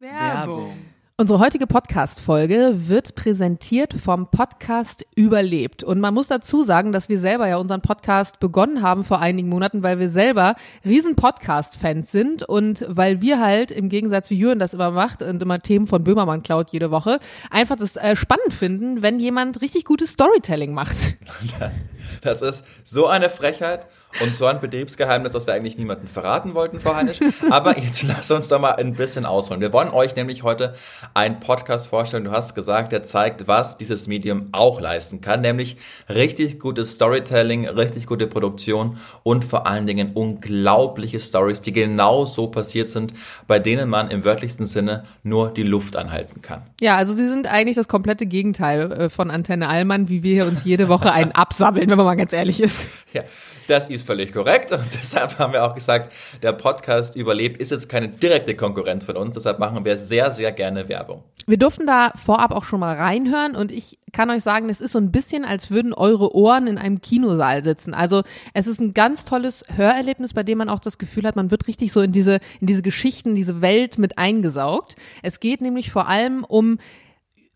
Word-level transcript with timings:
Werbung. 0.00 0.72
Unsere 1.18 1.40
heutige 1.40 1.66
Podcast-Folge 1.66 2.88
wird 2.88 3.14
präsentiert 3.14 3.92
vom 3.92 4.30
Podcast 4.30 5.04
Überlebt. 5.14 5.84
Und 5.84 6.00
man 6.00 6.14
muss 6.14 6.28
dazu 6.28 6.64
sagen, 6.64 6.92
dass 6.92 7.10
wir 7.10 7.18
selber 7.18 7.46
ja 7.46 7.58
unseren 7.58 7.82
Podcast 7.82 8.40
begonnen 8.40 8.80
haben 8.80 9.04
vor 9.04 9.18
einigen 9.20 9.50
Monaten, 9.50 9.82
weil 9.82 9.98
wir 9.98 10.08
selber 10.08 10.54
riesen 10.86 11.16
Podcast-Fans 11.16 12.10
sind 12.10 12.44
und 12.44 12.86
weil 12.88 13.20
wir 13.20 13.40
halt 13.40 13.70
im 13.70 13.90
Gegensatz 13.90 14.30
wie 14.30 14.38
Jürgen 14.38 14.58
das 14.58 14.72
immer 14.72 14.90
macht 14.90 15.20
und 15.20 15.42
immer 15.42 15.58
Themen 15.58 15.86
von 15.86 16.02
Böhmermann 16.02 16.42
klaut 16.42 16.70
jede 16.70 16.90
Woche, 16.90 17.18
einfach 17.50 17.76
das 17.76 17.96
äh, 17.96 18.16
spannend 18.16 18.54
finden, 18.54 19.02
wenn 19.02 19.20
jemand 19.20 19.60
richtig 19.60 19.84
gutes 19.84 20.12
Storytelling 20.12 20.72
macht. 20.72 21.16
Das 22.22 22.42
ist 22.42 22.64
so 22.82 23.06
eine 23.06 23.30
Frechheit 23.30 23.86
und 24.22 24.34
so 24.34 24.46
ein 24.46 24.60
Betriebsgeheimnis, 24.60 25.32
das 25.32 25.46
wir 25.46 25.54
eigentlich 25.54 25.78
niemandem 25.78 26.08
verraten 26.08 26.54
wollten, 26.54 26.80
Frau 26.80 26.94
Heinisch. 26.94 27.20
Aber 27.50 27.78
jetzt 27.78 28.02
lass 28.02 28.30
uns 28.30 28.48
doch 28.48 28.60
mal 28.60 28.72
ein 28.72 28.94
bisschen 28.94 29.24
ausholen. 29.24 29.60
Wir 29.60 29.72
wollen 29.72 29.90
euch 29.90 30.16
nämlich 30.16 30.42
heute 30.42 30.74
einen 31.14 31.40
Podcast 31.40 31.86
vorstellen. 31.86 32.24
Du 32.24 32.32
hast 32.32 32.54
gesagt, 32.54 32.92
der 32.92 33.04
zeigt, 33.04 33.46
was 33.46 33.78
dieses 33.78 34.08
Medium 34.08 34.46
auch 34.52 34.80
leisten 34.80 35.20
kann, 35.20 35.40
nämlich 35.40 35.76
richtig 36.08 36.58
gutes 36.58 36.94
Storytelling, 36.94 37.68
richtig 37.68 38.06
gute 38.06 38.26
Produktion 38.26 38.98
und 39.22 39.44
vor 39.44 39.66
allen 39.66 39.86
Dingen 39.86 40.12
unglaubliche 40.14 41.20
Stories, 41.20 41.62
die 41.62 41.72
genau 41.72 42.26
so 42.26 42.48
passiert 42.48 42.88
sind, 42.88 43.14
bei 43.46 43.58
denen 43.58 43.88
man 43.88 44.10
im 44.10 44.24
wörtlichsten 44.24 44.66
Sinne 44.66 45.04
nur 45.22 45.50
die 45.50 45.62
Luft 45.62 45.96
anhalten 45.96 46.42
kann. 46.42 46.62
Ja, 46.80 46.96
also 46.96 47.14
sie 47.14 47.26
sind 47.26 47.46
eigentlich 47.46 47.76
das 47.76 47.88
komplette 47.88 48.26
Gegenteil 48.26 48.92
äh, 48.92 49.10
von 49.10 49.30
Antenne 49.30 49.68
Allmann, 49.68 50.08
wie 50.08 50.22
wir 50.22 50.34
hier 50.34 50.46
uns 50.46 50.64
jede 50.64 50.88
Woche 50.88 51.12
einen 51.12 51.32
absammeln, 51.32 51.88
wenn 51.88 51.96
man 51.96 52.06
mal 52.06 52.16
ganz 52.16 52.32
ehrlich 52.32 52.60
ist. 52.60 52.88
Ja, 53.12 53.22
das 53.70 53.88
ist 53.88 54.06
völlig 54.06 54.32
korrekt 54.32 54.72
und 54.72 54.86
deshalb 55.00 55.38
haben 55.38 55.52
wir 55.52 55.64
auch 55.64 55.74
gesagt, 55.74 56.12
der 56.42 56.52
Podcast 56.52 57.16
Überlebt 57.16 57.60
ist 57.60 57.70
jetzt 57.70 57.88
keine 57.88 58.08
direkte 58.08 58.56
Konkurrenz 58.56 59.04
von 59.04 59.16
uns, 59.16 59.34
deshalb 59.34 59.58
machen 59.58 59.84
wir 59.84 59.96
sehr, 59.96 60.30
sehr 60.30 60.52
gerne 60.52 60.88
Werbung. 60.88 61.22
Wir 61.46 61.56
durften 61.56 61.86
da 61.86 62.12
vorab 62.16 62.52
auch 62.52 62.64
schon 62.64 62.80
mal 62.80 62.96
reinhören 62.96 63.56
und 63.56 63.72
ich 63.72 63.98
kann 64.12 64.30
euch 64.30 64.42
sagen, 64.42 64.68
es 64.68 64.80
ist 64.80 64.92
so 64.92 64.98
ein 64.98 65.10
bisschen, 65.10 65.44
als 65.44 65.70
würden 65.70 65.92
eure 65.92 66.34
Ohren 66.34 66.66
in 66.66 66.78
einem 66.78 67.00
Kinosaal 67.00 67.64
sitzen. 67.64 67.94
Also 67.94 68.22
es 68.54 68.66
ist 68.66 68.80
ein 68.80 68.92
ganz 68.94 69.24
tolles 69.24 69.64
Hörerlebnis, 69.74 70.34
bei 70.34 70.42
dem 70.42 70.58
man 70.58 70.68
auch 70.68 70.80
das 70.80 70.98
Gefühl 70.98 71.26
hat, 71.26 71.36
man 71.36 71.50
wird 71.50 71.66
richtig 71.66 71.92
so 71.92 72.00
in 72.00 72.12
diese, 72.12 72.40
in 72.60 72.66
diese 72.66 72.82
Geschichten, 72.82 73.34
diese 73.34 73.60
Welt 73.60 73.98
mit 73.98 74.18
eingesaugt. 74.18 74.96
Es 75.22 75.40
geht 75.40 75.60
nämlich 75.60 75.90
vor 75.90 76.08
allem 76.08 76.44
um 76.44 76.78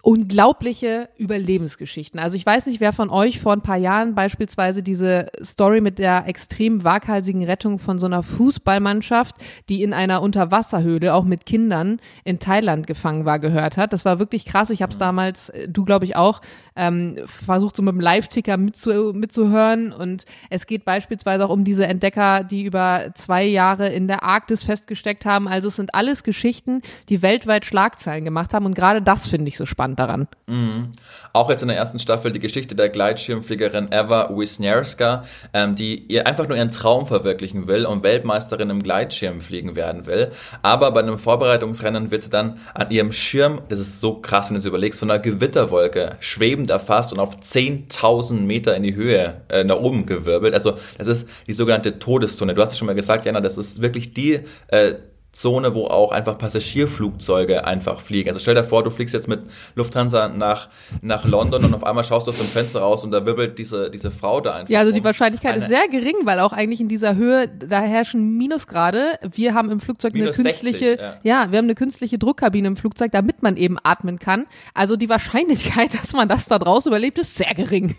unglaubliche 0.05 1.09
Überlebensgeschichten. 1.17 2.21
Also 2.21 2.37
ich 2.37 2.45
weiß 2.45 2.67
nicht, 2.67 2.79
wer 2.79 2.93
von 2.93 3.09
euch 3.09 3.41
vor 3.41 3.55
ein 3.55 3.63
paar 3.63 3.79
Jahren 3.79 4.15
beispielsweise 4.15 4.83
diese 4.83 5.29
Story 5.43 5.81
mit 5.81 5.99
der 5.99 6.29
extrem 6.29 6.85
waghalsigen 6.85 7.43
Rettung 7.43 7.79
von 7.79 7.99
so 7.99 8.05
einer 8.05 8.23
Fußballmannschaft, 8.23 9.37
die 9.71 9.83
in 9.83 9.95
einer 9.95 10.21
Unterwasserhöhle 10.21 11.15
auch 11.15 11.25
mit 11.25 11.47
Kindern 11.47 12.01
in 12.23 12.39
Thailand 12.39 12.87
gefangen 12.87 13.25
war, 13.25 13.39
gehört 13.39 13.79
hat. 13.79 13.95
Das 13.95 14.05
war 14.05 14.19
wirklich 14.19 14.45
krass. 14.45 14.69
Ich 14.69 14.83
habe 14.83 14.93
es 14.93 14.99
damals, 14.99 15.49
äh, 15.49 15.69
du 15.71 15.87
glaube 15.87 16.05
ich 16.05 16.17
auch, 16.17 16.43
ähm, 16.77 17.17
versucht 17.27 17.77
so 17.77 17.83
mit 17.83 17.93
dem 17.95 18.01
Live-Ticker 18.01 18.57
mitzu 18.57 19.13
mitzuhören. 19.15 19.93
Und 19.93 20.25
es 20.51 20.67
geht 20.67 20.85
beispielsweise 20.85 21.47
auch 21.47 21.51
um 21.51 21.65
diese 21.65 21.87
Entdecker, 21.87 22.45
die 22.45 22.65
über 22.65 23.11
zwei 23.15 23.45
Jahre 23.45 23.89
in 23.89 24.09
der 24.09 24.23
Arktis 24.23 24.65
festgesteckt 24.65 25.25
haben. 25.25 25.49
Also 25.49 25.69
es 25.69 25.77
sind 25.77 25.95
alles 25.95 26.23
Geschichten, 26.23 26.83
die 27.09 27.23
weltweit 27.23 27.65
Schlagzeilen 27.65 28.25
gemacht 28.25 28.55
haben. 28.55 28.67
Und 28.67 28.75
gerade 28.75 29.03
das 29.03 29.29
finde 29.29 29.49
ich 29.49 29.57
so 29.57 29.67
spannend 29.67 29.99
daran. 29.99 30.29
Mhm. 30.47 30.91
Auch 31.33 31.51
jetzt 31.51 31.63
in 31.63 31.69
der 31.69 31.77
ersten 31.77 31.99
Staffel 31.99 32.33
die 32.33 32.41
Geschichte 32.41 32.75
der 32.75 32.89
Gleitschirmfliegerin 32.89 33.89
Eva 33.91 34.31
Wisniewska, 34.31 35.25
ähm, 35.53 35.75
die 35.75 36.05
ihr 36.07 36.27
einfach 36.27 36.49
nur 36.49 36.57
ihren 36.57 36.71
Traum 36.71 37.07
verwirklichen 37.07 37.67
will 37.67 37.87
und 37.87 38.03
Weltmeisterin 38.03 38.71
im 38.71 38.83
Gleitschirmfliegen 38.83 39.77
werden 39.77 40.07
will. 40.07 40.33
Aber 40.63 40.93
bei 40.93 41.01
einem 41.01 41.19
Vorbereitungsrennen 41.19 42.11
wird 42.11 42.25
sie 42.25 42.31
dann 42.31 42.59
an 42.75 42.91
ihrem 42.91 43.13
Schirm, 43.13 43.63
das 43.69 43.81
ist 43.81 44.01
so 44.01 44.21
krass, 44.21 44.49
wenn 44.49 44.55
du 44.55 44.59
es 44.59 44.65
überlegst, 44.65 45.01
von 45.01 45.11
einer 45.11 45.21
Gewitterwolke 45.21 46.17
schwebend 46.65 46.71
erfasst 46.71 47.13
und 47.13 47.21
auf 47.21 47.37
10.000 47.37 48.35
Meter 48.41 48.77
in 48.77 48.83
die 48.83 48.95
Höhe 48.95 49.43
äh, 49.49 49.65
nach 49.65 49.77
oben 49.77 50.07
gewirbelt. 50.07 50.55
Also 50.55 50.75
das 50.99 51.09
ist 51.09 51.29
die 51.47 51.53
sogenannte 51.53 51.99
Todeszone. 51.99 52.55
Du 52.55 52.63
hast 52.63 52.73
es 52.73 52.79
schon 52.79 52.87
mal 52.87 52.95
gesagt, 52.95 53.25
Jana, 53.25 53.41
das 53.41 53.59
ist 53.59 53.83
wirklich 53.83 54.15
die 54.15 54.41
äh, 54.69 54.95
Zone, 55.35 55.75
wo 55.75 55.87
auch 55.87 56.13
einfach 56.13 56.39
Passagierflugzeuge 56.39 57.65
einfach 57.67 58.01
fliegen. 58.01 58.29
Also 58.29 58.41
stell 58.41 58.55
dir 58.55 58.65
vor, 58.65 58.85
du 58.85 58.91
fliegst 58.91 59.15
jetzt 59.15 59.29
mit 59.29 59.43
Lufthansa 59.75 60.29
nach, 60.29 60.69
nach 61.03 61.25
London 61.25 61.65
und 61.65 61.75
auf 61.75 61.85
einmal 61.85 62.05
schaust 62.05 62.27
du 62.27 62.31
aus 62.31 62.39
dem 62.39 62.47
Fenster 62.47 62.81
raus 62.81 63.05
und 63.05 63.11
da 63.11 63.27
wirbelt 63.27 63.59
diese, 63.59 63.91
diese 63.91 64.11
Frau 64.11 64.41
da 64.41 64.55
einfach. 64.55 64.71
Ja, 64.71 64.81
also 64.81 64.93
die 64.93 65.03
Wahrscheinlichkeit 65.05 65.57
ist 65.57 65.69
sehr 65.69 65.89
gering, 65.89 66.15
weil 66.25 66.41
auch 66.41 66.53
eigentlich 66.53 66.81
in 66.81 66.89
dieser 66.89 67.17
Höhe, 67.17 67.49
da 67.49 67.81
herrschen 67.81 68.37
Minusgrade. 68.37 69.19
Wir 69.29 69.55
haben 69.55 69.71
im 69.71 69.81
Flugzeug 69.81 70.15
eine 70.15 70.31
künstliche, 70.31 70.97
60, 70.97 71.01
ja. 71.01 71.17
ja, 71.23 71.51
wir 71.51 71.59
haben 71.59 71.67
eine 71.67 71.75
künstliche 71.75 72.19
Druckkabine 72.19 72.69
im 72.69 72.77
Flugzeug, 72.77 73.11
damit 73.13 73.43
man 73.43 73.57
eben 73.57 73.77
atmen 73.83 74.19
kann. 74.19 74.47
Also 74.73 74.97
die 74.97 75.09
Wahrscheinlichkeit, 75.09 75.95
dass 76.01 76.13
man 76.13 76.29
das 76.29 76.47
da 76.47 76.59
draußen 76.59 76.91
überlebt, 76.91 77.19
ist 77.19 77.35
sehr 77.35 77.55
gering. 77.55 77.97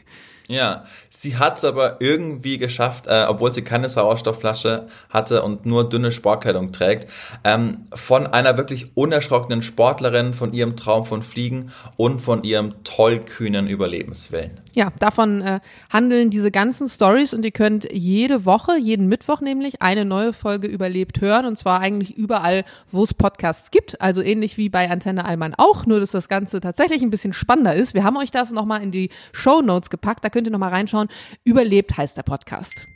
Ja, 0.47 0.85
sie 1.09 1.37
hat 1.37 1.57
es 1.57 1.63
aber 1.63 1.97
irgendwie 2.01 2.59
geschafft, 2.59 3.07
äh, 3.07 3.25
obwohl 3.27 3.51
sie 3.51 3.63
keine 3.63 3.89
Sauerstoffflasche 3.89 4.87
hatte 5.09 5.41
und 5.41 5.65
nur 5.65 5.89
dünne 5.89 6.11
Sportkleidung 6.11 6.71
trägt, 6.71 7.09
ähm, 7.43 7.87
von 7.93 8.27
einer 8.27 8.55
wirklich 8.55 8.95
unerschrockenen 8.95 9.63
Sportlerin, 9.63 10.35
von 10.35 10.53
ihrem 10.53 10.77
Traum 10.77 11.03
von 11.05 11.23
Fliegen 11.23 11.71
und 11.97 12.19
von 12.19 12.43
ihrem 12.43 12.83
tollkühnen 12.83 13.67
Überlebenswillen. 13.67 14.59
Ja, 14.75 14.91
davon 14.99 15.41
äh, 15.41 15.61
handeln 15.89 16.29
diese 16.29 16.51
ganzen 16.51 16.89
Stories 16.89 17.33
und 17.33 17.43
ihr 17.43 17.51
könnt 17.51 17.87
jede 17.91 18.45
Woche, 18.45 18.77
jeden 18.77 19.07
Mittwoch 19.07 19.41
nämlich, 19.41 19.81
eine 19.81 20.05
neue 20.05 20.33
Folge 20.33 20.67
überlebt 20.67 21.21
hören 21.21 21.45
und 21.45 21.57
zwar 21.57 21.79
eigentlich 21.79 22.17
überall, 22.17 22.65
wo 22.91 23.03
es 23.03 23.13
Podcasts 23.13 23.71
gibt. 23.71 23.99
Also 24.01 24.21
ähnlich 24.21 24.57
wie 24.57 24.69
bei 24.69 24.91
Antenne 24.91 25.25
Allmann 25.25 25.55
auch, 25.57 25.85
nur 25.85 26.01
dass 26.01 26.11
das 26.11 26.27
Ganze 26.27 26.59
tatsächlich 26.59 27.01
ein 27.01 27.09
bisschen 27.09 27.33
spannender 27.33 27.73
ist. 27.73 27.93
Wir 27.93 28.03
haben 28.03 28.17
euch 28.17 28.31
das 28.31 28.51
nochmal 28.51 28.83
in 28.83 28.91
die 28.91 29.09
Show 29.31 29.61
Notes 29.61 29.89
gepackt, 29.89 30.23
da 30.23 30.29
könnt 30.35 30.47
ihr 30.47 30.51
nochmal 30.51 30.71
reinschauen. 30.71 31.07
Überlebt 31.45 31.95
heißt 31.95 32.17
der 32.17 32.23
Podcast. 32.23 32.87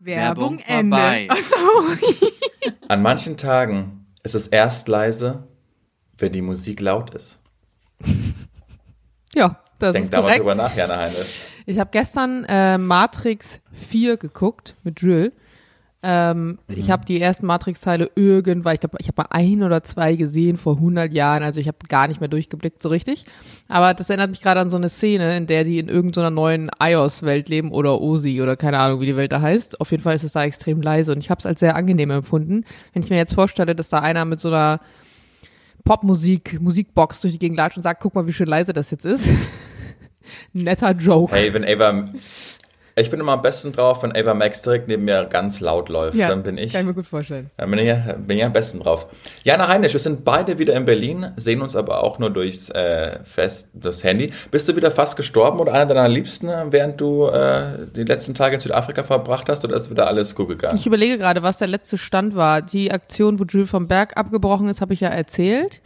Werbung, 0.00 0.58
Werbung 0.58 0.90
Ende. 0.90 1.30
Achso. 1.30 1.56
An 2.88 3.00
manchen 3.00 3.36
Tagen 3.36 4.04
ist 4.24 4.34
es 4.34 4.48
erst 4.48 4.88
leise, 4.88 5.46
wenn 6.16 6.32
die 6.32 6.42
Musik 6.42 6.80
laut 6.80 7.14
ist. 7.14 7.40
Ja, 9.36 9.62
das 9.78 9.92
Denk 9.92 10.06
ist 10.06 10.12
da 10.12 10.20
korrekt. 10.20 10.44
mal 10.44 10.54
drüber 10.54 10.54
nach, 10.56 10.74
Jana 10.74 10.96
Heinisch. 10.96 11.38
Ich 11.64 11.78
habe 11.78 11.90
gestern 11.92 12.44
äh, 12.48 12.76
Matrix 12.76 13.60
4 13.70 14.16
geguckt 14.16 14.74
mit 14.82 15.00
Jules. 15.00 15.30
Ähm, 16.00 16.46
mhm. 16.46 16.58
Ich 16.68 16.90
habe 16.90 17.04
die 17.04 17.20
ersten 17.20 17.46
Matrix-Teile 17.46 18.10
irgendwann, 18.14 18.74
ich 18.74 18.80
glaube, 18.80 18.98
ich 19.00 19.08
habe 19.08 19.22
mal 19.22 19.28
ein 19.30 19.62
oder 19.64 19.82
zwei 19.82 20.14
gesehen 20.14 20.56
vor 20.56 20.76
100 20.76 21.12
Jahren, 21.12 21.42
also 21.42 21.58
ich 21.58 21.66
habe 21.66 21.78
gar 21.88 22.06
nicht 22.06 22.20
mehr 22.20 22.28
durchgeblickt 22.28 22.80
so 22.80 22.88
richtig. 22.88 23.26
Aber 23.68 23.94
das 23.94 24.08
erinnert 24.08 24.30
mich 24.30 24.40
gerade 24.40 24.60
an 24.60 24.70
so 24.70 24.76
eine 24.76 24.88
Szene, 24.88 25.36
in 25.36 25.48
der 25.48 25.64
die 25.64 25.78
in 25.78 25.88
irgendeiner 25.88 26.30
neuen 26.30 26.70
iOS-Welt 26.80 27.48
leben 27.48 27.72
oder 27.72 28.00
OSI 28.00 28.40
oder 28.40 28.56
keine 28.56 28.78
Ahnung, 28.78 29.00
wie 29.00 29.06
die 29.06 29.16
Welt 29.16 29.32
da 29.32 29.40
heißt. 29.40 29.80
Auf 29.80 29.90
jeden 29.90 30.02
Fall 30.02 30.14
ist 30.14 30.22
es 30.22 30.32
da 30.32 30.44
extrem 30.44 30.80
leise 30.82 31.12
und 31.12 31.18
ich 31.18 31.30
habe 31.30 31.40
es 31.40 31.46
als 31.46 31.58
sehr 31.60 31.74
angenehm 31.74 32.10
empfunden. 32.10 32.64
Wenn 32.92 33.02
ich 33.02 33.10
mir 33.10 33.16
jetzt 33.16 33.34
vorstelle, 33.34 33.74
dass 33.74 33.88
da 33.88 33.98
einer 33.98 34.24
mit 34.24 34.38
so 34.38 34.48
einer 34.48 34.80
Popmusik, 35.84 36.60
Musikbox 36.60 37.22
durch 37.22 37.32
die 37.32 37.38
Gegend 37.40 37.56
latscht 37.56 37.76
und 37.76 37.82
sagt, 37.82 38.02
guck 38.02 38.14
mal, 38.14 38.26
wie 38.26 38.32
schön 38.32 38.46
leise 38.46 38.72
das 38.72 38.90
jetzt 38.92 39.04
ist. 39.04 39.28
Netter 40.52 40.92
Joke. 40.92 41.34
Hey, 41.34 41.52
wenn 41.52 41.64
Ava, 41.64 42.04
ich 42.98 43.10
bin 43.10 43.20
immer 43.20 43.32
am 43.32 43.42
besten 43.42 43.72
drauf, 43.72 44.02
wenn 44.02 44.14
Ava 44.14 44.34
Max 44.34 44.62
direkt 44.62 44.88
neben 44.88 45.04
mir 45.04 45.24
ganz 45.24 45.60
laut 45.60 45.88
läuft. 45.88 46.16
Ja, 46.16 46.28
dann 46.28 46.42
bin 46.42 46.58
ich. 46.58 46.72
Kann 46.72 46.82
ich 46.82 46.86
mir 46.86 46.94
gut 46.94 47.06
vorstellen. 47.06 47.50
Dann 47.56 47.70
bin 47.70 47.78
ich, 47.80 47.94
bin 48.26 48.38
ich 48.38 48.44
am 48.44 48.52
besten 48.52 48.80
drauf. 48.80 49.06
Jana 49.44 49.68
Heinisch, 49.68 49.92
wir 49.92 50.00
sind 50.00 50.24
beide 50.24 50.58
wieder 50.58 50.74
in 50.74 50.84
Berlin, 50.84 51.32
sehen 51.36 51.62
uns 51.62 51.76
aber 51.76 52.02
auch 52.02 52.18
nur 52.18 52.30
durchs 52.30 52.70
äh, 52.70 53.18
Fest, 53.24 53.70
das 53.74 54.04
Handy. 54.04 54.32
Bist 54.50 54.68
du 54.68 54.76
wieder 54.76 54.90
fast 54.90 55.16
gestorben 55.16 55.60
oder 55.60 55.72
einer 55.72 55.86
deiner 55.86 56.08
Liebsten, 56.08 56.48
während 56.70 57.00
du 57.00 57.26
äh, 57.26 57.86
die 57.94 58.04
letzten 58.04 58.34
Tage 58.34 58.54
in 58.54 58.60
Südafrika 58.60 59.02
verbracht 59.02 59.48
hast 59.48 59.64
oder 59.64 59.76
ist 59.76 59.90
wieder 59.90 60.06
alles 60.06 60.34
gut 60.34 60.48
gegangen? 60.48 60.76
Ich 60.76 60.86
überlege 60.86 61.18
gerade, 61.18 61.42
was 61.42 61.58
der 61.58 61.68
letzte 61.68 61.98
Stand 61.98 62.36
war. 62.36 62.62
Die 62.62 62.90
Aktion, 62.90 63.38
wo 63.38 63.44
Jules 63.44 63.70
vom 63.70 63.88
Berg 63.88 64.16
abgebrochen 64.16 64.68
ist, 64.68 64.80
habe 64.80 64.94
ich 64.94 65.00
ja 65.00 65.08
erzählt. 65.08 65.80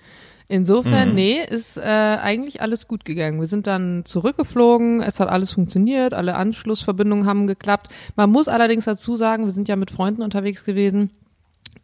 Insofern, 0.49 1.11
mhm. 1.11 1.15
nee, 1.15 1.45
ist 1.49 1.77
äh, 1.77 1.81
eigentlich 1.83 2.61
alles 2.61 2.89
gut 2.89 3.05
gegangen. 3.05 3.41
Wir 3.41 3.47
sind 3.47 3.67
dann 3.67 4.05
zurückgeflogen, 4.05 5.01
es 5.01 5.21
hat 5.21 5.29
alles 5.29 5.53
funktioniert, 5.53 6.15
alle 6.15 6.35
Anschlussverbindungen 6.35 7.27
haben 7.27 7.47
geklappt. 7.47 7.89
Man 8.17 8.31
muss 8.31 8.49
allerdings 8.49 8.85
dazu 8.85 9.17
sagen, 9.17 9.45
wir 9.45 9.53
sind 9.53 9.69
ja 9.69 9.77
mit 9.77 9.91
Freunden 9.91 10.23
unterwegs 10.23 10.65
gewesen. 10.65 11.11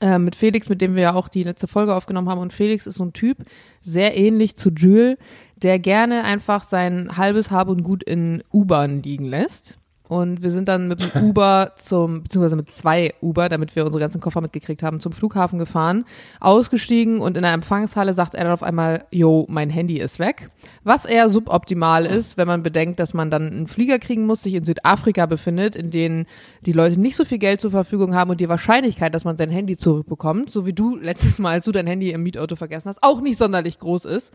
Äh, 0.00 0.18
mit 0.18 0.36
Felix, 0.36 0.68
mit 0.68 0.80
dem 0.80 0.94
wir 0.94 1.02
ja 1.02 1.14
auch 1.14 1.28
die 1.28 1.42
letzte 1.42 1.66
Folge 1.66 1.94
aufgenommen 1.94 2.28
haben. 2.28 2.40
Und 2.40 2.52
Felix 2.52 2.86
ist 2.86 2.96
so 2.96 3.04
ein 3.04 3.12
Typ, 3.12 3.38
sehr 3.80 4.16
ähnlich 4.16 4.54
zu 4.54 4.70
Jules, 4.70 5.16
der 5.56 5.78
gerne 5.78 6.24
einfach 6.24 6.62
sein 6.62 7.16
halbes 7.16 7.50
Hab 7.50 7.68
und 7.68 7.82
Gut 7.82 8.04
in 8.04 8.44
U-Bahn 8.52 9.02
liegen 9.02 9.24
lässt. 9.24 9.78
Und 10.08 10.42
wir 10.42 10.50
sind 10.50 10.68
dann 10.68 10.88
mit 10.88 11.00
dem 11.00 11.22
Uber 11.22 11.72
zum, 11.76 12.22
beziehungsweise 12.22 12.56
mit 12.56 12.72
zwei 12.72 13.14
Uber, 13.20 13.48
damit 13.48 13.76
wir 13.76 13.84
unsere 13.84 14.00
ganzen 14.00 14.20
Koffer 14.20 14.40
mitgekriegt 14.40 14.82
haben, 14.82 15.00
zum 15.00 15.12
Flughafen 15.12 15.58
gefahren, 15.58 16.04
ausgestiegen 16.40 17.20
und 17.20 17.36
in 17.36 17.42
der 17.42 17.52
Empfangshalle 17.52 18.14
sagt 18.14 18.34
er 18.34 18.44
dann 18.44 18.52
auf 18.52 18.62
einmal, 18.62 19.04
yo, 19.10 19.46
mein 19.48 19.70
Handy 19.70 19.98
ist 19.98 20.18
weg. 20.18 20.50
Was 20.82 21.04
eher 21.04 21.28
suboptimal 21.28 22.06
ist, 22.06 22.38
wenn 22.38 22.46
man 22.48 22.62
bedenkt, 22.62 22.98
dass 23.00 23.12
man 23.12 23.30
dann 23.30 23.48
einen 23.48 23.66
Flieger 23.66 23.98
kriegen 23.98 24.24
muss, 24.24 24.42
sich 24.42 24.54
in 24.54 24.64
Südafrika 24.64 25.26
befindet, 25.26 25.76
in 25.76 25.90
denen 25.90 26.26
die 26.64 26.72
Leute 26.72 26.98
nicht 26.98 27.16
so 27.16 27.24
viel 27.24 27.38
Geld 27.38 27.60
zur 27.60 27.70
Verfügung 27.70 28.14
haben 28.14 28.30
und 28.30 28.40
die 28.40 28.48
Wahrscheinlichkeit, 28.48 29.14
dass 29.14 29.24
man 29.24 29.36
sein 29.36 29.50
Handy 29.50 29.76
zurückbekommt, 29.76 30.50
so 30.50 30.64
wie 30.64 30.72
du 30.72 30.96
letztes 30.96 31.38
Mal, 31.38 31.52
als 31.52 31.66
du 31.66 31.72
dein 31.72 31.86
Handy 31.86 32.10
im 32.12 32.22
Mietauto 32.22 32.56
vergessen 32.56 32.88
hast, 32.88 33.02
auch 33.02 33.20
nicht 33.20 33.36
sonderlich 33.36 33.78
groß 33.78 34.06
ist. 34.06 34.32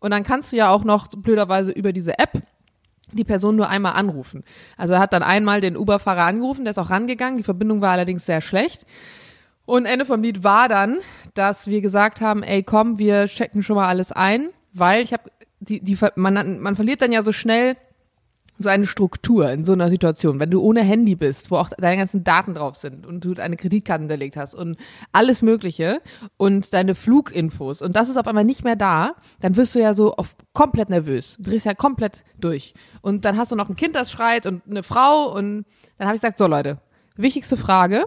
Und 0.00 0.12
dann 0.12 0.22
kannst 0.22 0.52
du 0.52 0.56
ja 0.56 0.70
auch 0.70 0.84
noch 0.84 1.08
blöderweise 1.08 1.72
über 1.72 1.92
diese 1.92 2.18
App 2.18 2.42
die 3.12 3.24
Person 3.24 3.56
nur 3.56 3.68
einmal 3.68 3.94
anrufen. 3.94 4.44
Also 4.76 4.94
er 4.94 5.00
hat 5.00 5.12
dann 5.12 5.22
einmal 5.22 5.60
den 5.60 5.76
Uber-Fahrer 5.76 6.24
angerufen, 6.24 6.64
der 6.64 6.72
ist 6.72 6.78
auch 6.78 6.90
rangegangen, 6.90 7.38
die 7.38 7.44
Verbindung 7.44 7.80
war 7.80 7.92
allerdings 7.92 8.26
sehr 8.26 8.40
schlecht. 8.40 8.86
Und 9.64 9.84
Ende 9.84 10.04
vom 10.04 10.22
Lied 10.22 10.44
war 10.44 10.68
dann, 10.68 10.98
dass 11.34 11.66
wir 11.66 11.80
gesagt 11.80 12.20
haben, 12.20 12.42
ey 12.42 12.62
komm, 12.62 12.98
wir 12.98 13.26
checken 13.26 13.62
schon 13.62 13.76
mal 13.76 13.88
alles 13.88 14.12
ein, 14.12 14.48
weil 14.72 15.02
ich 15.02 15.12
habe 15.12 15.30
die, 15.60 15.80
die 15.80 15.98
man, 16.14 16.60
man 16.60 16.76
verliert 16.76 17.02
dann 17.02 17.12
ja 17.12 17.22
so 17.22 17.32
schnell 17.32 17.76
so 18.58 18.68
eine 18.68 18.86
Struktur 18.86 19.50
in 19.50 19.64
so 19.64 19.72
einer 19.72 19.88
Situation, 19.88 20.40
wenn 20.40 20.50
du 20.50 20.60
ohne 20.60 20.82
Handy 20.82 21.14
bist, 21.14 21.50
wo 21.50 21.56
auch 21.56 21.70
deine 21.70 21.96
ganzen 21.96 22.24
Daten 22.24 22.54
drauf 22.54 22.76
sind 22.76 23.06
und 23.06 23.24
du 23.24 23.34
deine 23.34 23.56
Kreditkarte 23.56 24.02
hinterlegt 24.02 24.36
hast 24.36 24.54
und 24.54 24.76
alles 25.12 25.42
Mögliche 25.42 26.00
und 26.36 26.74
deine 26.74 26.94
Fluginfos 26.94 27.82
und 27.82 27.94
das 27.94 28.08
ist 28.08 28.16
auf 28.16 28.26
einmal 28.26 28.44
nicht 28.44 28.64
mehr 28.64 28.76
da, 28.76 29.14
dann 29.40 29.56
wirst 29.56 29.74
du 29.74 29.80
ja 29.80 29.94
so 29.94 30.14
auf 30.14 30.36
komplett 30.52 30.90
nervös, 30.90 31.36
drehst 31.40 31.66
ja 31.66 31.74
komplett 31.74 32.24
durch 32.38 32.74
und 33.00 33.24
dann 33.24 33.36
hast 33.36 33.52
du 33.52 33.56
noch 33.56 33.68
ein 33.68 33.76
Kind, 33.76 33.94
das 33.94 34.10
schreit 34.10 34.46
und 34.46 34.62
eine 34.68 34.82
Frau 34.82 35.32
und 35.34 35.64
dann 35.96 36.08
habe 36.08 36.16
ich 36.16 36.22
gesagt, 36.22 36.38
so 36.38 36.46
Leute, 36.46 36.78
wichtigste 37.16 37.56
Frage, 37.56 38.06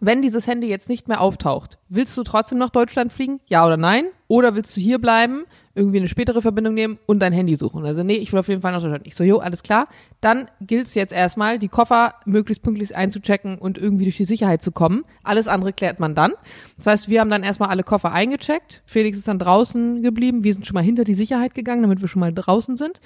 wenn 0.00 0.22
dieses 0.22 0.46
Handy 0.46 0.68
jetzt 0.68 0.88
nicht 0.88 1.08
mehr 1.08 1.20
auftaucht, 1.20 1.78
willst 1.88 2.16
du 2.16 2.22
trotzdem 2.22 2.56
nach 2.56 2.70
Deutschland 2.70 3.12
fliegen? 3.12 3.40
Ja 3.46 3.66
oder 3.66 3.76
nein? 3.76 4.06
Oder 4.28 4.54
willst 4.54 4.74
du 4.76 4.80
hier 4.80 4.98
bleiben, 4.98 5.44
irgendwie 5.80 5.98
eine 5.98 6.08
spätere 6.08 6.42
Verbindung 6.42 6.74
nehmen 6.74 6.98
und 7.06 7.20
dein 7.20 7.32
Handy 7.32 7.56
suchen? 7.56 7.86
Also 7.86 8.02
nee, 8.02 8.16
ich 8.16 8.32
will 8.32 8.40
auf 8.40 8.48
jeden 8.48 8.60
Fall 8.60 8.72
nach 8.72 8.82
Deutschland. 8.82 9.06
Ich 9.06 9.16
so, 9.16 9.24
jo, 9.24 9.38
alles 9.38 9.62
klar. 9.62 9.88
Dann 10.20 10.48
gilt 10.60 10.86
es 10.86 10.94
jetzt 10.94 11.12
erstmal, 11.12 11.58
die 11.58 11.68
Koffer 11.68 12.16
möglichst 12.26 12.62
pünktlich 12.62 12.94
einzuchecken 12.94 13.56
und 13.56 13.78
irgendwie 13.78 14.04
durch 14.04 14.18
die 14.18 14.26
Sicherheit 14.26 14.62
zu 14.62 14.72
kommen. 14.72 15.04
Alles 15.22 15.48
andere 15.48 15.72
klärt 15.72 15.98
man 15.98 16.14
dann. 16.14 16.32
Das 16.76 16.86
heißt, 16.86 17.08
wir 17.08 17.20
haben 17.20 17.30
dann 17.30 17.42
erstmal 17.42 17.70
alle 17.70 17.82
Koffer 17.82 18.12
eingecheckt. 18.12 18.82
Felix 18.84 19.16
ist 19.16 19.26
dann 19.26 19.38
draußen 19.38 20.02
geblieben. 20.02 20.44
Wir 20.44 20.52
sind 20.52 20.66
schon 20.66 20.74
mal 20.74 20.84
hinter 20.84 21.04
die 21.04 21.14
Sicherheit 21.14 21.54
gegangen, 21.54 21.80
damit 21.80 22.02
wir 22.02 22.08
schon 22.08 22.20
mal 22.20 22.32
draußen 22.32 22.76
sind. 22.76 23.00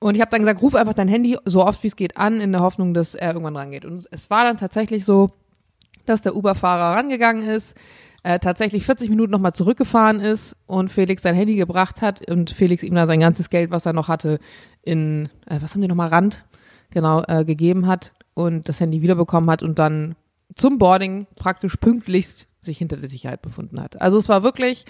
Und 0.00 0.16
ich 0.16 0.20
habe 0.20 0.30
dann 0.30 0.40
gesagt, 0.40 0.60
ruf 0.60 0.74
einfach 0.74 0.94
dein 0.94 1.08
Handy 1.08 1.38
so 1.44 1.64
oft 1.64 1.82
wie 1.84 1.88
es 1.88 1.96
geht 1.96 2.16
an, 2.16 2.40
in 2.40 2.52
der 2.52 2.62
Hoffnung, 2.62 2.94
dass 2.94 3.14
er 3.14 3.28
irgendwann 3.28 3.56
rangeht. 3.56 3.84
Und 3.84 4.06
es 4.10 4.28
war 4.28 4.44
dann 4.44 4.56
tatsächlich 4.56 5.04
so, 5.04 5.30
dass 6.04 6.22
der 6.22 6.34
Uber-Fahrer 6.34 6.96
rangegangen 6.96 7.48
ist, 7.48 7.76
äh, 8.28 8.38
tatsächlich 8.40 8.84
40 8.84 9.08
Minuten 9.08 9.32
nochmal 9.32 9.54
zurückgefahren 9.54 10.20
ist 10.20 10.54
und 10.66 10.92
Felix 10.92 11.22
sein 11.22 11.34
Handy 11.34 11.56
gebracht 11.56 12.02
hat 12.02 12.30
und 12.30 12.50
Felix 12.50 12.82
ihm 12.82 12.94
dann 12.94 13.06
sein 13.06 13.20
ganzes 13.20 13.48
Geld, 13.48 13.70
was 13.70 13.86
er 13.86 13.94
noch 13.94 14.08
hatte, 14.08 14.38
in, 14.82 15.30
äh, 15.46 15.58
was 15.62 15.72
haben 15.72 15.80
die 15.80 15.88
nochmal, 15.88 16.10
Rand, 16.10 16.44
genau, 16.90 17.22
äh, 17.26 17.46
gegeben 17.46 17.86
hat 17.86 18.12
und 18.34 18.68
das 18.68 18.80
Handy 18.80 19.00
wiederbekommen 19.00 19.48
hat 19.48 19.62
und 19.62 19.78
dann 19.78 20.14
zum 20.54 20.76
Boarding 20.76 21.26
praktisch 21.36 21.76
pünktlichst 21.76 22.48
sich 22.60 22.76
hinter 22.76 22.98
der 22.98 23.08
Sicherheit 23.08 23.40
befunden 23.40 23.80
hat. 23.80 23.98
Also 23.98 24.18
es 24.18 24.28
war 24.28 24.42
wirklich 24.42 24.84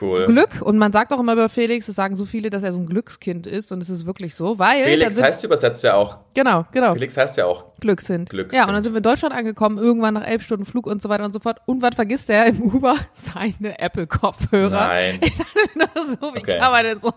Cool. 0.00 0.26
Glück 0.26 0.62
und 0.62 0.78
man 0.78 0.90
sagt 0.92 1.12
auch 1.12 1.20
immer 1.20 1.34
über 1.34 1.48
Felix, 1.48 1.86
das 1.86 1.96
sagen 1.96 2.16
so 2.16 2.24
viele, 2.24 2.50
dass 2.50 2.62
er 2.62 2.72
so 2.72 2.78
ein 2.80 2.86
Glückskind 2.86 3.46
ist 3.46 3.72
und 3.72 3.82
es 3.82 3.90
ist 3.90 4.06
wirklich 4.06 4.34
so, 4.34 4.58
weil 4.58 4.82
Felix 4.84 5.20
heißt 5.20 5.44
übersetzt 5.44 5.84
ja 5.84 5.94
auch. 5.94 6.18
Genau, 6.34 6.64
genau. 6.72 6.92
Felix 6.94 7.16
heißt 7.16 7.36
ja 7.36 7.46
auch 7.46 7.66
Glückskind. 7.80 8.30
Glückskind. 8.30 8.60
Ja, 8.62 8.68
und 8.68 8.74
dann 8.74 8.82
sind 8.82 8.92
wir 8.92 8.98
in 8.98 9.02
Deutschland 9.02 9.34
angekommen, 9.34 9.78
irgendwann 9.78 10.14
nach 10.14 10.26
elf 10.26 10.42
Stunden 10.42 10.64
Flug 10.64 10.86
und 10.86 11.02
so 11.02 11.08
weiter 11.08 11.24
und 11.24 11.32
so 11.32 11.40
fort. 11.40 11.60
Und 11.66 11.82
was 11.82 11.94
vergisst 11.94 12.30
er 12.30 12.46
im 12.46 12.62
Uber? 12.62 12.96
Seine 13.12 13.78
Apple-Kopfhörer. 13.78 14.70
Nein. 14.70 15.18
Ich 15.22 15.36
dachte 15.36 15.58
nur 15.76 16.06
so, 16.06 16.34
wie 16.34 16.38
Okay. 16.42 16.58
kann 16.58 16.72
man 16.72 16.84
denn 16.84 17.00
so, 17.00 17.10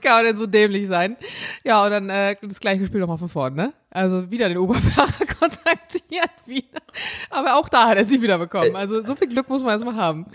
kann 0.00 0.12
man 0.16 0.24
denn 0.24 0.36
so 0.36 0.46
dämlich 0.46 0.88
sein? 0.88 1.16
Ja, 1.64 1.84
und 1.84 1.90
dann 1.90 2.10
äh, 2.10 2.36
das 2.42 2.60
gleiche 2.60 2.84
Spiel 2.86 3.00
nochmal 3.00 3.18
von 3.18 3.28
vorne, 3.28 3.56
ne? 3.56 3.72
Also 3.90 4.30
wieder 4.30 4.48
den 4.48 4.58
Uber-Fahrer 4.58 5.12
kontaktiert, 5.38 6.30
wieder. 6.46 6.80
Aber 7.30 7.56
auch 7.56 7.68
da 7.68 7.88
hat 7.88 7.98
er 7.98 8.04
sie 8.04 8.20
wieder 8.22 8.38
bekommen. 8.38 8.74
Also 8.74 9.04
so 9.04 9.14
viel 9.14 9.28
Glück 9.28 9.48
muss 9.48 9.62
man 9.62 9.72
erstmal 9.72 9.96
haben. 9.96 10.26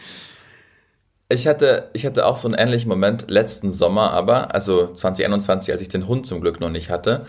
Ich 1.29 1.45
hatte, 1.45 1.89
ich 1.91 2.06
hatte 2.06 2.25
auch 2.25 2.38
so 2.38 2.47
einen 2.47 2.56
ähnlichen 2.56 2.88
Moment 2.88 3.29
letzten 3.29 3.71
Sommer, 3.71 4.12
aber, 4.12 4.53
also 4.53 4.94
2021, 4.94 5.71
als 5.74 5.81
ich 5.81 5.89
den 5.89 6.07
Hund 6.07 6.25
zum 6.25 6.39
Glück 6.39 6.62
noch 6.62 6.69
nicht 6.69 6.89
hatte. 6.89 7.25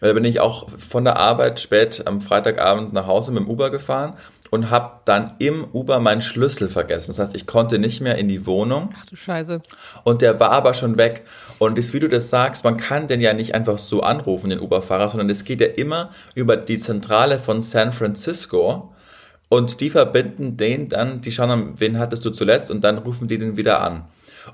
Da 0.00 0.12
bin 0.12 0.24
ich 0.24 0.40
auch 0.40 0.68
von 0.76 1.04
der 1.04 1.16
Arbeit 1.16 1.60
spät 1.60 2.02
am 2.06 2.20
Freitagabend 2.20 2.92
nach 2.92 3.06
Hause 3.06 3.32
mit 3.32 3.44
dem 3.44 3.48
Uber 3.48 3.70
gefahren 3.70 4.14
und 4.50 4.70
habe 4.70 5.00
dann 5.04 5.34
im 5.38 5.64
Uber 5.72 6.00
meinen 6.00 6.22
Schlüssel 6.22 6.68
vergessen. 6.68 7.12
Das 7.12 7.18
heißt, 7.18 7.34
ich 7.36 7.46
konnte 7.46 7.78
nicht 7.78 8.00
mehr 8.00 8.16
in 8.16 8.28
die 8.28 8.46
Wohnung 8.46 8.92
Ach 8.96 9.06
du 9.06 9.16
Scheiße. 9.16 9.62
und 10.04 10.22
der 10.22 10.38
war 10.38 10.50
aber 10.50 10.74
schon 10.74 10.98
weg. 10.98 11.24
Und 11.58 11.78
das, 11.78 11.92
wie 11.94 12.00
du 12.00 12.08
das 12.08 12.30
sagst, 12.30 12.64
man 12.64 12.76
kann 12.76 13.06
den 13.08 13.20
ja 13.20 13.32
nicht 13.32 13.54
einfach 13.54 13.78
so 13.78 14.02
anrufen, 14.02 14.50
den 14.50 14.60
Uber-Fahrer, 14.60 15.08
sondern 15.08 15.30
es 15.30 15.44
geht 15.44 15.60
ja 15.60 15.68
immer 15.68 16.10
über 16.34 16.56
die 16.56 16.78
Zentrale 16.78 17.38
von 17.38 17.62
San 17.62 17.92
Francisco. 17.92 18.92
Und 19.48 19.80
die 19.80 19.90
verbinden 19.90 20.56
den 20.56 20.88
dann, 20.88 21.20
die 21.20 21.30
schauen 21.30 21.48
dann, 21.48 21.80
wen 21.80 21.98
hattest 21.98 22.24
du 22.24 22.30
zuletzt 22.30 22.70
und 22.70 22.82
dann 22.82 22.98
rufen 22.98 23.28
die 23.28 23.38
den 23.38 23.56
wieder 23.56 23.80
an. 23.80 24.04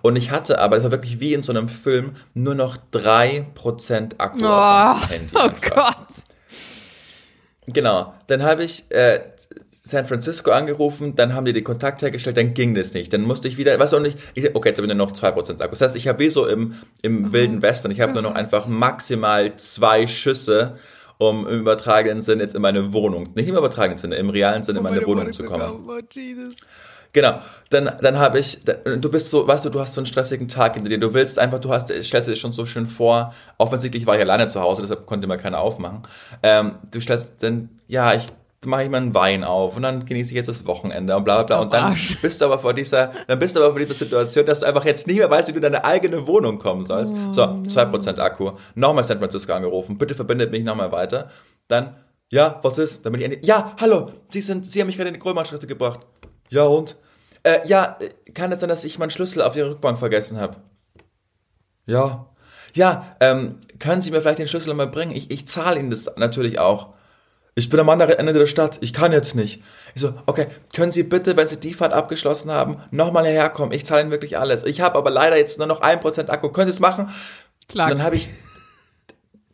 Und 0.02 0.16
ich 0.16 0.30
hatte 0.30 0.58
aber, 0.58 0.76
das 0.76 0.84
war 0.84 0.90
wirklich 0.92 1.20
wie 1.20 1.34
in 1.34 1.42
so 1.42 1.52
einem 1.52 1.68
Film, 1.68 2.12
nur 2.34 2.54
noch 2.54 2.76
3% 2.92 4.18
Akku 4.18 4.38
Oh, 4.42 4.46
auf 4.46 5.10
Handy. 5.10 5.34
oh. 5.34 5.50
Gott. 5.68 6.24
Genau, 7.66 8.14
dann 8.26 8.42
habe 8.42 8.64
ich 8.64 8.90
äh, 8.90 9.20
San 9.82 10.04
Francisco 10.06 10.50
angerufen, 10.50 11.14
dann 11.14 11.34
haben 11.34 11.44
die 11.44 11.52
den 11.52 11.64
Kontakt 11.64 12.02
hergestellt, 12.02 12.36
dann 12.36 12.54
ging 12.54 12.74
das 12.74 12.92
nicht. 12.94 13.12
Dann 13.12 13.22
musste 13.22 13.48
ich 13.48 13.56
wieder, 13.56 13.78
was 13.78 13.92
auch 13.94 14.00
nicht, 14.00 14.18
ich, 14.34 14.54
okay, 14.54 14.70
jetzt 14.70 14.78
habe 14.78 14.86
ich 14.86 14.94
nur 14.94 15.06
noch 15.06 15.12
2% 15.12 15.60
Akku. 15.60 15.70
Das 15.70 15.80
heißt, 15.80 15.96
ich 15.96 16.08
habe 16.08 16.18
wie 16.20 16.30
so 16.30 16.46
im, 16.46 16.74
im 17.02 17.32
wilden 17.32 17.62
Westen, 17.62 17.90
ich 17.90 18.00
habe 18.00 18.12
nur 18.12 18.22
noch 18.22 18.34
einfach 18.34 18.66
maximal 18.66 19.56
zwei 19.56 20.06
Schüsse, 20.06 20.76
um 21.28 21.46
im 21.46 21.60
übertragenen 21.60 22.22
Sinne 22.22 22.42
jetzt 22.42 22.54
in 22.54 22.62
meine 22.62 22.92
Wohnung, 22.92 23.30
nicht 23.34 23.48
im 23.48 23.56
übertragenen 23.56 23.98
Sinne, 23.98 24.16
im 24.16 24.30
realen 24.30 24.62
Sinne 24.62 24.78
in 24.78 24.84
meine 24.84 25.06
Wohnung 25.06 25.32
zu 25.32 25.44
kommen. 25.44 25.86
Oh, 25.88 25.98
Jesus. 26.10 26.54
Genau. 27.12 27.40
Dann, 27.70 27.90
dann 28.00 28.18
habe 28.18 28.38
ich, 28.38 28.64
dann- 28.64 29.00
du 29.00 29.10
bist 29.10 29.28
so, 29.30 29.46
weißt 29.46 29.64
du, 29.66 29.68
du 29.70 29.80
hast 29.80 29.94
so 29.94 30.00
einen 30.00 30.06
stressigen 30.06 30.48
Tag 30.48 30.74
hinter 30.74 30.88
dir. 30.88 30.98
Du 30.98 31.12
willst 31.12 31.38
einfach, 31.38 31.58
du 31.60 31.70
hast, 31.70 31.92
stellst 32.02 32.28
dir 32.28 32.36
schon 32.36 32.52
so 32.52 32.64
schön 32.64 32.86
vor. 32.86 33.34
Offensichtlich 33.58 34.06
war 34.06 34.14
ich 34.16 34.22
alleine 34.22 34.48
zu 34.48 34.60
Hause, 34.60 34.82
deshalb 34.82 35.04
konnte 35.06 35.26
mir 35.26 35.36
keiner 35.36 35.60
aufmachen. 35.60 36.02
Ähm, 36.42 36.76
du 36.90 37.00
stellst 37.00 37.42
dann, 37.42 37.68
ja, 37.86 38.14
ich 38.14 38.28
mache 38.64 38.84
ich 38.84 38.90
mal 38.90 38.98
einen 38.98 39.14
Wein 39.14 39.44
auf 39.44 39.76
und 39.76 39.82
dann 39.82 40.04
genieße 40.06 40.30
ich 40.30 40.36
jetzt 40.36 40.48
das 40.48 40.66
Wochenende 40.66 41.16
und 41.16 41.24
bla 41.24 41.42
bla 41.42 41.44
bla. 41.44 41.60
Und 41.60 41.72
dann 41.72 41.84
Arsch. 41.84 42.20
bist 42.20 42.40
du 42.40 42.44
aber 42.44 42.58
vor 42.58 42.74
dieser, 42.74 43.12
dann 43.26 43.38
bist 43.38 43.56
du 43.56 43.60
aber 43.60 43.70
vor 43.70 43.78
dieser 43.78 43.94
Situation, 43.94 44.46
dass 44.46 44.60
du 44.60 44.66
einfach 44.66 44.84
jetzt 44.84 45.06
nicht 45.06 45.18
mehr 45.18 45.30
weißt, 45.30 45.48
wie 45.48 45.52
du 45.52 45.58
in 45.58 45.62
deine 45.62 45.84
eigene 45.84 46.26
Wohnung 46.26 46.58
kommen 46.58 46.82
sollst. 46.82 47.14
So, 47.32 47.42
2% 47.42 48.18
Akku. 48.18 48.52
Nochmal 48.74 49.04
San 49.04 49.18
Francisco 49.18 49.52
angerufen. 49.52 49.98
Bitte 49.98 50.14
verbindet 50.14 50.50
mich 50.50 50.64
nochmal 50.64 50.92
weiter. 50.92 51.30
Dann, 51.68 51.96
ja, 52.30 52.60
was 52.62 52.78
ist? 52.78 53.04
Dann 53.04 53.12
bin 53.12 53.20
ich 53.20 53.24
endlich, 53.24 53.44
ja, 53.44 53.74
hallo, 53.80 54.10
Sie 54.28 54.40
sind, 54.40 54.64
Sie 54.66 54.80
haben 54.80 54.86
mich 54.86 54.96
gerade 54.96 55.08
in 55.08 55.14
die 55.14 55.20
Gröllmann-Schritte 55.20 55.66
gebracht. 55.66 56.00
Ja, 56.50 56.64
und? 56.64 56.96
Äh, 57.42 57.66
ja, 57.66 57.96
äh, 58.00 58.10
kann 58.32 58.52
es 58.52 58.60
sein, 58.60 58.68
dass 58.68 58.84
ich 58.84 58.98
meinen 58.98 59.10
Schlüssel 59.10 59.42
auf 59.42 59.56
Ihrer 59.56 59.70
Rückbank 59.70 59.98
vergessen 59.98 60.38
habe? 60.38 60.56
Ja. 61.86 62.26
Ja, 62.74 63.16
ähm, 63.20 63.58
können 63.78 64.00
Sie 64.00 64.10
mir 64.10 64.20
vielleicht 64.20 64.38
den 64.38 64.48
Schlüssel 64.48 64.72
mal 64.74 64.86
bringen? 64.86 65.14
Ich, 65.14 65.30
ich 65.30 65.46
zahle 65.46 65.80
Ihnen 65.80 65.90
das 65.90 66.10
natürlich 66.16 66.58
auch. 66.58 66.94
Ich 67.54 67.68
bin 67.68 67.78
am 67.80 67.88
anderen 67.90 68.12
Ende 68.18 68.32
der 68.32 68.46
Stadt, 68.46 68.78
ich 68.80 68.94
kann 68.94 69.12
jetzt 69.12 69.34
nicht. 69.34 69.62
Ich 69.94 70.00
so, 70.00 70.14
okay, 70.24 70.46
können 70.74 70.90
Sie 70.90 71.02
bitte, 71.02 71.36
wenn 71.36 71.46
Sie 71.46 71.60
die 71.60 71.74
Fahrt 71.74 71.92
abgeschlossen 71.92 72.50
haben, 72.50 72.78
nochmal 72.90 73.26
herkommen? 73.26 73.72
Ich 73.72 73.84
zahle 73.84 74.02
Ihnen 74.02 74.10
wirklich 74.10 74.38
alles. 74.38 74.62
Ich 74.64 74.80
habe 74.80 74.96
aber 74.96 75.10
leider 75.10 75.36
jetzt 75.36 75.58
nur 75.58 75.66
noch 75.66 75.82
1% 75.82 76.30
Akku. 76.30 76.48
Können 76.48 76.68
Sie 76.68 76.76
es 76.76 76.80
machen? 76.80 77.10
Klar. 77.68 77.90
Und 77.90 77.98
dann 77.98 78.06
habe 78.06 78.16
ich, 78.16 78.30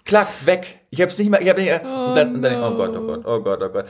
klack, 0.04 0.28
weg. 0.44 0.80
Ich 0.90 1.00
habe 1.00 1.10
es 1.10 1.18
nicht 1.18 1.28
mehr, 1.30 1.42
ich 1.42 1.48
habe 1.48 1.60
nicht, 1.60 1.72
und 1.72 2.14
dann, 2.14 2.34
und 2.36 2.42
dann, 2.42 2.62
oh 2.62 2.76
Gott, 2.76 2.96
oh 2.96 3.00
Gott, 3.00 3.26
oh 3.26 3.40
Gott, 3.40 3.62
oh 3.62 3.68
Gott. 3.68 3.86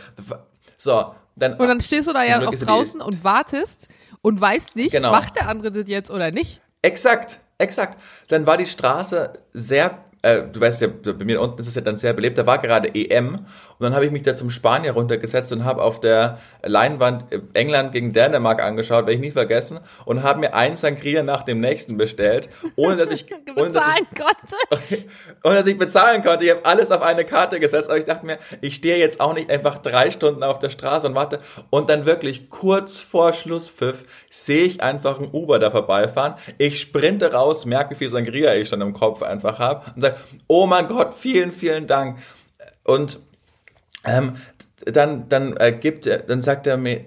So, 0.78 1.14
dann, 1.36 1.54
Und 1.54 1.68
dann 1.68 1.80
stehst 1.80 2.08
du 2.08 2.12
da 2.12 2.24
ja 2.24 2.40
auch 2.46 2.54
draußen 2.54 3.00
und 3.00 3.24
wartest 3.24 3.88
und 4.22 4.40
weißt 4.40 4.74
nicht, 4.74 4.92
Genau. 4.92 5.12
macht 5.12 5.36
der 5.36 5.48
andere 5.48 5.70
das 5.70 5.84
jetzt 5.88 6.10
oder 6.10 6.30
nicht. 6.30 6.60
Exakt, 6.82 7.38
exakt. 7.58 7.98
Dann 8.28 8.46
war 8.46 8.56
die 8.56 8.66
Straße 8.66 9.32
sehr, 9.52 9.98
äh, 10.22 10.42
du 10.52 10.60
weißt 10.60 10.80
ja, 10.80 10.88
bei 10.88 11.24
mir 11.24 11.40
unten 11.40 11.60
ist 11.60 11.68
es 11.68 11.74
ja 11.74 11.80
dann 11.80 11.94
sehr 11.94 12.12
belebt, 12.12 12.38
da 12.38 12.46
war 12.46 12.58
gerade 12.58 12.92
EM 12.94 13.34
und 13.34 13.84
dann 13.84 13.94
habe 13.94 14.04
ich 14.04 14.10
mich 14.10 14.24
da 14.24 14.34
zum 14.34 14.50
Spanier 14.50 14.92
runtergesetzt 14.92 15.52
und 15.52 15.64
habe 15.64 15.82
auf 15.82 16.00
der 16.00 16.38
Leinwand 16.64 17.32
äh, 17.32 17.40
England 17.54 17.92
gegen 17.92 18.12
Dänemark 18.12 18.60
angeschaut, 18.60 19.06
werde 19.06 19.12
ich 19.12 19.20
nie 19.20 19.30
vergessen, 19.30 19.78
und 20.04 20.24
habe 20.24 20.40
mir 20.40 20.54
einen 20.54 20.76
Sangria 20.76 21.22
nach 21.22 21.44
dem 21.44 21.60
nächsten 21.60 21.96
bestellt, 21.96 22.48
ohne 22.74 22.96
dass 22.96 23.10
ich, 23.10 23.26
ohne 23.56 23.70
dass 23.70 23.84
ich 23.84 23.84
bezahlen 23.84 24.06
konnte. 24.16 25.04
und 25.44 25.54
dass 25.54 25.66
ich 25.66 25.78
bezahlen 25.78 26.22
konnte. 26.22 26.44
Ich 26.44 26.50
habe 26.50 26.64
alles 26.64 26.90
auf 26.90 27.02
eine 27.02 27.24
Karte 27.24 27.60
gesetzt, 27.60 27.88
aber 27.88 27.98
ich 27.98 28.04
dachte 28.04 28.26
mir, 28.26 28.38
ich 28.60 28.74
stehe 28.74 28.98
jetzt 28.98 29.20
auch 29.20 29.34
nicht 29.34 29.50
einfach 29.50 29.78
drei 29.78 30.10
Stunden 30.10 30.42
auf 30.42 30.58
der 30.58 30.70
Straße 30.70 31.06
und 31.06 31.14
warte. 31.14 31.38
Und 31.70 31.88
dann 31.90 32.06
wirklich 32.06 32.50
kurz 32.50 32.98
vor 32.98 33.32
Schlusspfiff 33.32 34.04
sehe 34.30 34.64
ich 34.64 34.82
einfach 34.82 35.18
einen 35.18 35.30
Uber 35.32 35.60
da 35.60 35.70
vorbeifahren. 35.70 36.34
Ich 36.58 36.80
sprinte 36.80 37.32
raus, 37.32 37.64
merke, 37.66 37.90
wie 37.90 37.94
viel 37.94 38.08
Sangria 38.08 38.54
ich 38.54 38.68
schon 38.68 38.80
im 38.80 38.92
Kopf 38.92 39.22
einfach 39.22 39.60
habe 39.60 39.92
und 39.94 40.07
sage, 40.10 40.20
oh 40.46 40.66
mein 40.66 40.86
Gott, 40.86 41.14
vielen, 41.14 41.52
vielen 41.52 41.86
Dank. 41.86 42.18
Und 42.84 43.20
ähm, 44.04 44.36
dann, 44.84 45.28
dann 45.28 45.56
äh, 45.56 45.72
gibt 45.72 46.06
er, 46.06 46.18
dann 46.18 46.42
sagt 46.42 46.66
er 46.66 46.76
mir, 46.76 47.04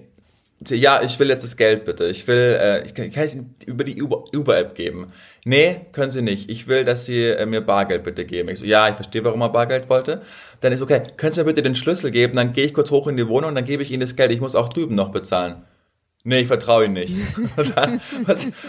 ja, 0.68 1.02
ich 1.02 1.18
will 1.18 1.28
jetzt 1.28 1.42
das 1.42 1.56
Geld 1.56 1.84
bitte. 1.84 2.06
Ich 2.06 2.26
will, 2.28 2.58
äh, 2.60 2.84
ich 2.84 2.94
kann, 2.94 3.10
kann 3.10 3.24
ich 3.24 3.66
über 3.66 3.84
die 3.84 4.00
Uber-App 4.00 4.74
geben. 4.74 5.12
Nee, 5.44 5.80
können 5.92 6.10
Sie 6.10 6.22
nicht. 6.22 6.48
Ich 6.50 6.68
will, 6.68 6.84
dass 6.84 7.04
Sie 7.04 7.24
äh, 7.24 7.46
mir 7.46 7.60
Bargeld 7.60 8.04
bitte 8.04 8.24
geben. 8.24 8.48
Ich 8.48 8.60
so, 8.60 8.64
ja, 8.64 8.88
ich 8.88 8.94
verstehe, 8.94 9.24
warum 9.24 9.40
er 9.40 9.48
Bargeld 9.48 9.88
wollte. 9.88 10.22
Dann 10.60 10.72
ist 10.72 10.80
okay, 10.80 11.02
können 11.16 11.32
Sie 11.32 11.40
mir 11.40 11.46
bitte 11.46 11.62
den 11.62 11.74
Schlüssel 11.74 12.10
geben? 12.10 12.36
Dann 12.36 12.52
gehe 12.52 12.64
ich 12.64 12.74
kurz 12.74 12.90
hoch 12.90 13.08
in 13.08 13.16
die 13.16 13.26
Wohnung 13.26 13.50
und 13.50 13.54
dann 13.56 13.64
gebe 13.64 13.82
ich 13.82 13.90
Ihnen 13.90 14.02
das 14.02 14.14
Geld. 14.14 14.30
Ich 14.30 14.40
muss 14.40 14.54
auch 14.54 14.68
drüben 14.68 14.94
noch 14.94 15.10
bezahlen. 15.10 15.64
Nee, 16.24 16.42
ich 16.42 16.46
vertraue 16.46 16.84
ihm 16.84 16.92
nicht. 16.92 17.12
Und 17.56 17.76
dann, 17.76 18.00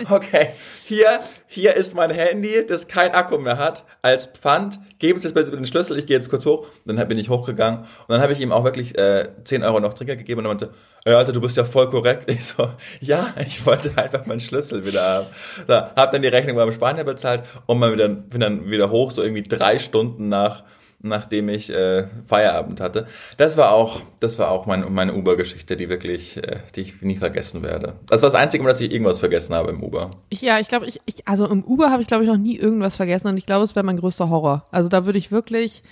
okay, 0.09 0.49
hier, 0.85 1.19
hier 1.45 1.75
ist 1.75 1.95
mein 1.95 2.09
Handy, 2.09 2.65
das 2.67 2.87
kein 2.87 3.11
Akku 3.11 3.37
mehr 3.37 3.59
hat, 3.59 3.83
als 4.01 4.25
Pfand. 4.25 4.79
Geben 4.97 5.19
Sie 5.19 5.27
jetzt 5.27 5.35
bitte 5.35 5.51
den 5.51 5.67
Schlüssel, 5.67 5.99
ich 5.99 6.07
gehe 6.07 6.17
jetzt 6.17 6.31
kurz 6.31 6.47
hoch. 6.47 6.65
Und 6.85 6.95
dann 6.95 7.07
bin 7.07 7.19
ich 7.19 7.29
hochgegangen. 7.29 7.81
Und 7.81 8.09
dann 8.09 8.21
habe 8.21 8.33
ich 8.33 8.39
ihm 8.39 8.51
auch 8.51 8.63
wirklich 8.63 8.97
äh, 8.97 9.29
10 9.43 9.63
Euro 9.63 9.79
noch 9.79 9.93
Trinker 9.93 10.15
gegeben 10.15 10.39
und 10.39 10.45
er 10.45 10.47
meinte, 10.47 10.69
ja, 11.05 11.17
Alter, 11.17 11.31
du 11.31 11.41
bist 11.41 11.55
ja 11.55 11.63
voll 11.63 11.89
korrekt. 11.89 12.23
Ich 12.33 12.45
so, 12.45 12.69
ja, 13.01 13.35
ich 13.39 13.63
wollte 13.67 13.91
einfach 13.97 14.25
meinen 14.25 14.39
Schlüssel 14.39 14.83
wieder 14.85 15.03
haben. 15.03 15.27
So, 15.67 15.73
hab 15.75 16.11
dann 16.11 16.23
die 16.23 16.29
Rechnung 16.29 16.55
beim 16.55 16.71
Spanier 16.71 17.03
bezahlt 17.03 17.43
und 17.67 17.77
mal 17.77 17.93
wieder, 17.93 18.09
bin 18.09 18.41
dann 18.41 18.71
wieder 18.71 18.89
hoch, 18.89 19.11
so 19.11 19.21
irgendwie 19.21 19.43
drei 19.43 19.77
Stunden 19.77 20.29
nach 20.29 20.63
nachdem 21.03 21.49
ich 21.49 21.69
äh, 21.69 22.07
Feierabend 22.25 22.79
hatte. 22.79 23.07
Das 23.37 23.57
war 23.57 23.73
auch, 23.73 23.99
das 24.21 24.39
war 24.39 24.49
auch 24.49 24.65
mein, 24.65 24.91
meine 24.93 25.13
Uber-Geschichte, 25.13 25.75
die 25.75 25.89
wirklich, 25.89 26.37
äh, 26.37 26.61
die 26.75 26.81
ich 26.81 27.01
nie 27.01 27.17
vergessen 27.17 27.61
werde. 27.61 27.93
Das 28.07 28.21
war 28.21 28.29
das 28.29 28.39
Einzige, 28.39 28.63
dass 28.63 28.79
ich 28.79 28.91
irgendwas 28.91 29.19
vergessen 29.19 29.53
habe 29.53 29.71
im 29.71 29.83
Uber. 29.83 30.11
Ja, 30.31 30.59
ich 30.59 30.69
glaube, 30.69 30.85
ich, 30.85 31.01
ich, 31.05 31.27
also 31.27 31.45
im 31.47 31.63
Uber 31.63 31.91
habe 31.91 32.01
ich, 32.01 32.07
glaube 32.07 32.23
ich, 32.23 32.29
noch 32.29 32.37
nie 32.37 32.57
irgendwas 32.57 32.95
vergessen 32.95 33.27
und 33.27 33.37
ich 33.37 33.45
glaube, 33.45 33.65
es 33.65 33.75
wäre 33.75 33.85
mein 33.85 33.97
größter 33.97 34.29
Horror. 34.29 34.65
Also 34.71 34.87
da 34.87 35.05
würde 35.05 35.19
ich 35.19 35.29
wirklich, 35.29 35.83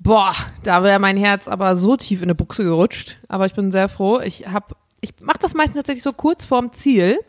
boah, 0.00 0.34
da 0.64 0.82
wäre 0.82 0.98
mein 0.98 1.16
Herz 1.16 1.46
aber 1.46 1.76
so 1.76 1.96
tief 1.96 2.18
in 2.18 2.24
eine 2.24 2.34
Buchse 2.34 2.64
gerutscht. 2.64 3.16
Aber 3.28 3.46
ich 3.46 3.54
bin 3.54 3.70
sehr 3.70 3.88
froh. 3.88 4.18
Ich 4.18 4.48
habe, 4.48 4.74
ich 5.00 5.12
mache 5.20 5.38
das 5.38 5.54
meistens 5.54 5.76
tatsächlich 5.76 6.02
so 6.02 6.12
kurz 6.12 6.44
vorm 6.44 6.72
Ziel 6.72 7.20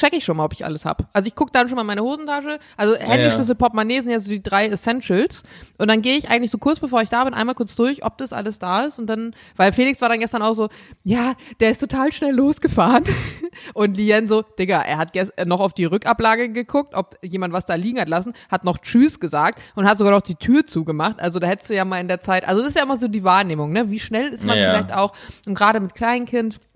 check 0.00 0.14
ich 0.14 0.24
schon 0.24 0.36
mal, 0.36 0.44
ob 0.44 0.52
ich 0.52 0.64
alles 0.64 0.84
habe. 0.84 1.06
Also 1.12 1.26
ich 1.26 1.34
gucke 1.34 1.52
dann 1.52 1.68
schon 1.68 1.76
mal 1.76 1.84
meine 1.84 2.02
Hosentasche. 2.02 2.58
Also 2.76 2.96
Handyschlüssel, 2.96 3.54
Portemonnaie 3.54 4.00
sind 4.00 4.10
ja 4.10 4.18
so 4.18 4.30
die 4.30 4.42
drei 4.42 4.66
Essentials. 4.66 5.42
Und 5.78 5.88
dann 5.88 6.02
gehe 6.02 6.16
ich 6.16 6.30
eigentlich 6.30 6.50
so 6.50 6.58
kurz 6.58 6.80
bevor 6.80 7.02
ich 7.02 7.10
da 7.10 7.24
bin, 7.24 7.34
einmal 7.34 7.54
kurz 7.54 7.76
durch, 7.76 8.04
ob 8.04 8.16
das 8.18 8.32
alles 8.32 8.58
da 8.58 8.84
ist. 8.84 8.98
Und 8.98 9.06
dann, 9.06 9.34
weil 9.56 9.72
Felix 9.72 10.00
war 10.00 10.08
dann 10.08 10.20
gestern 10.20 10.42
auch 10.42 10.54
so, 10.54 10.68
ja, 11.04 11.34
der 11.60 11.70
ist 11.70 11.78
total 11.78 12.12
schnell 12.12 12.34
losgefahren. 12.34 13.04
Und 13.74 13.96
Lien 13.96 14.28
so, 14.28 14.42
Digga, 14.42 14.80
er 14.80 14.98
hat 14.98 15.12
gestern 15.12 15.48
noch 15.48 15.60
auf 15.60 15.74
die 15.74 15.84
Rückablage 15.84 16.50
geguckt, 16.50 16.94
ob 16.94 17.16
jemand 17.22 17.52
was 17.52 17.64
da 17.64 17.74
liegen 17.74 18.00
hat 18.00 18.08
lassen, 18.08 18.32
hat 18.50 18.64
noch 18.64 18.78
Tschüss 18.78 19.20
gesagt 19.20 19.60
und 19.74 19.88
hat 19.88 19.98
sogar 19.98 20.12
noch 20.12 20.22
die 20.22 20.36
Tür 20.36 20.66
zugemacht. 20.66 21.20
Also 21.20 21.38
da 21.38 21.46
hättest 21.46 21.70
du 21.70 21.74
ja 21.74 21.84
mal 21.84 22.00
in 22.00 22.08
der 22.08 22.20
Zeit, 22.20 22.46
also 22.46 22.62
das 22.62 22.70
ist 22.70 22.76
ja 22.76 22.84
immer 22.84 22.96
so 22.96 23.08
die 23.08 23.24
Wahrnehmung, 23.24 23.72
ne? 23.72 23.90
Wie 23.90 23.98
schnell 23.98 24.28
ist 24.28 24.46
man 24.46 24.56
ja. 24.56 24.70
vielleicht 24.70 24.94
auch, 24.94 25.12
und 25.46 25.54
gerade 25.54 25.80
mit 25.80 25.94
Kleinkind, 25.94 26.56
äh, 26.56 26.69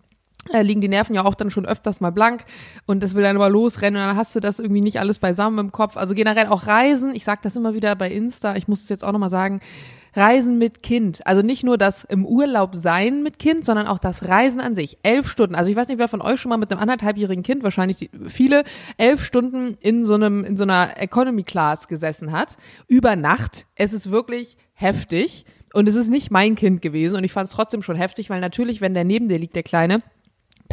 liegen 0.52 0.80
die 0.80 0.88
Nerven 0.88 1.14
ja 1.14 1.24
auch 1.24 1.34
dann 1.34 1.50
schon 1.50 1.66
öfters 1.66 2.00
mal 2.00 2.10
blank 2.10 2.44
und 2.86 3.02
das 3.02 3.14
will 3.14 3.22
dann 3.22 3.36
aber 3.36 3.48
losrennen 3.48 4.00
und 4.00 4.06
dann 4.08 4.16
hast 4.16 4.34
du 4.36 4.40
das 4.40 4.58
irgendwie 4.58 4.80
nicht 4.80 5.00
alles 5.00 5.18
beisammen 5.18 5.58
im 5.58 5.72
Kopf. 5.72 5.96
Also 5.96 6.14
generell 6.14 6.46
auch 6.46 6.66
Reisen, 6.66 7.14
ich 7.14 7.24
sag 7.24 7.42
das 7.42 7.56
immer 7.56 7.74
wieder 7.74 7.94
bei 7.96 8.10
Insta, 8.10 8.56
ich 8.56 8.68
muss 8.68 8.82
es 8.82 8.88
jetzt 8.88 9.04
auch 9.04 9.12
nochmal 9.12 9.30
sagen, 9.30 9.60
Reisen 10.16 10.58
mit 10.58 10.82
Kind. 10.82 11.26
Also 11.26 11.42
nicht 11.42 11.64
nur 11.64 11.76
das 11.76 12.04
im 12.04 12.24
Urlaub 12.24 12.74
sein 12.74 13.22
mit 13.22 13.38
Kind, 13.38 13.64
sondern 13.64 13.86
auch 13.86 13.98
das 13.98 14.28
Reisen 14.28 14.60
an 14.60 14.74
sich. 14.74 14.98
Elf 15.02 15.28
Stunden. 15.28 15.54
Also 15.54 15.70
ich 15.70 15.76
weiß 15.76 15.88
nicht, 15.88 15.98
wer 15.98 16.08
von 16.08 16.22
euch 16.22 16.40
schon 16.40 16.50
mal 16.50 16.56
mit 16.56 16.70
einem 16.70 16.80
anderthalbjährigen 16.80 17.42
Kind, 17.42 17.64
wahrscheinlich 17.64 17.96
die, 17.96 18.10
viele, 18.28 18.64
elf 18.96 19.24
Stunden 19.24 19.76
in 19.80 20.04
so 20.04 20.14
einem, 20.14 20.44
in 20.44 20.56
so 20.56 20.62
einer 20.62 21.00
Economy 21.00 21.42
Class 21.42 21.88
gesessen 21.88 22.32
hat. 22.32 22.56
Über 22.86 23.16
Nacht. 23.16 23.66
Es 23.74 23.92
ist 23.92 24.10
wirklich 24.10 24.56
heftig. 24.72 25.46
Und 25.72 25.88
es 25.88 25.96
ist 25.96 26.08
nicht 26.08 26.30
mein 26.30 26.54
Kind 26.54 26.82
gewesen. 26.82 27.16
Und 27.16 27.24
ich 27.24 27.32
fand 27.32 27.48
es 27.48 27.54
trotzdem 27.54 27.82
schon 27.82 27.96
heftig, 27.96 28.30
weil 28.30 28.40
natürlich, 28.40 28.80
wenn 28.80 28.94
der 28.94 29.04
neben 29.04 29.28
dir 29.28 29.38
liegt, 29.38 29.56
der 29.56 29.64
Kleine, 29.64 30.02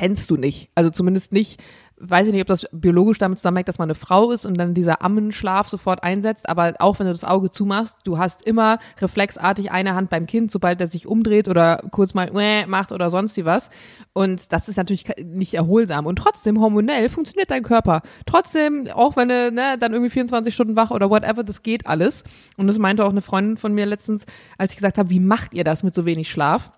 pennst 0.01 0.31
du 0.31 0.35
nicht. 0.35 0.71
Also 0.73 0.89
zumindest 0.89 1.31
nicht, 1.31 1.61
weiß 1.97 2.25
ich 2.25 2.33
nicht, 2.33 2.41
ob 2.41 2.47
das 2.47 2.65
biologisch 2.71 3.19
damit 3.19 3.37
zusammenhängt, 3.37 3.67
dass 3.67 3.77
man 3.77 3.85
eine 3.85 3.93
Frau 3.93 4.31
ist 4.31 4.47
und 4.47 4.57
dann 4.57 4.73
dieser 4.73 5.03
Ammenschlaf 5.03 5.69
sofort 5.69 6.01
einsetzt, 6.03 6.49
aber 6.49 6.73
auch 6.79 6.97
wenn 6.97 7.05
du 7.05 7.11
das 7.11 7.23
Auge 7.23 7.51
zumachst, 7.51 7.97
du 8.03 8.17
hast 8.17 8.41
immer 8.47 8.79
reflexartig 8.99 9.69
eine 9.69 9.93
Hand 9.93 10.09
beim 10.09 10.25
Kind, 10.25 10.51
sobald 10.51 10.81
er 10.81 10.87
sich 10.87 11.05
umdreht 11.05 11.47
oder 11.47 11.83
kurz 11.91 12.15
mal 12.15 12.31
macht 12.65 12.91
oder 12.91 13.11
sonst 13.11 13.37
wie 13.37 13.45
was. 13.45 13.69
Und 14.13 14.51
das 14.51 14.67
ist 14.69 14.77
natürlich 14.77 15.05
nicht 15.23 15.53
erholsam. 15.53 16.07
Und 16.07 16.15
trotzdem, 16.15 16.59
hormonell 16.59 17.07
funktioniert 17.07 17.51
dein 17.51 17.61
Körper. 17.61 18.01
Trotzdem, 18.25 18.87
auch 18.91 19.15
wenn 19.17 19.29
du 19.29 19.51
ne, 19.51 19.77
dann 19.79 19.93
irgendwie 19.93 20.09
24 20.09 20.51
Stunden 20.51 20.75
wach 20.75 20.89
oder 20.89 21.11
whatever, 21.11 21.43
das 21.43 21.61
geht 21.61 21.85
alles. 21.85 22.23
Und 22.57 22.65
das 22.65 22.79
meinte 22.79 23.05
auch 23.05 23.11
eine 23.11 23.21
Freundin 23.21 23.57
von 23.57 23.71
mir 23.71 23.85
letztens, 23.85 24.25
als 24.57 24.71
ich 24.71 24.77
gesagt 24.77 24.97
habe, 24.97 25.11
wie 25.11 25.19
macht 25.19 25.53
ihr 25.53 25.63
das 25.63 25.83
mit 25.83 25.93
so 25.93 26.05
wenig 26.07 26.31
Schlaf? 26.31 26.71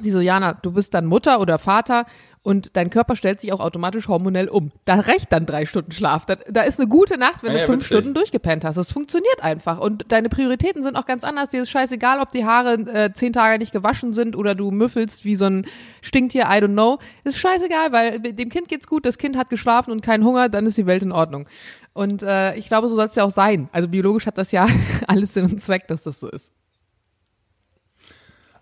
Sie 0.00 0.12
so, 0.12 0.20
Jana, 0.20 0.52
du 0.52 0.70
bist 0.70 0.94
dann 0.94 1.06
Mutter 1.06 1.40
oder 1.40 1.58
Vater, 1.58 2.06
und 2.48 2.78
dein 2.78 2.88
Körper 2.88 3.14
stellt 3.14 3.42
sich 3.42 3.52
auch 3.52 3.60
automatisch 3.60 4.08
hormonell 4.08 4.48
um. 4.48 4.72
Da 4.86 5.00
reicht 5.00 5.30
dann 5.34 5.44
drei 5.44 5.66
Stunden 5.66 5.92
Schlaf. 5.92 6.24
Da, 6.24 6.36
da 6.48 6.62
ist 6.62 6.80
eine 6.80 6.88
gute 6.88 7.18
Nacht, 7.18 7.42
wenn 7.42 7.52
ja, 7.52 7.58
du 7.58 7.66
fünf 7.66 7.82
witzig. 7.82 7.98
Stunden 7.98 8.14
durchgepennt 8.14 8.64
hast. 8.64 8.76
Das 8.76 8.90
funktioniert 8.90 9.44
einfach. 9.44 9.78
Und 9.78 10.10
deine 10.10 10.30
Prioritäten 10.30 10.82
sind 10.82 10.96
auch 10.96 11.04
ganz 11.04 11.24
anders. 11.24 11.50
Dir 11.50 11.60
ist 11.60 11.68
scheißegal, 11.68 12.20
ob 12.20 12.30
die 12.30 12.46
Haare 12.46 12.72
äh, 12.72 13.12
zehn 13.12 13.34
Tage 13.34 13.58
nicht 13.58 13.72
gewaschen 13.72 14.14
sind 14.14 14.34
oder 14.34 14.54
du 14.54 14.70
müffelst 14.70 15.26
wie 15.26 15.34
so 15.34 15.44
ein 15.44 15.66
Stinktier, 16.00 16.44
I 16.44 16.62
don't 16.62 16.72
know. 16.72 16.98
Ist 17.22 17.38
scheißegal, 17.38 17.92
weil 17.92 18.18
dem 18.18 18.48
Kind 18.48 18.68
geht's 18.68 18.86
gut, 18.86 19.04
das 19.04 19.18
Kind 19.18 19.36
hat 19.36 19.50
geschlafen 19.50 19.90
und 19.90 20.00
keinen 20.00 20.24
Hunger, 20.24 20.48
dann 20.48 20.64
ist 20.64 20.78
die 20.78 20.86
Welt 20.86 21.02
in 21.02 21.12
Ordnung. 21.12 21.46
Und 21.92 22.22
äh, 22.22 22.54
ich 22.54 22.68
glaube, 22.68 22.88
so 22.88 22.94
soll 22.94 23.04
es 23.04 23.14
ja 23.14 23.24
auch 23.24 23.30
sein. 23.30 23.68
Also 23.72 23.88
biologisch 23.88 24.24
hat 24.24 24.38
das 24.38 24.52
ja 24.52 24.66
alles 25.06 25.34
Sinn 25.34 25.44
und 25.44 25.60
Zweck, 25.60 25.86
dass 25.88 26.02
das 26.02 26.18
so 26.18 26.30
ist. 26.30 26.54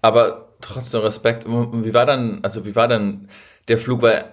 Aber 0.03 0.57
trotzdem 0.61 1.03
Respekt. 1.03 1.47
Wie 1.47 1.95
war 1.95 2.07
dann, 2.07 2.41
also 2.43 2.67
wie 2.67 2.75
war 2.75 2.89
dann 2.89 3.29
der 3.69 3.79
Flug, 3.79 4.03
weil 4.03 4.25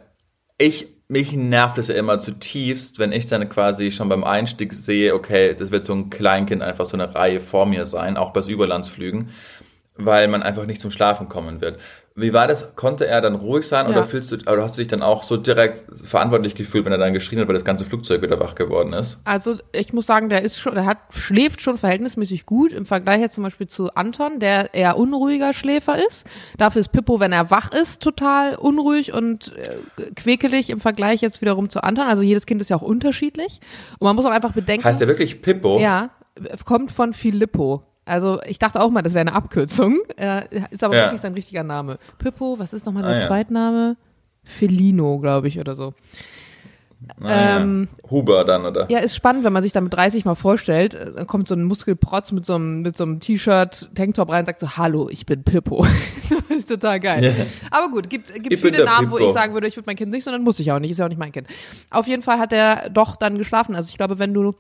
ich, 0.58 0.88
mich 1.08 1.34
nervt 1.34 1.78
es 1.78 1.90
ja 1.90 1.96
immer 1.96 2.20
zutiefst, 2.20 3.00
wenn 3.00 3.12
ich 3.12 3.26
dann 3.28 3.48
quasi 3.50 3.92
schon 3.92 4.10
beim 4.10 4.24
Einstieg 4.24 4.74
sehe, 4.74 5.14
okay, 5.14 5.54
das 5.54 5.72
wird 5.72 5.86
so 5.86 5.94
ein 5.94 6.10
Kleinkind 6.10 6.62
einfach 6.62 6.86
so 6.86 6.96
eine 6.96 7.14
Reihe 7.14 7.40
vor 7.40 7.66
mir 7.66 7.86
sein, 7.86 8.18
auch 8.18 8.32
bei 8.32 8.42
Überlandsflügen, 8.42 9.30
weil 9.96 10.28
man 10.28 10.44
einfach 10.44 10.66
nicht 10.66 10.82
zum 10.82 10.92
Schlafen 10.92 11.30
kommen 11.30 11.62
wird. 11.62 11.80
Wie 12.16 12.32
war 12.32 12.48
das? 12.48 12.76
Konnte 12.76 13.08
er 13.08 13.22
dann 13.22 13.34
ruhig 13.34 13.68
sein 13.68 13.88
ja. 13.88 13.92
oder 13.92 14.06
fühlst 14.06 14.32
du, 14.32 14.36
oder 14.36 14.62
hast 14.62 14.78
du 14.78 14.82
dich 14.82 14.88
dann 14.88 15.02
auch 15.02 15.24
so 15.24 15.36
direkt 15.36 15.84
verantwortlich 16.06 16.54
gefühlt, 16.54 16.86
wenn 16.86 16.92
er 16.92 17.00
dann 17.00 17.14
geschrien 17.14 17.40
hat, 17.40 17.48
weil 17.48 17.56
das 17.56 17.66
ganze 17.66 17.86
Flugzeug 17.86 18.22
wieder 18.22 18.40
wach 18.40 18.54
geworden 18.54 18.94
ist? 18.94 19.20
Also 19.24 19.58
ich 19.72 19.94
muss 19.94 20.06
sagen, 20.06 20.30
der 20.30 20.44
ist 20.44 20.60
schon, 20.60 20.76
der 20.76 20.86
hat, 20.86 21.00
schläft 21.10 21.62
schon 21.62 21.80
verhältnismäßig 21.80 22.46
gut 22.46 22.72
im 22.72 22.86
Vergleich 22.86 23.20
jetzt 23.22 23.34
zum 23.34 23.44
Beispiel 23.44 23.66
zu 23.66 23.96
Anton, 23.96 24.40
der 24.40 24.76
eher 24.76 24.98
unruhiger 24.98 25.54
Schläfer 25.54 26.06
ist. 26.08 26.28
Dafür 26.58 26.82
ist 26.82 26.90
Pippo, 26.90 27.20
wenn 27.20 27.32
er 27.32 27.50
wach 27.50 27.72
ist, 27.74 28.04
total 28.04 28.56
unruhig 28.58 29.14
und 29.14 29.56
äh, 29.58 30.12
quäkelig 30.16 30.70
im 30.70 30.80
Vergleich 30.80 31.22
jetzt 31.22 31.42
wiederum 31.42 31.70
zu 31.70 31.84
Anton. 31.84 32.06
Also 32.06 32.22
jedes 32.22 32.46
Kind 32.46 32.62
ist 32.62 32.70
ja 32.70 32.78
auch 32.78 32.84
unterschiedlich. 32.84 33.60
Und 33.98 34.06
man 34.06 34.16
muss 34.16 34.26
auch 34.26 34.32
einfach 34.32 34.52
bedenken. 34.52 34.86
Heißt 34.86 35.02
der 35.02 35.08
wirklich 35.08 35.42
Pippo? 35.42 35.80
Ja, 35.80 36.12
kommt 36.66 36.92
von 36.92 37.14
Filippo. 37.14 37.84
Also 38.06 38.42
ich 38.46 38.60
dachte 38.60 38.82
auch 38.82 38.90
mal, 38.90 39.02
das 39.02 39.14
wäre 39.14 39.22
eine 39.22 39.34
Abkürzung. 39.34 40.00
Äh, 40.18 40.44
ist 40.72 40.84
aber 40.84 40.96
ja. 40.96 41.04
wirklich 41.04 41.22
sein 41.22 41.34
richtiger 41.34 41.64
Name. 41.64 41.98
Pippo, 42.18 42.60
was 42.60 42.74
ist 42.74 42.86
nochmal 42.86 43.04
der 43.04 43.12
ah, 43.14 43.20
ja. 43.20 43.28
Zweitname? 43.28 43.98
Felino, 44.44 45.20
glaube 45.20 45.48
ich, 45.48 45.60
oder 45.60 45.76
so. 45.76 45.94
Ah, 47.22 47.60
ähm, 47.60 47.90
ja. 48.02 48.10
Huber 48.12 48.44
dann, 48.46 48.66
oder? 48.66 48.90
Ja, 48.90 49.00
ist 49.00 49.16
spannend, 49.16 49.44
wenn 49.44 49.54
man 49.54 49.64
sich 49.64 49.74
damit 49.74 49.94
30 49.94 50.26
mal 50.26 50.36
vorstellt. 50.36 50.94
Äh, 50.94 51.14
dann 51.14 51.28
kommt 51.28 51.48
so 51.48 51.56
ein 51.56 51.64
Muskelprotz 51.64 52.32
mit 52.32 52.46
so 52.46 52.56
einem, 52.56 52.82
mit 52.82 52.98
so 52.98 53.04
einem 53.04 53.20
T-Shirt, 53.20 53.90
Tanktop 53.96 54.30
rein 54.30 54.42
und 54.42 54.46
sagt 54.46 54.60
so, 54.60 54.78
hallo, 54.78 55.10
ich 55.10 55.26
bin 55.26 55.44
Pippo. 55.44 55.86
das 56.50 56.58
ist 56.58 56.70
total 56.70 57.00
geil. 57.00 57.24
Yeah. 57.24 57.46
Aber 57.72 57.90
gut, 57.92 58.10
gibt, 58.10 58.34
gibt 58.34 58.60
viele 58.60 58.86
Namen, 58.86 59.10
Pippo. 59.10 59.20
wo 59.20 59.28
ich 59.28 59.34
sagen 59.34 59.54
würde, 59.54 59.68
ich 59.68 59.76
würde 59.76 59.88
mein 59.88 59.96
Kind 59.96 60.12
nicht, 60.12 60.24
sondern 60.24 60.44
muss 60.44 60.60
ich 60.60 60.72
auch 60.72 60.80
nicht, 60.80 60.92
ist 60.92 61.00
ja 61.00 61.06
auch 61.06 61.10
nicht 61.10 61.20
mein 61.20 61.32
Kind. 61.32 61.48
Auf 61.90 62.08
jeden 62.08 62.22
Fall 62.22 62.40
hat 62.40 62.54
er 62.54 62.90
doch 62.90 63.16
dann 63.16 63.38
geschlafen. 63.38 63.76
Also 63.76 63.90
ich 63.90 63.98
glaube, 63.98 64.20
wenn 64.20 64.34
du 64.34 64.54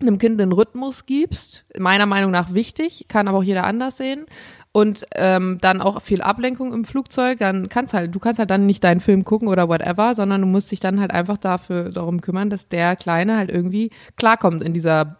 einem 0.00 0.18
Kind 0.18 0.40
den 0.40 0.52
Rhythmus 0.52 1.06
gibst, 1.06 1.64
meiner 1.78 2.06
Meinung 2.06 2.30
nach 2.30 2.52
wichtig, 2.52 3.06
kann 3.08 3.28
aber 3.28 3.38
auch 3.38 3.42
jeder 3.42 3.64
anders 3.64 3.96
sehen. 3.96 4.26
Und 4.72 5.06
ähm, 5.14 5.56
dann 5.62 5.80
auch 5.80 6.02
viel 6.02 6.20
Ablenkung 6.20 6.74
im 6.74 6.84
Flugzeug, 6.84 7.38
dann 7.38 7.70
kannst 7.70 7.94
halt, 7.94 8.14
du 8.14 8.18
kannst 8.18 8.38
halt 8.38 8.50
dann 8.50 8.66
nicht 8.66 8.84
deinen 8.84 9.00
Film 9.00 9.24
gucken 9.24 9.48
oder 9.48 9.70
whatever, 9.70 10.14
sondern 10.14 10.42
du 10.42 10.46
musst 10.46 10.70
dich 10.70 10.80
dann 10.80 11.00
halt 11.00 11.12
einfach 11.12 11.38
dafür 11.38 11.88
darum 11.88 12.20
kümmern, 12.20 12.50
dass 12.50 12.68
der 12.68 12.94
Kleine 12.94 13.38
halt 13.38 13.50
irgendwie 13.50 13.90
klarkommt 14.16 14.62
in 14.62 14.74
dieser 14.74 15.16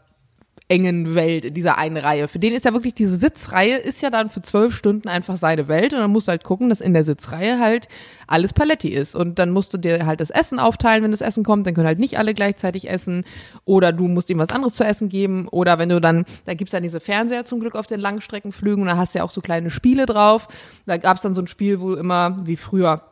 engen 0.68 1.14
Welt 1.14 1.44
in 1.44 1.54
dieser 1.54 1.78
einen 1.78 1.96
Reihe. 1.96 2.26
Für 2.26 2.40
den 2.40 2.52
ist 2.52 2.64
ja 2.64 2.72
wirklich 2.72 2.94
diese 2.94 3.16
Sitzreihe 3.16 3.76
ist 3.76 4.02
ja 4.02 4.10
dann 4.10 4.28
für 4.28 4.42
zwölf 4.42 4.74
Stunden 4.74 5.08
einfach 5.08 5.36
seine 5.36 5.68
Welt 5.68 5.92
und 5.92 6.00
dann 6.00 6.10
musst 6.10 6.26
du 6.26 6.30
halt 6.30 6.42
gucken, 6.42 6.70
dass 6.70 6.80
in 6.80 6.92
der 6.92 7.04
Sitzreihe 7.04 7.60
halt 7.60 7.86
alles 8.26 8.52
Paletti 8.52 8.88
ist 8.88 9.14
und 9.14 9.38
dann 9.38 9.50
musst 9.50 9.72
du 9.72 9.78
dir 9.78 10.06
halt 10.06 10.20
das 10.20 10.30
Essen 10.30 10.58
aufteilen, 10.58 11.04
wenn 11.04 11.12
das 11.12 11.20
Essen 11.20 11.44
kommt, 11.44 11.66
dann 11.66 11.74
können 11.74 11.86
halt 11.86 12.00
nicht 12.00 12.18
alle 12.18 12.34
gleichzeitig 12.34 12.90
essen 12.90 13.24
oder 13.64 13.92
du 13.92 14.08
musst 14.08 14.28
ihm 14.28 14.38
was 14.38 14.50
anderes 14.50 14.74
zu 14.74 14.84
essen 14.84 15.08
geben 15.08 15.46
oder 15.48 15.78
wenn 15.78 15.88
du 15.88 16.00
dann, 16.00 16.24
da 16.46 16.54
gibt's 16.54 16.72
dann 16.72 16.82
diese 16.82 16.98
Fernseher 16.98 17.44
zum 17.44 17.60
Glück 17.60 17.76
auf 17.76 17.86
den 17.86 18.00
Langstreckenflügen 18.00 18.82
und 18.82 18.88
da 18.88 18.96
hast 18.96 19.14
du 19.14 19.18
ja 19.18 19.24
auch 19.24 19.30
so 19.30 19.40
kleine 19.40 19.70
Spiele 19.70 20.06
drauf. 20.06 20.48
Da 20.86 20.96
gab's 20.96 21.20
dann 21.20 21.36
so 21.36 21.42
ein 21.42 21.46
Spiel, 21.46 21.80
wo 21.80 21.94
immer, 21.94 22.40
wie 22.44 22.56
früher, 22.56 23.02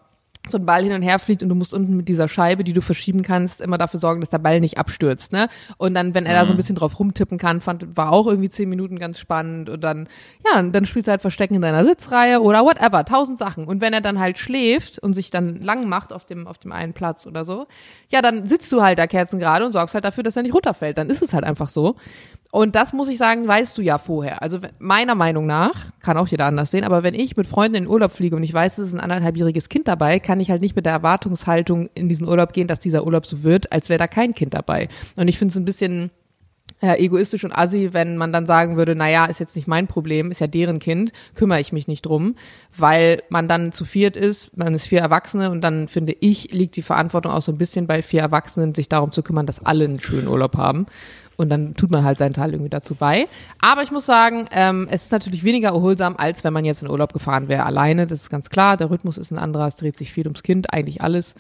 so 0.48 0.58
ein 0.58 0.66
Ball 0.66 0.82
hin 0.82 0.92
und 0.92 1.02
her 1.02 1.18
fliegt 1.18 1.42
und 1.42 1.48
du 1.48 1.54
musst 1.54 1.72
unten 1.72 1.96
mit 1.96 2.08
dieser 2.08 2.28
Scheibe, 2.28 2.64
die 2.64 2.74
du 2.74 2.82
verschieben 2.82 3.22
kannst, 3.22 3.60
immer 3.60 3.78
dafür 3.78 3.98
sorgen, 3.98 4.20
dass 4.20 4.30
der 4.30 4.38
Ball 4.38 4.60
nicht 4.60 4.76
abstürzt, 4.76 5.32
ne? 5.32 5.48
Und 5.78 5.94
dann, 5.94 6.14
wenn 6.14 6.26
er 6.26 6.34
da 6.34 6.44
so 6.44 6.52
ein 6.52 6.56
bisschen 6.56 6.76
drauf 6.76 6.98
rumtippen 6.98 7.38
kann, 7.38 7.60
fand, 7.60 7.96
war 7.96 8.12
auch 8.12 8.26
irgendwie 8.26 8.50
zehn 8.50 8.68
Minuten 8.68 8.98
ganz 8.98 9.18
spannend 9.18 9.70
und 9.70 9.82
dann, 9.82 10.08
ja, 10.44 10.54
dann, 10.54 10.72
dann 10.72 10.84
spielst 10.86 11.08
du 11.08 11.12
halt 11.12 11.22
Verstecken 11.22 11.54
in 11.54 11.62
deiner 11.62 11.84
Sitzreihe 11.84 12.40
oder 12.42 12.64
whatever, 12.64 13.04
tausend 13.04 13.38
Sachen. 13.38 13.66
Und 13.66 13.80
wenn 13.80 13.94
er 13.94 14.02
dann 14.02 14.18
halt 14.18 14.38
schläft 14.38 14.98
und 14.98 15.14
sich 15.14 15.30
dann 15.30 15.62
lang 15.62 15.88
macht 15.88 16.12
auf 16.12 16.26
dem, 16.26 16.46
auf 16.46 16.58
dem 16.58 16.72
einen 16.72 16.92
Platz 16.92 17.26
oder 17.26 17.44
so, 17.44 17.66
ja, 18.10 18.20
dann 18.20 18.46
sitzt 18.46 18.70
du 18.72 18.82
halt 18.82 18.98
da 18.98 19.06
Kerzen 19.06 19.38
gerade 19.38 19.64
und 19.64 19.72
sorgst 19.72 19.94
halt 19.94 20.04
dafür, 20.04 20.24
dass 20.24 20.36
er 20.36 20.42
nicht 20.42 20.54
runterfällt. 20.54 20.98
Dann 20.98 21.08
ist 21.08 21.22
es 21.22 21.32
halt 21.32 21.44
einfach 21.44 21.70
so. 21.70 21.96
Und 22.54 22.76
das 22.76 22.92
muss 22.92 23.08
ich 23.08 23.18
sagen, 23.18 23.48
weißt 23.48 23.76
du 23.76 23.82
ja 23.82 23.98
vorher. 23.98 24.40
Also 24.40 24.60
meiner 24.78 25.16
Meinung 25.16 25.44
nach, 25.44 25.86
kann 26.00 26.16
auch 26.16 26.28
jeder 26.28 26.46
anders 26.46 26.70
sehen, 26.70 26.84
aber 26.84 27.02
wenn 27.02 27.12
ich 27.12 27.36
mit 27.36 27.48
Freunden 27.48 27.74
in 27.74 27.82
den 27.82 27.90
Urlaub 27.90 28.12
fliege 28.12 28.36
und 28.36 28.44
ich 28.44 28.54
weiß, 28.54 28.78
es 28.78 28.86
ist 28.86 28.94
ein 28.94 29.00
anderthalbjähriges 29.00 29.68
Kind 29.68 29.88
dabei, 29.88 30.20
kann 30.20 30.38
ich 30.38 30.52
halt 30.52 30.62
nicht 30.62 30.76
mit 30.76 30.86
der 30.86 30.92
Erwartungshaltung 30.92 31.90
in 31.94 32.08
diesen 32.08 32.28
Urlaub 32.28 32.52
gehen, 32.52 32.68
dass 32.68 32.78
dieser 32.78 33.06
Urlaub 33.06 33.26
so 33.26 33.42
wird, 33.42 33.72
als 33.72 33.88
wäre 33.88 33.98
da 33.98 34.06
kein 34.06 34.34
Kind 34.34 34.54
dabei. 34.54 34.88
Und 35.16 35.26
ich 35.26 35.36
finde 35.36 35.50
es 35.50 35.56
ein 35.56 35.64
bisschen 35.64 36.12
äh, 36.80 37.04
egoistisch 37.04 37.42
und 37.44 37.50
assi, 37.50 37.88
wenn 37.92 38.16
man 38.16 38.32
dann 38.32 38.46
sagen 38.46 38.76
würde, 38.76 38.94
naja, 38.94 39.24
ist 39.24 39.40
jetzt 39.40 39.56
nicht 39.56 39.66
mein 39.66 39.88
Problem, 39.88 40.30
ist 40.30 40.40
ja 40.40 40.46
deren 40.46 40.78
Kind, 40.78 41.12
kümmere 41.34 41.60
ich 41.60 41.72
mich 41.72 41.88
nicht 41.88 42.06
drum, 42.06 42.36
weil 42.76 43.22
man 43.30 43.48
dann 43.48 43.72
zu 43.72 43.84
viert 43.84 44.14
ist, 44.14 44.56
man 44.56 44.74
ist 44.74 44.86
vier 44.86 45.00
Erwachsene 45.00 45.50
und 45.50 45.60
dann 45.62 45.88
finde 45.88 46.14
ich, 46.20 46.52
liegt 46.52 46.76
die 46.76 46.82
Verantwortung 46.82 47.32
auch 47.32 47.42
so 47.42 47.50
ein 47.50 47.58
bisschen 47.58 47.88
bei 47.88 48.00
vier 48.02 48.20
Erwachsenen, 48.20 48.74
sich 48.74 48.88
darum 48.88 49.10
zu 49.10 49.24
kümmern, 49.24 49.46
dass 49.46 49.64
alle 49.64 49.84
einen 49.86 50.00
schönen 50.00 50.28
Urlaub 50.28 50.56
haben. 50.56 50.86
Und 51.36 51.48
dann 51.48 51.74
tut 51.74 51.90
man 51.90 52.04
halt 52.04 52.18
seinen 52.18 52.32
Teil 52.32 52.52
irgendwie 52.52 52.70
dazu 52.70 52.94
bei. 52.94 53.26
Aber 53.60 53.82
ich 53.82 53.90
muss 53.90 54.06
sagen, 54.06 54.48
ähm, 54.52 54.86
es 54.90 55.04
ist 55.04 55.12
natürlich 55.12 55.44
weniger 55.44 55.68
erholsam, 55.68 56.14
als 56.16 56.44
wenn 56.44 56.52
man 56.52 56.64
jetzt 56.64 56.82
in 56.82 56.90
Urlaub 56.90 57.12
gefahren 57.12 57.48
wäre 57.48 57.66
alleine. 57.66 58.06
Das 58.06 58.22
ist 58.22 58.30
ganz 58.30 58.50
klar. 58.50 58.76
Der 58.76 58.90
Rhythmus 58.90 59.18
ist 59.18 59.30
ein 59.30 59.38
anderer. 59.38 59.66
Es 59.66 59.76
dreht 59.76 59.96
sich 59.96 60.12
viel 60.12 60.26
ums 60.26 60.42
Kind, 60.42 60.72
eigentlich 60.72 61.02
alles. 61.02 61.34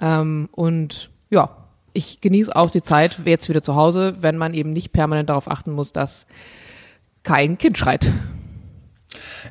Ähm, 0.00 0.48
und 0.52 1.10
ja, 1.30 1.50
ich 1.92 2.20
genieße 2.20 2.54
auch 2.54 2.70
die 2.70 2.82
Zeit 2.82 3.18
jetzt 3.24 3.48
wieder 3.48 3.62
zu 3.62 3.74
Hause, 3.76 4.16
wenn 4.20 4.36
man 4.36 4.54
eben 4.54 4.72
nicht 4.72 4.92
permanent 4.92 5.30
darauf 5.30 5.50
achten 5.50 5.72
muss, 5.72 5.92
dass 5.92 6.26
kein 7.22 7.56
Kind 7.56 7.78
schreit. 7.78 8.10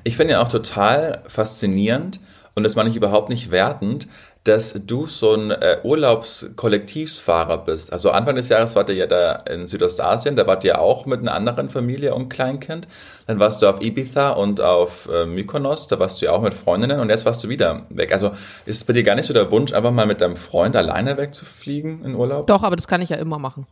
Ich 0.03 0.17
finde 0.17 0.33
ja 0.33 0.41
auch 0.41 0.49
total 0.49 1.23
faszinierend 1.27 2.19
und 2.53 2.63
das 2.63 2.75
meine 2.75 2.89
ich 2.89 2.95
überhaupt 2.95 3.29
nicht 3.29 3.49
wertend, 3.49 4.07
dass 4.43 4.73
du 4.85 5.07
so 5.07 5.35
ein 5.35 5.51
äh, 5.51 5.77
Urlaubskollektivsfahrer 5.83 7.59
bist. 7.59 7.93
Also 7.93 8.11
Anfang 8.11 8.35
des 8.35 8.49
Jahres 8.49 8.75
wart 8.75 8.89
ihr 8.89 8.95
ja 8.95 9.07
da 9.07 9.33
in 9.33 9.67
Südostasien, 9.67 10.35
da 10.35 10.45
wart 10.47 10.65
ihr 10.65 10.79
auch 10.79 11.05
mit 11.05 11.21
einer 11.21 11.33
anderen 11.33 11.69
Familie 11.69 12.13
und 12.13 12.27
Kleinkind. 12.27 12.87
Dann 13.25 13.39
warst 13.39 13.61
du 13.61 13.69
auf 13.69 13.81
Ibiza 13.81 14.31
und 14.31 14.59
auf 14.59 15.07
äh, 15.11 15.25
Mykonos, 15.25 15.87
da 15.87 15.97
warst 15.97 16.21
du 16.21 16.25
ja 16.25 16.33
auch 16.33 16.41
mit 16.41 16.53
Freundinnen 16.53 16.99
und 16.99 17.09
jetzt 17.09 17.25
warst 17.25 17.41
du 17.43 17.49
wieder 17.49 17.83
weg. 17.89 18.11
Also 18.11 18.31
ist 18.65 18.85
bei 18.85 18.91
dir 18.91 19.03
gar 19.03 19.15
nicht 19.15 19.27
so 19.27 19.33
der 19.33 19.49
Wunsch, 19.49 19.71
einfach 19.71 19.91
mal 19.91 20.05
mit 20.05 20.19
deinem 20.19 20.35
Freund 20.35 20.75
alleine 20.75 21.17
wegzufliegen 21.17 22.03
in 22.03 22.15
Urlaub? 22.15 22.47
Doch, 22.47 22.63
aber 22.63 22.75
das 22.75 22.87
kann 22.87 23.01
ich 23.01 23.09
ja 23.09 23.17
immer 23.17 23.39
machen. 23.39 23.65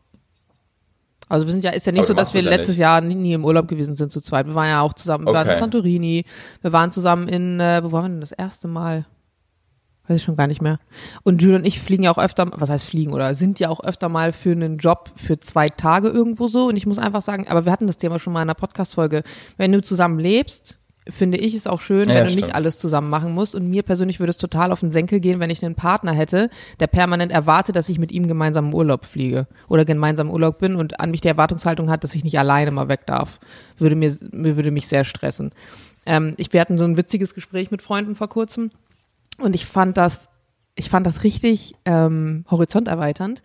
Also 1.28 1.48
wir 1.48 1.52
sind 1.52 1.64
ja, 1.66 1.72
ist 1.72 1.86
ja 1.86 1.92
nicht 1.92 2.00
aber 2.00 2.08
so, 2.08 2.14
dass 2.14 2.34
wir 2.34 2.42
letztes 2.42 2.78
ja 2.78 2.94
Jahr 2.94 3.02
nie, 3.02 3.16
nie, 3.16 3.34
im 3.34 3.46
Urlaub 3.46 3.68
gewesen 3.68 3.96
sind 3.96 4.12
zu 4.12 4.22
zweit. 4.22 4.48
Wir 4.48 4.56
waren 4.56 4.68
ja 4.68 4.82
auch 4.82 4.94
zusammen, 4.94 5.26
wir 5.26 5.34
waren 5.34 5.50
in 5.50 5.56
Santorini, 5.56 6.26
wir 6.62 6.74
waren 6.74 6.92
zusammen 6.92 7.28
in, 7.28 7.60
äh, 7.60 7.82
wo 7.84 7.92
waren 7.92 8.04
wir 8.04 8.10
denn 8.10 8.22
das 8.22 8.34
erste 8.34 8.68
Mal? 8.68 9.06
Weiß 10.08 10.18
ich 10.18 10.24
schon 10.24 10.36
gar 10.36 10.48
nicht 10.48 10.62
mehr. 10.62 10.80
Und 11.24 11.42
Julie 11.42 11.58
und 11.58 11.66
ich 11.66 11.80
fliegen 11.80 12.04
ja 12.04 12.12
auch 12.12 12.18
öfter, 12.18 12.50
was 12.56 12.70
heißt 12.70 12.86
fliegen 12.86 13.14
oder 13.14 13.36
sind 13.36 13.60
ja 13.60 13.70
auch 13.70 13.84
öfter 13.84 14.10
mal 14.10 14.34
für 14.34 14.52
einen 14.52 14.78
Job 14.78 15.12
für 15.16 15.40
zwei 15.40 15.70
Tage 15.70 16.10
irgendwo 16.10 16.48
so. 16.48 16.68
Und 16.68 16.76
ich 16.76 16.88
muss 16.88 16.98
einfach 16.98 17.22
sagen, 17.22 17.48
aber 17.48 17.66
wir 17.66 17.72
hatten 17.72 17.88
das 17.88 17.98
Thema 17.98 18.18
schon 18.20 18.34
mal 18.34 18.40
in 18.40 18.50
einer 18.50 18.56
Podcast-Folge. 18.56 19.24
Wenn 19.58 19.72
du 19.72 19.82
zusammen 19.82 20.20
lebst, 20.20 20.78
finde 21.10 21.38
ich 21.38 21.56
es 21.56 21.68
auch 21.68 21.82
schön, 21.82 22.10
ja, 22.10 22.16
wenn 22.16 22.24
du 22.26 22.30
stimmt. 22.32 22.48
nicht 22.48 22.56
alles 22.56 22.78
zusammen 22.78 23.10
machen 23.10 23.34
musst. 23.34 23.56
Und 23.56 23.70
mir 23.70 23.84
persönlich 23.84 24.20
würde 24.20 24.32
es 24.32 24.38
total 24.38 24.72
auf 24.72 24.82
den 24.82 24.92
Senkel 24.92 25.20
gehen, 25.20 25.40
wenn 25.40 25.50
ich 25.50 25.64
einen 25.64 25.76
Partner 25.76 26.14
hätte, 26.14 26.50
der 26.80 26.88
permanent 26.88 27.32
erwartet, 27.32 27.76
dass 27.76 27.90
ich 27.90 28.00
mit 28.00 28.12
ihm 28.12 28.28
gemeinsam 28.28 28.68
im 28.68 28.74
Urlaub 28.74 29.06
fliege 29.06 29.48
oder 29.68 29.86
gemeinsam 29.86 30.28
im 30.28 30.34
Urlaub 30.34 30.60
bin 30.60 30.76
und 30.76 31.00
an 31.00 31.12
mich 31.12 31.22
die 31.22 31.28
Erwartungshaltung 31.28 31.90
hat, 31.90 32.04
dass 32.04 32.16
ich 32.16 32.24
nicht 32.24 32.38
alleine 32.38 32.72
mal 32.72 32.88
weg 32.88 33.06
darf. 33.06 33.40
Würde 33.78 33.96
mir, 33.96 34.16
mir 34.32 34.56
würde 34.56 34.72
mich 34.72 34.88
sehr 34.88 35.04
stressen. 35.04 35.52
Ähm, 36.06 36.34
ich, 36.38 36.52
wir 36.54 36.62
hatten 36.62 36.78
so 36.78 36.84
ein 36.84 36.98
witziges 36.98 37.34
Gespräch 37.34 37.72
mit 37.72 37.82
Freunden 37.82 38.16
vor 38.16 38.30
kurzem 38.30 38.72
und 39.42 39.56
ich 39.56 39.66
fand 39.66 39.98
das, 39.98 40.30
ich 40.76 40.90
fand 40.90 41.06
das 41.06 41.24
richtig 41.24 41.76
ähm, 41.86 42.46
horizonterweiternd, 42.50 43.42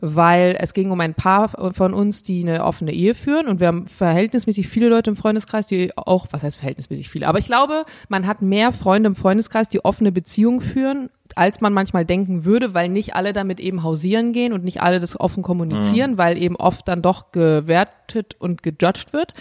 weil 0.00 0.56
es 0.58 0.74
ging 0.74 0.90
um 0.90 1.00
ein 1.00 1.14
Paar 1.14 1.48
von 1.48 1.94
uns, 1.94 2.24
die 2.24 2.42
eine 2.42 2.64
offene 2.64 2.92
Ehe 2.92 3.14
führen 3.14 3.46
und 3.46 3.60
wir 3.60 3.68
haben 3.68 3.86
verhältnismäßig 3.86 4.68
viele 4.68 4.88
Leute 4.88 5.10
im 5.10 5.16
Freundeskreis, 5.16 5.66
die 5.68 5.96
auch, 5.96 6.26
was 6.30 6.42
heißt 6.42 6.56
verhältnismäßig 6.56 7.08
viele, 7.08 7.28
aber 7.28 7.38
ich 7.38 7.46
glaube, 7.46 7.84
man 8.08 8.26
hat 8.26 8.42
mehr 8.42 8.72
Freunde 8.72 9.08
im 9.08 9.14
Freundeskreis, 9.14 9.68
die 9.68 9.84
offene 9.84 10.10
Beziehungen 10.10 10.60
führen, 10.60 11.08
als 11.36 11.60
man 11.60 11.72
manchmal 11.72 12.04
denken 12.04 12.44
würde, 12.44 12.74
weil 12.74 12.88
nicht 12.88 13.14
alle 13.14 13.32
damit 13.32 13.60
eben 13.60 13.82
hausieren 13.82 14.32
gehen 14.32 14.52
und 14.52 14.64
nicht 14.64 14.82
alle 14.82 15.00
das 15.00 15.18
offen 15.18 15.42
kommunizieren, 15.42 16.12
mhm. 16.12 16.18
weil 16.18 16.36
eben 16.36 16.56
oft 16.56 16.86
dann 16.88 17.02
doch 17.02 17.32
gewertet 17.32 18.36
und 18.38 18.62
gejudged 18.62 19.12
wird. 19.12 19.32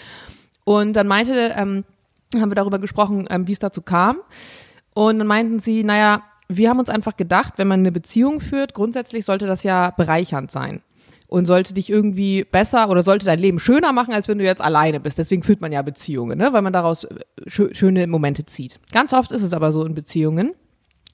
Und 0.64 0.94
dann 0.94 1.08
meinte, 1.08 1.54
ähm, 1.56 1.84
haben 2.36 2.52
wir 2.52 2.56
darüber 2.56 2.80
gesprochen, 2.80 3.28
ähm, 3.30 3.48
wie 3.48 3.52
es 3.52 3.60
dazu 3.60 3.82
kam. 3.82 4.18
Und 5.10 5.18
dann 5.18 5.26
meinten 5.26 5.58
sie, 5.58 5.84
naja, 5.84 6.22
wir 6.48 6.70
haben 6.70 6.78
uns 6.78 6.90
einfach 6.90 7.18
gedacht, 7.18 7.56
wenn 7.58 7.68
man 7.68 7.80
eine 7.80 7.92
Beziehung 7.92 8.40
führt, 8.40 8.76
grundsätzlich 8.76 9.26
sollte 9.26 9.48
das 9.48 9.64
ja 9.64 9.90
bereichernd 9.90 10.52
sein 10.52 10.84
und 11.26 11.48
sollte 11.48 11.74
dich 11.74 11.90
irgendwie 11.90 12.44
besser 12.44 12.88
oder 12.88 13.02
sollte 13.02 13.26
dein 13.26 13.40
Leben 13.40 13.58
schöner 13.58 13.94
machen, 13.94 14.14
als 14.14 14.28
wenn 14.28 14.38
du 14.38 14.44
jetzt 14.44 14.62
alleine 14.62 15.00
bist. 15.00 15.18
Deswegen 15.18 15.42
führt 15.42 15.60
man 15.60 15.72
ja 15.72 15.82
Beziehungen, 15.82 16.38
ne? 16.38 16.54
weil 16.54 16.62
man 16.62 16.72
daraus 16.72 17.06
äh, 17.06 17.16
schö 17.48 17.74
schöne 17.74 18.06
Momente 18.06 18.46
zieht. 18.46 18.80
Ganz 18.92 19.12
oft 19.12 19.32
ist 19.32 19.42
es 19.42 19.54
aber 19.54 19.72
so 19.72 19.84
in 19.86 19.96
Beziehungen, 19.96 20.52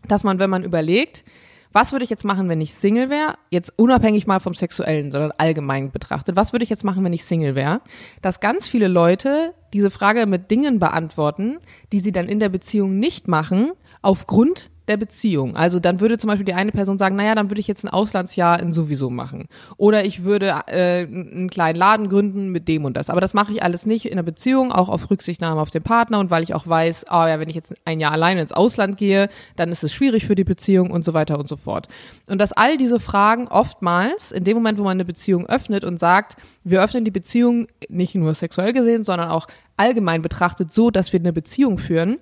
dass 0.10 0.26
man, 0.26 0.38
wenn 0.38 0.50
man 0.50 0.66
überlegt, 0.66 1.24
was 1.72 1.92
würde 1.92 2.04
ich 2.04 2.10
jetzt 2.10 2.26
machen, 2.26 2.50
wenn 2.50 2.62
ich 2.62 2.74
Single 2.74 3.10
wäre? 3.10 3.36
Jetzt 3.50 3.74
unabhängig 3.76 4.28
mal 4.28 4.40
vom 4.40 4.54
Sexuellen, 4.54 5.12
sondern 5.12 5.32
allgemein 5.38 5.92
betrachtet. 5.92 6.36
Was 6.36 6.54
würde 6.54 6.64
ich 6.64 6.70
jetzt 6.70 6.84
machen, 6.84 7.04
wenn 7.04 7.14
ich 7.14 7.24
Single 7.24 7.56
wäre? 7.56 7.82
Dass 8.22 8.40
ganz 8.40 8.68
viele 8.68 8.88
Leute 8.88 9.54
diese 9.74 9.92
Frage 9.92 10.26
mit 10.26 10.50
Dingen 10.52 10.80
beantworten, 10.80 11.60
die 11.92 12.00
sie 12.00 12.12
dann 12.12 12.28
in 12.28 12.40
der 12.40 12.50
Beziehung 12.50 13.00
nicht 13.00 13.28
machen, 13.28 13.72
aufgrund 14.02 14.70
der 14.88 14.98
Beziehung. 14.98 15.56
Also 15.56 15.80
dann 15.80 16.00
würde 16.00 16.18
zum 16.18 16.30
Beispiel 16.30 16.46
die 16.46 16.54
eine 16.54 16.72
Person 16.72 16.98
sagen, 16.98 17.16
naja, 17.16 17.36
dann 17.36 17.50
würde 17.50 17.60
ich 17.60 17.68
jetzt 17.68 17.84
ein 17.84 17.90
Auslandsjahr 17.90 18.60
in 18.60 18.72
sowieso 18.72 19.10
machen. 19.10 19.48
Oder 19.78 20.06
ich 20.06 20.24
würde 20.24 20.62
äh, 20.68 21.06
einen 21.06 21.50
kleinen 21.50 21.78
Laden 21.78 22.10
gründen 22.10 22.50
mit 22.50 22.68
dem 22.68 22.86
und 22.86 22.96
das. 22.96 23.10
Aber 23.10 23.22
das 23.22 23.34
mache 23.34 23.52
ich 23.52 23.64
alles 23.64 23.86
nicht 23.86 24.06
in 24.06 24.16
der 24.16 24.24
Beziehung, 24.24 24.72
auch 24.72 24.90
auf 24.90 25.10
Rücksichtnahme 25.10 25.60
auf 25.60 25.72
den 25.72 25.84
Partner 25.84 26.20
und 26.20 26.32
weil 26.32 26.44
ich 26.44 26.54
auch 26.54 26.68
weiß, 26.68 27.06
oh 27.10 27.26
ja, 27.26 27.40
wenn 27.40 27.50
ich 27.50 27.56
jetzt 27.56 27.76
ein 27.86 28.00
Jahr 28.00 28.12
alleine 28.12 28.42
ins 28.42 28.52
Ausland 28.52 28.98
gehe, 28.98 29.30
dann 29.56 29.70
ist 29.70 29.84
es 29.84 29.94
schwierig 29.94 30.26
für 30.26 30.36
die 30.36 30.44
Beziehung 30.44 30.92
und 30.92 31.04
so 31.04 31.14
weiter 31.14 31.38
und 31.38 31.48
so 31.48 31.58
fort. 31.58 31.88
Und 32.28 32.40
dass 32.40 32.54
all 32.54 32.78
diese 32.78 33.00
Fragen 33.00 33.48
oftmals 33.48 34.32
in 34.32 34.44
dem 34.44 34.56
Moment, 34.56 34.80
wo 34.80 34.84
man 34.84 34.92
eine 34.92 35.06
Beziehung 35.06 35.48
öffnet 35.48 35.84
und 35.84 36.00
sagt, 36.00 36.38
wir 36.64 36.82
öffnen 36.82 37.06
die 37.06 37.12
Beziehung 37.12 37.68
nicht 37.90 38.16
nur 38.16 38.34
sexuell 38.34 38.74
gesehen, 38.74 39.04
sondern 39.04 39.30
auch 39.30 39.48
allgemein 39.78 40.22
betrachtet 40.22 40.74
so, 40.74 40.92
dass 40.92 41.14
wir 41.14 41.20
eine 41.20 41.34
Beziehung 41.34 41.78
führen, 41.78 42.18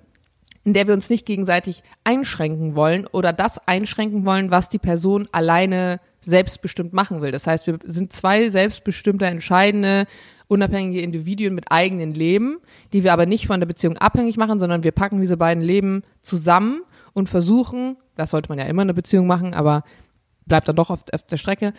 in 0.66 0.72
der 0.72 0.88
wir 0.88 0.94
uns 0.94 1.08
nicht 1.08 1.24
gegenseitig 1.24 1.84
einschränken 2.02 2.74
wollen 2.74 3.06
oder 3.06 3.32
das 3.32 3.66
einschränken 3.68 4.26
wollen, 4.26 4.50
was 4.50 4.68
die 4.68 4.80
Person 4.80 5.28
alleine 5.30 6.00
selbstbestimmt 6.20 6.92
machen 6.92 7.22
will. 7.22 7.30
Das 7.30 7.46
heißt, 7.46 7.68
wir 7.68 7.78
sind 7.84 8.12
zwei 8.12 8.48
selbstbestimmte, 8.48 9.26
entscheidende, 9.26 10.06
unabhängige 10.48 11.02
Individuen 11.02 11.54
mit 11.54 11.70
eigenen 11.70 12.14
Leben, 12.14 12.58
die 12.92 13.04
wir 13.04 13.12
aber 13.12 13.26
nicht 13.26 13.46
von 13.46 13.60
der 13.60 13.66
Beziehung 13.68 13.96
abhängig 13.96 14.36
machen, 14.36 14.58
sondern 14.58 14.82
wir 14.82 14.90
packen 14.90 15.20
diese 15.20 15.36
beiden 15.36 15.62
Leben 15.62 16.02
zusammen 16.20 16.82
und 17.12 17.28
versuchen, 17.28 17.96
das 18.16 18.30
sollte 18.30 18.48
man 18.48 18.58
ja 18.58 18.64
immer 18.64 18.82
in 18.82 18.88
einer 18.88 18.94
Beziehung 18.94 19.28
machen, 19.28 19.54
aber 19.54 19.84
bleibt 20.46 20.66
dann 20.66 20.76
doch 20.76 20.90
auf, 20.90 21.04
auf 21.12 21.22
der 21.22 21.36
Strecke, 21.36 21.74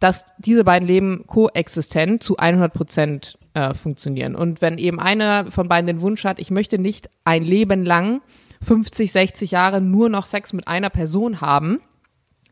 dass 0.00 0.26
diese 0.38 0.64
beiden 0.64 0.88
Leben 0.88 1.24
koexistent 1.26 2.22
zu 2.22 2.38
100 2.38 2.72
Prozent 2.72 3.38
äh, 3.54 3.74
funktionieren. 3.74 4.34
Und 4.34 4.60
wenn 4.60 4.78
eben 4.78 4.98
einer 4.98 5.52
von 5.52 5.68
beiden 5.68 5.86
den 5.86 6.00
Wunsch 6.00 6.24
hat, 6.24 6.40
ich 6.40 6.50
möchte 6.50 6.78
nicht 6.78 7.10
ein 7.24 7.44
Leben 7.44 7.84
lang 7.84 8.22
50, 8.62 9.12
60 9.12 9.50
Jahre 9.52 9.80
nur 9.80 10.08
noch 10.08 10.26
Sex 10.26 10.52
mit 10.52 10.66
einer 10.66 10.90
Person 10.90 11.40
haben, 11.40 11.80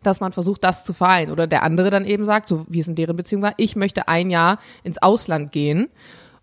dass 0.03 0.21
man 0.21 0.33
versucht, 0.33 0.63
das 0.63 0.85
zu 0.85 0.93
vereinen. 0.93 1.33
Oder 1.33 1.47
der 1.47 1.63
andere 1.63 1.91
dann 1.91 2.05
eben 2.05 2.25
sagt, 2.25 2.49
so 2.49 2.65
wie 2.69 2.81
es 2.81 2.89
in 2.89 2.95
deren 2.95 3.17
Beziehung 3.17 3.43
war, 3.43 3.55
ich 3.57 3.77
möchte 3.77 4.09
ein 4.09 4.31
Jahr 4.31 4.59
ins 4.85 4.99
Ausland 4.99 5.51
gehen 5.51 5.89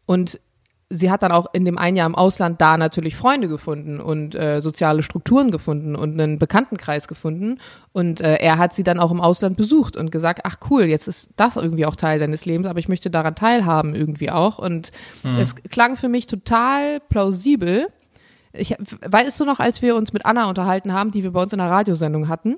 und 0.05 0.41
sie 0.89 1.09
hat 1.09 1.23
dann 1.23 1.31
auch 1.31 1.47
in 1.53 1.65
dem 1.65 1.77
einen 1.77 1.97
Jahr 1.97 2.05
im 2.05 2.15
Ausland 2.15 2.61
da 2.61 2.77
natürlich 2.77 3.15
Freunde 3.15 3.47
gefunden 3.47 3.99
und 3.99 4.35
äh, 4.35 4.61
soziale 4.61 5.01
Strukturen 5.01 5.49
gefunden 5.49 5.95
und 5.95 6.19
einen 6.19 6.37
Bekanntenkreis 6.37 7.07
gefunden. 7.07 7.59
Und 7.91 8.21
äh, 8.21 8.35
er 8.35 8.57
hat 8.57 8.73
sie 8.73 8.83
dann 8.83 8.99
auch 8.99 9.11
im 9.11 9.19
Ausland 9.19 9.57
besucht 9.57 9.97
und 9.97 10.11
gesagt, 10.11 10.41
ach 10.43 10.57
cool, 10.69 10.83
jetzt 10.83 11.07
ist 11.07 11.29
das 11.35 11.55
irgendwie 11.55 11.85
auch 11.85 11.95
Teil 11.95 12.19
deines 12.19 12.45
Lebens, 12.45 12.67
aber 12.67 12.79
ich 12.79 12.87
möchte 12.87 13.09
daran 13.09 13.35
teilhaben 13.35 13.95
irgendwie 13.95 14.29
auch. 14.29 14.59
Und 14.59 14.91
mhm. 15.23 15.37
es 15.37 15.55
klang 15.55 15.95
für 15.95 16.09
mich 16.09 16.27
total 16.27 16.99
plausibel. 17.09 17.87
Ich, 18.53 18.75
weißt 19.01 19.39
du 19.39 19.45
noch, 19.45 19.59
als 19.59 19.81
wir 19.81 19.95
uns 19.95 20.13
mit 20.13 20.25
Anna 20.25 20.47
unterhalten 20.47 20.93
haben, 20.93 21.11
die 21.11 21.23
wir 21.23 21.31
bei 21.31 21.41
uns 21.41 21.51
in 21.53 21.59
der 21.59 21.69
Radiosendung 21.69 22.29
hatten? 22.29 22.57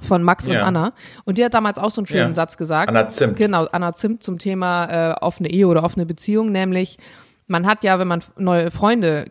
von 0.00 0.22
Max 0.22 0.46
ja. 0.46 0.60
und 0.60 0.64
Anna. 0.64 0.92
Und 1.24 1.38
die 1.38 1.44
hat 1.44 1.54
damals 1.54 1.76
auch 1.76 1.90
so 1.90 2.00
einen 2.00 2.06
schönen 2.06 2.28
ja. 2.28 2.34
Satz 2.34 2.56
gesagt. 2.56 2.88
Anna 2.88 3.08
Zimt. 3.08 3.34
Genau, 3.36 3.66
Anna 3.72 3.94
Zimt 3.94 4.22
zum 4.22 4.38
Thema 4.38 4.84
äh, 4.84 5.14
offene 5.20 5.50
Ehe 5.50 5.66
oder 5.66 5.82
offene 5.82 6.06
Beziehung, 6.06 6.52
nämlich 6.52 6.98
man 7.48 7.66
hat 7.66 7.84
ja, 7.84 7.98
wenn 7.98 8.08
man 8.08 8.22
neue 8.36 8.70
Freunde 8.70 9.24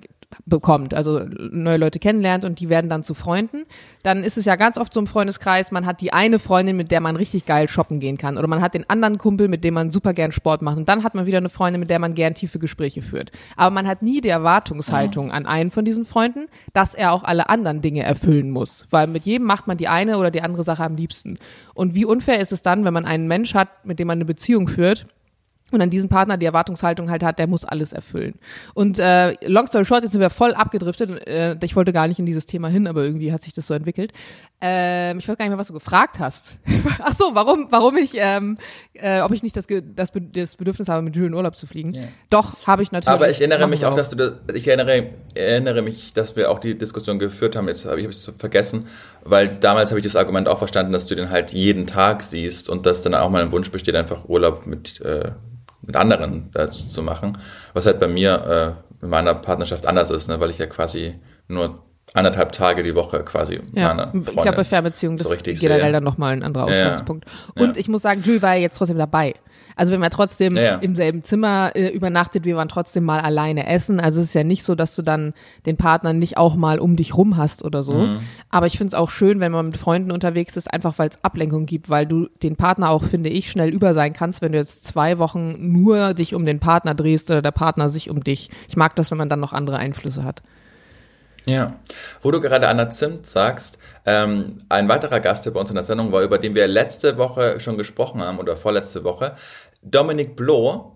bekommt, 0.45 0.93
also 0.93 1.21
neue 1.38 1.77
Leute 1.77 1.99
kennenlernt 1.99 2.43
und 2.43 2.60
die 2.60 2.69
werden 2.69 2.89
dann 2.89 3.03
zu 3.03 3.13
Freunden, 3.13 3.65
dann 4.03 4.23
ist 4.23 4.38
es 4.38 4.45
ja 4.45 4.56
ganz 4.56 4.77
oft 4.77 4.93
so 4.93 4.99
im 4.99 5.08
Freundeskreis, 5.08 5.71
man 5.71 5.86
hat 5.86 6.01
die 6.01 6.12
eine 6.12 6.38
Freundin, 6.39 6.75
mit 6.75 6.91
der 6.91 6.99
man 6.99 7.15
richtig 7.15 7.45
geil 7.45 7.67
shoppen 7.69 7.99
gehen 7.99 8.17
kann 8.17 8.38
oder 8.38 8.47
man 8.47 8.62
hat 8.62 8.73
den 8.73 8.89
anderen 8.89 9.17
Kumpel, 9.17 9.47
mit 9.47 9.63
dem 9.63 9.73
man 9.73 9.89
super 9.89 10.13
gern 10.13 10.32
Sport 10.32 10.62
macht 10.62 10.77
und 10.77 10.89
dann 10.89 11.03
hat 11.03 11.15
man 11.15 11.25
wieder 11.25 11.38
eine 11.38 11.49
Freundin, 11.49 11.80
mit 11.80 11.89
der 11.89 11.99
man 11.99 12.13
gern 12.13 12.34
tiefe 12.34 12.60
Gespräche 12.60 13.01
führt. 13.01 13.32
Aber 13.56 13.73
man 13.73 13.88
hat 13.88 14.01
nie 14.01 14.19
die 14.19 14.30
Erwartungshaltung 14.30 15.32
an 15.32 15.45
einen 15.45 15.71
von 15.71 15.86
diesen 15.86 16.06
Freunden, 16.06 16.47
dass 16.73 16.93
er 16.93 17.13
auch 17.13 17.23
alle 17.23 17.49
anderen 17.49 17.82
Dinge 17.82 18.03
erfüllen 18.03 18.51
muss, 18.51 18.86
weil 18.89 19.08
mit 19.08 19.25
jedem 19.25 19.47
macht 19.47 19.67
man 19.67 19.77
die 19.77 19.88
eine 19.88 20.17
oder 20.17 20.32
die 20.32 20.41
andere 20.41 20.63
Sache 20.63 20.84
am 20.84 20.95
liebsten. 20.95 21.39
Und 21.73 21.95
wie 21.95 22.06
unfair 22.06 22.39
ist 22.39 22.51
es 22.51 22.62
dann, 22.62 22.84
wenn 22.84 22.93
man 22.93 23.06
einen 23.06 23.27
Mensch 23.27 23.53
hat, 23.53 23.86
mit 23.86 23.99
dem 23.99 24.08
man 24.08 24.17
eine 24.17 24.25
Beziehung 24.25 24.67
führt, 24.67 25.08
und 25.71 25.82
an 25.82 25.89
diesen 25.89 26.10
Partner 26.10 26.38
die 26.38 26.45
Erwartungshaltung 26.45 27.10
halt 27.10 27.23
hat, 27.23 27.39
der 27.39 27.47
muss 27.47 27.65
alles 27.65 27.91
erfüllen. 27.91 28.36
Und 28.73 28.99
äh, 28.99 29.34
long 29.45 29.67
story 29.67 29.84
short, 29.84 30.03
jetzt 30.03 30.13
sind 30.13 30.21
wir 30.21 30.30
voll 30.30 30.53
abgedriftet. 30.53 31.27
Äh, 31.27 31.58
ich 31.62 31.75
wollte 31.75 31.91
gar 31.91 32.08
nicht 32.08 32.19
in 32.19 32.25
dieses 32.25 32.45
Thema 32.45 32.69
hin, 32.69 32.88
aber 32.88 33.03
irgendwie 33.03 33.34
hat 33.34 33.41
sich 33.41 33.53
das 33.53 33.67
so 33.67 33.73
entwickelt. 33.73 34.13
Ähm, 34.62 35.19
ich 35.19 35.27
weiß 35.27 35.38
gar 35.38 35.45
nicht 35.45 35.51
mehr, 35.51 35.58
was 35.58 35.67
du 35.67 35.73
gefragt 35.73 36.19
hast. 36.19 36.58
Ach 36.99 37.13
so, 37.13 37.32
warum, 37.34 37.67
warum 37.69 37.97
ich, 37.97 38.13
ähm, 38.15 38.58
äh, 38.93 39.21
ob 39.21 39.34
ich 39.34 39.43
nicht 39.43 39.58
das, 39.58 39.67
das, 39.67 40.12
das 40.34 40.56
Bedürfnis 40.56 40.88
habe, 40.88 41.01
mit 41.01 41.15
Jules 41.15 41.27
in 41.27 41.34
Urlaub 41.34 41.58
zu 41.58 41.67
fliegen. 41.67 41.93
Yeah. 41.93 42.08
Doch, 42.30 42.65
habe 42.65 42.82
ich 42.82 42.91
natürlich. 42.93 43.13
Aber 43.13 43.30
ich 43.30 43.39
erinnere 43.41 43.67
mich 43.67 43.86
auch, 43.86 43.93
dass 43.93 44.10
du 44.10 44.15
das, 44.15 44.34
ich 44.53 44.67
erinnere, 44.67 45.10
erinnere 45.36 45.82
mich, 45.82 46.13
dass 46.13 46.36
wir 46.38 46.49
auch 46.49 46.60
die 46.60 46.77
Diskussion 46.77 47.19
geführt 47.19 47.58
haben. 47.58 47.67
Jetzt 47.67 47.86
habe 47.86 47.99
ich 47.99 48.08
es 48.08 48.32
vergessen, 48.38 48.88
weil 49.23 49.49
damals 49.60 49.91
habe 49.91 49.99
ich 49.99 50.06
das 50.06 50.15
Argument 50.15 50.47
auch 50.47 50.60
verstanden, 50.60 50.93
dass 50.93 51.08
du 51.08 51.15
den 51.15 51.30
halt 51.30 51.51
jeden 51.51 51.88
Tag 51.88 52.23
siehst 52.23 52.69
und 52.69 52.86
dass 52.86 53.01
dann 53.01 53.13
auch 53.13 53.30
mal 53.30 53.43
ein 53.43 53.51
Wunsch 53.51 53.69
besteht, 53.69 53.95
einfach 53.95 54.30
Urlaub 54.30 54.65
mit 54.65 55.01
äh, 55.01 55.32
mit 55.88 55.95
anderen 55.95 56.52
äh, 56.54 56.69
zu 56.69 57.02
machen, 57.02 57.38
was 57.73 57.86
halt 57.88 58.00
bei 58.00 58.08
mir 58.08 58.78
äh, 59.02 59.04
in 59.04 59.10
meiner 59.10 59.34
Partnerschaft 59.34 59.88
anders 59.88 60.12
ist, 60.12 60.28
ne, 60.28 60.39
weil 60.39 60.52
ich 60.52 60.60
ja 60.60 60.67
quasi 60.67 61.15
nur 61.47 61.80
anderthalb 62.13 62.52
Tage 62.52 62.84
die 62.84 62.95
Woche 62.95 63.23
quasi 63.23 63.60
ja, 63.73 63.93
meine 63.93 64.12
Freundin 64.12 64.34
Ich 64.36 64.41
glaube, 64.41 64.58
bei 64.58 64.63
Fernbeziehungen 64.63 65.17
das 65.17 65.28
so 65.28 65.36
generell 65.36 65.82
sehe. 65.82 65.91
dann 65.91 66.04
nochmal 66.04 66.34
ein 66.34 66.43
anderer 66.43 66.65
Ausgangspunkt. 66.65 67.26
Ja, 67.26 67.63
Und 67.63 67.76
ja. 67.76 67.80
ich 67.80 67.88
muss 67.88 68.02
sagen, 68.02 68.21
Jules 68.21 68.41
war 68.41 68.56
ja 68.56 68.62
jetzt 68.62 68.78
trotzdem 68.78 68.97
dabei. 68.97 69.36
Also 69.78 69.94
wenn 69.94 70.00
man 70.00 70.10
trotzdem 70.10 70.58
ja, 70.58 70.76
im 70.78 70.96
selben 70.96 71.24
Zimmer 71.24 71.72
äh, 71.76 71.90
übernachtet, 71.90 72.46
wir 72.46 72.56
waren 72.56 72.68
trotzdem 72.68 73.04
mal 73.06 73.20
alleine 73.20 73.68
essen. 73.68 74.00
Also 74.00 74.20
es 74.20 74.28
ist 74.28 74.34
ja 74.34 74.44
nicht 74.44 74.63
so, 74.63 74.76
dass 74.76 74.96
du 74.96 75.04
dann 75.04 75.34
den 75.66 75.78
Partner 75.78 76.13
nicht 76.13 76.38
auch 76.38 76.56
mal 76.56 76.80
um 76.80 76.96
dich 76.96 77.16
rum 77.16 77.38
hast 77.38 77.63
oder 77.63 77.84
so. 77.84 77.94
Mhm. 77.94 78.20
Aber 78.50 78.66
ich 78.66 78.78
finde 78.78 78.90
es 78.90 78.94
auch 78.96 79.12
schön, 79.12 79.40
wenn 79.40 79.52
man 79.52 79.68
mit 79.68 79.78
Freunden 79.78 80.12
unterwegs 80.12 80.58
ist, 80.58 80.74
einfach 80.74 80.98
weil 80.98 81.10
es 81.10 81.24
Ablenkung 81.24 81.68
gibt, 81.68 81.90
weil 81.90 82.08
du 82.08 82.28
den 82.42 82.56
Partner 82.56 82.90
auch, 82.90 83.04
finde 83.04 83.30
ich, 83.30 83.52
schnell 83.52 83.70
über 83.70 83.94
sein 83.94 84.13
kannst, 84.13 84.42
wenn 84.42 84.52
du 84.52 84.58
jetzt 84.58 84.84
zwei 84.84 85.20
Wochen 85.20 85.58
nur 85.60 86.16
dich 86.16 86.34
um 86.34 86.46
den 86.46 86.60
Partner 86.60 86.96
drehst 86.96 87.30
oder 87.30 87.42
der 87.42 87.52
Partner 87.52 87.90
sich 87.90 88.10
um 88.10 88.24
dich. 88.24 88.50
Ich 88.68 88.76
mag 88.76 88.96
das, 88.96 89.12
wenn 89.12 89.18
man 89.18 89.30
dann 89.30 89.40
noch 89.40 89.54
andere 89.54 89.78
Einflüsse 89.78 90.24
hat. 90.24 90.42
Ja, 91.48 91.76
wo 92.22 92.32
du 92.32 92.42
gerade 92.42 92.68
Anna 92.68 92.90
Zimt 92.90 93.26
sagst, 93.26 93.80
ähm, 94.06 94.58
ein 94.68 94.90
weiterer 94.90 95.22
Gast, 95.22 95.46
der 95.46 95.52
bei 95.52 95.62
uns 95.62 95.70
in 95.70 95.76
der 95.76 95.86
Sendung 95.86 96.12
war, 96.12 96.22
über 96.22 96.40
den 96.40 96.56
wir 96.56 96.68
letzte 96.68 97.18
Woche 97.18 97.62
schon 97.62 97.78
gesprochen 97.78 98.22
haben 98.22 98.38
oder 98.38 98.58
vorletzte 98.58 99.06
Woche, 99.06 99.38
Dominik 99.82 100.36
Bloh. 100.36 100.94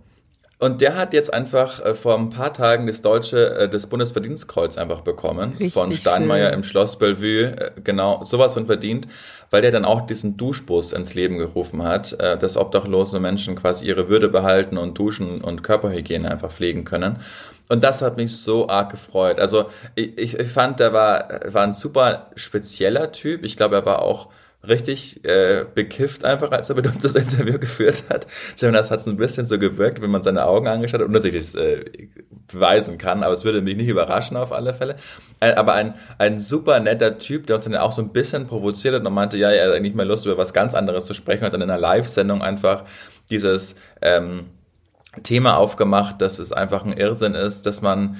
Und 0.61 0.79
der 0.79 0.95
hat 0.95 1.15
jetzt 1.15 1.33
einfach 1.33 1.83
äh, 1.83 1.95
vor 1.95 2.15
ein 2.15 2.29
paar 2.29 2.53
Tagen 2.53 2.85
das 2.85 3.01
deutsche, 3.01 3.55
äh, 3.55 3.67
das 3.67 3.87
Bundesverdienstkreuz 3.87 4.77
einfach 4.77 5.01
bekommen 5.01 5.53
Richtig 5.53 5.73
von 5.73 5.91
Steinmeier 5.91 6.49
schön. 6.49 6.59
im 6.59 6.63
Schloss 6.63 6.99
Bellevue. 6.99 7.45
Äh, 7.45 7.71
genau, 7.83 8.23
sowas 8.25 8.53
von 8.53 8.67
verdient, 8.67 9.07
weil 9.49 9.63
der 9.63 9.71
dann 9.71 9.85
auch 9.85 10.05
diesen 10.05 10.37
Duschbus 10.37 10.93
ins 10.93 11.15
Leben 11.15 11.39
gerufen 11.39 11.81
hat, 11.81 12.15
dass 12.19 12.57
obdachlose 12.57 13.19
Menschen 13.19 13.55
quasi 13.55 13.87
ihre 13.87 14.07
Würde 14.07 14.29
behalten 14.29 14.77
und 14.77 14.97
Duschen 14.97 15.41
und 15.41 15.63
Körperhygiene 15.63 16.29
einfach 16.29 16.51
pflegen 16.51 16.85
können. 16.85 17.17
Und 17.67 17.83
das 17.83 18.01
hat 18.01 18.17
mich 18.17 18.37
so 18.37 18.69
arg 18.69 18.91
gefreut. 18.91 19.39
Also 19.39 19.65
ich, 19.95 20.37
ich 20.37 20.47
fand, 20.47 20.79
der 20.79 20.93
war, 20.93 21.41
war 21.47 21.63
ein 21.63 21.73
super 21.73 22.27
spezieller 22.35 23.11
Typ. 23.11 23.43
Ich 23.43 23.57
glaube, 23.57 23.75
er 23.75 23.85
war 23.85 24.01
auch 24.03 24.27
richtig 24.67 25.25
äh, 25.25 25.65
bekifft 25.73 26.23
einfach, 26.23 26.51
als 26.51 26.69
er 26.69 26.75
mit 26.75 26.87
uns 26.87 27.01
das 27.01 27.15
Interview 27.15 27.57
geführt 27.59 28.03
hat. 28.09 28.27
Das 28.59 28.91
hat 28.91 28.99
es 28.99 29.07
ein 29.07 29.17
bisschen 29.17 29.45
so 29.45 29.57
gewirkt, 29.57 30.01
wenn 30.01 30.11
man 30.11 30.23
seine 30.23 30.45
Augen 30.45 30.67
angeschaut 30.67 31.01
hat, 31.01 31.07
und 31.07 31.13
dass 31.13 31.25
ich 31.25 31.33
das 31.33 31.55
äh, 31.55 31.83
beweisen 32.47 32.97
kann, 32.97 33.23
aber 33.23 33.33
es 33.33 33.43
würde 33.43 33.61
mich 33.61 33.75
nicht 33.75 33.87
überraschen 33.87 34.37
auf 34.37 34.51
alle 34.51 34.73
Fälle. 34.73 34.95
Ein, 35.39 35.55
aber 35.55 35.73
ein, 35.73 35.95
ein 36.17 36.39
super 36.39 36.79
netter 36.79 37.17
Typ, 37.17 37.47
der 37.47 37.55
uns 37.55 37.65
dann 37.65 37.75
auch 37.75 37.91
so 37.91 38.01
ein 38.01 38.09
bisschen 38.09 38.47
provoziert 38.47 38.93
hat 38.95 39.05
und 39.05 39.13
meinte, 39.13 39.37
ja, 39.37 39.49
er 39.49 39.67
hat 39.69 39.75
eigentlich 39.75 39.95
mal 39.95 40.07
Lust, 40.07 40.25
über 40.25 40.37
was 40.37 40.53
ganz 40.53 40.73
anderes 40.73 41.05
zu 41.05 41.13
sprechen 41.13 41.45
und 41.45 41.53
dann 41.53 41.61
in 41.61 41.69
einer 41.69 41.79
Live-Sendung 41.79 42.41
einfach 42.41 42.83
dieses 43.29 43.75
ähm, 44.01 44.47
Thema 45.23 45.57
aufgemacht, 45.57 46.21
dass 46.21 46.39
es 46.39 46.51
einfach 46.51 46.85
ein 46.85 46.93
Irrsinn 46.93 47.33
ist, 47.33 47.65
dass 47.65 47.81
man 47.81 48.17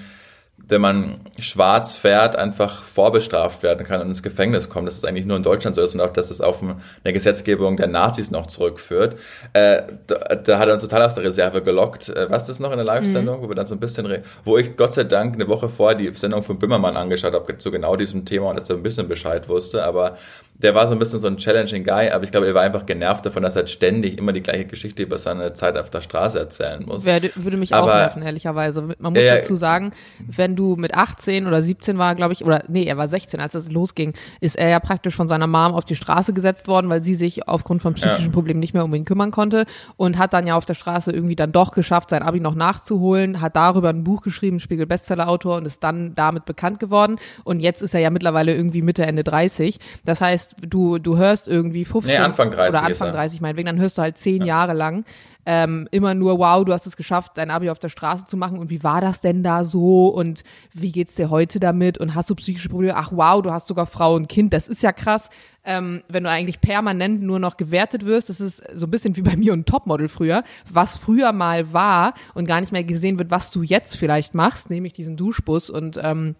wenn 0.67 0.81
man 0.81 1.19
schwarz 1.39 1.93
fährt, 1.93 2.35
einfach 2.35 2.83
vorbestraft 2.83 3.63
werden 3.63 3.85
kann 3.85 4.01
und 4.01 4.07
ins 4.07 4.23
Gefängnis 4.23 4.69
kommt, 4.69 4.87
dass 4.87 4.97
es 4.97 5.03
eigentlich 5.03 5.25
nur 5.25 5.37
in 5.37 5.43
Deutschland 5.43 5.75
so 5.75 5.81
ist 5.81 5.93
und 5.93 6.01
auch, 6.01 6.13
dass 6.13 6.29
es 6.29 6.41
auf 6.41 6.61
eine 6.61 7.13
Gesetzgebung 7.13 7.77
der 7.77 7.87
Nazis 7.87 8.31
noch 8.31 8.47
zurückführt. 8.47 9.17
Äh, 9.53 9.83
da, 10.07 10.35
da, 10.35 10.59
hat 10.59 10.67
er 10.67 10.73
uns 10.73 10.83
total 10.83 11.03
aus 11.03 11.15
der 11.15 11.23
Reserve 11.23 11.61
gelockt. 11.61 12.09
Äh, 12.09 12.29
was 12.29 12.47
ist 12.49 12.59
noch 12.59 12.71
in 12.71 12.77
der 12.77 12.85
Live-Sendung, 12.85 13.39
mhm. 13.39 13.43
wo 13.43 13.49
wir 13.49 13.55
dann 13.55 13.67
so 13.67 13.75
ein 13.75 13.79
bisschen, 13.79 14.23
wo 14.45 14.57
ich 14.57 14.77
Gott 14.77 14.93
sei 14.93 15.03
Dank 15.03 15.35
eine 15.35 15.47
Woche 15.47 15.69
vorher 15.69 15.97
die 15.97 16.13
Sendung 16.13 16.41
von 16.41 16.57
Bimmermann 16.57 16.95
angeschaut 16.95 17.33
habe, 17.33 17.57
zu 17.57 17.71
genau 17.71 17.95
diesem 17.95 18.25
Thema 18.25 18.49
und 18.49 18.57
dass 18.57 18.69
er 18.69 18.77
ein 18.77 18.83
bisschen 18.83 19.07
Bescheid 19.07 19.47
wusste, 19.49 19.83
aber 19.83 20.17
der 20.61 20.75
war 20.75 20.87
so 20.87 20.93
ein 20.93 20.99
bisschen 20.99 21.19
so 21.19 21.27
ein 21.27 21.37
challenging 21.37 21.83
Guy, 21.83 22.09
aber 22.09 22.23
ich 22.23 22.31
glaube, 22.31 22.47
er 22.47 22.53
war 22.53 22.61
einfach 22.61 22.85
genervt 22.85 23.25
davon, 23.25 23.43
dass 23.43 23.55
er 23.55 23.65
ständig 23.67 24.17
immer 24.17 24.31
die 24.31 24.41
gleiche 24.41 24.65
Geschichte 24.65 25.03
über 25.03 25.17
seine 25.17 25.53
Zeit 25.53 25.77
auf 25.77 25.89
der 25.89 26.01
Straße 26.01 26.39
erzählen 26.39 26.83
muss. 26.85 27.03
Würde, 27.05 27.31
würde 27.35 27.57
mich 27.57 27.73
aber, 27.73 27.91
auch 27.91 27.97
nerven, 27.97 28.21
ehrlicherweise. 28.21 28.81
Man 28.99 29.13
muss 29.13 29.23
äh, 29.23 29.37
dazu 29.37 29.55
sagen, 29.55 29.91
wenn 30.19 30.50
du 30.55 30.75
mit 30.75 30.93
18 30.93 31.47
oder 31.47 31.61
17 31.61 31.97
war, 31.97 32.15
glaube 32.15 32.33
ich, 32.33 32.45
oder 32.45 32.63
nee, 32.67 32.85
er 32.85 32.97
war 32.97 33.07
16, 33.07 33.39
als 33.39 33.55
es 33.55 33.71
losging, 33.71 34.13
ist 34.39 34.57
er 34.57 34.69
ja 34.69 34.79
praktisch 34.79 35.15
von 35.15 35.27
seiner 35.27 35.47
Mom 35.47 35.73
auf 35.73 35.85
die 35.85 35.95
Straße 35.95 36.33
gesetzt 36.33 36.67
worden, 36.67 36.89
weil 36.89 37.03
sie 37.03 37.15
sich 37.15 37.47
aufgrund 37.47 37.81
von 37.81 37.93
psychischen 37.93 38.27
ja. 38.27 38.31
Problemen 38.31 38.59
nicht 38.59 38.73
mehr 38.73 38.83
um 38.83 38.93
ihn 38.93 39.05
kümmern 39.05 39.31
konnte 39.31 39.65
und 39.97 40.17
hat 40.17 40.33
dann 40.33 40.47
ja 40.47 40.55
auf 40.55 40.65
der 40.65 40.73
Straße 40.73 41.11
irgendwie 41.11 41.35
dann 41.35 41.51
doch 41.51 41.71
geschafft, 41.71 42.09
sein 42.09 42.23
Abi 42.23 42.39
noch 42.39 42.55
nachzuholen, 42.55 43.41
hat 43.41 43.55
darüber 43.55 43.89
ein 43.89 44.03
Buch 44.03 44.21
geschrieben, 44.21 44.59
Spiegel 44.59 44.85
Bestseller-Autor 44.85 45.57
und 45.57 45.65
ist 45.65 45.83
dann 45.83 46.15
damit 46.15 46.45
bekannt 46.45 46.79
geworden 46.79 47.17
und 47.43 47.59
jetzt 47.59 47.81
ist 47.81 47.93
er 47.93 48.01
ja 48.01 48.09
mittlerweile 48.09 48.55
irgendwie 48.55 48.81
Mitte, 48.81 49.05
Ende 49.05 49.23
30. 49.23 49.79
Das 50.05 50.21
heißt, 50.21 50.55
du, 50.67 50.99
du 50.99 51.17
hörst 51.17 51.47
irgendwie 51.47 51.85
15 51.85 52.15
nee, 52.15 52.19
Anfang 52.19 52.51
30 52.51 52.69
oder 52.69 52.83
Anfang 52.83 53.11
30 53.11 53.41
meinetwegen, 53.41 53.67
dann 53.67 53.79
hörst 53.79 53.97
du 53.97 54.01
halt 54.01 54.17
zehn 54.17 54.41
ja. 54.41 54.47
Jahre 54.47 54.73
lang 54.73 55.05
ähm, 55.45 55.87
immer 55.91 56.13
nur, 56.13 56.37
wow, 56.39 56.63
du 56.63 56.73
hast 56.73 56.85
es 56.85 56.95
geschafft, 56.95 57.33
dein 57.35 57.49
Abi 57.49 57.69
auf 57.69 57.79
der 57.79 57.89
Straße 57.89 58.25
zu 58.25 58.37
machen 58.37 58.59
und 58.59 58.69
wie 58.69 58.83
war 58.83 59.01
das 59.01 59.21
denn 59.21 59.43
da 59.43 59.63
so 59.63 60.07
und 60.07 60.43
wie 60.73 60.91
geht's 60.91 61.15
dir 61.15 61.29
heute 61.29 61.59
damit 61.59 61.97
und 61.97 62.13
hast 62.15 62.29
du 62.29 62.35
psychische 62.35 62.69
Probleme? 62.69 62.95
Ach 62.95 63.11
wow, 63.11 63.41
du 63.41 63.51
hast 63.51 63.67
sogar 63.67 63.85
Frau 63.87 64.15
und 64.15 64.27
Kind, 64.27 64.53
das 64.53 64.67
ist 64.67 64.83
ja 64.83 64.91
krass. 64.91 65.29
Ähm, 65.63 66.03
wenn 66.09 66.23
du 66.23 66.29
eigentlich 66.29 66.59
permanent 66.59 67.21
nur 67.21 67.39
noch 67.39 67.57
gewertet 67.57 68.05
wirst, 68.05 68.29
das 68.29 68.41
ist 68.41 68.63
so 68.73 68.87
ein 68.87 68.91
bisschen 68.91 69.15
wie 69.15 69.21
bei 69.21 69.35
mir 69.35 69.53
und 69.53 69.67
Topmodel 69.67 70.09
früher, 70.09 70.43
was 70.69 70.97
früher 70.97 71.33
mal 71.33 71.71
war 71.73 72.13
und 72.33 72.47
gar 72.47 72.61
nicht 72.61 72.71
mehr 72.71 72.83
gesehen 72.83 73.19
wird, 73.19 73.29
was 73.29 73.51
du 73.51 73.61
jetzt 73.61 73.95
vielleicht 73.95 74.33
machst, 74.33 74.69
nämlich 74.69 74.93
diesen 74.93 75.17
Duschbus 75.17 75.69
und 75.69 75.99
ähm, 76.01 76.35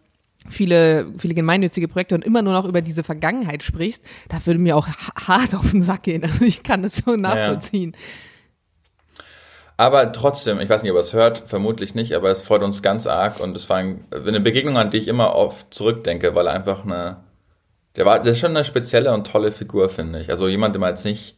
viele, 0.50 1.14
viele 1.18 1.34
gemeinnützige 1.34 1.88
Projekte 1.88 2.16
und 2.16 2.26
immer 2.26 2.42
nur 2.42 2.54
noch 2.54 2.66
über 2.66 2.82
diese 2.82 3.04
Vergangenheit 3.04 3.64
sprichst, 3.64 4.04
da 4.30 4.44
würde 4.46 4.60
mir 4.60 4.76
auch 4.76 4.88
hart 4.88 5.54
auf 5.54 5.72
den 5.72 5.82
Sack 5.82 6.04
gehen. 6.04 6.24
Also 6.32 6.46
ich 6.46 6.64
kann 6.64 6.82
das 6.82 7.02
schon 7.04 7.22
nachvollziehen. 7.22 7.92
Ja. 7.94 8.00
Aber 9.82 10.12
trotzdem, 10.12 10.60
ich 10.60 10.70
weiß 10.70 10.84
nicht, 10.84 10.92
ob 10.92 10.98
er 11.00 11.02
es 11.02 11.14
hört, 11.14 11.42
vermutlich 11.48 11.96
nicht, 11.96 12.14
aber 12.14 12.30
es 12.30 12.44
freut 12.44 12.62
uns 12.62 12.84
ganz 12.84 13.08
arg 13.08 13.40
und 13.40 13.58
es 13.58 13.68
war 13.68 13.78
eine 13.78 14.40
Begegnung, 14.40 14.78
an 14.78 14.92
die 14.92 14.98
ich 14.98 15.08
immer 15.08 15.34
oft 15.34 15.74
zurückdenke, 15.74 16.36
weil 16.36 16.46
er 16.46 16.54
einfach 16.54 16.86
eine, 16.86 17.18
der 17.96 18.06
war, 18.06 18.20
der 18.20 18.34
ist 18.34 18.38
schon 18.38 18.56
eine 18.56 18.64
spezielle 18.64 19.12
und 19.12 19.26
tolle 19.26 19.52
Figur, 19.52 19.90
finde 19.90 20.20
ich. 20.20 20.30
Also 20.30 20.48
jemand, 20.48 20.76
den 20.76 20.82
man 20.82 20.92
jetzt 20.92 21.04
nicht 21.04 21.36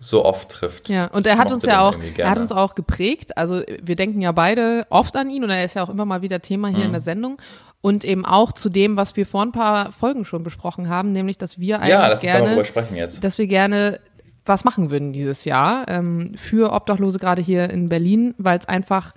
so 0.00 0.24
oft 0.24 0.48
trifft. 0.48 0.88
Ja, 0.88 1.06
und 1.06 1.28
er 1.28 1.38
hat 1.38 1.52
uns 1.52 1.64
ja 1.64 1.82
auch, 1.82 1.96
er 2.16 2.28
hat 2.28 2.38
uns 2.38 2.50
auch 2.50 2.74
geprägt. 2.74 3.38
Also 3.38 3.62
wir 3.80 3.94
denken 3.94 4.20
ja 4.20 4.32
beide 4.32 4.84
oft 4.90 5.14
an 5.14 5.30
ihn 5.30 5.44
und 5.44 5.50
er 5.50 5.64
ist 5.64 5.76
ja 5.76 5.84
auch 5.84 5.90
immer 5.90 6.06
mal 6.06 6.22
wieder 6.22 6.42
Thema 6.42 6.66
hier 6.66 6.78
mhm. 6.78 6.86
in 6.86 6.92
der 6.92 7.00
Sendung 7.02 7.38
und 7.80 8.02
eben 8.02 8.24
auch 8.24 8.50
zu 8.50 8.68
dem, 8.68 8.96
was 8.96 9.14
wir 9.14 9.26
vor 9.26 9.42
ein 9.42 9.52
paar 9.52 9.92
Folgen 9.92 10.24
schon 10.24 10.42
besprochen 10.42 10.88
haben, 10.88 11.12
nämlich, 11.12 11.38
dass 11.38 11.60
wir 11.60 11.76
eigentlich 11.76 11.90
ja, 11.90 12.16
gerne, 12.16 12.62
dass 13.20 13.38
wir 13.38 13.46
gerne 13.46 14.00
was 14.46 14.64
machen 14.64 14.90
würden 14.90 15.12
dieses 15.12 15.44
Jahr 15.44 15.88
ähm, 15.88 16.32
für 16.36 16.72
Obdachlose 16.72 17.18
gerade 17.18 17.42
hier 17.42 17.70
in 17.70 17.88
Berlin, 17.88 18.34
weil 18.38 18.58
es 18.58 18.66
einfach 18.66 19.12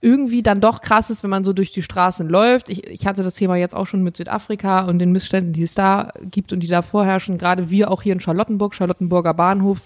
irgendwie 0.00 0.42
dann 0.42 0.60
doch 0.60 0.80
krass 0.80 1.10
ist, 1.10 1.24
wenn 1.24 1.30
man 1.30 1.42
so 1.42 1.52
durch 1.52 1.72
die 1.72 1.82
Straßen 1.82 2.28
läuft. 2.28 2.70
Ich, 2.70 2.86
ich 2.86 3.06
hatte 3.06 3.24
das 3.24 3.34
Thema 3.34 3.56
jetzt 3.56 3.74
auch 3.74 3.86
schon 3.86 4.02
mit 4.02 4.16
Südafrika 4.16 4.82
und 4.82 5.00
den 5.00 5.10
Missständen, 5.10 5.52
die 5.52 5.64
es 5.64 5.74
da 5.74 6.12
gibt 6.30 6.52
und 6.52 6.60
die 6.60 6.68
da 6.68 6.82
vorherrschen. 6.82 7.36
Gerade 7.36 7.70
wir 7.70 7.90
auch 7.90 8.02
hier 8.02 8.12
in 8.12 8.20
Charlottenburg, 8.20 8.74
Charlottenburger 8.74 9.34
Bahnhof, 9.34 9.80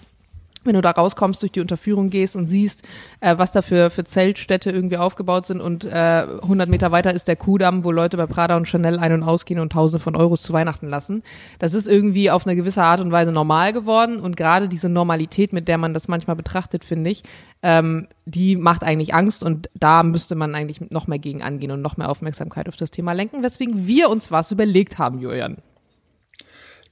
wenn 0.65 0.75
du 0.75 0.81
da 0.81 0.91
rauskommst, 0.91 1.41
durch 1.41 1.51
die 1.51 1.61
Unterführung 1.61 2.09
gehst 2.09 2.35
und 2.35 2.47
siehst, 2.47 2.83
äh, 3.19 3.37
was 3.37 3.51
da 3.51 3.61
für, 3.61 3.89
für 3.89 4.03
Zeltstädte 4.03 4.71
irgendwie 4.71 4.97
aufgebaut 4.97 5.45
sind 5.45 5.61
und 5.61 5.85
äh, 5.85 6.25
100 6.41 6.69
Meter 6.69 6.91
weiter 6.91 7.13
ist 7.13 7.27
der 7.27 7.35
Kudamm, 7.35 7.83
wo 7.83 7.91
Leute 7.91 8.17
bei 8.17 8.25
Prada 8.25 8.57
und 8.57 8.67
Chanel 8.67 8.99
ein- 8.99 9.13
und 9.13 9.23
ausgehen 9.23 9.59
und 9.59 9.71
Tausende 9.71 10.03
von 10.03 10.15
Euros 10.15 10.43
zu 10.43 10.53
Weihnachten 10.53 10.87
lassen. 10.87 11.23
Das 11.59 11.73
ist 11.73 11.87
irgendwie 11.87 12.31
auf 12.31 12.45
eine 12.45 12.55
gewisse 12.55 12.83
Art 12.83 12.99
und 12.99 13.11
Weise 13.11 13.31
normal 13.31 13.73
geworden 13.73 14.19
und 14.19 14.37
gerade 14.37 14.67
diese 14.67 14.89
Normalität, 14.89 15.53
mit 15.53 15.67
der 15.67 15.77
man 15.77 15.93
das 15.93 16.07
manchmal 16.07 16.35
betrachtet, 16.35 16.83
finde 16.83 17.09
ich, 17.09 17.23
ähm, 17.61 18.07
die 18.25 18.55
macht 18.55 18.83
eigentlich 18.83 19.13
Angst 19.13 19.43
und 19.43 19.69
da 19.73 20.03
müsste 20.03 20.35
man 20.35 20.55
eigentlich 20.55 20.91
noch 20.91 21.07
mehr 21.07 21.19
gegen 21.19 21.41
angehen 21.41 21.71
und 21.71 21.81
noch 21.81 21.97
mehr 21.97 22.09
Aufmerksamkeit 22.09 22.67
auf 22.67 22.75
das 22.75 22.91
Thema 22.91 23.13
lenken, 23.13 23.43
weswegen 23.43 23.87
wir 23.87 24.09
uns 24.09 24.31
was 24.31 24.51
überlegt 24.51 24.97
haben, 24.97 25.19
Julian. 25.19 25.57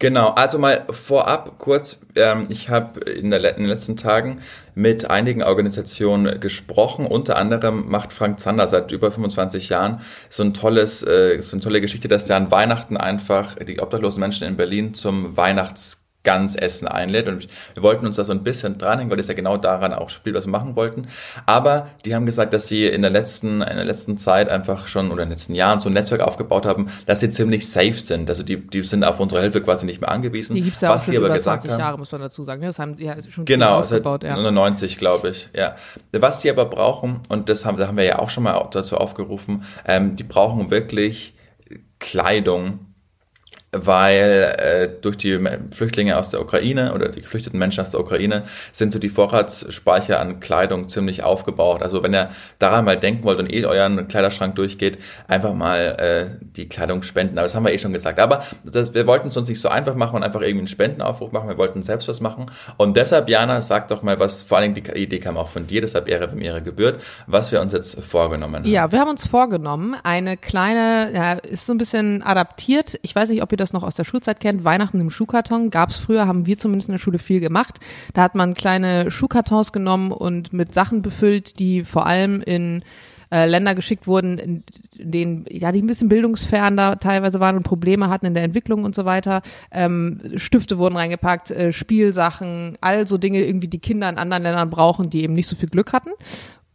Genau, 0.01 0.29
also 0.29 0.57
mal 0.57 0.87
vorab 0.89 1.59
kurz, 1.59 1.99
ähm, 2.15 2.47
ich 2.49 2.69
habe 2.69 3.01
in, 3.01 3.31
in, 3.31 3.43
den 3.57 3.65
letzten 3.65 3.97
Tagen 3.97 4.41
mit 4.73 5.11
einigen 5.11 5.43
Organisationen 5.43 6.39
gesprochen, 6.39 7.05
unter 7.05 7.37
anderem 7.37 7.87
macht 7.87 8.11
Frank 8.11 8.39
Zander 8.39 8.67
seit 8.67 8.91
über 8.91 9.11
25 9.11 9.69
Jahren 9.69 10.01
so 10.27 10.41
ein 10.41 10.55
tolles, 10.55 11.03
äh, 11.03 11.39
so 11.43 11.55
eine 11.55 11.61
tolle 11.61 11.81
Geschichte, 11.81 12.07
dass 12.07 12.27
er 12.31 12.37
an 12.37 12.49
Weihnachten 12.49 12.97
einfach 12.97 13.57
die 13.57 13.79
obdachlosen 13.79 14.21
Menschen 14.21 14.47
in 14.47 14.57
Berlin 14.57 14.95
zum 14.95 15.37
Weihnachts 15.37 16.00
ganz 16.23 16.55
Essen 16.55 16.87
einlädt. 16.87 17.27
Und 17.27 17.47
wir 17.73 17.83
wollten 17.83 18.05
uns 18.05 18.15
da 18.15 18.23
so 18.23 18.31
ein 18.31 18.43
bisschen 18.43 18.77
dranhängen, 18.77 19.09
weil 19.09 19.17
das 19.17 19.27
ja 19.27 19.33
genau 19.33 19.57
daran 19.57 19.93
auch 19.93 20.09
spielt, 20.09 20.35
was 20.35 20.45
wir 20.45 20.51
machen 20.51 20.75
wollten. 20.75 21.07
Aber 21.45 21.87
die 22.05 22.13
haben 22.13 22.25
gesagt, 22.25 22.53
dass 22.53 22.67
sie 22.67 22.85
in 22.85 23.01
der 23.01 23.11
letzten, 23.11 23.61
in 23.61 23.75
der 23.75 23.85
letzten 23.85 24.17
Zeit 24.17 24.49
einfach 24.49 24.87
schon 24.87 25.11
oder 25.11 25.23
in 25.23 25.29
den 25.29 25.33
letzten 25.33 25.55
Jahren 25.55 25.79
so 25.79 25.89
ein 25.89 25.93
Netzwerk 25.93 26.21
aufgebaut 26.21 26.65
haben, 26.65 26.91
dass 27.05 27.21
sie 27.21 27.29
ziemlich 27.29 27.69
safe 27.69 27.93
sind. 27.93 28.29
Also 28.29 28.43
die, 28.43 28.57
die 28.57 28.83
sind 28.83 29.03
auf 29.03 29.19
unsere 29.19 29.41
Hilfe 29.41 29.61
quasi 29.61 29.85
nicht 29.85 30.01
mehr 30.01 30.11
angewiesen. 30.11 30.55
Die 30.55 30.61
gibt's 30.61 30.81
ja 30.81 30.89
was 30.89 31.03
auch 31.03 31.05
schon 31.07 31.15
über 31.15 31.39
20 31.39 31.71
Jahre, 31.71 31.97
muss 31.97 32.11
man 32.11 32.21
dazu 32.21 32.43
sagen. 32.43 32.61
Das 32.61 32.77
haben 32.77 32.97
die 32.97 33.05
ja 33.05 33.15
schon 33.27 33.45
genau, 33.45 33.79
aufgebaut. 33.79 34.21
Genau, 34.21 34.43
seit 34.43 34.53
90, 34.53 34.97
glaube 34.97 35.29
ich. 35.29 35.49
Ja. 35.53 35.75
Was 36.11 36.41
die 36.41 36.49
aber 36.49 36.65
brauchen, 36.65 37.21
und 37.29 37.49
das 37.49 37.65
haben, 37.65 37.77
da 37.77 37.87
haben 37.87 37.97
wir 37.97 38.03
ja 38.03 38.19
auch 38.19 38.29
schon 38.29 38.43
mal 38.43 38.69
dazu 38.71 38.97
aufgerufen, 38.97 39.63
ähm, 39.85 40.15
die 40.15 40.23
brauchen 40.23 40.69
wirklich 40.69 41.35
Kleidung, 41.99 42.90
weil 43.71 44.55
äh, 44.57 44.89
durch 45.01 45.17
die 45.17 45.39
Flüchtlinge 45.73 46.17
aus 46.17 46.29
der 46.29 46.41
Ukraine 46.41 46.93
oder 46.93 47.07
die 47.07 47.21
geflüchteten 47.21 47.57
Menschen 47.57 47.79
aus 47.79 47.91
der 47.91 48.01
Ukraine 48.01 48.43
sind 48.73 48.91
so 48.91 48.99
die 48.99 49.07
Vorratsspeicher 49.07 50.19
an 50.19 50.41
Kleidung 50.41 50.89
ziemlich 50.89 51.23
aufgebaut. 51.23 51.81
Also 51.81 52.03
wenn 52.03 52.13
ihr 52.13 52.31
daran 52.59 52.83
mal 52.83 52.97
denken 52.97 53.23
wollt 53.23 53.39
und 53.39 53.51
eh 53.51 53.65
euren 53.65 54.09
Kleiderschrank 54.09 54.55
durchgeht, 54.55 54.99
einfach 55.29 55.53
mal 55.53 55.79
äh, 55.99 56.45
die 56.57 56.67
Kleidung 56.67 57.01
spenden. 57.03 57.37
Aber 57.37 57.43
das 57.43 57.55
haben 57.55 57.63
wir 57.63 57.73
eh 57.73 57.77
schon 57.77 57.93
gesagt. 57.93 58.19
Aber 58.19 58.43
das, 58.65 58.93
wir 58.93 59.07
wollten 59.07 59.29
es 59.29 59.37
uns 59.37 59.47
nicht 59.47 59.61
so 59.61 59.69
einfach 59.69 59.95
machen 59.95 60.17
und 60.17 60.23
einfach 60.23 60.41
irgendwie 60.41 60.59
einen 60.59 60.67
Spendenaufruf 60.67 61.31
machen. 61.31 61.47
Wir 61.47 61.57
wollten 61.57 61.81
selbst 61.81 62.09
was 62.09 62.19
machen. 62.19 62.47
Und 62.75 62.97
deshalb, 62.97 63.29
Jana, 63.29 63.61
sag 63.61 63.87
doch 63.87 64.01
mal 64.01 64.19
was, 64.19 64.41
vor 64.41 64.57
allen 64.57 64.73
Dingen 64.73 64.85
die 64.85 65.01
Idee 65.01 65.19
kam 65.19 65.37
auch 65.37 65.47
von 65.47 65.67
dir, 65.67 65.79
deshalb 65.79 66.09
Ehre, 66.09 66.29
wem 66.31 66.41
Ehre 66.41 66.61
gebührt, 66.61 67.01
was 67.25 67.53
wir 67.53 67.61
uns 67.61 67.71
jetzt 67.71 68.03
vorgenommen 68.03 68.55
haben. 68.55 68.67
Ja, 68.67 68.91
wir 68.91 68.99
haben 68.99 69.09
uns 69.09 69.27
vorgenommen, 69.27 69.95
eine 70.03 70.35
kleine, 70.35 71.11
ja, 71.13 71.33
ist 71.33 71.65
so 71.65 71.73
ein 71.73 71.77
bisschen 71.77 72.21
adaptiert. 72.21 72.99
Ich 73.01 73.15
weiß 73.15 73.29
nicht, 73.29 73.41
ob 73.41 73.51
ihr 73.53 73.60
das 73.61 73.73
noch 73.73 73.83
aus 73.83 73.95
der 73.95 74.03
Schulzeit 74.03 74.39
kennt, 74.39 74.63
Weihnachten 74.63 74.99
im 74.99 75.09
Schuhkarton 75.09 75.69
gab 75.69 75.89
es 75.89 75.97
früher, 75.97 76.27
haben 76.27 76.45
wir 76.45 76.57
zumindest 76.57 76.89
in 76.89 76.93
der 76.93 76.99
Schule 76.99 77.19
viel 77.19 77.39
gemacht. 77.39 77.79
Da 78.13 78.23
hat 78.23 78.35
man 78.35 78.53
kleine 78.53 79.09
Schuhkartons 79.11 79.71
genommen 79.71 80.11
und 80.11 80.51
mit 80.51 80.73
Sachen 80.73 81.01
befüllt, 81.01 81.59
die 81.59 81.83
vor 81.83 82.05
allem 82.05 82.41
in 82.41 82.83
äh, 83.31 83.45
Länder 83.45 83.75
geschickt 83.75 84.07
wurden, 84.07 84.37
in 84.37 84.63
denen, 84.93 85.45
ja, 85.49 85.71
die 85.71 85.81
ein 85.81 85.87
bisschen 85.87 86.09
bildungsfern 86.09 86.75
da 86.75 86.95
teilweise 86.95 87.39
waren 87.39 87.55
und 87.55 87.63
Probleme 87.63 88.09
hatten 88.09 88.25
in 88.25 88.33
der 88.33 88.43
Entwicklung 88.43 88.83
und 88.83 88.93
so 88.93 89.05
weiter. 89.05 89.41
Ähm, 89.71 90.19
Stifte 90.35 90.77
wurden 90.77 90.97
reingepackt, 90.97 91.49
äh, 91.49 91.71
Spielsachen, 91.71 92.77
all 92.81 93.07
so 93.07 93.17
Dinge 93.17 93.43
irgendwie, 93.43 93.69
die 93.69 93.79
Kinder 93.79 94.09
in 94.09 94.17
anderen 94.17 94.43
Ländern 94.43 94.69
brauchen, 94.69 95.09
die 95.09 95.23
eben 95.23 95.33
nicht 95.33 95.47
so 95.47 95.55
viel 95.55 95.69
Glück 95.69 95.93
hatten. 95.93 96.11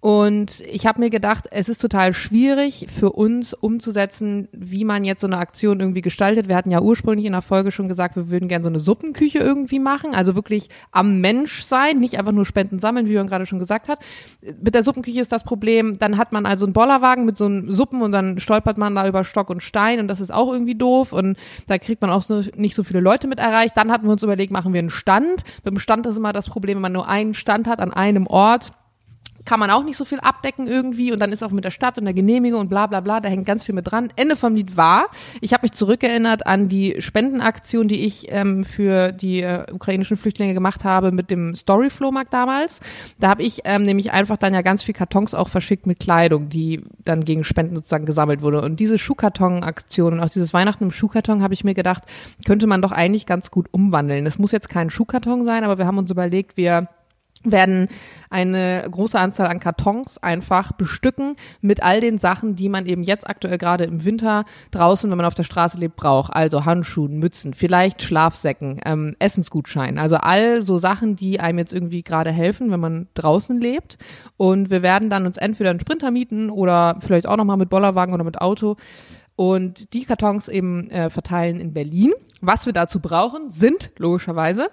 Und 0.07 0.61
ich 0.61 0.87
habe 0.87 1.01
mir 1.01 1.11
gedacht, 1.11 1.49
es 1.51 1.69
ist 1.69 1.81
total 1.81 2.15
schwierig 2.15 2.87
für 2.97 3.11
uns 3.11 3.55
umzusetzen, 3.55 4.47
wie 4.53 4.85
man 4.85 5.03
jetzt 5.03 5.21
so 5.21 5.27
eine 5.27 5.39
Aktion 5.39 5.81
irgendwie 5.81 6.01
gestaltet. 6.01 6.47
Wir 6.47 6.55
hatten 6.55 6.71
ja 6.71 6.81
ursprünglich 6.81 7.27
in 7.27 7.33
der 7.33 7.43
Folge 7.43 7.73
schon 7.73 7.89
gesagt, 7.89 8.15
wir 8.15 8.31
würden 8.31 8.47
gerne 8.47 8.63
so 8.63 8.69
eine 8.69 8.79
Suppenküche 8.79 9.41
irgendwie 9.41 9.81
machen, 9.81 10.15
also 10.15 10.37
wirklich 10.37 10.69
am 10.93 11.21
Mensch 11.21 11.65
sein, 11.65 11.99
nicht 11.99 12.21
einfach 12.21 12.31
nur 12.31 12.45
Spenden 12.45 12.79
sammeln, 12.79 13.09
wie 13.09 13.15
Jörn 13.15 13.27
gerade 13.27 13.47
schon 13.47 13.59
gesagt 13.59 13.89
hat. 13.89 13.99
Mit 14.63 14.77
der 14.77 14.85
Suppenküche 14.85 15.21
ist 15.21 15.33
das 15.33 15.43
Problem, 15.43 15.99
dann 15.99 16.19
hat 16.19 16.31
man 16.31 16.47
also 16.47 16.67
einen 16.67 16.73
Bollerwagen 16.73 17.25
mit 17.25 17.37
so 17.37 17.47
einem 17.47 17.73
Suppen 17.73 18.01
und 18.01 18.13
dann 18.13 18.39
stolpert 18.39 18.79
man 18.79 18.95
da 18.95 19.09
über 19.09 19.25
Stock 19.25 19.51
und 19.51 19.61
Stein 19.61 19.99
und 19.99 20.07
das 20.07 20.21
ist 20.21 20.33
auch 20.33 20.53
irgendwie 20.53 20.77
doof 20.77 21.13
und 21.13 21.37
da 21.67 21.79
kriegt 21.79 22.01
man 22.01 22.13
auch 22.13 22.23
so, 22.23 22.43
nicht 22.55 22.77
so 22.77 22.85
viele 22.85 23.01
Leute 23.01 23.27
mit 23.27 23.41
erreicht. 23.41 23.77
Dann 23.77 23.91
hatten 23.91 24.07
wir 24.07 24.13
uns 24.13 24.23
überlegt, 24.23 24.53
machen 24.53 24.73
wir 24.73 24.79
einen 24.79 24.91
Stand. 24.91 25.43
Dem 25.65 25.81
Stand 25.81 26.07
ist 26.07 26.17
immer 26.17 26.33
das 26.33 26.49
Problem, 26.49 26.77
wenn 26.77 26.83
man 26.83 26.93
nur 26.93 27.09
einen 27.09 27.35
Stand 27.35 27.67
hat 27.67 27.81
an 27.81 27.93
einem 27.93 28.29
Ort 28.29 28.71
kann 29.47 29.61
man 29.61 29.71
auch 29.71 29.85
nicht 29.85 29.97
so 29.97 30.05
viel 30.05 30.21
abdecken 30.21 30.67
irgendwie 30.67 31.13
und 31.13 31.21
dann 31.21 31.33
ist 31.33 31.43
auch 31.43 31.51
mit 31.51 31.65
der 31.65 31.71
Stadt 31.71 31.99
und 31.99 32.05
der 32.05 32.15
Genehmigung 32.15 32.61
und 32.61 32.69
bla 32.69 32.87
bla 32.87 33.01
bla, 33.01 33.21
da 33.21 33.29
hängt 33.29 33.47
ganz 33.47 33.65
viel 33.65 33.75
mit 33.75 33.91
dran. 33.91 34.13
Ende 34.17 34.37
vom 34.37 34.55
Lied 34.55 34.77
war, 34.77 35.07
ich 35.41 35.53
habe 35.53 35.63
mich 35.63 35.73
zurückerinnert 35.73 36.47
an 36.47 36.69
die 36.69 36.97
Spendenaktion, 37.01 37.89
die 37.89 38.05
ich 38.05 38.27
ähm, 38.31 38.65
für 38.65 39.13
die 39.13 39.43
äh, 39.43 39.73
ukrainischen 39.73 40.17
Flüchtlinge 40.17 40.55
gemacht 40.55 40.85
habe 40.85 41.13
mit 41.13 41.31
dem 41.31 41.55
Story-Flohmarkt 41.55 42.33
damals. 42.33 42.81
Da 43.19 43.29
habe 43.29 43.43
ich 43.43 43.61
ähm, 43.65 43.83
nämlich 43.83 44.13
einfach 44.13 44.37
dann 44.39 44.53
ja 44.53 44.63
ganz 44.63 44.83
viel 44.83 44.95
Kartons 44.95 45.35
auch 45.35 45.49
verschickt 45.49 45.87
mit 45.87 46.01
Kleidung, 46.01 46.49
die 46.49 46.83
dann 47.05 47.25
gegen 47.25 47.45
Spenden 47.45 47.77
sozusagen 47.77 48.07
gesammelt 48.07 48.43
wurde. 48.43 48.63
Und 48.63 48.81
diese 48.81 48.99
Schuhkarton-Aktion 48.99 50.15
und 50.15 50.21
auch 50.21 50.31
dieses 50.31 50.53
Weihnachten 50.53 50.85
im 50.85 50.91
Schuhkarton 50.91 51.43
habe 51.43 51.55
ich 51.55 51.65
mir 51.65 51.75
gedacht, 51.75 52.03
könnte 52.45 52.67
man 52.67 52.83
doch 52.83 52.93
eigentlich 52.93 53.27
ganz 53.27 53.51
gut 53.51 53.69
umwandeln. 53.71 54.27
Es 54.27 54.39
muss 54.39 54.53
jetzt 54.53 54.69
kein 54.69 54.91
Schuhkarton 54.91 55.45
sein, 55.45 55.65
aber 55.65 55.79
wir 55.79 55.87
haben 55.87 55.99
uns 55.99 56.11
überlegt, 56.11 56.57
wir 56.57 56.89
werden 57.53 57.89
eine 58.31 58.87
große 58.91 59.19
Anzahl 59.19 59.47
an 59.47 59.61
Kartons 59.61 60.19
einfach 60.19 60.73
bestücken 60.73 61.37
mit 61.61 61.83
all 61.83 62.01
den 62.01 62.19
Sachen, 62.19 62.57
die 62.57 62.69
man 62.69 62.87
eben 62.87 63.03
jetzt 63.03 63.29
aktuell 63.29 63.59
gerade 63.59 63.85
im 63.85 64.05
Winter 64.05 64.45
draußen, 64.71 65.11
wenn 65.11 65.17
man 65.17 65.27
auf 65.27 65.35
der 65.35 65.45
Straße 65.45 65.79
lebt, 65.79 65.97
braucht. 65.97 66.35
Also 66.35 66.65
Handschuhen, 66.65 67.19
Mützen, 67.19 67.55
vielleicht 67.55 68.03
Schlafsäcken, 68.03 68.81
ähm, 68.85 69.15
Essensgutschein. 69.19 69.99
Also 69.99 70.17
all 70.17 70.63
so 70.63 70.79
Sachen, 70.79 71.17
die 71.17 71.41
einem 71.41 71.59
jetzt 71.59 71.73
irgendwie 71.73 72.03
gerade 72.03 72.33
helfen, 72.33 72.71
wenn 72.71 72.81
man 72.81 73.09
draußen 73.15 73.59
lebt. 73.59 73.99
Und 74.37 74.71
wir 74.71 74.83
werden 74.83 75.11
dann 75.11 75.27
uns 75.27 75.37
entweder 75.37 75.71
einen 75.71 75.81
Sprinter 75.81 76.11
mieten 76.11 76.51
oder 76.51 76.99
vielleicht 77.01 77.29
auch 77.29 77.37
nochmal 77.37 77.57
mit 77.57 77.69
Bollerwagen 77.69 78.15
oder 78.15 78.25
mit 78.25 78.41
Auto 78.41 78.77
und 79.37 79.93
die 79.93 80.05
Kartons 80.05 80.49
eben 80.49 80.91
äh, 80.91 81.11
verteilen 81.11 81.61
in 81.61 81.73
Berlin. 81.75 82.13
Was 82.41 82.67
wir 82.67 82.73
dazu 82.73 83.01
brauchen, 83.01 83.51
sind 83.51 83.91
logischerweise 83.99 84.69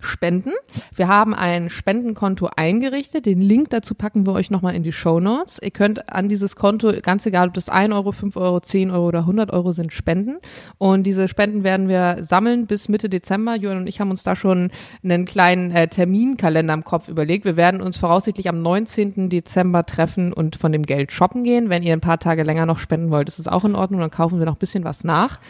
spenden. 0.00 0.52
Wir 0.94 1.08
haben 1.08 1.34
ein 1.34 1.70
Spendenkonto 1.70 2.48
eingerichtet. 2.56 3.26
Den 3.26 3.40
Link 3.40 3.70
dazu 3.70 3.94
packen 3.94 4.26
wir 4.26 4.32
euch 4.32 4.50
nochmal 4.50 4.74
in 4.74 4.82
die 4.82 4.92
Show 4.92 5.20
Notes. 5.20 5.58
Ihr 5.62 5.70
könnt 5.70 6.12
an 6.12 6.28
dieses 6.28 6.56
Konto, 6.56 6.92
ganz 7.02 7.26
egal 7.26 7.48
ob 7.48 7.54
das 7.54 7.68
1 7.68 7.94
Euro, 7.94 8.12
5 8.12 8.36
Euro, 8.36 8.60
10 8.60 8.90
Euro 8.90 9.08
oder 9.08 9.20
100 9.20 9.52
Euro 9.52 9.72
sind, 9.72 9.92
spenden. 9.92 10.38
Und 10.78 11.04
diese 11.04 11.28
Spenden 11.28 11.64
werden 11.64 11.88
wir 11.88 12.18
sammeln 12.20 12.66
bis 12.66 12.88
Mitte 12.88 13.08
Dezember. 13.08 13.56
Johann 13.56 13.78
und 13.78 13.86
ich 13.86 14.00
haben 14.00 14.10
uns 14.10 14.22
da 14.22 14.36
schon 14.36 14.70
einen 15.02 15.24
kleinen 15.24 15.70
äh, 15.70 15.88
Terminkalender 15.88 16.74
im 16.74 16.84
Kopf 16.84 17.08
überlegt. 17.08 17.44
Wir 17.44 17.56
werden 17.56 17.80
uns 17.80 17.98
voraussichtlich 17.98 18.48
am 18.48 18.62
19. 18.62 19.28
Dezember 19.28 19.84
treffen 19.84 20.32
und 20.32 20.56
von 20.56 20.72
dem 20.72 20.82
Geld 20.82 21.12
shoppen 21.12 21.44
gehen. 21.44 21.68
Wenn 21.70 21.82
ihr 21.82 21.92
ein 21.92 22.00
paar 22.00 22.18
Tage 22.18 22.42
länger 22.42 22.66
noch 22.66 22.78
spenden 22.78 23.10
wollt, 23.10 23.28
ist 23.28 23.38
es 23.38 23.48
auch 23.48 23.64
in 23.64 23.74
Ordnung. 23.74 24.00
Dann 24.00 24.10
kaufen 24.10 24.38
wir 24.38 24.46
noch 24.46 24.56
ein 24.56 24.58
bisschen 24.58 24.84
was 24.84 25.04
nach. 25.04 25.40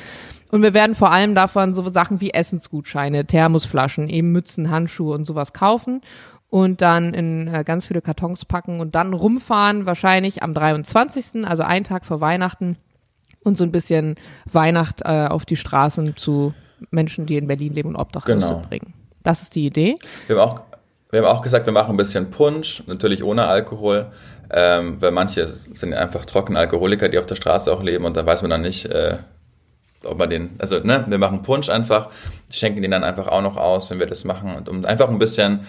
Und 0.51 0.63
wir 0.63 0.75
werden 0.75 0.95
vor 0.95 1.13
allem 1.13 1.35
davon 1.35 1.75
so 1.75 1.89
Sachen 1.91 2.21
wie 2.21 2.31
Essensgutscheine, 2.31 3.27
Thermosflaschen, 3.27 4.09
eben 4.09 4.33
Mützen, 4.33 4.71
Handschuhe 4.71 5.15
und 5.15 5.25
sowas 5.25 5.53
kaufen 5.53 6.01
und 6.49 6.83
dann 6.83 7.15
in 7.15 7.49
äh, 7.49 7.63
ganz 7.65 7.87
viele 7.87 8.03
Kartons 8.03 8.45
packen 8.45 8.81
und 8.81 8.95
dann 8.95 9.15
rumfahren, 9.15 9.87
wahrscheinlich 9.87 10.43
am 10.43 10.53
23., 10.53 11.47
also 11.47 11.63
einen 11.63 11.85
Tag 11.85 12.05
vor 12.05 12.21
Weihnachten 12.21 12.77
und 13.45 13.57
so 13.57 13.65
ein 13.65 13.73
bisschen 13.73 14.17
Weihnacht 14.53 15.03
äh, 15.05 15.27
auf 15.29 15.47
die 15.47 15.57
Straßen 15.57 16.17
zu 16.17 16.53
Menschen, 16.91 17.27
die 17.27 17.37
in 17.37 17.47
Berlin 17.47 17.75
leben 17.75 17.91
und 17.91 17.97
Obdachlose 17.97 18.47
genau. 18.47 18.63
bringen. 18.69 18.93
Das 19.23 19.43
ist 19.43 19.55
die 19.55 19.67
Idee. 19.67 19.99
Wir 20.27 20.37
haben 20.37 20.51
auch 20.51 20.61
wir 21.11 21.23
haben 21.23 21.37
auch 21.37 21.43
gesagt, 21.43 21.67
wir 21.67 21.73
machen 21.73 21.91
ein 21.91 21.97
bisschen 21.97 22.31
Punsch, 22.31 22.85
natürlich 22.87 23.25
ohne 23.25 23.47
Alkohol, 23.47 24.13
ähm, 24.49 25.03
weil 25.03 25.11
manche 25.11 25.47
sind 25.49 25.93
einfach 25.93 26.25
trockene 26.25 26.57
Alkoholiker, 26.57 27.09
die 27.09 27.19
auf 27.19 27.27
der 27.27 27.35
Straße 27.35 27.73
auch 27.73 27.83
leben 27.83 28.05
und 28.05 28.17
da 28.17 28.25
weiß 28.25 28.43
man 28.43 28.51
dann 28.51 28.63
nicht, 28.63 28.87
äh, 28.87 29.19
ob 30.05 30.19
man 30.19 30.31
den, 30.31 30.51
also 30.59 30.79
ne, 30.79 31.05
wir 31.09 31.19
machen 31.19 31.43
Punsch 31.43 31.69
einfach, 31.69 32.11
schenken 32.51 32.83
den 32.83 32.91
dann 32.91 33.05
einfach 33.05 33.29
auch 33.29 33.43
noch 33.43 33.57
aus, 33.57 33.91
wenn 33.91 33.99
wir 33.99 34.07
das 34.07 34.25
machen, 34.25 34.55
und 34.57 34.69
um 34.69 34.85
einfach 34.85 35.09
ein 35.09 35.19
bisschen 35.19 35.67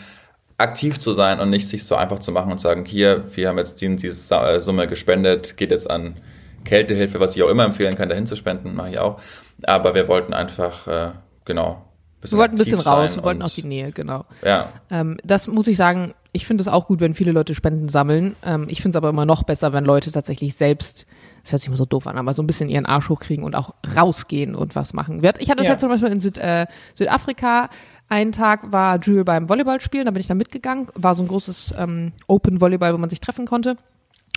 aktiv 0.58 1.00
zu 1.00 1.14
sein 1.14 1.40
und 1.40 1.50
nicht 1.50 1.68
sich 1.68 1.86
so 1.86 1.96
einfach 1.96 2.20
zu 2.20 2.32
machen 2.32 2.52
und 2.52 2.60
sagen, 2.60 2.86
hier, 2.86 3.24
wir 3.36 3.50
haben 3.50 3.58
jetzt 3.58 3.82
die, 3.82 3.96
diese 3.96 4.36
äh, 4.36 4.62
Summe 4.62 4.88
gespendet, 4.88 5.58
geht 5.58 5.72
jetzt 5.72 5.90
an 5.90 6.18
Kältehilfe, 6.64 7.20
was 7.20 7.36
ich 7.36 7.44
auch 7.44 7.50
immer 7.50 7.66
empfehlen 7.66 7.96
kann, 7.96 8.10
dahin 8.10 8.28
zu 8.28 8.36
spenden, 8.36 8.76
mache 8.76 8.92
ich 8.92 9.00
auch. 9.00 9.20
Aber 9.64 9.96
wir 9.96 10.08
wollten 10.08 10.34
einfach, 10.34 10.88
äh, 10.88 11.10
genau. 11.46 11.84
Wir 12.22 12.38
wollten 12.38 12.56
ein 12.56 12.58
bisschen 12.60 12.80
raus, 12.80 13.16
wir 13.16 13.24
wollten 13.24 13.42
auch 13.42 13.50
die 13.50 13.64
Nähe, 13.64 13.92
genau. 13.92 14.26
Ja. 14.46 14.70
Ähm, 14.92 15.18
das 15.24 15.48
muss 15.48 15.68
ich 15.68 15.76
sagen, 15.76 16.14
ich 16.34 16.46
finde 16.46 16.62
es 16.62 16.68
auch 16.68 16.88
gut, 16.88 17.00
wenn 17.00 17.16
viele 17.16 17.32
Leute 17.32 17.56
Spenden 17.56 17.90
sammeln. 17.90 18.36
Ähm, 18.46 18.68
ich 18.70 18.82
finde 18.82 18.96
es 18.96 18.96
aber 18.98 19.10
immer 19.10 19.26
noch 19.26 19.42
besser, 19.44 19.74
wenn 19.74 19.86
Leute 19.86 20.12
tatsächlich 20.12 20.56
selbst 20.56 21.08
das 21.44 21.52
hört 21.52 21.62
sich 21.62 21.68
immer 21.68 21.78
so 21.78 21.86
doof 21.86 22.08
an, 22.08 22.18
aber 22.18 22.34
so 22.34 22.44
ein 22.44 22.48
bisschen 22.48 22.70
ihren 22.70 22.86
Arsch 22.86 23.10
hochkriegen 23.10 23.44
und 23.44 23.56
auch 23.56 23.74
rausgehen 23.96 24.56
und 24.56 24.76
was 24.76 24.94
machen. 24.94 25.24
Ich 25.24 25.50
hatte 25.50 25.58
das 25.58 25.68
ja, 25.68 25.74
ja 25.74 25.78
zum 25.78 25.90
Beispiel 25.90 26.10
in 26.10 26.20
Süd, 26.20 26.38
äh, 26.38 26.68
Südafrika, 26.96 27.70
einen 28.10 28.32
Tag 28.32 28.72
war 28.72 29.00
Jules 29.00 29.26
beim 29.26 29.48
Volleyball 29.48 29.80
spielen, 29.80 30.06
da 30.06 30.12
bin 30.12 30.20
ich 30.20 30.28
dann 30.28 30.38
mitgegangen. 30.38 30.88
War 30.96 31.16
so 31.16 31.24
ein 31.24 31.28
großes 31.28 31.74
ähm, 31.78 32.12
Open 32.28 32.60
Volleyball, 32.60 32.94
wo 32.94 32.98
man 32.98 33.10
sich 33.10 33.22
treffen 33.22 33.46
konnte. 33.46 33.78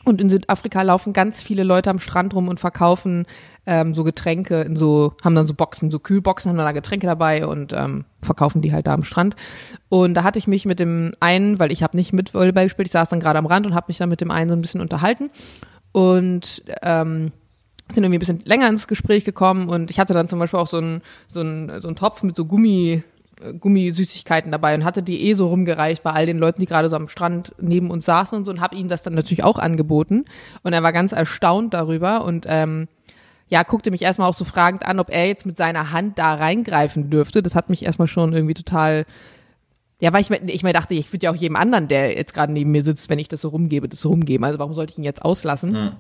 Und 0.05 0.21
in 0.21 0.29
Südafrika 0.29 0.83
laufen 0.83 1.12
ganz 1.12 1.43
viele 1.43 1.64
Leute 1.64 1.90
am 1.90 1.99
Strand 1.99 2.35
rum 2.35 2.49
und 2.49 2.61
verkaufen 2.61 3.27
ähm, 3.67 3.95
so 3.95 4.05
Getränke 4.05 4.61
in 4.61 4.77
so, 4.77 5.14
haben 5.25 5.35
dann 5.35 5.47
so 5.47 5.55
Boxen, 5.55 5.90
so 5.90 5.99
Kühlboxen, 5.99 6.51
haben 6.51 6.57
dann 6.59 6.67
da 6.67 6.73
Getränke 6.73 7.07
dabei 7.07 7.47
und 7.47 7.73
ähm, 7.73 8.05
verkaufen 8.21 8.61
die 8.61 8.73
halt 8.73 8.87
da 8.87 8.93
am 8.93 9.03
Strand. 9.03 9.35
Und 9.88 10.14
da 10.14 10.23
hatte 10.23 10.38
ich 10.38 10.47
mich 10.47 10.67
mit 10.67 10.79
dem 10.79 11.14
einen, 11.21 11.59
weil 11.59 11.73
ich 11.73 11.83
habe 11.83 11.97
nicht 11.97 12.12
mit 12.12 12.35
Volleyball 12.35 12.64
gespielt, 12.64 12.87
ich 12.87 12.93
saß 12.93 13.09
dann 13.09 13.21
gerade 13.21 13.38
am 13.38 13.47
Rand 13.47 13.67
und 13.67 13.75
habe 13.75 13.87
mich 13.88 13.97
dann 13.97 14.11
mit 14.11 14.21
dem 14.21 14.31
einen 14.31 14.51
so 14.51 14.57
ein 14.57 14.61
bisschen 14.61 14.83
unterhalten. 14.83 15.31
Und 15.95 16.63
ähm, 16.83 17.31
sind 17.93 18.03
irgendwie 18.03 18.17
ein 18.17 18.19
bisschen 18.19 18.43
länger 18.45 18.69
ins 18.69 18.89
Gespräch 18.89 19.25
gekommen 19.25 19.69
und 19.69 19.91
ich 19.91 20.01
hatte 20.01 20.13
dann 20.13 20.27
zum 20.27 20.41
Beispiel 20.41 20.59
auch 20.59 20.67
so 20.67 20.79
einen 20.79 21.03
so 21.29 21.41
einen, 21.41 21.81
so 21.81 21.87
einen 21.87 21.97
Topf 21.97 22.25
mit 22.25 22.35
so 22.35 22.45
Gummi, 22.45 23.05
Gummisüßigkeiten 23.61 24.51
dabei 24.51 24.75
und 24.75 24.85
hatte 24.85 25.05
die 25.05 25.23
eh 25.29 25.35
so 25.35 25.49
rumgereicht 25.49 26.03
bei 26.03 26.11
all 26.11 26.27
den 26.27 26.39
Leuten, 26.39 26.61
die 26.61 26.67
gerade 26.67 26.89
so 26.89 26.97
am 26.97 27.09
Strand 27.09 27.55
neben 27.61 27.91
uns 27.91 28.07
saßen 28.07 28.37
und 28.37 28.45
so 28.45 28.51
und 28.51 28.61
habe 28.61 28.75
ihm 28.75 28.89
das 28.89 29.03
dann 29.03 29.15
natürlich 29.15 29.45
auch 29.45 29.59
angeboten 29.59 30.25
und 30.65 30.73
er 30.73 30.83
war 30.83 30.93
ganz 30.93 31.13
erstaunt 31.13 31.75
darüber 31.75 32.25
und 32.25 32.45
ähm, 32.49 32.89
ja, 33.49 33.63
guckte 33.63 33.93
mich 33.93 34.03
erstmal 34.03 34.29
auch 34.29 34.35
so 34.35 34.45
fragend 34.45 34.85
an, 34.85 34.99
ob 34.99 35.11
er 35.11 35.29
jetzt 35.29 35.47
mit 35.47 35.57
seiner 35.57 35.93
Hand 35.93 36.19
da 36.19 36.35
reingreifen 36.35 37.11
dürfte. 37.11 37.43
Das 37.43 37.55
hat 37.55 37.71
mich 37.71 37.85
erstmal 37.85 38.09
schon 38.09 38.33
irgendwie 38.33 38.55
total 38.55 39.05
ja, 40.01 40.13
weil 40.13 40.21
ich 40.21 40.31
mir, 40.31 40.43
ich 40.47 40.63
mir 40.63 40.73
dachte, 40.73 40.95
ich 40.95 41.13
würde 41.13 41.25
ja 41.25 41.31
auch 41.33 41.37
jedem 41.37 41.57
anderen, 41.57 41.89
der 41.89 42.17
jetzt 42.17 42.35
gerade 42.35 42.53
neben 42.53 42.71
mir 42.71 42.83
sitzt, 42.83 43.09
wenn 43.09 43.19
ich 43.19 43.29
das 43.29 43.41
so 43.41 43.49
rumgebe, 43.49 43.89
das 43.89 44.01
so 44.01 44.11
rumgeben. 44.11 44.45
Also 44.45 44.59
warum 44.59 44.75
sollte 44.75 44.93
ich 44.93 44.99
ihn 44.99 45.05
jetzt 45.05 45.25
auslassen? 45.25 45.75
Hm. 45.75 45.93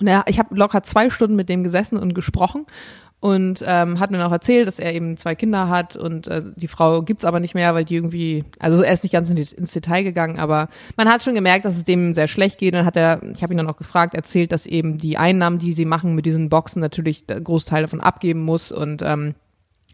Und 0.00 0.06
er, 0.06 0.24
ich 0.26 0.38
habe 0.38 0.54
locker 0.54 0.82
zwei 0.82 1.10
Stunden 1.10 1.36
mit 1.36 1.48
dem 1.48 1.62
gesessen 1.62 1.98
und 1.98 2.14
gesprochen 2.14 2.66
und 3.22 3.62
ähm, 3.64 4.00
hat 4.00 4.10
mir 4.10 4.18
noch 4.18 4.32
erzählt, 4.32 4.66
dass 4.66 4.80
er 4.80 4.92
eben 4.92 5.16
zwei 5.16 5.36
Kinder 5.36 5.68
hat 5.68 5.94
und 5.94 6.26
äh, 6.26 6.42
die 6.56 6.66
Frau 6.66 7.02
gibt's 7.02 7.24
aber 7.24 7.38
nicht 7.38 7.54
mehr, 7.54 7.72
weil 7.72 7.84
die 7.84 7.94
irgendwie, 7.94 8.44
also 8.58 8.82
er 8.82 8.92
ist 8.92 9.04
nicht 9.04 9.12
ganz 9.12 9.30
in 9.30 9.36
die, 9.36 9.42
ins 9.42 9.72
Detail 9.72 10.02
gegangen, 10.02 10.40
aber 10.40 10.68
man 10.96 11.08
hat 11.08 11.22
schon 11.22 11.34
gemerkt, 11.34 11.64
dass 11.64 11.76
es 11.76 11.84
dem 11.84 12.14
sehr 12.14 12.26
schlecht 12.26 12.58
geht. 12.58 12.74
Und 12.74 12.78
dann 12.78 12.86
hat 12.86 12.96
er, 12.96 13.22
ich 13.32 13.44
habe 13.44 13.54
ihn 13.54 13.58
dann 13.58 13.70
auch 13.70 13.76
gefragt, 13.76 14.14
erzählt, 14.14 14.50
dass 14.50 14.66
eben 14.66 14.98
die 14.98 15.18
Einnahmen, 15.18 15.60
die 15.60 15.72
sie 15.72 15.84
machen 15.84 16.16
mit 16.16 16.26
diesen 16.26 16.48
Boxen, 16.48 16.80
natürlich 16.80 17.24
Großteil 17.28 17.82
davon 17.82 18.00
abgeben 18.00 18.42
muss 18.42 18.72
und 18.72 19.02
ähm, 19.02 19.36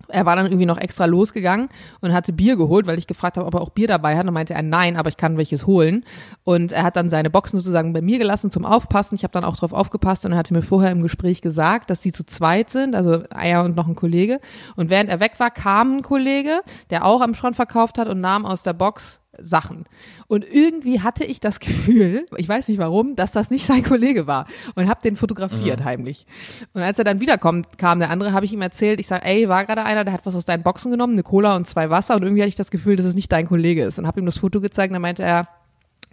er 0.09 0.27
war 0.27 0.37
dann 0.37 0.47
irgendwie 0.47 0.67
noch 0.67 0.79
extra 0.79 1.05
losgegangen 1.05 1.69
und 2.01 2.13
hatte 2.13 2.33
Bier 2.33 2.57
geholt, 2.57 2.87
weil 2.87 2.99
ich 2.99 3.07
gefragt 3.07 3.37
habe, 3.37 3.47
ob 3.47 3.55
er 3.55 3.61
auch 3.61 3.71
Bier 3.71 3.87
dabei 3.87 4.17
hat. 4.17 4.27
Und 4.27 4.35
meinte 4.35 4.55
er, 4.55 4.63
nein, 4.63 4.97
aber 4.97 5.09
ich 5.09 5.17
kann 5.17 5.37
welches 5.37 5.67
holen. 5.67 6.05
Und 6.45 6.73
er 6.73 6.83
hat 6.83 6.97
dann 6.97 7.11
seine 7.11 7.31
Boxen 7.31 7.59
sozusagen 7.59 7.93
bei 7.93 8.03
mir 8.03 8.19
gelassen 8.19 8.51
zum 8.51 8.65
Aufpassen. 8.65 9.15
Ich 9.15 9.23
habe 9.23 9.33
dann 9.33 9.45
auch 9.45 9.57
drauf 9.57 9.73
aufgepasst 9.73 10.25
und 10.25 10.33
er 10.33 10.39
hatte 10.39 10.55
mir 10.55 10.63
vorher 10.63 10.91
im 10.91 11.03
Gespräch 11.03 11.43
gesagt, 11.43 11.91
dass 11.91 12.03
sie 12.03 12.13
zu 12.13 12.25
zweit 12.25 12.71
sind, 12.71 12.95
also 12.95 13.23
Eier 13.31 13.65
und 13.65 13.77
noch 13.77 13.89
ein 13.89 13.95
Kollege. 13.95 14.41
Und 14.77 14.91
während 14.91 15.11
er 15.11 15.21
weg 15.21 15.33
war, 15.39 15.51
kam 15.51 15.99
ein 15.99 16.03
Kollege, 16.03 16.61
der 16.91 17.05
auch 17.05 17.21
am 17.21 17.35
Strand 17.35 17.57
verkauft 17.57 17.99
hat 17.99 18.09
und 18.09 18.21
nahm 18.21 18.45
aus 18.47 18.63
der 18.63 18.73
Box 18.73 19.21
Sachen. 19.41 19.85
Und 20.27 20.45
irgendwie 20.51 21.01
hatte 21.01 21.25
ich 21.25 21.41
das 21.41 21.61
Gefühl, 21.61 22.27
ich 22.37 22.49
weiß 22.49 22.69
nicht 22.69 22.79
warum, 22.79 23.17
dass 23.17 23.33
das 23.33 23.51
nicht 23.51 23.65
sein 23.65 23.83
Kollege 23.83 24.27
war 24.27 24.47
und 24.75 24.89
habe 24.89 25.01
den 25.03 25.17
fotografiert 25.17 25.81
mhm. 25.81 25.85
heimlich. 25.85 26.27
Und 26.75 26.83
als 26.83 26.99
er 26.99 27.05
dann 27.05 27.21
wiederkommt, 27.21 27.79
kam 27.79 27.99
der 27.99 28.11
andere, 28.11 28.33
habe 28.33 28.45
ich 28.45 28.53
ihm 28.53 28.63
erzählt, 28.63 29.01
ich 29.01 29.07
sage, 29.07 29.25
ey, 29.25 29.49
war 29.49 29.65
gerade 29.65 29.85
einer, 29.85 30.05
der 30.05 30.13
hat 30.13 30.27
was 30.27 30.35
aus 30.35 30.45
deinen 30.45 30.63
Boxen 30.63 30.91
genommen, 30.91 31.15
eine 31.15 31.23
Cola 31.23 31.57
und 31.57 31.67
zwei 31.67 31.91
Wasser 31.91 32.17
und 32.17 32.23
irgendwie 32.23 32.43
hatte 32.43 32.51
ich 32.51 32.55
das 32.55 32.71
Gefühl, 32.71 32.97
dass 32.97 33.07
es 33.07 33.15
nicht 33.15 33.33
dein 33.33 33.47
Kollege 33.47 33.85
ist 33.85 33.99
und 33.99 34.07
habe 34.07 34.21
ihm 34.21 34.27
das 34.27 34.39
Foto 34.39 34.61
gezeigt 34.61 34.91
und 34.91 34.95
dann 34.95 35.03
meinte 35.03 35.23
er, 35.23 35.49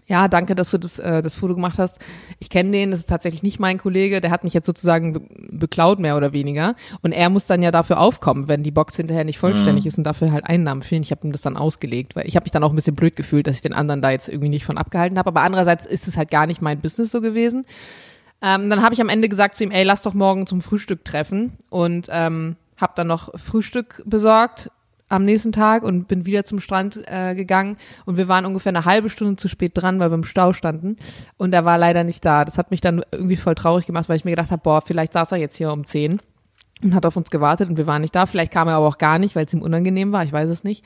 ja, 0.07 0.27
danke, 0.27 0.53
dass 0.53 0.69
du 0.69 0.77
das, 0.77 0.99
äh, 0.99 1.23
das 1.23 1.35
Foto 1.35 1.55
gemacht 1.55 1.79
hast. 1.79 1.99
Ich 2.39 2.49
kenne 2.49 2.71
den, 2.71 2.91
das 2.91 3.01
ist 3.01 3.09
tatsächlich 3.09 3.41
nicht 3.41 3.59
mein 3.59 3.79
Kollege, 3.79 4.21
der 4.21 4.29
hat 4.29 4.43
mich 4.43 4.53
jetzt 4.53 4.67
sozusagen 4.67 5.13
be 5.13 5.21
beklaut, 5.51 5.99
mehr 5.99 6.17
oder 6.17 6.33
weniger. 6.33 6.75
Und 7.01 7.11
er 7.11 7.29
muss 7.29 7.47
dann 7.47 7.63
ja 7.63 7.71
dafür 7.71 7.99
aufkommen, 7.99 8.47
wenn 8.47 8.61
die 8.61 8.71
Box 8.71 8.97
hinterher 8.97 9.23
nicht 9.23 9.39
vollständig 9.39 9.85
mhm. 9.85 9.87
ist 9.87 9.97
und 9.97 10.03
dafür 10.03 10.31
halt 10.31 10.45
Einnahmen 10.45 10.83
fehlen. 10.83 11.01
Ich 11.01 11.11
habe 11.11 11.25
ihm 11.25 11.31
das 11.31 11.41
dann 11.41 11.57
ausgelegt, 11.57 12.15
weil 12.15 12.27
ich 12.27 12.35
habe 12.35 12.43
mich 12.43 12.51
dann 12.51 12.63
auch 12.63 12.71
ein 12.71 12.75
bisschen 12.75 12.95
blöd 12.95 13.15
gefühlt, 13.15 13.47
dass 13.47 13.55
ich 13.55 13.61
den 13.61 13.73
anderen 13.73 14.01
da 14.01 14.11
jetzt 14.11 14.29
irgendwie 14.29 14.49
nicht 14.49 14.65
von 14.65 14.77
abgehalten 14.77 15.17
habe. 15.17 15.29
Aber 15.29 15.41
andererseits 15.41 15.85
ist 15.85 16.07
es 16.07 16.17
halt 16.17 16.29
gar 16.29 16.45
nicht 16.45 16.61
mein 16.61 16.79
Business 16.79 17.09
so 17.09 17.21
gewesen. 17.21 17.65
Ähm, 18.41 18.69
dann 18.69 18.83
habe 18.83 18.93
ich 18.93 19.01
am 19.01 19.09
Ende 19.09 19.29
gesagt 19.29 19.55
zu 19.55 19.63
ihm, 19.63 19.71
ey, 19.71 19.83
lass 19.83 20.03
doch 20.03 20.13
morgen 20.13 20.45
zum 20.45 20.61
Frühstück 20.61 21.03
treffen. 21.05 21.53
Und 21.69 22.09
ähm, 22.11 22.57
habe 22.77 22.93
dann 22.95 23.07
noch 23.07 23.29
Frühstück 23.39 24.03
besorgt 24.05 24.69
am 25.07 25.25
nächsten 25.25 25.51
Tag 25.51 25.83
und 25.83 26.07
bin 26.07 26.25
wieder 26.25 26.43
zum 26.43 26.59
Strand 26.59 26.99
äh, 27.05 27.35
gegangen 27.35 27.77
und 28.05 28.17
wir 28.17 28.27
waren 28.27 28.45
ungefähr 28.45 28.71
eine 28.71 28.85
halbe 28.85 29.09
Stunde 29.09 29.35
zu 29.35 29.47
spät 29.47 29.71
dran, 29.75 29.99
weil 29.99 30.09
wir 30.09 30.15
im 30.15 30.23
Stau 30.23 30.53
standen 30.53 30.97
und 31.37 31.53
er 31.53 31.65
war 31.65 31.77
leider 31.77 32.03
nicht 32.03 32.25
da. 32.25 32.43
Das 32.43 32.57
hat 32.57 32.71
mich 32.71 32.81
dann 32.81 33.03
irgendwie 33.11 33.35
voll 33.35 33.55
traurig 33.55 33.85
gemacht, 33.85 34.09
weil 34.09 34.17
ich 34.17 34.25
mir 34.25 34.31
gedacht 34.31 34.51
habe, 34.51 34.63
boah, 34.63 34.81
vielleicht 34.81 35.13
saß 35.13 35.31
er 35.31 35.37
jetzt 35.37 35.57
hier 35.57 35.71
um 35.71 35.85
zehn 35.85 36.19
und 36.83 36.95
hat 36.95 37.05
auf 37.05 37.17
uns 37.17 37.29
gewartet 37.29 37.69
und 37.69 37.77
wir 37.77 37.87
waren 37.87 38.01
nicht 38.01 38.15
da. 38.15 38.25
Vielleicht 38.25 38.51
kam 38.51 38.67
er 38.67 38.75
aber 38.75 38.87
auch 38.87 38.97
gar 38.97 39.19
nicht, 39.19 39.35
weil 39.35 39.45
es 39.45 39.53
ihm 39.53 39.61
unangenehm 39.61 40.11
war, 40.11 40.23
ich 40.23 40.33
weiß 40.33 40.49
es 40.49 40.63
nicht. 40.63 40.83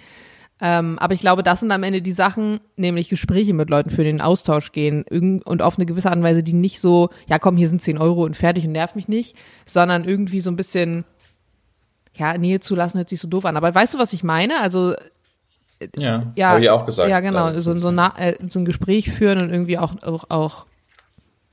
Ähm, 0.62 1.00
aber 1.00 1.14
ich 1.14 1.22
glaube, 1.22 1.42
das 1.42 1.62
sind 1.62 1.72
am 1.72 1.84
Ende 1.84 2.02
die 2.02 2.12
Sachen, 2.12 2.60
nämlich 2.76 3.08
Gespräche 3.08 3.54
mit 3.54 3.70
Leuten 3.70 3.90
für 3.90 4.04
den 4.04 4.20
Austausch 4.20 4.74
gehen 4.74 5.04
und 5.46 5.62
auf 5.62 5.78
eine 5.78 5.86
gewisse 5.86 6.10
Art 6.10 6.18
und 6.18 6.24
Weise, 6.24 6.44
die 6.44 6.54
nicht 6.54 6.82
so, 6.82 7.10
ja 7.28 7.40
komm, 7.40 7.56
hier 7.56 7.70
sind 7.70 7.82
zehn 7.82 7.98
Euro 7.98 8.26
und 8.26 8.36
fertig 8.36 8.66
und 8.66 8.74
nerv 8.74 8.96
mich 8.96 9.08
nicht, 9.08 9.38
sondern 9.66 10.04
irgendwie 10.04 10.42
so 10.42 10.50
ein 10.50 10.58
bisschen 10.58 11.06
ja, 12.20 12.38
Nähe 12.38 12.60
zulassen 12.60 12.98
hört 12.98 13.10
sich 13.10 13.20
so 13.20 13.28
doof 13.28 13.46
an. 13.46 13.58
Aber 13.58 13.74
weißt 13.74 13.96
du, 13.96 13.98
was 13.98 14.14
ich 14.14 14.24
meine? 14.24 14.60
Also 14.60 14.94
ja, 15.98 16.32
ja 16.36 16.50
habe 16.50 16.62
ich 16.62 16.70
auch 16.70 16.86
gesagt. 16.86 17.10
Ja, 17.10 17.20
genau. 17.20 17.56
So, 17.56 17.74
so, 17.76 17.92
na, 17.92 18.14
äh, 18.18 18.36
so 18.48 18.60
ein 18.60 18.66
Gespräch 18.66 19.12
führen 19.12 19.40
und 19.40 19.50
irgendwie 19.50 19.78
auch, 19.78 20.02
auch, 20.04 20.26
auch 20.30 20.66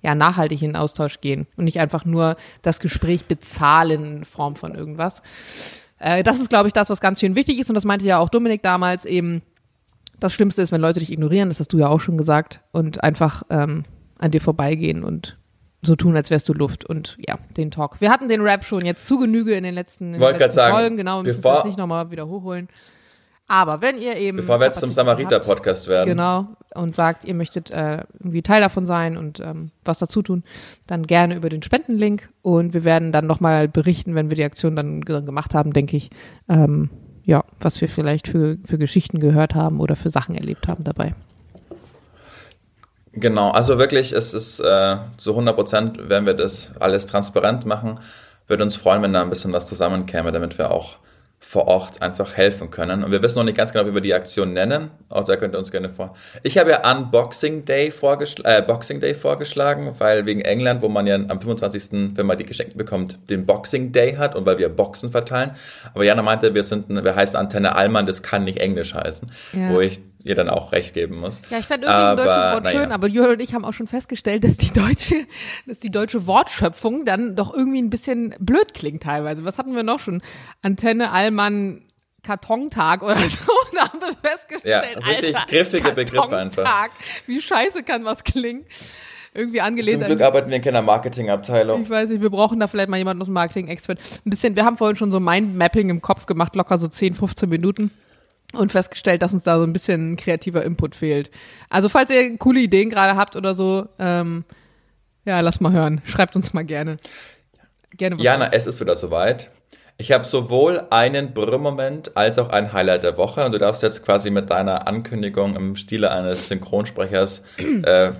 ja, 0.02 0.14
nachhaltig 0.14 0.62
in 0.62 0.70
den 0.70 0.76
Austausch 0.76 1.20
gehen 1.20 1.46
und 1.56 1.64
nicht 1.64 1.80
einfach 1.80 2.04
nur 2.04 2.36
das 2.62 2.80
Gespräch 2.80 3.26
bezahlen 3.26 4.18
in 4.18 4.24
Form 4.24 4.56
von 4.56 4.74
irgendwas. 4.74 5.22
Äh, 5.98 6.22
das 6.22 6.40
ist, 6.40 6.48
glaube 6.48 6.68
ich, 6.68 6.72
das, 6.72 6.90
was 6.90 7.00
ganz 7.00 7.20
schön 7.20 7.36
wichtig 7.36 7.58
ist. 7.58 7.70
Und 7.70 7.74
das 7.74 7.84
meinte 7.84 8.04
ja 8.04 8.18
auch 8.18 8.28
Dominik 8.28 8.62
damals 8.62 9.04
eben. 9.04 9.42
Das 10.18 10.32
Schlimmste 10.32 10.62
ist, 10.62 10.72
wenn 10.72 10.80
Leute 10.80 11.00
dich 11.00 11.12
ignorieren, 11.12 11.50
das 11.50 11.60
hast 11.60 11.74
du 11.74 11.78
ja 11.78 11.88
auch 11.88 12.00
schon 12.00 12.16
gesagt, 12.16 12.60
und 12.72 13.04
einfach 13.04 13.42
ähm, 13.50 13.84
an 14.18 14.30
dir 14.30 14.40
vorbeigehen 14.40 15.04
und 15.04 15.36
so 15.86 15.96
tun, 15.96 16.16
als 16.16 16.30
wärst 16.30 16.48
du 16.48 16.52
Luft 16.52 16.84
und 16.84 17.16
ja, 17.26 17.38
den 17.56 17.70
Talk. 17.70 18.00
Wir 18.00 18.10
hatten 18.10 18.28
den 18.28 18.42
Rap 18.42 18.64
schon 18.64 18.84
jetzt 18.84 19.06
zu 19.06 19.18
Genüge 19.18 19.54
in 19.54 19.64
den 19.64 19.74
letzten, 19.74 20.14
in 20.14 20.20
den 20.20 20.32
letzten 20.32 20.52
sagen, 20.52 20.74
Folgen, 20.74 20.96
genau, 20.96 21.18
wir 21.24 21.32
müssen 21.32 21.46
es 21.46 21.64
nicht 21.64 21.78
nochmal 21.78 22.10
wieder 22.10 22.26
hochholen. 22.28 22.68
Aber 23.48 23.80
wenn 23.80 23.98
ihr 23.98 24.16
eben. 24.16 24.38
Bevor 24.38 24.58
wir 24.58 24.66
jetzt 24.66 24.80
zum 24.80 24.90
Samariter-Podcast 24.90 25.86
werden. 25.88 26.08
Genau, 26.08 26.48
und 26.74 26.96
sagt, 26.96 27.24
ihr 27.24 27.34
möchtet 27.34 27.70
äh, 27.70 28.04
irgendwie 28.18 28.42
Teil 28.42 28.60
davon 28.60 28.86
sein 28.86 29.16
und 29.16 29.40
ähm, 29.40 29.70
was 29.84 29.98
dazu 29.98 30.22
tun, 30.22 30.42
dann 30.86 31.06
gerne 31.06 31.36
über 31.36 31.48
den 31.48 31.62
Spendenlink. 31.62 32.28
Und 32.42 32.74
wir 32.74 32.84
werden 32.84 33.12
dann 33.12 33.26
nochmal 33.26 33.68
berichten, 33.68 34.14
wenn 34.14 34.30
wir 34.30 34.36
die 34.36 34.44
Aktion 34.44 34.74
dann 34.74 35.02
gemacht 35.02 35.54
haben, 35.54 35.72
denke 35.72 35.96
ich, 35.96 36.10
ähm, 36.48 36.90
ja, 37.22 37.44
was 37.60 37.80
wir 37.80 37.88
vielleicht 37.88 38.28
für, 38.28 38.58
für 38.64 38.78
Geschichten 38.78 39.20
gehört 39.20 39.54
haben 39.54 39.80
oder 39.80 39.96
für 39.96 40.10
Sachen 40.10 40.34
erlebt 40.34 40.66
haben 40.68 40.84
dabei. 40.84 41.14
Genau, 43.18 43.50
also 43.50 43.78
wirklich, 43.78 44.12
es 44.12 44.34
ist 44.34 44.60
äh, 44.60 44.96
zu 45.16 45.30
100 45.30 45.56
Prozent, 45.56 46.08
werden 46.08 46.26
wir 46.26 46.34
das 46.34 46.72
alles 46.78 47.06
transparent 47.06 47.64
machen. 47.64 47.98
Würde 48.46 48.62
uns 48.62 48.76
freuen, 48.76 49.02
wenn 49.02 49.14
da 49.14 49.22
ein 49.22 49.30
bisschen 49.30 49.52
was 49.54 49.66
zusammenkäme, 49.66 50.32
damit 50.32 50.58
wir 50.58 50.70
auch 50.70 50.96
vor 51.40 51.68
Ort 51.68 52.02
einfach 52.02 52.36
helfen 52.36 52.70
können. 52.70 53.04
Und 53.04 53.12
wir 53.12 53.22
wissen 53.22 53.38
noch 53.38 53.44
nicht 53.44 53.56
ganz 53.56 53.72
genau, 53.72 53.86
wie 53.86 53.94
wir 53.94 54.00
die 54.00 54.12
Aktion 54.12 54.52
nennen. 54.52 54.90
Auch 55.08 55.24
da 55.24 55.36
könnt 55.36 55.54
ihr 55.54 55.58
uns 55.58 55.70
gerne 55.70 55.88
vor. 55.88 56.14
Ich 56.42 56.58
habe 56.58 56.70
ja 56.70 56.90
Unboxing 56.90 57.64
Day, 57.64 57.90
vorgeschl 57.90 58.42
äh, 58.44 58.62
Boxing 58.62 59.00
Day 59.00 59.14
vorgeschlagen, 59.14 59.94
weil 59.98 60.26
wegen 60.26 60.40
England, 60.40 60.82
wo 60.82 60.88
man 60.88 61.06
ja 61.06 61.14
am 61.14 61.40
25., 61.40 62.16
wenn 62.16 62.26
man 62.26 62.36
die 62.36 62.44
geschenkt 62.44 62.76
bekommt, 62.76 63.18
den 63.30 63.46
Boxing 63.46 63.92
Day 63.92 64.16
hat 64.16 64.34
und 64.34 64.44
weil 64.44 64.58
wir 64.58 64.68
Boxen 64.68 65.10
verteilen. 65.10 65.52
Aber 65.94 66.04
Jana 66.04 66.22
meinte, 66.22 66.54
wir 66.54 66.64
sind, 66.64 66.88
wir 66.88 67.14
heißen 67.14 67.38
Antenne 67.38 67.76
Allmann, 67.76 68.06
das 68.06 68.22
kann 68.22 68.44
nicht 68.44 68.58
Englisch 68.58 68.92
heißen. 68.94 69.30
Ja. 69.52 69.70
Wo 69.70 69.80
ich 69.80 70.00
ihr 70.24 70.34
dann 70.34 70.48
auch 70.48 70.72
recht 70.72 70.94
geben 70.94 71.20
muss. 71.20 71.42
Ja, 71.50 71.58
ich 71.58 71.66
fände 71.66 71.86
irgendwie 71.86 72.02
aber, 72.02 72.22
ein 72.22 72.26
deutsches 72.26 72.52
Wort 72.52 72.64
naja. 72.64 72.80
schön, 72.80 72.92
aber 72.92 73.06
Jürgen 73.08 73.32
und 73.34 73.42
ich 73.42 73.54
haben 73.54 73.64
auch 73.64 73.72
schon 73.72 73.86
festgestellt, 73.86 74.44
dass 74.44 74.56
die 74.56 74.72
deutsche, 74.72 75.26
dass 75.66 75.78
die 75.78 75.90
deutsche 75.90 76.26
Wortschöpfung 76.26 77.04
dann 77.04 77.36
doch 77.36 77.54
irgendwie 77.54 77.80
ein 77.80 77.90
bisschen 77.90 78.34
blöd 78.38 78.74
klingt 78.74 79.02
teilweise. 79.02 79.44
Was 79.44 79.58
hatten 79.58 79.74
wir 79.74 79.82
noch 79.82 80.00
schon? 80.00 80.22
Antenne, 80.62 81.12
Allmann, 81.12 81.82
Kartontag 82.22 83.02
oder 83.02 83.16
so. 83.16 83.38
Da 83.74 83.92
haben 83.92 84.00
wir 84.00 84.30
festgestellt, 84.30 84.96
ja, 85.02 85.10
richtig 85.10 85.36
Alter, 85.36 85.50
griffige 85.50 85.92
Begriffe 85.92 86.34
einfach. 86.34 86.88
Wie 87.26 87.42
scheiße 87.42 87.82
kann 87.82 88.06
was 88.06 88.24
klingen? 88.24 88.64
Irgendwie 89.34 89.60
angelehnt. 89.60 90.00
Zum 90.00 90.06
Glück 90.06 90.22
arbeiten 90.22 90.48
wir 90.48 90.56
in 90.56 90.62
keiner 90.62 90.80
Marketingabteilung. 90.80 91.82
Ich 91.82 91.90
weiß 91.90 92.08
nicht, 92.08 92.22
wir 92.22 92.30
brauchen 92.30 92.58
da 92.58 92.68
vielleicht 92.68 92.88
mal 92.88 92.96
jemanden 92.96 93.20
aus 93.20 93.26
dem 93.26 93.34
Marketing-Expert. 93.34 94.00
Ein 94.24 94.30
bisschen, 94.30 94.56
wir 94.56 94.64
haben 94.64 94.78
vorhin 94.78 94.96
schon 94.96 95.10
so 95.10 95.20
Mindmapping 95.20 95.90
im 95.90 96.00
Kopf 96.00 96.24
gemacht, 96.24 96.56
locker 96.56 96.78
so 96.78 96.88
10, 96.88 97.12
15 97.14 97.50
Minuten 97.50 97.90
und 98.52 98.72
festgestellt, 98.72 99.22
dass 99.22 99.34
uns 99.34 99.42
da 99.42 99.58
so 99.58 99.64
ein 99.64 99.72
bisschen 99.72 100.16
kreativer 100.16 100.64
Input 100.64 100.94
fehlt. 100.94 101.30
Also 101.68 101.88
falls 101.88 102.10
ihr 102.10 102.36
coole 102.38 102.60
Ideen 102.60 102.90
gerade 102.90 103.16
habt 103.16 103.36
oder 103.36 103.54
so, 103.54 103.88
ähm, 103.98 104.44
ja, 105.24 105.40
lass 105.40 105.60
mal 105.60 105.72
hören. 105.72 106.00
Schreibt 106.04 106.36
uns 106.36 106.54
mal 106.54 106.64
gerne. 106.64 106.96
Gerne. 107.90 108.16
Jana, 108.22 108.52
es 108.52 108.66
ist 108.66 108.80
wieder 108.80 108.96
soweit. 108.96 109.50
Ich 109.98 110.12
habe 110.12 110.24
sowohl 110.24 110.86
einen 110.90 111.32
Brüllmoment 111.32 112.16
als 112.16 112.38
auch 112.38 112.50
ein 112.50 112.72
Highlight 112.72 113.02
der 113.02 113.16
Woche 113.16 113.46
und 113.46 113.52
du 113.52 113.58
darfst 113.58 113.82
jetzt 113.82 114.04
quasi 114.04 114.30
mit 114.30 114.50
deiner 114.50 114.86
Ankündigung 114.86 115.56
im 115.56 115.74
Stile 115.74 116.10
eines 116.10 116.48
Synchronsprechers 116.48 117.42
äh, 117.82 118.12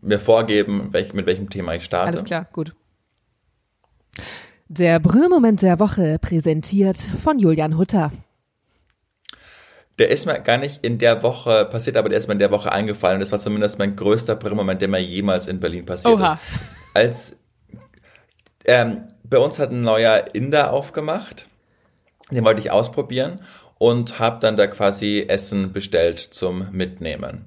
mir 0.00 0.18
vorgeben, 0.18 0.88
welch, 0.92 1.14
mit 1.14 1.26
welchem 1.26 1.48
Thema 1.48 1.74
ich 1.74 1.84
starte. 1.84 2.18
Alles 2.18 2.24
klar, 2.24 2.46
gut. 2.52 2.72
Der 4.68 5.00
Brüllmoment 5.00 5.62
der 5.62 5.78
Woche 5.78 6.18
präsentiert 6.18 6.98
von 6.98 7.38
Julian 7.38 7.78
Hutter. 7.78 8.12
Der 9.98 10.10
ist 10.10 10.26
mir 10.26 10.38
gar 10.40 10.58
nicht 10.58 10.84
in 10.84 10.98
der 10.98 11.22
Woche 11.22 11.64
passiert, 11.64 11.96
aber 11.96 12.08
der 12.08 12.18
ist 12.18 12.28
mir 12.28 12.34
in 12.34 12.38
der 12.38 12.50
Woche 12.50 12.70
eingefallen. 12.70 13.16
Und 13.16 13.20
das 13.20 13.32
war 13.32 13.38
zumindest 13.38 13.78
mein 13.78 13.96
größter 13.96 14.36
Brillenmoment, 14.36 14.80
der 14.80 14.88
mir 14.88 15.00
jemals 15.00 15.46
in 15.46 15.60
Berlin 15.60 15.84
passiert 15.84 16.14
Oha. 16.14 16.34
ist. 16.34 16.40
Als 16.94 17.36
ähm, 18.64 19.08
bei 19.24 19.38
uns 19.38 19.58
hat 19.58 19.70
ein 19.70 19.80
neuer 19.80 20.34
Inder 20.34 20.72
aufgemacht. 20.72 21.48
Den 22.30 22.44
wollte 22.44 22.60
ich 22.60 22.70
ausprobieren 22.70 23.40
und 23.78 24.18
habe 24.18 24.38
dann 24.40 24.56
da 24.56 24.66
quasi 24.66 25.24
Essen 25.26 25.72
bestellt 25.72 26.18
zum 26.18 26.70
Mitnehmen. 26.72 27.46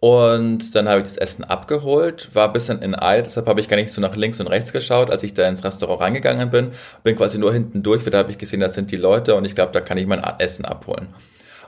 Und 0.00 0.76
dann 0.76 0.88
habe 0.88 1.00
ich 1.00 1.08
das 1.08 1.16
Essen 1.16 1.42
abgeholt, 1.42 2.32
war 2.34 2.46
ein 2.46 2.52
bisschen 2.52 2.82
in 2.82 2.94
Eil, 2.94 3.24
deshalb 3.24 3.48
habe 3.48 3.60
ich 3.60 3.68
gar 3.68 3.76
nicht 3.76 3.90
so 3.90 4.00
nach 4.00 4.14
links 4.14 4.38
und 4.38 4.46
rechts 4.46 4.72
geschaut, 4.72 5.10
als 5.10 5.24
ich 5.24 5.34
da 5.34 5.48
ins 5.48 5.64
Restaurant 5.64 6.00
reingegangen 6.00 6.50
bin. 6.50 6.70
Bin 7.02 7.16
quasi 7.16 7.36
nur 7.36 7.52
hinten 7.52 7.82
durch, 7.82 8.06
weil 8.06 8.12
da 8.12 8.18
habe 8.18 8.30
ich 8.30 8.38
gesehen, 8.38 8.60
das 8.60 8.74
sind 8.74 8.92
die 8.92 8.96
Leute 8.96 9.34
und 9.34 9.44
ich 9.44 9.56
glaube, 9.56 9.72
da 9.72 9.80
kann 9.80 9.98
ich 9.98 10.06
mein 10.06 10.22
Essen 10.38 10.64
abholen. 10.64 11.08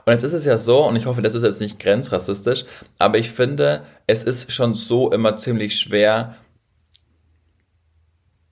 Und 0.05 0.13
jetzt 0.13 0.23
ist 0.23 0.33
es 0.33 0.45
ja 0.45 0.57
so, 0.57 0.85
und 0.87 0.95
ich 0.95 1.05
hoffe, 1.05 1.21
das 1.21 1.35
ist 1.35 1.43
jetzt 1.43 1.61
nicht 1.61 1.79
grenzrassistisch, 1.79 2.65
aber 2.97 3.17
ich 3.17 3.31
finde, 3.31 3.83
es 4.07 4.23
ist 4.23 4.51
schon 4.51 4.75
so 4.75 5.11
immer 5.11 5.35
ziemlich 5.35 5.77
schwer, 5.79 6.35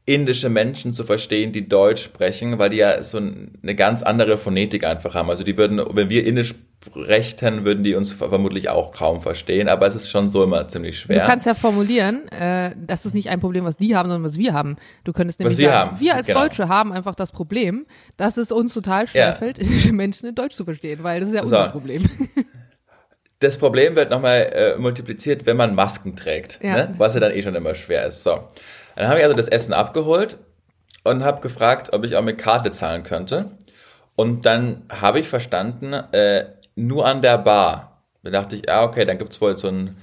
indische 0.09 0.49
Menschen 0.49 0.91
zu 0.91 1.03
verstehen, 1.03 1.51
die 1.51 1.69
Deutsch 1.69 2.03
sprechen, 2.03 2.57
weil 2.57 2.71
die 2.71 2.77
ja 2.77 3.03
so 3.03 3.17
eine 3.17 3.75
ganz 3.75 4.01
andere 4.01 4.37
Phonetik 4.37 4.83
einfach 4.83 5.13
haben. 5.13 5.29
Also 5.29 5.43
die 5.43 5.55
würden, 5.55 5.79
wenn 5.93 6.09
wir 6.09 6.25
Indisch 6.25 6.55
sprechen, 6.83 7.65
würden 7.65 7.83
die 7.83 7.93
uns 7.93 8.13
vermutlich 8.13 8.69
auch 8.69 8.91
kaum 8.91 9.21
verstehen, 9.21 9.67
aber 9.69 9.85
es 9.85 9.95
ist 9.95 10.09
schon 10.09 10.27
so 10.29 10.43
immer 10.43 10.67
ziemlich 10.67 10.97
schwer. 10.99 11.19
Du 11.21 11.27
kannst 11.27 11.45
ja 11.45 11.53
formulieren, 11.53 12.27
äh, 12.29 12.73
das 12.77 13.05
ist 13.05 13.13
nicht 13.13 13.29
ein 13.29 13.39
Problem, 13.39 13.65
was 13.65 13.77
die 13.77 13.95
haben, 13.95 14.09
sondern 14.09 14.23
was 14.23 14.37
wir 14.37 14.53
haben. 14.53 14.77
Du 15.03 15.13
könntest 15.13 15.39
nämlich 15.39 15.57
Was 15.57 15.59
wir 15.59 15.69
sagen, 15.69 15.91
haben, 15.91 15.99
wir 15.99 16.15
als 16.15 16.27
genau. 16.27 16.41
Deutsche 16.41 16.67
haben 16.69 16.91
einfach 16.91 17.15
das 17.15 17.31
Problem, 17.31 17.85
dass 18.17 18.37
es 18.37 18.51
uns 18.51 18.73
total 18.73 19.07
schwerfällt, 19.07 19.59
indische 19.59 19.91
Menschen 19.93 20.27
in 20.29 20.35
Deutsch 20.35 20.55
zu 20.55 20.65
verstehen, 20.65 21.03
weil 21.03 21.19
das 21.19 21.29
ist 21.29 21.35
ja 21.35 21.45
So. 21.45 21.55
unser 21.55 21.69
Problem. 21.69 22.03
Das 23.41 23.57
Problem 23.57 23.95
wird 23.95 24.09
nochmal 24.09 24.51
äh, 24.53 24.77
multipliziert, 24.77 25.45
wenn 25.45 25.55
man 25.55 25.73
Masken 25.73 26.17
trägt, 26.17 26.59
Ja. 26.61 26.75
ne? 26.75 26.91
was 26.97 27.13
ja 27.13 27.21
dann 27.21 27.31
eh 27.33 27.41
schon 27.41 27.55
immer 27.55 27.73
schwer 27.73 28.05
ist. 28.07 28.21
So, 28.23 28.49
dann 28.99 29.07
habe 29.07 29.19
ich 29.19 29.23
also 29.23 29.37
das 29.37 29.47
Essen 29.47 29.71
abgeholt 29.71 30.37
und 31.05 31.23
habe 31.23 31.39
gefragt, 31.39 31.93
ob 31.93 32.03
ich 32.03 32.17
auch 32.17 32.21
mit 32.21 32.37
Karte 32.37 32.69
zahlen 32.69 33.03
könnte. 33.03 33.51
Und 34.17 34.45
dann 34.45 34.81
habe 34.89 35.21
ich 35.21 35.29
verstanden, 35.29 35.93
äh, 35.93 36.47
nur 36.75 37.07
an 37.07 37.21
der 37.21 37.37
Bar. 37.37 38.03
Da 38.23 38.31
dachte 38.31 38.57
ich, 38.57 38.69
ah, 38.69 38.83
okay, 38.83 39.05
dann 39.05 39.17
gibt's 39.17 39.39
wohl 39.39 39.55
so 39.55 39.69
ein, 39.69 39.95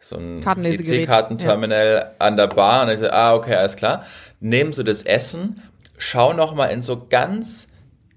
so 0.00 0.16
ein 0.16 0.40
EC-Kartenterminal 0.42 2.16
an 2.18 2.36
der 2.36 2.48
Bar. 2.48 2.82
Und 2.82 2.90
ich 2.90 2.98
so, 2.98 3.08
ah, 3.08 3.32
okay, 3.32 3.54
alles 3.54 3.76
klar. 3.76 4.04
Nehmen 4.40 4.72
so 4.72 4.82
das 4.82 5.04
Essen, 5.04 5.62
schau 5.96 6.32
nochmal 6.32 6.72
in 6.72 6.82
so 6.82 7.06
ganz 7.08 7.68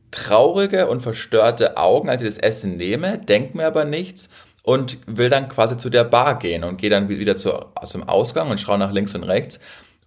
traurige 0.10 0.88
und 0.88 1.02
verstörte 1.02 1.78
Augen, 1.78 2.10
als 2.10 2.24
ich 2.24 2.30
das 2.30 2.40
Essen 2.40 2.78
nehme, 2.78 3.20
denk 3.20 3.54
mir 3.54 3.68
aber 3.68 3.86
nichts 3.86 4.32
und 4.64 4.98
will 5.06 5.30
dann 5.30 5.50
quasi 5.50 5.78
zu 5.78 5.92
der 5.92 6.04
Bar 6.04 6.40
gehen 6.40 6.64
und 6.64 6.78
gehe 6.78 6.90
dann 6.90 7.10
wieder 7.10 7.36
zu, 7.36 7.54
dem 7.94 8.10
Ausgang 8.10 8.50
und 8.50 8.60
schaue 8.60 8.80
nach 8.80 8.92
links 8.92 9.14
und 9.14 9.22
rechts 9.22 9.60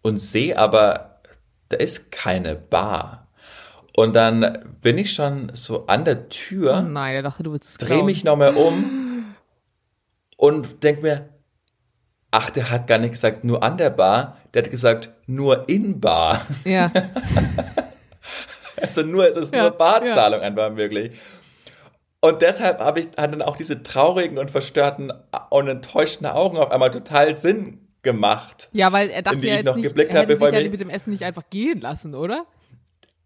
und 0.03 0.19
sehe 0.19 0.59
aber, 0.59 1.21
da 1.69 1.77
ist 1.79 2.11
keine 2.13 2.55
Bar. 2.57 3.29
Und 3.97 4.15
dann 4.15 4.77
bin 4.81 4.99
ich 4.99 5.13
schon 5.13 5.51
so 5.55 5.87
an 5.87 6.05
der 6.05 6.29
Tür, 6.29 6.83
Oh 6.85 6.89
nein, 6.89 7.15
er 7.15 7.23
dachte, 7.23 7.43
du 7.43 7.53
willst 7.53 7.69
es 7.71 7.77
drehe 7.79 7.89
klauen. 7.89 8.07
mich 8.07 8.25
nochmal 8.25 8.55
um 8.57 9.35
und 10.37 10.83
denk 10.83 11.03
mir, 11.03 11.29
ach, 12.31 12.51
der 12.51 12.71
hat 12.71 12.87
gar 12.87 12.99
nicht 12.99 13.11
gesagt 13.13 13.45
nur 13.45 13.63
an 13.63 13.77
der 13.77 13.91
Bar, 13.91 14.39
der 14.55 14.63
hat 14.63 14.71
gesagt 14.71 15.11
nur 15.27 15.69
in 15.69 16.01
Bar. 16.01 16.41
Ja, 16.65 16.91
Also 18.81 19.03
nur, 19.03 19.29
es 19.29 19.37
ist 19.37 19.55
Ja, 19.55 19.63
nur 19.63 19.71
Barzahlung 19.73 20.41
einfach 20.41 20.71
möglich. 20.73 21.17
Und 22.21 22.41
deshalb 22.43 22.81
habe 22.81 23.01
ich 23.01 23.07
hat 23.17 23.33
dann 23.33 23.43
auch 23.43 23.57
diese 23.57 23.83
traurigen 23.83 24.39
und 24.39 24.51
verstörten 24.51 25.13
und 25.51 25.69
enttäuschten 25.69 26.27
Augen 26.27 26.57
auf 26.57 26.71
einmal 26.71 26.91
total 26.91 27.35
Sinn 27.35 27.82
gemacht. 28.03 28.69
ja, 28.73 28.93
weil 28.93 29.11
er 29.11 29.19
In 29.19 29.25
dachte 29.25 29.39
die 29.39 29.47
ja 29.47 29.53
ich 29.53 29.59
jetzt 29.59 29.67
noch 29.67 29.77
nicht, 29.77 29.85
geblickt 29.89 30.11
er 30.11 30.21
habe, 30.21 30.33
hätte 30.33 30.41
bevor 30.41 30.59
ja 30.59 30.71
mit 30.71 30.81
dem 30.81 30.91
Essen 30.91 31.11
nicht 31.11 31.25
einfach 31.25 31.45
gehen 31.51 31.81
lassen, 31.81 32.15
oder? 32.15 32.47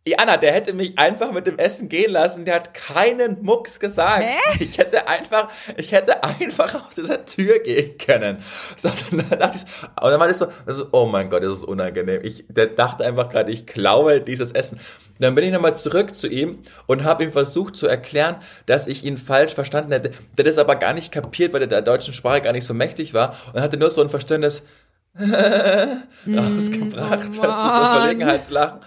Jana, 0.09 0.37
der 0.37 0.53
hätte 0.53 0.73
mich 0.73 0.97
einfach 0.97 1.33
mit 1.33 1.49
dem 1.49 1.59
Essen 1.59 1.89
gehen 1.89 2.13
lassen, 2.13 2.45
der 2.45 2.55
hat 2.55 2.75
keinen 2.75 3.43
Mucks 3.43 3.81
gesagt. 3.81 4.23
Hä? 4.23 4.37
Ich 4.67 4.79
hätte 4.79 5.09
einfach, 5.09 5.49
ich 5.77 5.91
hätte 5.93 6.23
einfach 6.23 6.75
aus 6.75 6.95
dieser 6.95 7.25
Tür 7.25 7.59
gehen 7.59 7.99
können. 7.99 8.39
So, 8.77 8.89
dann 9.11 9.29
dachte 9.39 9.59
ich, 9.59 10.03
und 10.03 10.11
dann 10.11 10.21
war 10.21 10.31
ich 10.31 10.37
so, 10.37 10.47
also, 10.65 10.87
oh 10.93 11.07
mein 11.07 11.29
Gott, 11.29 11.43
das 11.43 11.59
ist 11.59 11.65
unangenehm. 11.65 12.21
Ich 12.23 12.45
der 12.49 12.69
dachte 12.69 13.05
einfach 13.05 13.29
gerade, 13.29 13.51
ich 13.51 13.67
klaue 13.67 14.21
dieses 14.21 14.53
Essen. 14.53 14.79
Dann 15.19 15.35
bin 15.35 15.45
ich 15.45 15.53
nochmal 15.53 15.77
zurück 15.77 16.15
zu 16.15 16.29
ihm 16.29 16.63
und 16.87 17.03
habe 17.03 17.25
ihm 17.25 17.33
versucht 17.33 17.75
zu 17.75 17.87
erklären, 17.87 18.37
dass 18.67 18.87
ich 18.87 19.03
ihn 19.03 19.19
falsch 19.19 19.55
verstanden 19.55 19.93
hätte. 19.93 20.11
Der 20.11 20.45
hat 20.45 20.47
das 20.47 20.59
aber 20.59 20.77
gar 20.77 20.93
nicht 20.93 21.11
kapiert, 21.11 21.53
weil 21.53 21.63
er 21.63 21.69
der 21.69 21.83
deutschen 21.83 22.15
Sprache 22.15 22.43
gar 22.43 22.53
nicht 22.53 22.67
so 22.67 22.75
mächtig 22.75 23.13
war 23.15 23.35
und 23.53 23.61
hatte 23.61 23.77
nur 23.77 23.91
so 23.91 24.03
ein 24.03 24.11
verstörendes 24.11 24.63
rausgebracht, 25.19 25.71
oh 26.29 26.37
das 27.07 27.27
ist 27.29 27.35
so. 27.35 27.43
Verlegenheitslachen. 27.43 28.81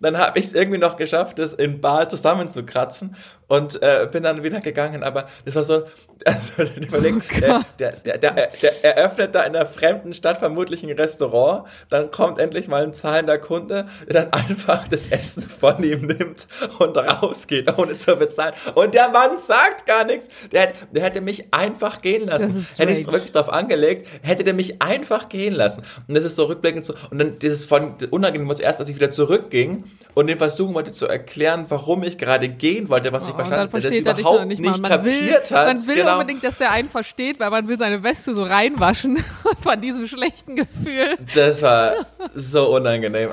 Dann 0.00 0.18
habe 0.18 0.38
ich 0.38 0.46
es 0.46 0.54
irgendwie 0.54 0.78
noch 0.78 0.96
geschafft, 0.96 1.38
das 1.38 1.54
in 1.54 1.80
Bar 1.80 2.08
zusammenzukratzen 2.08 3.16
und 3.48 3.82
äh, 3.82 4.06
bin 4.10 4.22
dann 4.22 4.42
wieder 4.42 4.60
gegangen. 4.60 5.02
Aber 5.02 5.26
das 5.44 5.54
war 5.54 5.64
so, 5.64 5.82
also 6.24 6.62
überlegen, 6.80 7.22
Oh 7.48 7.60
der, 7.78 7.92
der, 8.04 8.18
der, 8.18 8.30
der, 8.32 8.48
der 8.62 8.84
eröffnet 8.84 9.34
da 9.34 9.42
in 9.42 9.54
einer 9.56 9.66
fremden 9.66 10.14
Stadt 10.14 10.38
vermutlich 10.38 10.82
ein 10.82 10.90
Restaurant, 10.90 11.66
dann 11.90 12.10
kommt 12.10 12.38
endlich 12.38 12.68
mal 12.68 12.82
ein 12.82 12.94
zahlender 12.94 13.38
Kunde, 13.38 13.88
der 14.06 14.24
dann 14.24 14.32
einfach 14.32 14.86
das 14.88 15.06
Essen 15.08 15.42
von 15.42 15.82
ihm 15.82 16.06
nimmt 16.06 16.46
und 16.78 16.96
rausgeht, 16.96 17.76
ohne 17.78 17.96
zu 17.96 18.16
bezahlen. 18.16 18.54
Und 18.74 18.94
der 18.94 19.08
Mann 19.10 19.38
sagt 19.38 19.86
gar 19.86 20.04
nichts. 20.04 20.28
Der, 20.52 20.62
hätte- 20.62 20.74
der 20.92 21.02
hätte 21.02 21.20
mich 21.20 21.52
einfach 21.52 22.02
gehen 22.02 22.26
lassen. 22.26 22.66
Hätte 22.76 22.92
ich 22.92 23.00
es 23.02 23.06
wirklich 23.12 23.32
drauf 23.32 23.48
angelegt, 23.52 24.06
hätte 24.22 24.44
der 24.44 24.54
mich 24.54 24.82
einfach 24.82 25.28
gehen 25.28 25.54
lassen. 25.54 25.82
Und 26.06 26.14
das 26.16 26.24
ist 26.24 26.36
so 26.36 26.44
rückblickend 26.46 26.84
so. 26.84 26.94
Und 27.10 27.18
dann 27.18 27.38
dieses 27.38 27.64
von 27.64 27.94
unangenehm 28.10 28.46
muss 28.46 28.60
erst, 28.60 28.80
dass 28.80 28.88
ich 28.88 28.96
wieder 28.96 29.10
zurückging 29.10 29.84
und 30.14 30.26
den 30.26 30.38
versuchen 30.38 30.74
wollte 30.74 30.92
zu 30.92 31.06
erklären, 31.06 31.66
warum 31.68 32.02
ich 32.02 32.18
gerade 32.18 32.48
gehen 32.48 32.88
wollte, 32.88 33.12
was 33.12 33.28
ich 33.28 33.37
Oh, 33.38 33.42
und 33.42 33.46
verstanden 33.46 33.50
dann 33.50 33.60
habe, 33.60 33.72
das 33.72 33.82
versteht 33.82 34.06
er 34.06 34.14
dich 34.14 34.48
nicht 34.48 34.60
nicht, 34.60 34.80
mal. 34.80 34.90
Man 34.90 35.04
will, 35.04 35.32
hat. 35.32 35.50
man 35.50 35.86
will 35.86 35.94
genau. 35.94 36.12
unbedingt, 36.14 36.44
dass 36.44 36.58
der 36.58 36.70
einen 36.72 36.88
versteht, 36.88 37.40
weil 37.40 37.50
man 37.50 37.68
will 37.68 37.78
seine 37.78 38.02
Weste 38.02 38.34
so 38.34 38.42
reinwaschen 38.42 39.18
von 39.60 39.80
diesem 39.80 40.06
schlechten 40.06 40.56
Gefühl. 40.56 41.16
Das 41.34 41.62
war 41.62 41.92
so 42.34 42.74
unangenehm. 42.74 43.30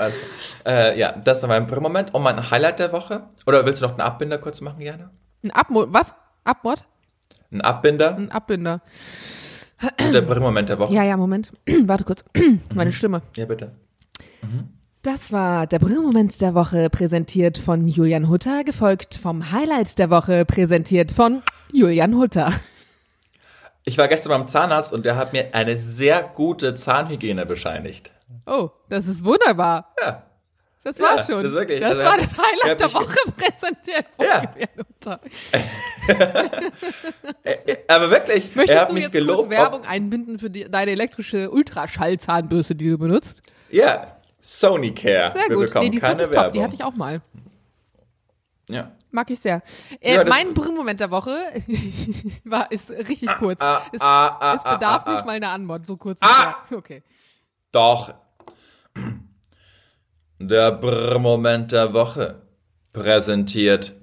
Äh, 0.66 0.98
ja, 0.98 1.12
das 1.12 1.42
war 1.42 1.50
mein 1.50 1.68
Moment. 1.82 2.14
Und 2.14 2.24
mein 2.24 2.50
Highlight 2.50 2.80
der 2.80 2.92
Woche. 2.92 3.24
Oder 3.46 3.66
willst 3.66 3.82
du 3.82 3.86
noch 3.86 3.92
einen 3.92 4.02
Abbinder 4.02 4.38
kurz 4.38 4.62
machen, 4.62 4.80
gerne? 4.80 5.10
Ein 5.44 5.52
Abmo 5.52 5.86
was? 5.90 6.14
Abmord? 6.44 6.86
Ein 7.52 7.62
Abbinder, 7.62 8.16
Ein 8.16 8.32
Abbinder. 8.32 8.82
der 10.00 10.40
Moment 10.40 10.70
der 10.70 10.80
Woche. 10.80 10.94
Ja, 10.94 11.04
ja, 11.04 11.18
Moment. 11.18 11.52
Warte 11.86 12.04
kurz. 12.04 12.24
Meine 12.74 12.92
Stimme. 12.92 13.22
ja 13.36 13.46
bitte. 13.46 13.72
Das 15.06 15.32
war 15.32 15.68
der 15.68 15.78
Brillmoment 15.78 16.42
der 16.42 16.56
Woche, 16.56 16.90
präsentiert 16.90 17.60
von 17.60 17.86
Julian 17.88 18.28
Hutter, 18.28 18.64
gefolgt 18.64 19.14
vom 19.22 19.52
Highlight 19.52 20.00
der 20.00 20.10
Woche, 20.10 20.46
präsentiert 20.46 21.12
von 21.12 21.44
Julian 21.72 22.18
Hutter. 22.18 22.52
Ich 23.84 24.00
war 24.00 24.08
gestern 24.08 24.30
beim 24.32 24.48
Zahnarzt 24.48 24.92
und 24.94 25.06
der 25.06 25.16
hat 25.16 25.32
mir 25.32 25.54
eine 25.54 25.78
sehr 25.78 26.24
gute 26.24 26.74
Zahnhygiene 26.74 27.46
bescheinigt. 27.46 28.14
Oh, 28.48 28.72
das 28.90 29.06
ist 29.06 29.24
wunderbar. 29.24 29.94
Ja. 30.02 30.24
Das 30.84 31.00
war's 31.00 31.28
Ja, 31.28 31.36
schon. 31.36 31.44
das 31.44 31.54
wirklich- 31.54 31.82
das 31.82 31.92
also 32.00 32.04
war 32.04 32.18
er- 32.18 32.24
das 32.24 32.34
er 32.34 32.44
Highlight 32.44 32.80
der 32.80 32.94
Woche, 32.94 33.18
präsentiert 33.38 34.06
von 34.18 34.26
Ja. 34.26 34.42
Julian 34.54 34.70
Hutter. 34.80 35.20
Aber 37.88 38.10
wirklich, 38.10 38.50
er 38.52 38.56
Möchtest 38.58 38.80
hat 38.80 38.90
du 38.90 38.94
mich 38.94 39.04
jetzt 39.04 39.12
gelobt. 39.14 39.40
kurz 39.42 39.52
Werbung 39.52 39.84
einbinden 39.84 40.40
für 40.40 40.50
die, 40.50 40.66
deine 40.70 40.90
elektrische 40.92 41.52
Ultraschallzahnbürste, 41.52 42.74
die 42.76 42.90
du 42.90 42.98
benutzt? 42.98 43.44
Ja, 43.70 44.15
Sony 44.48 44.94
Care. 44.94 45.32
Sehr 45.32 45.50
Wir 45.50 45.56
gut. 45.56 45.66
bekommen 45.66 45.86
Nee, 45.86 45.90
die 45.90 45.98
ist 45.98 46.04
keine 46.04 46.20
Werbung. 46.20 46.44
top. 46.44 46.52
Die 46.54 46.62
hatte 46.64 46.76
ich 46.76 46.84
auch 46.84 46.94
mal. 46.94 47.20
Ja. 48.70 48.92
Mag 49.10 49.32
ich 49.32 49.40
sehr. 49.40 49.64
Äh, 50.02 50.16
Ja, 50.18 50.24
mein 50.24 50.54
Brillmoment 50.54 51.00
der 51.00 51.10
Woche 51.10 51.36
war, 52.44 52.72
ist 52.72 52.92
richtig 52.92 53.30
kurz. 53.40 53.60
ah, 53.60 53.82
es, 53.92 54.02
ah, 54.02 54.38
ah, 54.40 54.54
es 54.56 54.64
bedarf 54.64 55.02
ah, 55.02 55.04
ah, 55.08 55.12
nicht 55.14 55.22
ah. 55.24 55.26
mal 55.26 55.32
einer 55.38 55.50
Antwort, 55.50 55.88
so 55.88 55.98
kurz. 55.98 56.20
Ah! 56.22 56.58
Okay. 56.72 57.02
Doch. 57.72 58.14
Der 60.38 60.72
Brr-Moment 60.74 61.72
der 61.72 61.94
Woche. 61.94 62.42
Präsentiert 62.94 63.94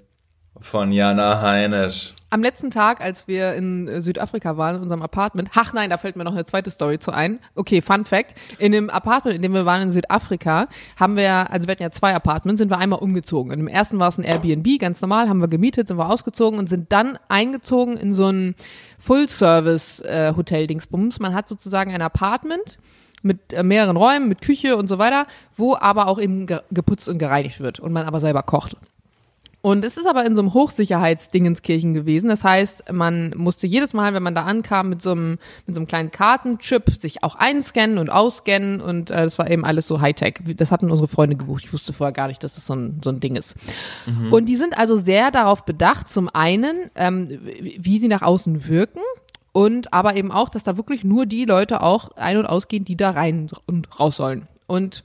von 0.60 0.90
Jana 0.90 1.40
Heinisch. 1.40 2.14
Am 2.32 2.42
letzten 2.42 2.70
Tag, 2.70 3.02
als 3.02 3.28
wir 3.28 3.52
in 3.56 3.86
äh, 3.88 4.00
Südafrika 4.00 4.56
waren, 4.56 4.76
in 4.76 4.80
unserem 4.80 5.02
Apartment, 5.02 5.50
ach 5.54 5.74
nein, 5.74 5.90
da 5.90 5.98
fällt 5.98 6.16
mir 6.16 6.24
noch 6.24 6.32
eine 6.32 6.46
zweite 6.46 6.70
Story 6.70 6.98
zu 6.98 7.10
ein. 7.10 7.40
Okay, 7.56 7.82
Fun 7.82 8.06
Fact. 8.06 8.34
In 8.58 8.72
dem 8.72 8.88
Apartment, 8.88 9.36
in 9.36 9.42
dem 9.42 9.52
wir 9.52 9.66
waren 9.66 9.82
in 9.82 9.90
Südafrika, 9.90 10.68
haben 10.98 11.16
wir, 11.16 11.50
also 11.50 11.66
wir 11.66 11.72
hatten 11.72 11.82
ja 11.82 11.90
zwei 11.90 12.14
Apartments, 12.14 12.58
sind 12.58 12.70
wir 12.70 12.78
einmal 12.78 13.00
umgezogen. 13.00 13.52
Und 13.52 13.60
im 13.60 13.68
ersten 13.68 13.98
war 13.98 14.08
es 14.08 14.16
ein 14.16 14.24
Airbnb, 14.24 14.78
ganz 14.78 15.02
normal, 15.02 15.28
haben 15.28 15.42
wir 15.42 15.48
gemietet, 15.48 15.88
sind 15.88 15.98
wir 15.98 16.08
ausgezogen 16.08 16.58
und 16.58 16.70
sind 16.70 16.90
dann 16.90 17.18
eingezogen 17.28 17.98
in 17.98 18.14
so 18.14 18.28
ein 18.28 18.54
Full-Service-Hotel-Dingsbums. 18.98 21.20
Man 21.20 21.34
hat 21.34 21.48
sozusagen 21.48 21.92
ein 21.92 22.00
Apartment 22.00 22.78
mit 23.20 23.52
äh, 23.52 23.62
mehreren 23.62 23.98
Räumen, 23.98 24.30
mit 24.30 24.40
Küche 24.40 24.78
und 24.78 24.88
so 24.88 24.96
weiter, 24.96 25.26
wo 25.54 25.76
aber 25.76 26.08
auch 26.08 26.18
eben 26.18 26.46
ge 26.46 26.60
geputzt 26.70 27.10
und 27.10 27.18
gereinigt 27.18 27.60
wird 27.60 27.78
und 27.78 27.92
man 27.92 28.06
aber 28.06 28.20
selber 28.20 28.42
kocht. 28.42 28.78
Und 29.62 29.84
es 29.84 29.96
ist 29.96 30.06
aber 30.06 30.26
in 30.26 30.34
so 30.34 30.42
einem 30.42 30.54
Hochsicherheitsdingenskirchen 30.54 31.94
gewesen. 31.94 32.28
Das 32.28 32.42
heißt, 32.42 32.92
man 32.92 33.32
musste 33.36 33.68
jedes 33.68 33.94
Mal, 33.94 34.12
wenn 34.12 34.22
man 34.22 34.34
da 34.34 34.42
ankam, 34.42 34.88
mit 34.88 35.00
so 35.00 35.12
einem, 35.12 35.38
mit 35.66 35.76
so 35.76 35.80
einem 35.80 35.86
kleinen 35.86 36.10
Kartenchip 36.10 37.00
sich 37.00 37.22
auch 37.22 37.36
einscannen 37.36 37.98
und 37.98 38.10
ausscannen. 38.10 38.80
Und 38.80 39.12
äh, 39.12 39.22
das 39.22 39.38
war 39.38 39.48
eben 39.48 39.64
alles 39.64 39.86
so 39.86 40.00
Hightech. 40.00 40.40
Das 40.56 40.72
hatten 40.72 40.90
unsere 40.90 41.06
Freunde 41.06 41.36
gebucht. 41.36 41.62
Ich 41.64 41.72
wusste 41.72 41.92
vorher 41.92 42.12
gar 42.12 42.26
nicht, 42.26 42.42
dass 42.42 42.56
das 42.56 42.66
so 42.66 42.74
ein, 42.74 43.00
so 43.04 43.10
ein 43.10 43.20
Ding 43.20 43.36
ist. 43.36 43.54
Mhm. 44.06 44.32
Und 44.32 44.46
die 44.46 44.56
sind 44.56 44.76
also 44.76 44.96
sehr 44.96 45.30
darauf 45.30 45.64
bedacht, 45.64 46.08
zum 46.08 46.28
einen, 46.28 46.90
ähm, 46.96 47.28
wie 47.78 47.98
sie 47.98 48.08
nach 48.08 48.22
außen 48.22 48.66
wirken. 48.66 49.00
Und 49.52 49.92
aber 49.92 50.16
eben 50.16 50.32
auch, 50.32 50.48
dass 50.48 50.64
da 50.64 50.76
wirklich 50.76 51.04
nur 51.04 51.24
die 51.24 51.44
Leute 51.44 51.82
auch 51.82 52.10
ein- 52.16 52.38
und 52.38 52.46
ausgehen, 52.46 52.84
die 52.84 52.96
da 52.96 53.10
rein 53.10 53.48
und 53.66 54.00
raus 54.00 54.16
sollen. 54.16 54.48
Und 54.66 55.04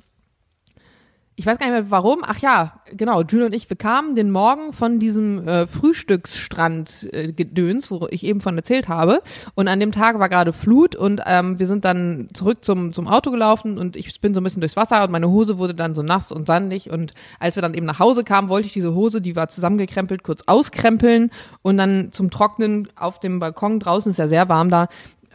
ich 1.40 1.46
weiß 1.46 1.60
gar 1.60 1.68
nicht 1.68 1.76
mehr 1.76 1.92
warum. 1.92 2.24
Ach 2.24 2.40
ja, 2.40 2.82
genau. 2.96 3.22
Jules 3.22 3.46
und 3.46 3.54
ich, 3.54 3.70
wir 3.70 3.78
kamen 3.78 4.16
den 4.16 4.32
Morgen 4.32 4.74
von 4.74 5.00
diesem 5.00 5.48
äh, 5.48 5.68
Frühstücksstrand 5.68 7.10
äh, 7.14 7.32
Gedöns, 7.32 7.92
wo 7.92 8.08
ich 8.10 8.26
eben 8.26 8.42
von 8.42 8.58
erzählt 8.58 8.90
habe. 8.90 9.22
Und 9.54 9.68
an 9.68 9.80
dem 9.80 9.92
Tag 9.92 10.18
war 10.18 10.30
gerade 10.30 10.52
Flut 10.52 10.96
und 10.96 11.22
ähm, 11.28 11.60
wir 11.60 11.68
sind 11.68 11.86
dann 11.86 12.30
zurück 12.34 12.66
zum, 12.66 12.92
zum 12.92 13.08
Auto 13.08 13.30
gelaufen 13.30 13.78
und 13.78 13.96
ich 13.96 14.20
bin 14.20 14.34
so 14.34 14.42
ein 14.42 14.44
bisschen 14.44 14.62
durchs 14.62 14.76
Wasser 14.76 15.04
und 15.04 15.12
meine 15.12 15.30
Hose 15.30 15.60
wurde 15.60 15.76
dann 15.76 15.94
so 15.94 16.02
nass 16.02 16.32
und 16.32 16.48
sandig. 16.48 16.90
Und 16.90 17.14
als 17.40 17.56
wir 17.56 17.62
dann 17.62 17.76
eben 17.76 17.86
nach 17.86 18.00
Hause 18.00 18.24
kamen, 18.24 18.50
wollte 18.50 18.66
ich 18.66 18.74
diese 18.74 18.96
Hose, 18.96 19.22
die 19.22 19.36
war 19.36 19.48
zusammengekrempelt, 19.48 20.24
kurz 20.24 20.42
auskrempeln 20.48 21.30
und 21.62 21.78
dann 21.78 22.12
zum 22.12 22.32
Trocknen 22.32 22.88
auf 22.96 23.20
dem 23.20 23.40
Balkon 23.40 23.80
draußen 23.80 24.10
ist 24.10 24.18
ja 24.18 24.28
sehr 24.28 24.50
warm 24.50 24.72
da 24.72 24.88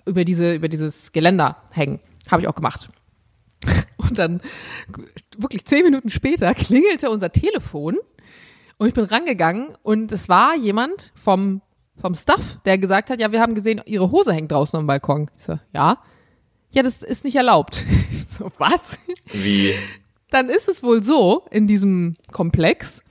über 0.05 0.25
diese 0.25 0.55
über 0.57 0.69
dieses 0.69 1.13
Geländer 1.13 1.59
hängen. 1.71 2.01
Habe 2.29 2.43
ich 2.43 2.49
auch 2.49 2.57
gemacht. 2.57 2.89
Und 3.97 4.19
dann, 4.19 4.41
wirklich 5.39 5.65
zehn 5.65 5.85
Minuten 5.85 6.11
später, 6.11 6.53
klingelte 6.55 7.11
unser 7.11 7.33
Telefon 7.33 7.99
und 8.79 8.89
ich 8.89 8.95
bin 8.95 9.05
rangegangen 9.05 9.77
und 9.83 10.11
es 10.13 10.29
war 10.29 10.57
jemand 10.57 11.13
vom, 11.15 11.63
vom 12.01 12.15
Staff, 12.15 12.59
der 12.65 12.79
gesagt 12.79 13.11
hat, 13.11 13.21
ja, 13.21 13.33
wir 13.33 13.41
haben 13.41 13.55
gesehen, 13.55 13.81
ihre 13.87 14.11
Hose 14.11 14.33
hängt 14.33 14.51
draußen 14.51 14.79
am 14.79 14.87
Balkon. 14.87 15.31
Ich 15.37 15.45
so, 15.45 15.59
ja. 15.73 15.99
Ja, 16.73 16.83
das 16.83 17.03
ist 17.03 17.25
nicht 17.25 17.37
erlaubt. 17.37 17.85
so, 18.29 18.51
was? 18.59 18.99
Wie? 19.33 19.75
Dann 20.31 20.49
ist 20.49 20.69
es 20.69 20.83
wohl 20.83 21.03
so 21.03 21.47
in 21.51 21.67
diesem 21.67 22.17
Komplex, 22.33 23.05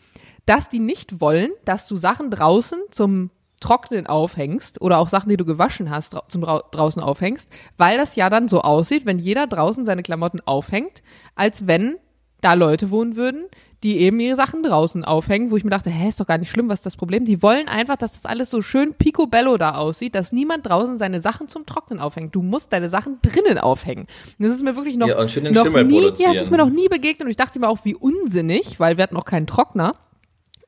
dass 0.45 0.67
die 0.67 0.79
nicht 0.79 1.21
wollen, 1.21 1.51
dass 1.63 1.87
du 1.87 1.95
Sachen 1.95 2.31
draußen 2.31 2.79
zum 2.89 3.29
Trocknen 3.62 4.07
aufhängst 4.07 4.82
oder 4.82 4.97
auch 4.97 5.07
Sachen, 5.07 5.30
die 5.30 5.38
du 5.38 5.45
gewaschen 5.45 5.89
hast, 5.89 6.18
zum 6.28 6.41
draußen 6.41 7.01
aufhängst, 7.01 7.49
weil 7.78 7.97
das 7.97 8.18
ja 8.18 8.30
dann 8.30 8.49
so 8.49 8.62
aussieht, 8.62 9.05
wenn 9.05 9.20
jeder 9.20 9.47
draußen 9.47 9.86
seine 9.86 10.03
Klamotten 10.03 10.41
aufhängt, 10.45 11.01
als 11.36 11.68
wenn 11.68 11.95
da 12.41 12.55
Leute 12.55 12.89
wohnen 12.89 13.16
würden, 13.16 13.45
die 13.84 13.97
eben 13.97 14.20
ihre 14.20 14.36
Sachen 14.36 14.62
draußen 14.62 15.03
aufhängen, 15.05 15.49
wo 15.49 15.57
ich 15.57 15.64
mir 15.64 15.70
dachte, 15.72 15.89
hä, 15.89 16.09
ist 16.09 16.20
doch 16.20 16.28
gar 16.28 16.38
nicht 16.38 16.51
schlimm, 16.51 16.70
was 16.70 16.80
ist 16.80 16.86
das 16.86 16.97
Problem? 16.97 17.26
Die 17.26 17.41
wollen 17.41 17.68
einfach, 17.68 17.95
dass 17.95 18.14
das 18.14 18.26
alles 18.26 18.49
so 18.49 18.62
schön 18.62 18.93
picobello 18.93 19.57
da 19.57 19.76
aussieht, 19.76 20.14
dass 20.14 20.32
niemand 20.32 20.68
draußen 20.68 20.97
seine 20.97 21.20
Sachen 21.20 21.47
zum 21.47 21.66
Trocknen 21.66 21.99
aufhängt. 21.99 22.36
Du 22.36 22.43
musst 22.43 22.74
deine 22.74 22.89
Sachen 22.89 23.20
drinnen 23.22 23.57
aufhängen. 23.57 24.07
Und 24.38 24.45
das 24.45 24.55
ist 24.55 24.64
mir 24.64 24.76
wirklich 24.76 24.97
noch, 24.97 25.07
ja, 25.07 25.16
noch 25.51 25.84
nie, 25.84 26.03
ja, 26.18 26.34
das 26.34 26.43
ist 26.43 26.51
mir 26.51 26.57
noch 26.57 26.70
nie 26.70 26.89
begegnet 26.89 27.24
und 27.24 27.30
ich 27.30 27.38
dachte 27.38 27.59
mir 27.59 27.70
auch, 27.70 27.80
wie 27.84 27.95
unsinnig, 27.95 28.80
weil 28.80 28.97
wir 28.97 29.03
hatten 29.03 29.18
auch 29.18 29.26
keinen 29.26 29.47
Trockner. 29.47 29.95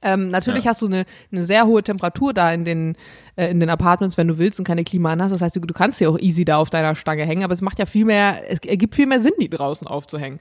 Ähm, 0.03 0.29
natürlich 0.29 0.65
ja. 0.65 0.71
hast 0.71 0.81
du 0.81 0.87
eine, 0.87 1.05
eine 1.31 1.43
sehr 1.43 1.65
hohe 1.65 1.83
Temperatur 1.83 2.33
da 2.33 2.51
in 2.51 2.65
den, 2.65 2.95
äh, 3.35 3.49
in 3.49 3.59
den 3.59 3.69
Apartments, 3.69 4.17
wenn 4.17 4.27
du 4.27 4.37
willst 4.37 4.59
und 4.59 4.65
keine 4.65 4.83
Klima 4.83 5.15
hast. 5.17 5.31
Das 5.31 5.41
heißt, 5.41 5.55
du, 5.55 5.59
du 5.61 5.73
kannst 5.73 6.01
ja 6.01 6.09
auch 6.09 6.19
easy 6.19 6.45
da 6.45 6.57
auf 6.57 6.69
deiner 6.69 6.95
Stange 6.95 7.25
hängen, 7.25 7.43
aber 7.43 7.53
es 7.53 7.61
macht 7.61 7.79
ja 7.79 7.85
viel 7.85 8.05
mehr, 8.05 8.49
es 8.49 8.59
ergibt 8.59 8.95
viel 8.95 9.07
mehr 9.07 9.21
Sinn, 9.21 9.33
die 9.39 9.49
draußen 9.49 9.87
aufzuhängen. 9.87 10.39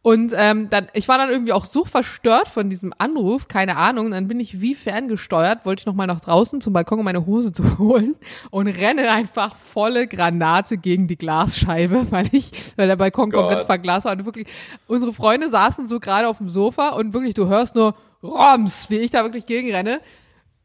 Und 0.00 0.32
ähm, 0.36 0.70
dann, 0.70 0.86
ich 0.92 1.08
war 1.08 1.18
dann 1.18 1.28
irgendwie 1.28 1.52
auch 1.52 1.64
so 1.64 1.84
verstört 1.84 2.48
von 2.48 2.70
diesem 2.70 2.94
Anruf, 2.98 3.48
keine 3.48 3.76
Ahnung. 3.76 4.12
Dann 4.12 4.28
bin 4.28 4.38
ich 4.38 4.60
wie 4.60 4.74
ferngesteuert, 4.76 5.66
wollte 5.66 5.80
ich 5.80 5.86
noch 5.86 5.94
mal 5.94 6.06
nach 6.06 6.20
draußen 6.20 6.60
zum 6.60 6.72
Balkon, 6.72 7.00
um 7.00 7.04
meine 7.04 7.26
Hose 7.26 7.52
zu 7.52 7.78
holen 7.78 8.14
und 8.50 8.68
renne 8.68 9.10
einfach 9.10 9.56
volle 9.56 10.06
Granate 10.06 10.78
gegen 10.78 11.08
die 11.08 11.18
Glasscheibe, 11.18 12.06
weil 12.10 12.28
ich, 12.32 12.52
weil 12.76 12.86
der 12.86 12.96
Balkon 12.96 13.30
Gott. 13.30 13.40
komplett 13.40 13.66
verglast 13.66 14.06
war. 14.06 14.12
Und 14.12 14.24
wirklich, 14.24 14.46
unsere 14.86 15.12
Freunde 15.12 15.48
saßen 15.48 15.88
so 15.88 15.98
gerade 15.98 16.28
auf 16.28 16.38
dem 16.38 16.48
Sofa 16.48 16.90
und 16.90 17.12
wirklich, 17.12 17.34
du 17.34 17.48
hörst 17.48 17.74
nur 17.74 17.94
Roms, 18.22 18.90
wie 18.90 18.98
ich 18.98 19.10
da 19.12 19.22
wirklich 19.22 19.46
gegenrenne. 19.46 20.00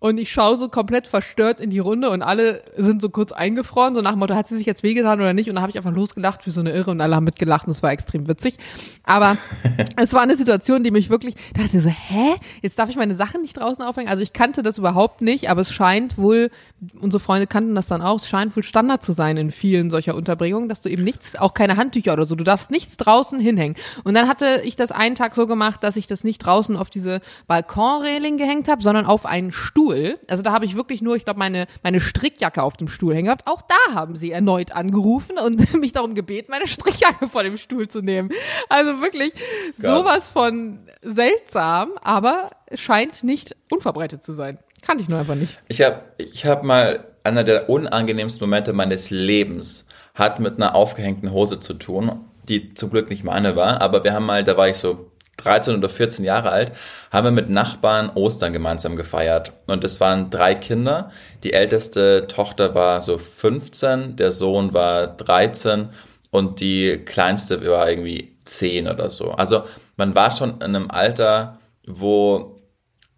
Und 0.04 0.18
ich 0.18 0.34
schaue 0.34 0.58
so 0.58 0.68
komplett 0.68 1.08
verstört 1.08 1.62
in 1.62 1.70
die 1.70 1.80
Runde 1.80 2.10
und 2.10 2.22
alle 2.22 2.62
sind 2.76 3.01
so 3.01 3.08
kurz 3.08 3.32
eingefroren, 3.32 3.95
so 3.95 4.01
nach 4.01 4.12
dem 4.12 4.20
Motto, 4.20 4.36
hat 4.36 4.49
sie 4.49 4.58
sich 4.58 4.66
jetzt 4.66 4.84
wehgetan 4.84 5.22
oder 5.22 5.32
nicht? 5.32 5.47
Und 5.47 5.56
da 5.56 5.62
habe 5.62 5.70
ich 5.70 5.78
einfach 5.78 5.93
losgelacht 5.93 6.45
wie 6.45 6.49
so 6.49 6.60
eine 6.60 6.74
Irre 6.74 6.91
und 6.91 6.99
alle 6.99 7.16
haben 7.16 7.24
mitgelacht 7.24 7.68
und 7.68 7.72
es 7.72 7.82
war 7.82 7.93
extrem 7.93 8.28
witzig. 8.28 8.58
Aber 9.04 9.38
es 9.95 10.12
war 10.12 10.22
eine 10.22 10.36
Situation, 10.36 10.84
die 10.84 10.91
mich 10.91 11.10
wirklich, 11.10 11.36
da 11.54 11.62
dachte 11.62 11.78
ich 11.78 11.84
so, 11.84 11.88
hä? 11.88 12.36
Jetzt 12.62 12.78
darf 12.78 12.89
ich 12.89 12.97
meine 12.97 13.16
Sachen 13.16 13.43
nicht 13.43 13.54
draußen 13.54 13.82
aufhängen? 13.82 14.10
Also 14.10 14.24
ich 14.24 14.34
kannte 14.34 14.62
das 14.62 14.78
überhaupt 14.78 15.22
nicht, 15.22 15.49
aber 15.49 15.62
es 15.62 15.72
scheint 15.72 16.18
wohl, 16.18 16.51
unsere 16.99 17.22
Freunde 17.22 17.47
kannten 17.47 17.74
das 17.74 17.88
dann 17.88 18.01
auch, 18.01 18.20
es 18.20 18.28
scheint 18.28 18.54
wohl 18.58 18.64
Standard 18.64 19.04
zu 19.04 19.14
sein 19.14 19.38
in 19.38 19.51
vielen 19.51 19.89
solcher 19.89 20.16
Unterbringungen, 20.16 20.68
dass 20.68 20.82
du 20.82 20.89
eben 20.89 21.06
nichts, 21.06 21.38
auch 21.38 21.54
keine 21.54 21.78
Handtücher 21.78 22.12
oder 22.12 22.26
so, 22.26 22.36
du 22.36 22.43
darfst 22.43 22.72
nichts 22.72 22.97
draußen 22.97 23.39
hinhängen. 23.39 23.78
Und 24.04 24.16
dann 24.16 24.28
hatte 24.28 24.64
ich 24.66 24.76
das 24.76 24.91
einen 24.91 25.16
Tag 25.16 25.34
so 25.34 25.47
gemacht, 25.47 25.82
dass 25.82 25.95
ich 25.95 26.08
das 26.08 26.26
nicht 26.26 26.39
draußen 26.39 26.76
auf 26.76 26.89
diese 26.89 27.22
Balkonreling 27.47 28.36
gehängt 28.36 28.68
habe, 28.68 28.84
sondern 28.84 29.06
auf 29.06 29.26
einen 29.26 29.54
Stuhl 29.54 29.93
Stuhl. 29.94 30.20
Also 30.28 30.44
da 30.44 30.52
habe 30.52 30.66
ich 30.66 30.76
wirklich 30.76 31.02
nur, 31.02 31.16
ich 31.16 31.26
glaube, 31.26 31.39
meine, 31.39 31.68
meine 31.84 32.02
Strickjacke 32.02 32.62
auf 32.62 32.78
dem 32.78 32.88
Stuhl 32.88 33.14
hängen 33.14 33.26
gehabt. 33.26 33.48
Auch 33.48 33.62
da 33.62 33.96
haben 33.96 34.16
sie 34.16 34.32
erneut 34.32 34.72
angerufen 34.72 35.38
und 35.38 35.74
mich 35.80 35.94
darum 35.94 36.16
gebeten, 36.16 36.52
meine 36.52 36.68
Strickjacke 36.68 37.28
vor 37.28 37.44
dem 37.44 37.58
Stuhl 37.58 37.88
zu 37.88 38.02
nehmen. 38.02 38.30
Also 38.70 39.02
wirklich 39.02 39.34
Gott. 39.34 39.86
sowas 39.86 40.30
von 40.30 40.80
seltsam, 41.02 41.91
aber 42.02 42.52
scheint 42.74 43.24
nicht 43.24 43.56
unverbreitet 43.70 44.24
zu 44.24 44.34
sein. 44.34 44.58
Kannte 44.82 45.04
ich 45.04 45.10
nur 45.10 45.20
einfach 45.20 45.36
nicht. 45.36 45.60
Ich 45.68 45.82
habe 45.82 46.02
ich 46.18 46.46
hab 46.46 46.64
mal 46.64 47.06
einer 47.24 47.44
der 47.44 47.70
unangenehmsten 47.70 48.48
Momente 48.48 48.74
meines 48.74 49.10
Lebens 49.10 49.86
hat 50.14 50.39
mit 50.39 50.58
einer 50.58 50.76
aufgehängten 50.76 51.32
Hose 51.32 51.60
zu 51.60 51.74
tun, 51.74 52.26
die 52.50 52.74
zum 52.74 52.89
Glück 52.89 53.10
nicht 53.10 53.24
meine 53.24 53.56
war, 53.56 53.82
aber 53.82 54.04
wir 54.04 54.14
haben 54.14 54.26
mal, 54.26 54.44
da 54.44 54.58
war 54.58 54.68
ich 54.68 54.76
so 54.76 55.10
13 55.38 55.76
oder 55.76 55.90
14 55.90 56.24
Jahre 56.24 56.52
alt, 56.52 56.72
haben 57.12 57.26
wir 57.26 57.32
mit 57.32 57.50
Nachbarn 57.50 58.10
Ostern 58.10 58.54
gemeinsam 58.54 58.96
gefeiert. 58.96 59.54
Und 59.68 59.84
es 59.84 60.00
waren 60.00 60.30
drei 60.30 60.56
Kinder. 60.56 61.12
Die 61.44 61.54
älteste 61.54 62.28
Tochter 62.28 62.76
war 62.76 63.02
so 63.02 63.18
15, 63.18 64.16
der 64.16 64.32
Sohn 64.32 64.74
war 64.74 65.08
13 65.08 65.90
und 66.32 66.60
die 66.60 66.98
kleinste 67.06 67.66
war 67.68 67.90
irgendwie 67.90 68.36
10 68.46 68.88
oder 68.88 69.10
so. 69.10 69.32
Also 69.32 69.64
man 69.98 70.16
war 70.16 70.32
schon 70.32 70.56
in 70.56 70.64
einem 70.64 70.92
Alter, 70.92 71.60
wo 71.86 72.60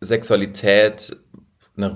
Sexualität 0.01 1.15
eine 1.77 1.95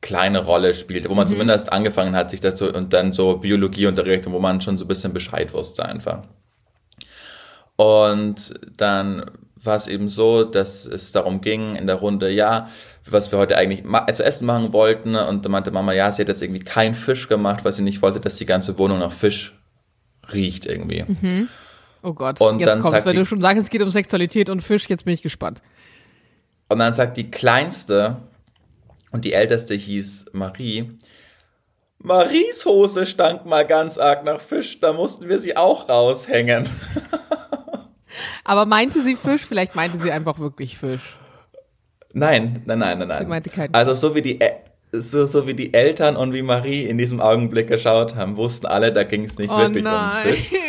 kleine 0.00 0.44
Rolle 0.44 0.74
spielte, 0.74 1.10
wo 1.10 1.14
man 1.14 1.26
mhm. 1.26 1.32
zumindest 1.32 1.72
angefangen 1.72 2.16
hat, 2.16 2.30
sich 2.30 2.40
dazu 2.40 2.72
und 2.72 2.92
dann 2.92 3.12
so 3.12 3.36
Biologie 3.36 3.86
unterrichtet, 3.86 4.32
wo 4.32 4.38
man 4.38 4.60
schon 4.60 4.78
so 4.78 4.84
ein 4.84 4.88
bisschen 4.88 5.12
Bescheid 5.12 5.52
wusste 5.52 5.84
einfach. 5.84 6.22
Und 7.76 8.54
dann 8.76 9.30
war 9.62 9.76
es 9.76 9.88
eben 9.88 10.08
so, 10.08 10.44
dass 10.44 10.86
es 10.86 11.12
darum 11.12 11.40
ging 11.40 11.74
in 11.74 11.86
der 11.86 11.96
Runde, 11.96 12.30
ja, 12.30 12.68
was 13.08 13.30
wir 13.32 13.38
heute 13.38 13.56
eigentlich 13.56 13.82
zu 14.14 14.24
essen 14.24 14.46
machen 14.46 14.72
wollten. 14.72 15.14
Und 15.16 15.44
da 15.44 15.48
meinte 15.48 15.70
Mama, 15.70 15.92
ja, 15.92 16.10
sie 16.12 16.22
hat 16.22 16.28
jetzt 16.28 16.42
irgendwie 16.42 16.60
keinen 16.60 16.94
Fisch 16.94 17.28
gemacht, 17.28 17.64
weil 17.64 17.72
sie 17.72 17.82
nicht 17.82 18.02
wollte, 18.02 18.20
dass 18.20 18.36
die 18.36 18.46
ganze 18.46 18.78
Wohnung 18.78 18.98
nach 18.98 19.12
Fisch 19.12 19.58
riecht 20.32 20.66
irgendwie. 20.66 21.04
Mhm. 21.06 21.48
Oh 22.02 22.14
Gott, 22.14 22.40
und 22.40 22.60
jetzt 22.60 22.68
dann 22.68 22.80
kommt's, 22.80 23.04
wenn 23.04 23.12
die, 23.12 23.18
du 23.18 23.26
schon 23.26 23.40
sagst, 23.40 23.62
es 23.62 23.70
geht 23.70 23.82
um 23.82 23.90
Sexualität 23.90 24.48
und 24.48 24.62
Fisch, 24.62 24.88
jetzt 24.88 25.04
bin 25.04 25.12
ich 25.12 25.22
gespannt. 25.22 25.60
Und 26.68 26.78
dann 26.78 26.92
sagt 26.92 27.16
die 27.16 27.30
Kleinste 27.30 28.16
und 29.12 29.24
die 29.24 29.34
Älteste 29.34 29.74
hieß 29.74 30.26
Marie, 30.32 30.96
Maries 32.02 32.64
Hose 32.64 33.04
stank 33.04 33.44
mal 33.44 33.66
ganz 33.66 33.98
arg 33.98 34.24
nach 34.24 34.40
Fisch, 34.40 34.80
da 34.80 34.94
mussten 34.94 35.28
wir 35.28 35.38
sie 35.38 35.56
auch 35.56 35.90
raushängen. 35.90 36.66
Aber 38.44 38.66
meinte 38.66 39.00
sie 39.02 39.16
Fisch? 39.16 39.46
Vielleicht 39.46 39.76
meinte 39.76 39.98
sie 39.98 40.10
einfach 40.10 40.38
wirklich 40.38 40.78
Fisch. 40.78 41.18
Nein, 42.12 42.62
nein, 42.66 42.78
nein, 42.78 42.98
nein, 42.98 43.08
nein. 43.08 43.18
Sie 43.18 43.26
meinte 43.26 43.50
keinen 43.50 43.74
also 43.74 43.94
so 43.94 44.14
wie 44.14 44.22
die 44.22 44.40
so, 44.92 45.26
so 45.26 45.46
wie 45.46 45.54
die 45.54 45.72
Eltern 45.72 46.16
und 46.16 46.32
wie 46.32 46.42
Marie 46.42 46.84
in 46.84 46.98
diesem 46.98 47.20
Augenblick 47.20 47.68
geschaut 47.68 48.16
haben, 48.16 48.36
wussten 48.36 48.66
alle, 48.66 48.92
da 48.92 49.04
ging 49.04 49.24
es 49.24 49.38
nicht 49.38 49.50
oh 49.50 49.58
wirklich 49.58 49.84
nein. 49.84 50.26
um 50.26 50.32
Fisch. 50.32 50.50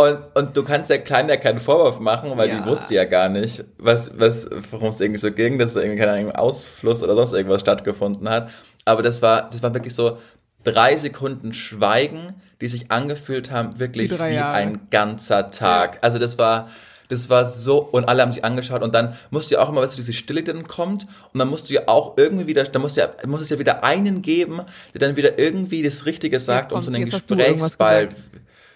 Und, 0.00 0.18
und 0.34 0.56
du 0.56 0.64
kannst 0.64 0.88
der 0.88 1.00
Kleinen 1.00 1.28
ja 1.28 1.36
keinen 1.36 1.58
Vorwurf 1.58 2.00
machen, 2.00 2.32
weil 2.36 2.48
ja. 2.48 2.58
die 2.58 2.66
wusste 2.66 2.94
ja 2.94 3.04
gar 3.04 3.28
nicht, 3.28 3.62
was, 3.76 4.18
was, 4.18 4.48
worum 4.70 4.88
es 4.88 4.98
irgendwie 4.98 5.20
so 5.20 5.30
ging, 5.30 5.58
dass 5.58 5.74
da 5.74 5.82
irgendwie 5.82 6.02
kein 6.02 6.34
Ausfluss 6.34 7.02
oder 7.02 7.14
sonst 7.14 7.34
irgendwas 7.34 7.60
stattgefunden 7.60 8.26
hat. 8.26 8.48
Aber 8.86 9.02
das 9.02 9.20
war, 9.20 9.50
das 9.50 9.62
war 9.62 9.74
wirklich 9.74 9.94
so, 9.94 10.16
drei 10.64 10.96
Sekunden 10.96 11.52
Schweigen, 11.52 12.34
die 12.60 12.68
sich 12.68 12.90
angefühlt 12.90 13.50
haben, 13.50 13.78
wirklich 13.78 14.10
wie, 14.10 14.18
wie 14.18 14.38
ein 14.38 14.88
ganzer 14.90 15.50
Tag. 15.50 15.96
Ja. 15.96 16.00
Also 16.02 16.18
das 16.18 16.38
war, 16.38 16.68
das 17.08 17.28
war 17.28 17.44
so, 17.44 17.78
und 17.78 18.08
alle 18.08 18.22
haben 18.22 18.32
sich 18.32 18.44
angeschaut 18.44 18.82
und 18.82 18.94
dann 18.94 19.14
musst 19.30 19.50
du 19.50 19.56
ja 19.56 19.62
auch 19.62 19.68
immer, 19.68 19.80
weißt 19.80 19.94
du, 19.94 19.96
diese 19.96 20.12
Stille 20.12 20.42
dann 20.42 20.66
kommt 20.66 21.06
und 21.32 21.38
dann 21.38 21.48
musst 21.48 21.68
du 21.68 21.74
ja 21.74 21.82
auch 21.86 22.16
irgendwie 22.16 22.46
wieder, 22.46 22.64
da 22.64 22.78
musst 22.78 22.96
du 22.96 23.00
ja, 23.00 23.08
muss 23.26 23.40
es 23.40 23.50
ja 23.50 23.58
wieder 23.58 23.82
einen 23.82 24.22
geben, 24.22 24.62
der 24.94 25.00
dann 25.00 25.16
wieder 25.16 25.38
irgendwie 25.38 25.82
das 25.82 26.06
Richtige 26.06 26.38
sagt, 26.38 26.72
um 26.72 26.82
so 26.82 26.90
einen 26.90 27.04
Gesprächsball. 27.04 28.10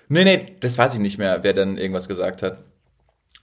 Nee, 0.08 0.24
nee, 0.24 0.46
das 0.60 0.76
weiß 0.76 0.94
ich 0.94 1.00
nicht 1.00 1.18
mehr, 1.18 1.42
wer 1.42 1.52
dann 1.54 1.78
irgendwas 1.78 2.08
gesagt 2.08 2.42
hat. 2.42 2.58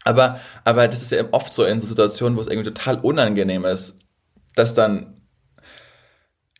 Aber, 0.03 0.39
aber 0.63 0.87
das 0.87 1.01
ist 1.01 1.11
ja 1.11 1.23
oft 1.31 1.53
so 1.53 1.63
in 1.63 1.79
so 1.79 1.87
Situationen, 1.87 2.35
wo 2.37 2.41
es 2.41 2.47
irgendwie 2.47 2.69
total 2.69 2.99
unangenehm 2.99 3.65
ist, 3.65 3.97
dass 4.55 4.73
dann 4.73 5.20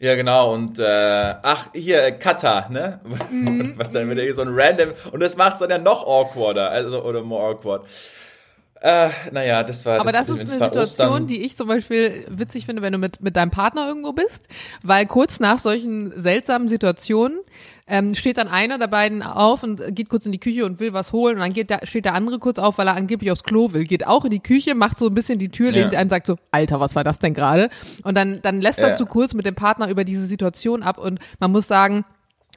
ja, 0.02 0.16
genau, 0.16 0.52
und 0.54 0.80
äh, 0.80 1.36
ach, 1.44 1.68
hier, 1.74 2.12
Kata, 2.14 2.68
ne? 2.70 3.00
Mhm. 3.30 3.74
Was 3.78 3.92
dann 3.92 4.10
wieder 4.10 4.34
so 4.34 4.42
ein 4.42 4.50
random, 4.52 4.90
und 5.12 5.20
das 5.20 5.38
macht 5.38 5.54
es 5.54 5.60
dann 5.60 5.70
ja 5.70 5.78
noch 5.78 6.08
awkwarder, 6.08 6.72
also, 6.72 7.04
oder 7.04 7.22
more 7.22 7.52
awkward. 7.52 7.86
Äh, 8.82 9.10
naja, 9.32 9.62
das 9.62 9.86
war. 9.86 10.00
Aber 10.00 10.12
das, 10.12 10.26
das 10.26 10.40
ist 10.40 10.50
eine 10.50 10.66
Situation, 10.66 11.10
Ostern. 11.10 11.28
die 11.28 11.44
ich 11.44 11.56
zum 11.56 11.68
Beispiel 11.68 12.26
witzig 12.28 12.66
finde, 12.66 12.82
wenn 12.82 12.94
du 12.94 12.98
mit, 12.98 13.22
mit 13.22 13.36
deinem 13.36 13.52
Partner 13.52 13.88
irgendwo 13.88 14.12
bist, 14.12 14.48
weil 14.82 15.06
kurz 15.06 15.40
nach 15.40 15.60
solchen 15.60 16.20
seltsamen 16.20 16.68
Situationen 16.68 17.40
ähm, 17.88 18.16
steht 18.16 18.38
dann 18.38 18.48
einer 18.48 18.78
der 18.78 18.88
beiden 18.88 19.22
auf 19.22 19.64
und 19.64 19.96
geht 19.96 20.10
kurz 20.10 20.26
in 20.26 20.32
die 20.32 20.40
Küche 20.40 20.66
und 20.66 20.80
will 20.80 20.94
was 20.94 21.14
holen 21.14 21.36
und 21.36 21.42
dann 21.42 21.54
geht 21.54 21.70
der, 21.70 21.86
steht 21.86 22.06
der 22.06 22.14
andere 22.14 22.40
kurz 22.40 22.60
auf, 22.60 22.78
weil 22.78 22.88
er 22.88 22.96
angeblich 22.96 23.32
aufs 23.32 23.44
Klo 23.44 23.74
will, 23.74 23.84
geht 23.84 24.08
auch 24.08 24.26
in 24.26 24.32
die 24.32 24.40
Küche, 24.40 24.76
macht 24.76 25.00
so 25.00 25.08
ein 25.08 25.14
bisschen 25.14 25.40
die 25.40 25.50
Tür, 25.50 25.72
lehnt 25.72 25.94
ja. 25.94 26.00
ein, 26.00 26.10
sagt 26.10 26.28
so, 26.28 26.38
Alter, 26.52 26.80
was 26.80 26.96
war 26.96 27.04
das 27.04 27.20
denn 27.20 27.34
gerade? 27.34 27.70
Und 28.04 28.16
dann, 28.18 28.42
dann 28.42 28.62
lässt 28.62 28.80
ja. 28.80 28.96
du 28.96 29.06
kurz 29.06 29.34
mit 29.34 29.46
dem 29.46 29.56
Partner 29.56 29.90
über 29.90 30.04
diese 30.04 30.26
Situation 30.26 30.84
ab 30.84 30.98
und 30.98 31.20
man 31.40 31.52
muss 31.52 31.68
sagen, 31.68 32.06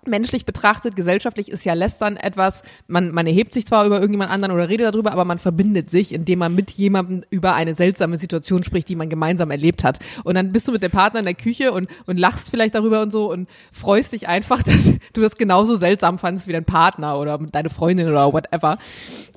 menschlich 0.09 0.45
betrachtet, 0.45 0.97
gesellschaftlich 0.97 1.51
ist 1.51 1.65
ja 1.65 1.75
Lästern 1.75 2.17
etwas, 2.17 2.63
man, 2.87 3.11
man 3.13 3.27
erhebt 3.27 3.55
sich 3.55 3.67
zwar 3.67 3.87
über 3.87 3.97
irgendjemand 3.97 4.31
anderen 4.31 4.55
oder 4.55 4.69
redet 4.69 4.87
darüber, 4.87 5.13
aber 5.13 5.25
man 5.25 5.39
verbindet 5.39 5.91
sich, 5.91 6.13
indem 6.13 6.41
man 6.41 6.55
mit 6.55 6.71
jemandem 6.73 7.25
über 7.31 7.55
eine 7.55 7.75
seltsame 7.75 8.17
Situation 8.17 8.63
spricht, 8.63 8.89
die 8.89 8.97
man 8.97 9.09
gemeinsam 9.09 9.51
erlebt 9.51 9.85
hat. 9.85 9.99
Und 10.25 10.35
dann 10.37 10.53
bist 10.53 10.69
du 10.69 10.73
mit 10.73 10.83
dem 10.83 10.91
Partner 10.91 11.21
in 11.21 11.27
der 11.27 11.35
Küche 11.35 11.73
und, 11.73 11.89
und 12.07 12.19
lachst 12.19 12.51
vielleicht 12.51 12.75
darüber 12.75 13.03
und 13.03 13.11
so 13.11 13.31
und 13.31 13.49
freust 13.73 14.13
dich 14.13 14.29
einfach, 14.29 14.63
dass 14.65 14.95
du 15.13 15.21
das 15.21 15.37
genauso 15.37 15.77
seltsam 15.77 16.19
fandest 16.19 16.49
wie 16.49 16.53
dein 16.53 16.65
Partner 16.65 17.19
oder 17.19 17.39
deine 17.39 17.71
Freundin 17.71 18.09
oder 18.09 18.33
whatever. 18.33 18.79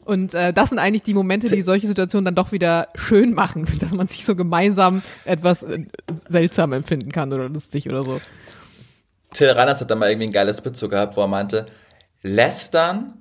Und 0.08 0.34
äh, 0.34 0.54
das 0.54 0.70
sind 0.70 0.80
eigentlich 0.80 1.04
die 1.04 1.14
Momente, 1.14 1.50
die 1.50 1.62
solche 1.62 1.86
Situationen 1.86 2.24
dann 2.24 2.36
doch 2.36 2.54
wieder 2.54 2.88
schön 2.96 3.34
machen, 3.34 3.68
dass 3.80 3.92
man 3.94 4.08
sich 4.08 4.26
so 4.26 4.36
gemeinsam 4.36 5.02
etwas 5.26 5.64
äh, 5.64 5.84
seltsam 6.08 6.72
empfinden 6.72 7.12
kann 7.12 7.34
oder 7.34 7.50
lustig 7.50 7.90
oder 7.90 8.04
so. 8.04 8.22
Till 9.34 9.50
Reiners 9.50 9.82
hat 9.82 9.92
da 9.92 9.96
mal 9.96 10.10
irgendwie 10.10 10.28
ein 10.28 10.34
geiles 10.34 10.62
zu 10.74 10.90
gehabt, 10.90 11.18
wo 11.18 11.22
er 11.22 11.28
meinte, 11.28 11.68
lästern 12.22 13.14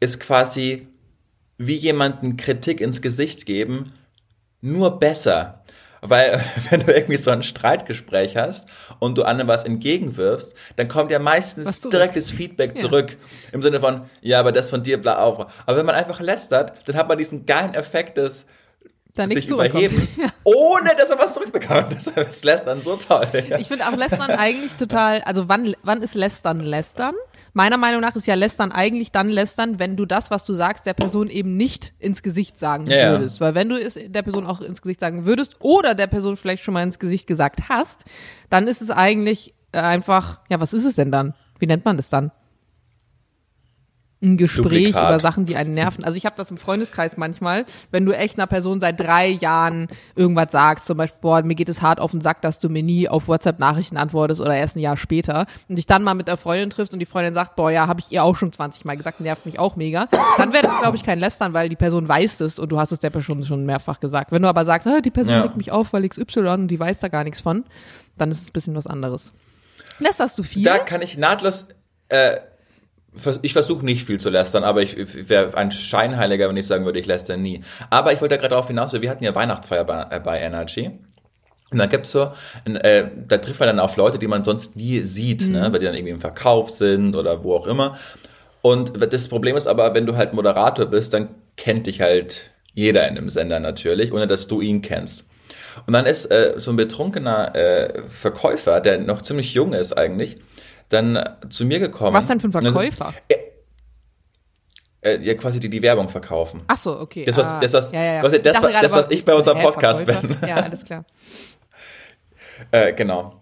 ist 0.00 0.20
quasi 0.20 0.88
wie 1.56 1.76
jemanden 1.76 2.36
Kritik 2.36 2.80
ins 2.80 3.02
Gesicht 3.02 3.46
geben, 3.46 3.84
nur 4.60 4.98
besser. 4.98 5.62
Weil, 6.00 6.40
wenn 6.70 6.80
du 6.80 6.92
irgendwie 6.92 7.16
so 7.16 7.30
ein 7.30 7.42
Streitgespräch 7.42 8.36
hast 8.36 8.68
und 9.00 9.18
du 9.18 9.24
anderen 9.24 9.48
was 9.48 9.64
entgegenwirfst, 9.64 10.54
dann 10.76 10.86
kommt 10.86 11.10
ja 11.10 11.18
meistens 11.18 11.80
direktes 11.80 12.30
Feedback 12.30 12.76
ja. 12.76 12.82
zurück. 12.82 13.16
Im 13.52 13.62
Sinne 13.62 13.80
von, 13.80 14.02
ja, 14.20 14.38
aber 14.38 14.52
das 14.52 14.70
von 14.70 14.82
dir, 14.82 15.00
bla, 15.00 15.18
auch. 15.18 15.48
Aber 15.66 15.76
wenn 15.76 15.86
man 15.86 15.96
einfach 15.96 16.20
lästert, 16.20 16.72
dann 16.88 16.96
hat 16.96 17.08
man 17.08 17.18
diesen 17.18 17.46
geilen 17.46 17.74
Effekt 17.74 18.16
des, 18.16 18.46
da 19.18 19.28
sich 19.28 19.48
überheben, 19.48 20.08
ja. 20.16 20.26
ohne 20.44 20.94
dass 20.96 21.10
er 21.10 21.18
was 21.18 21.34
zurückbekommt. 21.34 21.88
Das 21.98 22.06
ist 22.06 22.44
Lästern 22.44 22.80
so 22.80 22.96
toll. 22.96 23.26
Ja. 23.48 23.58
Ich 23.58 23.68
finde 23.68 23.86
auch 23.86 23.96
Lästern 23.96 24.30
eigentlich 24.30 24.72
total, 24.74 25.20
also 25.22 25.48
wann, 25.48 25.74
wann 25.82 26.02
ist 26.02 26.14
Lästern 26.14 26.60
Lästern? 26.60 27.14
Meiner 27.52 27.76
Meinung 27.76 28.00
nach 28.00 28.14
ist 28.14 28.26
ja 28.26 28.34
Lästern 28.34 28.72
eigentlich 28.72 29.10
dann 29.10 29.30
Lästern, 29.30 29.78
wenn 29.78 29.96
du 29.96 30.06
das, 30.06 30.30
was 30.30 30.44
du 30.44 30.54
sagst, 30.54 30.86
der 30.86 30.94
Person 30.94 31.28
eben 31.28 31.56
nicht 31.56 31.92
ins 31.98 32.22
Gesicht 32.22 32.58
sagen 32.58 32.86
ja, 32.86 33.10
würdest. 33.12 33.40
Weil 33.40 33.54
wenn 33.54 33.68
du 33.68 33.80
es 33.80 33.98
der 34.00 34.22
Person 34.22 34.46
auch 34.46 34.60
ins 34.60 34.82
Gesicht 34.82 35.00
sagen 35.00 35.26
würdest 35.26 35.56
oder 35.58 35.94
der 35.94 36.06
Person 36.06 36.36
vielleicht 36.36 36.62
schon 36.62 36.74
mal 36.74 36.82
ins 36.82 36.98
Gesicht 36.98 37.26
gesagt 37.26 37.68
hast, 37.68 38.04
dann 38.50 38.68
ist 38.68 38.80
es 38.82 38.90
eigentlich 38.90 39.54
einfach, 39.72 40.40
ja, 40.48 40.60
was 40.60 40.72
ist 40.72 40.84
es 40.84 40.96
denn 40.96 41.10
dann? 41.10 41.34
Wie 41.58 41.66
nennt 41.66 41.84
man 41.84 41.96
das 41.96 42.10
dann? 42.10 42.30
Ein 44.20 44.36
Gespräch 44.36 44.86
Duplikat. 44.86 45.08
über 45.08 45.20
Sachen, 45.20 45.46
die 45.46 45.56
einen 45.56 45.74
nerven. 45.74 46.02
Also 46.02 46.16
ich 46.16 46.26
habe 46.26 46.34
das 46.36 46.50
im 46.50 46.56
Freundeskreis 46.56 47.16
manchmal, 47.16 47.66
wenn 47.92 48.04
du 48.04 48.12
echt 48.12 48.36
einer 48.36 48.48
Person 48.48 48.80
seit 48.80 48.98
drei 48.98 49.28
Jahren 49.28 49.88
irgendwas 50.16 50.50
sagst, 50.50 50.86
zum 50.86 50.98
Beispiel, 50.98 51.18
boah, 51.20 51.42
mir 51.42 51.54
geht 51.54 51.68
es 51.68 51.82
hart 51.82 52.00
auf 52.00 52.10
den 52.10 52.20
Sack, 52.20 52.42
dass 52.42 52.58
du 52.58 52.68
mir 52.68 52.82
nie 52.82 53.08
auf 53.08 53.28
WhatsApp 53.28 53.60
Nachrichten 53.60 53.96
antwortest 53.96 54.40
oder 54.40 54.56
erst 54.56 54.76
ein 54.76 54.80
Jahr 54.80 54.96
später 54.96 55.46
und 55.68 55.76
dich 55.76 55.86
dann 55.86 56.02
mal 56.02 56.14
mit 56.14 56.26
der 56.26 56.36
Freundin 56.36 56.70
triffst 56.70 56.92
und 56.92 56.98
die 56.98 57.06
Freundin 57.06 57.32
sagt, 57.32 57.54
boah, 57.54 57.70
ja, 57.70 57.86
habe 57.86 58.00
ich 58.00 58.10
ihr 58.10 58.24
auch 58.24 58.34
schon 58.34 58.50
20 58.50 58.84
Mal 58.84 58.96
gesagt, 58.96 59.20
nervt 59.20 59.46
mich 59.46 59.58
auch 59.60 59.76
mega, 59.76 60.08
dann 60.36 60.52
wäre 60.52 60.64
das, 60.64 60.78
glaube 60.80 60.96
ich, 60.96 61.04
kein 61.04 61.20
Lästern, 61.20 61.52
weil 61.52 61.68
die 61.68 61.76
Person 61.76 62.08
weiß 62.08 62.40
es 62.40 62.58
und 62.58 62.70
du 62.72 62.78
hast 62.78 62.90
es 62.90 62.98
der 62.98 63.10
Person 63.10 63.44
schon 63.44 63.64
mehrfach 63.66 64.00
gesagt. 64.00 64.32
Wenn 64.32 64.42
du 64.42 64.48
aber 64.48 64.64
sagst, 64.64 64.88
die 65.04 65.10
Person 65.10 65.34
ja. 65.34 65.42
regt 65.42 65.56
mich 65.56 65.70
auf, 65.70 65.92
weil 65.92 66.08
XY 66.08 66.40
und 66.48 66.68
die 66.68 66.80
weiß 66.80 66.98
da 66.98 67.08
gar 67.08 67.22
nichts 67.22 67.40
von, 67.40 67.64
dann 68.16 68.32
ist 68.32 68.42
es 68.42 68.48
ein 68.48 68.52
bisschen 68.52 68.74
was 68.74 68.86
anderes. 68.86 69.32
Lästerst 70.00 70.38
du 70.38 70.42
viel? 70.42 70.64
Da 70.64 70.78
kann 70.78 71.02
ich 71.02 71.16
nahtlos 71.16 71.66
äh, 72.08 72.38
ich 73.42 73.52
versuche 73.52 73.84
nicht 73.84 74.06
viel 74.06 74.20
zu 74.20 74.30
lästern, 74.30 74.64
aber 74.64 74.82
ich, 74.82 74.96
ich 74.96 75.28
wäre 75.28 75.56
ein 75.56 75.70
Scheinheiliger, 75.70 76.48
wenn 76.48 76.56
ich 76.56 76.66
sagen 76.66 76.84
würde, 76.84 76.98
ich 76.98 77.06
läster 77.06 77.36
nie. 77.36 77.62
Aber 77.90 78.12
ich 78.12 78.20
wollte 78.20 78.34
ja 78.34 78.40
gerade 78.40 78.50
darauf 78.50 78.68
hinaus, 78.68 78.92
wir 78.92 79.10
hatten 79.10 79.24
ja 79.24 79.34
Weihnachtsfeier 79.34 79.84
bei, 79.84 80.06
äh, 80.10 80.20
bei 80.20 80.40
Energy. 80.40 80.90
Und 81.70 81.78
dann 81.78 81.88
gibt's 81.88 82.12
so, 82.12 82.32
äh, 82.64 83.04
da 83.26 83.38
trifft 83.38 83.60
man 83.60 83.68
dann 83.68 83.80
auf 83.80 83.96
Leute, 83.96 84.18
die 84.18 84.26
man 84.26 84.42
sonst 84.42 84.76
nie 84.76 85.00
sieht, 85.00 85.42
ne? 85.42 85.46
mhm. 85.46 85.52
ne? 85.52 85.72
weil 85.72 85.80
die 85.80 85.86
dann 85.86 85.94
irgendwie 85.94 86.12
im 86.12 86.20
Verkauf 86.20 86.70
sind 86.70 87.16
oder 87.16 87.44
wo 87.44 87.56
auch 87.56 87.66
immer. 87.66 87.98
Und 88.62 88.92
das 89.12 89.28
Problem 89.28 89.56
ist 89.56 89.66
aber, 89.66 89.94
wenn 89.94 90.06
du 90.06 90.16
halt 90.16 90.32
Moderator 90.32 90.86
bist, 90.86 91.14
dann 91.14 91.28
kennt 91.56 91.86
dich 91.86 92.00
halt 92.00 92.50
jeder 92.74 93.06
in 93.08 93.16
dem 93.16 93.28
Sender 93.28 93.60
natürlich, 93.60 94.12
ohne 94.12 94.26
dass 94.26 94.48
du 94.48 94.60
ihn 94.60 94.82
kennst. 94.82 95.26
Und 95.86 95.92
dann 95.92 96.06
ist 96.06 96.26
äh, 96.26 96.54
so 96.56 96.70
ein 96.70 96.76
betrunkener 96.76 97.54
äh, 97.54 98.02
Verkäufer, 98.08 98.80
der 98.80 98.98
noch 98.98 99.22
ziemlich 99.22 99.54
jung 99.54 99.72
ist 99.72 99.92
eigentlich, 99.92 100.38
dann 100.88 101.22
zu 101.50 101.64
mir 101.64 101.78
gekommen. 101.78 102.14
Was 102.14 102.26
denn 102.26 102.40
für 102.40 102.48
ein 102.48 102.52
Verkäufer? 102.52 103.12
Äh, 103.28 103.36
äh, 105.00 105.20
ja, 105.22 105.34
quasi 105.34 105.60
die 105.60 105.68
die 105.68 105.82
Werbung 105.82 106.08
verkaufen. 106.08 106.62
Ach 106.66 106.76
so, 106.76 106.98
okay. 106.98 107.24
Das, 107.24 107.36
was, 107.36 107.48
ah, 107.48 107.60
das, 107.60 107.72
was, 107.72 107.92
ja, 107.92 108.02
ja. 108.02 108.22
Was, 108.22 108.32
das, 108.42 108.60
das, 108.60 108.92
was 108.92 109.10
ich 109.10 109.24
bei 109.24 109.34
unserem 109.34 109.60
Podcast 109.60 110.04
bin. 110.06 110.36
Ja, 110.46 110.56
alles 110.56 110.84
klar. 110.84 111.04
äh, 112.72 112.92
genau. 112.92 113.40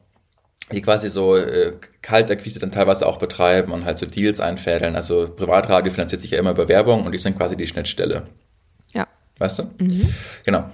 Die 0.73 0.83
quasi 0.83 1.09
so 1.09 1.37
äh, 1.37 1.75
Kaltakquise 2.03 2.59
dann 2.59 2.73
teilweise 2.73 3.07
auch 3.07 3.19
betreiben 3.19 3.73
und 3.73 3.85
halt 3.85 3.99
so 3.99 4.07
Deals 4.07 4.41
einfädeln. 4.41 4.97
Also 4.97 5.29
Privatradio 5.29 5.93
finanziert 5.93 6.21
sich 6.21 6.33
ja 6.33 6.39
immer 6.39 6.51
über 6.51 6.69
Werbung 6.69 7.05
und 7.05 7.13
die 7.13 7.19
sind 7.19 7.37
quasi 7.37 7.57
die 7.57 7.67
Schnittstelle. 7.67 8.27
Ja. 8.93 9.07
Weißt 9.39 9.61
du? 9.61 9.71
Mhm. 9.79 10.13
Genau. 10.45 10.65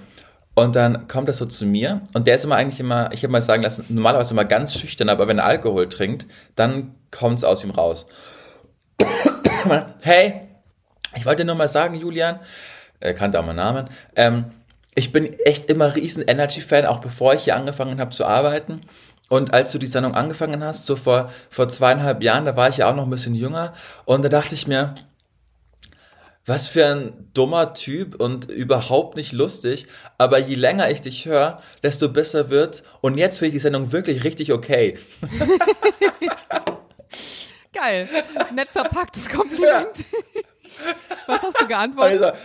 Und 0.55 0.75
dann 0.75 1.07
kommt 1.07 1.27
er 1.27 1.33
so 1.33 1.45
zu 1.47 1.65
mir 1.65 2.01
und 2.13 2.27
der 2.27 2.35
ist 2.35 2.43
immer 2.43 2.55
eigentlich 2.55 2.79
immer, 2.79 3.11
ich 3.11 3.23
habe 3.23 3.31
mal 3.31 3.41
sagen 3.41 3.63
lassen, 3.63 3.85
normalerweise 3.89 4.33
immer 4.33 4.45
ganz 4.45 4.75
schüchtern, 4.75 5.09
aber 5.09 5.27
wenn 5.27 5.39
er 5.39 5.45
Alkohol 5.45 5.89
trinkt, 5.89 6.27
dann 6.55 6.93
kommt 7.09 7.39
es 7.39 7.43
aus 7.43 7.63
ihm 7.63 7.71
raus. 7.71 8.05
hey, 10.01 10.41
ich 11.15 11.25
wollte 11.25 11.43
nur 11.43 11.55
mal 11.55 11.67
sagen, 11.67 11.95
Julian, 11.95 12.39
er 12.99 13.15
kannte 13.15 13.39
auch 13.39 13.45
meinen 13.45 13.55
Namen, 13.55 13.89
ähm, 14.15 14.45
ich 14.95 15.11
bin 15.11 15.33
echt 15.45 15.71
immer 15.71 15.95
riesen 15.95 16.23
Energy-Fan, 16.23 16.85
auch 16.85 16.99
bevor 16.99 17.33
ich 17.33 17.45
hier 17.45 17.55
angefangen 17.55 17.99
habe 17.99 18.11
zu 18.11 18.25
arbeiten. 18.25 18.81
Und 19.29 19.51
als 19.51 19.71
du 19.71 19.79
die 19.79 19.87
Sendung 19.87 20.13
angefangen 20.13 20.63
hast, 20.63 20.85
so 20.85 20.95
vor, 20.95 21.31
vor 21.49 21.67
zweieinhalb 21.67 22.21
Jahren, 22.21 22.45
da 22.45 22.55
war 22.55 22.69
ich 22.69 22.77
ja 22.77 22.91
auch 22.91 22.95
noch 22.95 23.05
ein 23.05 23.09
bisschen 23.09 23.33
jünger 23.33 23.73
und 24.05 24.23
da 24.23 24.29
dachte 24.29 24.53
ich 24.53 24.67
mir, 24.67 24.93
was 26.45 26.67
für 26.67 26.85
ein 26.85 27.29
dummer 27.33 27.73
Typ 27.73 28.19
und 28.19 28.51
überhaupt 28.51 29.15
nicht 29.15 29.31
lustig. 29.31 29.87
Aber 30.17 30.39
je 30.39 30.55
länger 30.55 30.91
ich 30.91 31.01
dich 31.01 31.25
höre, 31.25 31.61
desto 31.81 32.09
besser 32.09 32.49
wird's. 32.49 32.83
Und 33.01 33.17
jetzt 33.17 33.39
finde 33.39 33.49
ich 33.49 33.53
die 33.55 33.59
Sendung 33.59 33.91
wirklich 33.91 34.23
richtig 34.23 34.51
okay. 34.51 34.97
Geil. 37.73 38.07
Nett 38.53 38.69
verpacktes 38.69 39.29
Kompliment. 39.29 39.97
Ja. 39.97 40.43
Was 41.27 41.43
hast 41.43 41.61
du 41.61 41.67
geantwortet? 41.67 42.21
Also, 42.23 42.37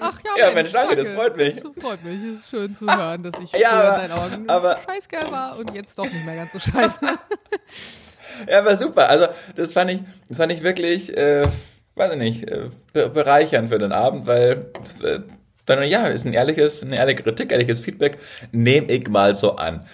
Ach 0.00 0.18
ja, 0.24 0.46
ja 0.46 0.54
Mensch, 0.54 0.72
danke, 0.72 0.96
das 0.96 1.10
freut 1.10 1.36
mich. 1.36 1.56
Das 1.56 1.72
freut 1.84 2.02
mich. 2.04 2.16
Es 2.16 2.38
ist 2.40 2.48
schön 2.48 2.74
zu 2.74 2.86
hören, 2.86 3.22
dass 3.22 3.38
ich 3.40 3.52
ja, 3.52 3.94
in 3.94 4.08
deinen 4.08 4.12
Augen 4.12 4.48
aber, 4.48 4.78
scheißgeil 4.86 5.30
war 5.30 5.58
und 5.58 5.74
jetzt 5.74 5.98
doch 5.98 6.04
nicht 6.04 6.24
mehr 6.24 6.36
ganz 6.36 6.52
so 6.52 6.58
scheiße. 6.58 7.00
ja, 8.48 8.58
aber 8.58 8.76
super. 8.76 9.08
Also, 9.08 9.28
das 9.56 9.72
fand 9.74 9.90
ich, 9.90 10.00
das 10.28 10.38
fand 10.38 10.52
ich 10.52 10.62
wirklich. 10.62 11.14
Äh, 11.16 11.48
weiß 11.98 12.12
ich 12.12 12.18
nicht, 12.18 12.50
äh, 12.50 12.68
bereichern 12.92 13.68
für 13.68 13.78
den 13.78 13.92
Abend, 13.92 14.26
weil 14.26 14.70
äh, 15.04 15.20
dann 15.66 15.82
ja, 15.82 16.06
ist 16.06 16.24
ein 16.24 16.32
ehrliches, 16.32 16.82
eine 16.82 16.96
ehrliche 16.96 17.22
Kritik, 17.22 17.52
ehrliches 17.52 17.80
Feedback, 17.80 18.18
nehme 18.52 18.90
ich 18.90 19.08
mal 19.08 19.34
so 19.34 19.56
an. 19.56 19.86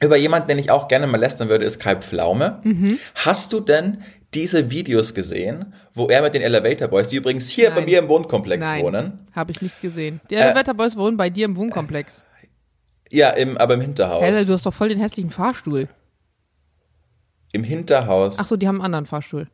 Über 0.00 0.16
jemanden, 0.16 0.48
den 0.48 0.58
ich 0.58 0.70
auch 0.70 0.88
gerne 0.88 1.06
mal 1.06 1.18
lästern 1.18 1.48
würde, 1.48 1.64
ist 1.64 1.78
Kai 1.78 1.96
Pflaume. 1.96 2.60
Mhm. 2.64 2.98
Hast 3.14 3.52
du 3.52 3.60
denn 3.60 4.02
diese 4.34 4.70
Videos 4.70 5.14
gesehen, 5.14 5.74
wo 5.94 6.08
er 6.08 6.22
mit 6.22 6.34
den 6.34 6.42
Elevator 6.42 6.88
Boys, 6.88 7.08
die 7.08 7.16
übrigens 7.16 7.50
hier 7.50 7.68
Nein. 7.68 7.78
bei 7.78 7.84
mir 7.84 7.98
im 7.98 8.08
Wohnkomplex 8.08 8.64
Nein, 8.64 8.82
wohnen. 8.82 9.26
Habe 9.32 9.52
ich 9.52 9.60
nicht 9.60 9.80
gesehen. 9.80 10.20
Die 10.30 10.36
Elevator 10.36 10.74
äh, 10.74 10.76
Boys 10.76 10.96
wohnen 10.96 11.16
bei 11.16 11.28
dir 11.30 11.44
im 11.44 11.56
Wohnkomplex. 11.56 12.24
Ja, 13.10 13.28
im, 13.30 13.58
aber 13.58 13.74
im 13.74 13.82
Hinterhaus. 13.82 14.24
Hä, 14.24 14.44
du 14.44 14.54
hast 14.54 14.64
doch 14.64 14.72
voll 14.72 14.88
den 14.88 14.98
hässlichen 14.98 15.30
Fahrstuhl. 15.30 15.88
Im 17.52 17.62
Hinterhaus. 17.62 18.38
Ach 18.38 18.46
so, 18.46 18.56
die 18.56 18.66
haben 18.66 18.76
einen 18.76 18.86
anderen 18.86 19.06
Fahrstuhl. 19.06 19.48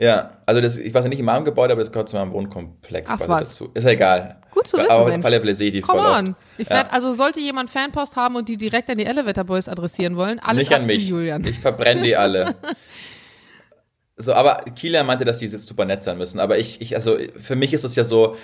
Ja, 0.00 0.38
also 0.46 0.60
das, 0.60 0.76
ich 0.76 0.94
weiß 0.94 1.04
ja 1.04 1.08
nicht 1.08 1.18
in 1.18 1.24
meinem 1.24 1.44
Gebäude, 1.44 1.72
aber 1.72 1.82
das 1.82 1.90
gehört 1.90 2.08
zu 2.08 2.16
meinem 2.16 2.32
Wohnkomplex 2.32 3.10
Ach, 3.12 3.18
was. 3.26 3.48
dazu. 3.48 3.70
Ist 3.74 3.82
ja 3.82 3.90
egal. 3.90 4.40
Gut 4.52 4.68
zu 4.68 4.78
wissen, 4.78 4.90
Aber 4.90 5.06
auf 5.06 5.24
alle 5.24 5.40
Fälle 5.40 5.54
sehe 5.56 5.68
ich 5.68 5.74
die 5.74 5.80
Come 5.80 6.00
voll 6.00 6.12
on. 6.12 6.36
Ich 6.56 6.70
werd, 6.70 6.86
ja. 6.86 6.92
Also 6.92 7.14
sollte 7.14 7.40
jemand 7.40 7.68
Fanpost 7.68 8.14
haben 8.14 8.36
und 8.36 8.48
die 8.48 8.56
direkt 8.56 8.88
an 8.90 8.98
die 8.98 9.06
Elevator 9.06 9.42
Boys 9.42 9.68
adressieren 9.68 10.16
wollen, 10.16 10.38
alles 10.38 10.68
nicht 10.68 10.72
an 10.74 10.86
mich. 10.86 11.08
Julian. 11.08 11.44
Ich 11.44 11.58
verbrenne 11.58 12.02
die 12.02 12.16
alle. 12.16 12.54
so, 14.16 14.32
aber 14.34 14.64
Kieler 14.76 15.02
meinte, 15.02 15.24
dass 15.24 15.38
die 15.38 15.46
jetzt 15.46 15.66
super 15.66 15.84
nett 15.84 16.04
sein 16.04 16.16
müssen. 16.16 16.38
Aber 16.38 16.58
ich, 16.58 16.80
ich, 16.80 16.94
also 16.94 17.18
für 17.36 17.56
mich 17.56 17.72
ist 17.72 17.82
es 17.82 17.96
ja 17.96 18.04
so, 18.04 18.36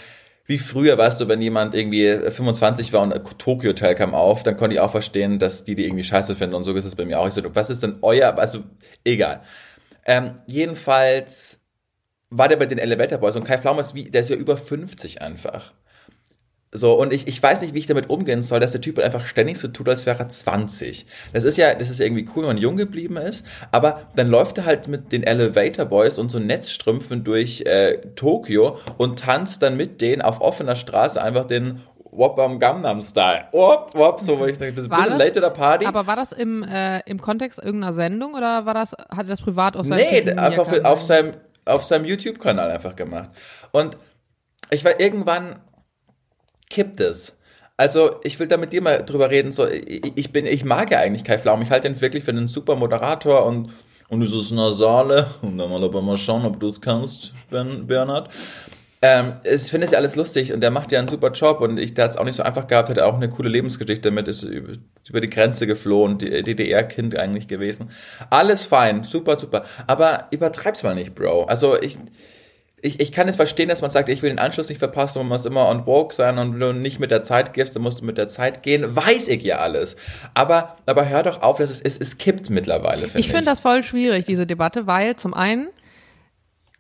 wie 0.47 0.59
früher, 0.59 0.99
weißt 0.99 1.21
du, 1.21 1.29
wenn 1.29 1.41
jemand 1.41 1.75
irgendwie 1.75 2.19
25 2.31 2.93
war 2.93 3.03
und 3.03 3.15
Tokyo 3.39 3.71
Hotel 3.71 3.95
kam 3.95 4.13
auf, 4.13 4.43
dann 4.43 4.57
konnte 4.57 4.75
ich 4.75 4.81
auch 4.81 4.91
verstehen, 4.91 5.39
dass 5.39 5.63
die 5.63 5.77
die 5.77 5.87
irgendwie 5.87 6.05
scheiße 6.05 6.35
finden 6.35 6.55
und 6.55 6.65
so 6.65 6.75
ist 6.75 6.85
es 6.85 6.97
bei 6.97 7.05
mir 7.05 7.21
auch. 7.21 7.29
Ich 7.29 7.35
so, 7.35 7.43
was 7.55 7.71
ist 7.71 7.83
denn 7.83 7.99
euer, 8.03 8.37
also 8.37 8.65
egal. 9.05 9.43
Ähm, 10.07 10.37
jedenfalls 10.47 11.61
war 12.31 12.49
der 12.49 12.57
bei 12.57 12.67
den 12.67 12.79
Elevator 12.79 13.19
Boys 13.19 13.37
und 13.37 13.45
Kai 13.45 13.59
Pflaume 13.59 13.83
wie, 13.95 14.11
der 14.11 14.23
ist 14.23 14.31
ja 14.31 14.37
über 14.37 14.57
50 14.57 15.23
einfach. 15.23 15.73
So, 16.77 16.95
und 17.01 17.13
ich, 17.13 17.29
ich 17.29 17.41
weiß 17.41 17.63
nicht, 17.63 17.73
wie 17.73 17.79
ich 17.79 17.87
damit 17.87 18.11
umgehen 18.11 18.43
soll, 18.43 18.59
dass 18.59 18.73
der 18.73 18.81
Typ 18.81 18.99
einfach 18.99 19.27
ständig 19.27 19.59
so 19.59 19.69
tut, 19.69 19.89
als 19.89 20.07
wäre 20.07 20.19
er 20.19 20.29
20. 20.29 21.07
Das 21.33 21.45
ist 21.45 21.57
ja, 21.57 21.73
das 21.73 21.89
ist 21.89 22.01
irgendwie 22.01 22.29
cool, 22.35 22.43
wenn 22.43 22.49
man 22.49 22.59
jung 22.59 22.77
geblieben 22.77 23.17
ist, 23.17 23.47
aber 23.71 24.09
dann 24.17 24.29
läuft 24.29 24.59
er 24.59 24.65
halt 24.65 24.89
mit 24.89 25.13
den 25.13 25.23
Elevator 25.23 25.85
Boys 25.85 26.19
und 26.19 26.33
so 26.33 26.41
Netzstrümpfen 26.41 27.23
durch 27.23 27.61
äh, 27.61 27.99
Tokio 28.17 28.79
und 28.99 29.21
tanzt 29.21 29.63
dann 29.63 29.77
mit 29.77 30.01
denen 30.01 30.21
auf 30.21 30.41
offener 30.41 30.75
Straße 30.75 31.23
einfach 31.23 31.45
den 31.45 31.79
Wop 32.17 32.39
am 32.39 32.59
Gangnam 32.59 33.03
Style. 33.03 33.49
Wop, 33.53 33.95
wop, 33.95 34.21
so 34.21 34.39
wo 34.39 34.47
ich 34.47 34.57
denke, 34.57 34.81
ein 34.81 34.89
bisschen 34.89 35.19
late 35.19 35.41
der 35.41 35.51
Party. 35.51 35.85
Aber 35.85 36.07
war 36.07 36.17
das 36.17 36.33
im, 36.33 36.63
äh, 36.63 37.01
im 37.07 37.21
Kontext 37.21 37.59
irgendeiner 37.59 37.93
Sendung 37.93 38.35
oder 38.35 38.67
war 38.67 38.75
das, 38.75 38.93
hatte 39.11 39.29
das 39.29 39.43
privat 39.43 39.77
auf 39.77 39.87
seinem 39.87 39.99
Nee, 39.99 40.33
einfach 40.33 40.67
für, 40.67 40.85
auf 40.85 41.03
seinem, 41.03 41.35
auf 41.65 41.85
seinem 41.85 42.05
YouTube-Kanal 42.05 42.71
einfach 42.71 42.95
gemacht. 42.95 43.31
Und 43.73 43.97
ich 44.71 44.85
war 44.85 45.01
irgendwann 45.01 45.59
kippt 46.71 47.01
es. 47.01 47.39
Also, 47.77 48.21
ich 48.23 48.39
will 48.39 48.47
da 48.47 48.57
mit 48.57 48.73
dir 48.73 48.83
mal 48.83 48.99
drüber 49.05 49.31
reden. 49.31 49.51
So, 49.51 49.67
ich, 49.67 50.33
bin, 50.33 50.47
ich 50.47 50.65
mag 50.65 50.93
ja 50.93 50.99
eigentlich 50.99 51.25
Kai 51.25 51.39
Flaum. 51.39 51.63
Ich 51.63 51.71
halte 51.71 51.89
ihn 51.89 52.01
wirklich 52.01 52.23
für 52.23 52.31
einen 52.31 52.47
super 52.47 52.77
Moderator 52.77 53.45
und, 53.47 53.73
und 54.09 54.21
dieses 54.21 54.53
Nasale. 54.53 55.27
Und 55.43 55.59
dann 55.59 55.71
mal 55.71 55.83
aber 55.83 56.01
mal 56.01 56.17
schauen, 56.17 56.45
ob 56.45 56.61
du 56.61 56.69
es 56.69 56.81
kannst, 56.81 57.33
ben, 57.51 57.87
Bernhard. 57.89 58.31
Ähm, 59.07 59.35
ich 59.45 59.65
finde 59.65 59.85
es 59.85 59.91
ja 59.91 59.99
alles 59.99 60.17
lustig 60.17 60.55
und 60.55 60.63
der 60.63 60.71
macht 60.71 60.91
ja 60.91 60.99
einen 60.99 61.09
super 61.09 61.31
Job 61.31 61.61
und 61.61 61.77
ich, 61.77 61.93
der 61.93 62.05
hat 62.05 62.13
es 62.13 62.17
auch 62.17 62.25
nicht 62.25 62.37
so 62.37 62.43
einfach 62.43 62.67
gehabt, 62.67 62.89
hat 62.89 62.99
auch 63.01 63.17
eine 63.17 63.29
coole 63.29 63.51
Lebensgeschichte 63.51 64.09
damit, 64.09 64.29
ist 64.29 64.45
über 64.45 65.21
die 65.21 65.29
Grenze 65.29 65.67
geflohen, 65.67 66.17
DDR-Kind 66.17 67.19
eigentlich 67.19 67.47
gewesen. 67.47 67.91
Alles 68.31 68.65
fein, 68.65 69.05
super, 69.05 69.37
super. 69.37 69.65
Aber 69.87 70.29
übertreib's 70.31 70.83
mal 70.85 70.95
nicht, 70.95 71.15
Bro. 71.15 71.45
Also 71.45 71.79
ich, 71.79 71.99
ich, 72.81 72.99
ich 72.99 73.13
kann 73.13 73.29
es 73.29 73.37
verstehen, 73.37 73.69
dass 73.69 73.83
man 73.83 73.91
sagt, 73.91 74.09
ich 74.09 74.23
will 74.23 74.31
den 74.31 74.39
Anschluss 74.39 74.71
nicht 74.71 74.79
verpassen, 74.79 75.19
man 75.19 75.29
muss 75.29 75.45
immer 75.45 75.69
on 75.69 75.85
woke 75.85 76.15
sein 76.15 76.39
und 76.39 76.55
wenn 76.55 76.61
du 76.61 76.73
nicht 76.73 76.99
mit 76.99 77.11
der 77.11 77.25
Zeit 77.25 77.53
gehst, 77.53 77.77
dann 77.77 77.83
musst 77.83 78.01
du 78.01 78.07
mit 78.07 78.17
der 78.17 78.29
Zeit 78.29 78.63
gehen. 78.63 78.97
Weiß 78.97 79.29
ich 79.29 79.43
ja 79.43 79.59
alles. 79.59 79.97
Aber, 80.33 80.79
aber 80.87 81.07
hör 81.11 81.25
doch 81.25 81.43
auf, 81.43 81.59
dass 81.59 81.69
es, 81.69 81.83
es, 81.83 81.99
es 81.99 82.17
kippt 82.17 82.49
mittlerweile, 82.49 83.03
finde 83.03 83.19
ich. 83.19 83.27
Ich 83.27 83.31
finde 83.31 83.45
das 83.45 83.61
voll 83.61 83.83
schwierig, 83.83 84.25
diese 84.25 84.47
Debatte, 84.47 84.87
weil 84.87 85.17
zum 85.17 85.35
einen 85.35 85.69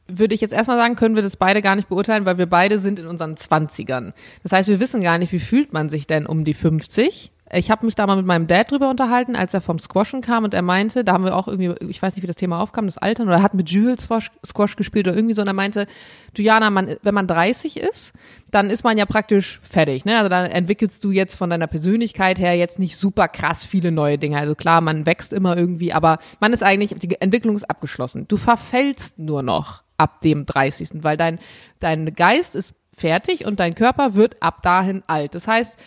würde 0.06 0.34
ich 0.34 0.40
jetzt 0.40 0.52
erstmal 0.52 0.76
sagen, 0.76 0.96
können 0.96 1.16
wir 1.16 1.22
das 1.22 1.36
beide 1.36 1.62
gar 1.62 1.76
nicht 1.76 1.88
beurteilen, 1.88 2.26
weil 2.26 2.38
wir 2.38 2.46
beide 2.46 2.78
sind 2.78 2.98
in 2.98 3.06
unseren 3.06 3.36
Zwanzigern. 3.36 4.12
Das 4.42 4.52
heißt, 4.52 4.68
wir 4.68 4.80
wissen 4.80 5.02
gar 5.02 5.18
nicht, 5.18 5.32
wie 5.32 5.38
fühlt 5.38 5.72
man 5.72 5.88
sich 5.88 6.06
denn 6.06 6.26
um 6.26 6.44
die 6.44 6.54
50 6.54 7.32
ich 7.52 7.70
habe 7.70 7.84
mich 7.84 7.94
da 7.94 8.06
mal 8.06 8.16
mit 8.16 8.26
meinem 8.26 8.46
Dad 8.46 8.70
drüber 8.70 8.88
unterhalten, 8.88 9.36
als 9.36 9.54
er 9.54 9.60
vom 9.60 9.78
Squashen 9.78 10.22
kam 10.22 10.44
und 10.44 10.54
er 10.54 10.62
meinte, 10.62 11.04
da 11.04 11.12
haben 11.12 11.24
wir 11.24 11.36
auch 11.36 11.46
irgendwie, 11.46 11.74
ich 11.88 12.00
weiß 12.00 12.16
nicht, 12.16 12.22
wie 12.22 12.26
das 12.26 12.36
Thema 12.36 12.60
aufkam, 12.60 12.86
das 12.86 12.98
Altern, 12.98 13.28
oder 13.28 13.36
er 13.36 13.42
hat 13.42 13.54
mit 13.54 13.68
Jules 13.70 14.04
Squash, 14.04 14.30
Squash 14.44 14.76
gespielt 14.76 15.06
oder 15.06 15.16
irgendwie 15.16 15.34
so 15.34 15.42
und 15.42 15.48
er 15.48 15.54
meinte, 15.54 15.86
du 16.34 16.42
Jana, 16.42 16.70
man, 16.70 16.96
wenn 17.02 17.14
man 17.14 17.26
30 17.26 17.76
ist, 17.76 18.12
dann 18.50 18.70
ist 18.70 18.82
man 18.82 18.98
ja 18.98 19.04
praktisch 19.04 19.60
fertig, 19.62 20.04
ne? 20.04 20.16
Also 20.16 20.28
dann 20.28 20.50
entwickelst 20.50 21.04
du 21.04 21.10
jetzt 21.10 21.34
von 21.34 21.50
deiner 21.50 21.66
Persönlichkeit 21.66 22.38
her 22.38 22.54
jetzt 22.54 22.78
nicht 22.78 22.96
super 22.96 23.28
krass 23.28 23.64
viele 23.64 23.92
neue 23.92 24.18
Dinge. 24.18 24.38
Also 24.38 24.54
klar, 24.54 24.80
man 24.80 25.06
wächst 25.06 25.32
immer 25.32 25.56
irgendwie, 25.56 25.92
aber 25.92 26.18
man 26.40 26.52
ist 26.52 26.62
eigentlich, 26.62 26.94
die 26.98 27.20
Entwicklung 27.20 27.56
ist 27.56 27.68
abgeschlossen. 27.68 28.26
Du 28.28 28.36
verfällst 28.36 29.18
nur 29.18 29.42
noch 29.42 29.83
ab 29.96 30.20
dem 30.20 30.46
30. 30.46 31.02
weil 31.02 31.16
dein, 31.16 31.38
dein 31.80 32.14
Geist 32.14 32.54
ist 32.54 32.74
fertig 32.92 33.46
und 33.46 33.60
dein 33.60 33.74
Körper 33.74 34.14
wird 34.14 34.42
ab 34.42 34.62
dahin 34.62 35.02
alt. 35.06 35.34
Das 35.34 35.48
heißt, 35.48 35.78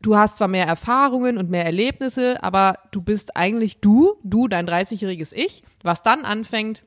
du 0.00 0.16
hast 0.16 0.36
zwar 0.36 0.48
mehr 0.48 0.66
Erfahrungen 0.66 1.38
und 1.38 1.50
mehr 1.50 1.64
Erlebnisse, 1.64 2.42
aber 2.42 2.78
du 2.92 3.02
bist 3.02 3.36
eigentlich 3.36 3.80
du, 3.80 4.14
du, 4.22 4.48
dein 4.48 4.68
30-jähriges 4.68 5.32
Ich, 5.32 5.62
was 5.82 6.02
dann 6.02 6.24
anfängt, 6.24 6.84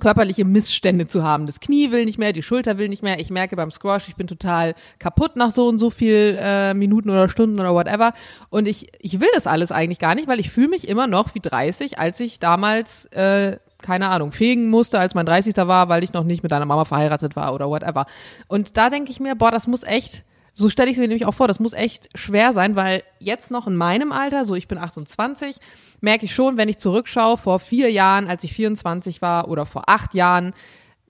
körperliche 0.00 0.44
Missstände 0.44 1.06
zu 1.06 1.22
haben. 1.22 1.46
Das 1.46 1.60
Knie 1.60 1.90
will 1.90 2.04
nicht 2.04 2.18
mehr, 2.18 2.32
die 2.32 2.42
Schulter 2.42 2.78
will 2.78 2.88
nicht 2.88 3.02
mehr. 3.02 3.20
Ich 3.20 3.30
merke 3.30 3.56
beim 3.56 3.70
Squash, 3.70 4.08
ich 4.08 4.16
bin 4.16 4.26
total 4.26 4.74
kaputt 4.98 5.36
nach 5.36 5.52
so 5.52 5.68
und 5.68 5.78
so 5.78 5.90
viel 5.90 6.36
äh, 6.40 6.74
Minuten 6.74 7.10
oder 7.10 7.28
Stunden 7.28 7.60
oder 7.60 7.74
whatever. 7.74 8.12
Und 8.50 8.66
ich, 8.66 8.88
ich 9.00 9.20
will 9.20 9.28
das 9.34 9.46
alles 9.46 9.70
eigentlich 9.70 10.00
gar 10.00 10.14
nicht, 10.14 10.26
weil 10.26 10.40
ich 10.40 10.50
fühle 10.50 10.68
mich 10.68 10.88
immer 10.88 11.06
noch 11.06 11.34
wie 11.34 11.40
30, 11.40 11.98
als 11.98 12.18
ich 12.20 12.40
damals, 12.40 13.04
äh, 13.06 13.58
keine 13.84 14.08
Ahnung, 14.08 14.32
fegen 14.32 14.70
musste, 14.70 14.98
als 14.98 15.14
mein 15.14 15.26
30. 15.26 15.56
war, 15.56 15.88
weil 15.88 16.02
ich 16.02 16.12
noch 16.12 16.24
nicht 16.24 16.42
mit 16.42 16.50
deiner 16.50 16.64
Mama 16.64 16.84
verheiratet 16.84 17.36
war 17.36 17.54
oder 17.54 17.68
whatever. 17.68 18.06
Und 18.48 18.76
da 18.76 18.90
denke 18.90 19.10
ich 19.10 19.20
mir, 19.20 19.36
boah, 19.36 19.50
das 19.50 19.66
muss 19.66 19.84
echt 19.84 20.24
so 20.54 20.68
stelle 20.68 20.88
ich 20.88 20.96
es 20.96 21.00
mir 21.00 21.08
nämlich 21.08 21.26
auch 21.26 21.34
vor, 21.34 21.48
das 21.48 21.58
muss 21.58 21.72
echt 21.72 22.16
schwer 22.16 22.52
sein, 22.52 22.76
weil 22.76 23.02
jetzt 23.18 23.50
noch 23.50 23.66
in 23.66 23.74
meinem 23.74 24.12
Alter, 24.12 24.44
so 24.44 24.54
ich 24.54 24.68
bin 24.68 24.78
28, 24.78 25.56
merke 26.00 26.26
ich 26.26 26.34
schon, 26.34 26.56
wenn 26.56 26.68
ich 26.68 26.78
zurückschaue, 26.78 27.36
vor 27.36 27.58
vier 27.58 27.90
Jahren, 27.90 28.28
als 28.28 28.44
ich 28.44 28.54
24 28.54 29.20
war 29.20 29.48
oder 29.48 29.66
vor 29.66 29.88
acht 29.88 30.14
Jahren, 30.14 30.54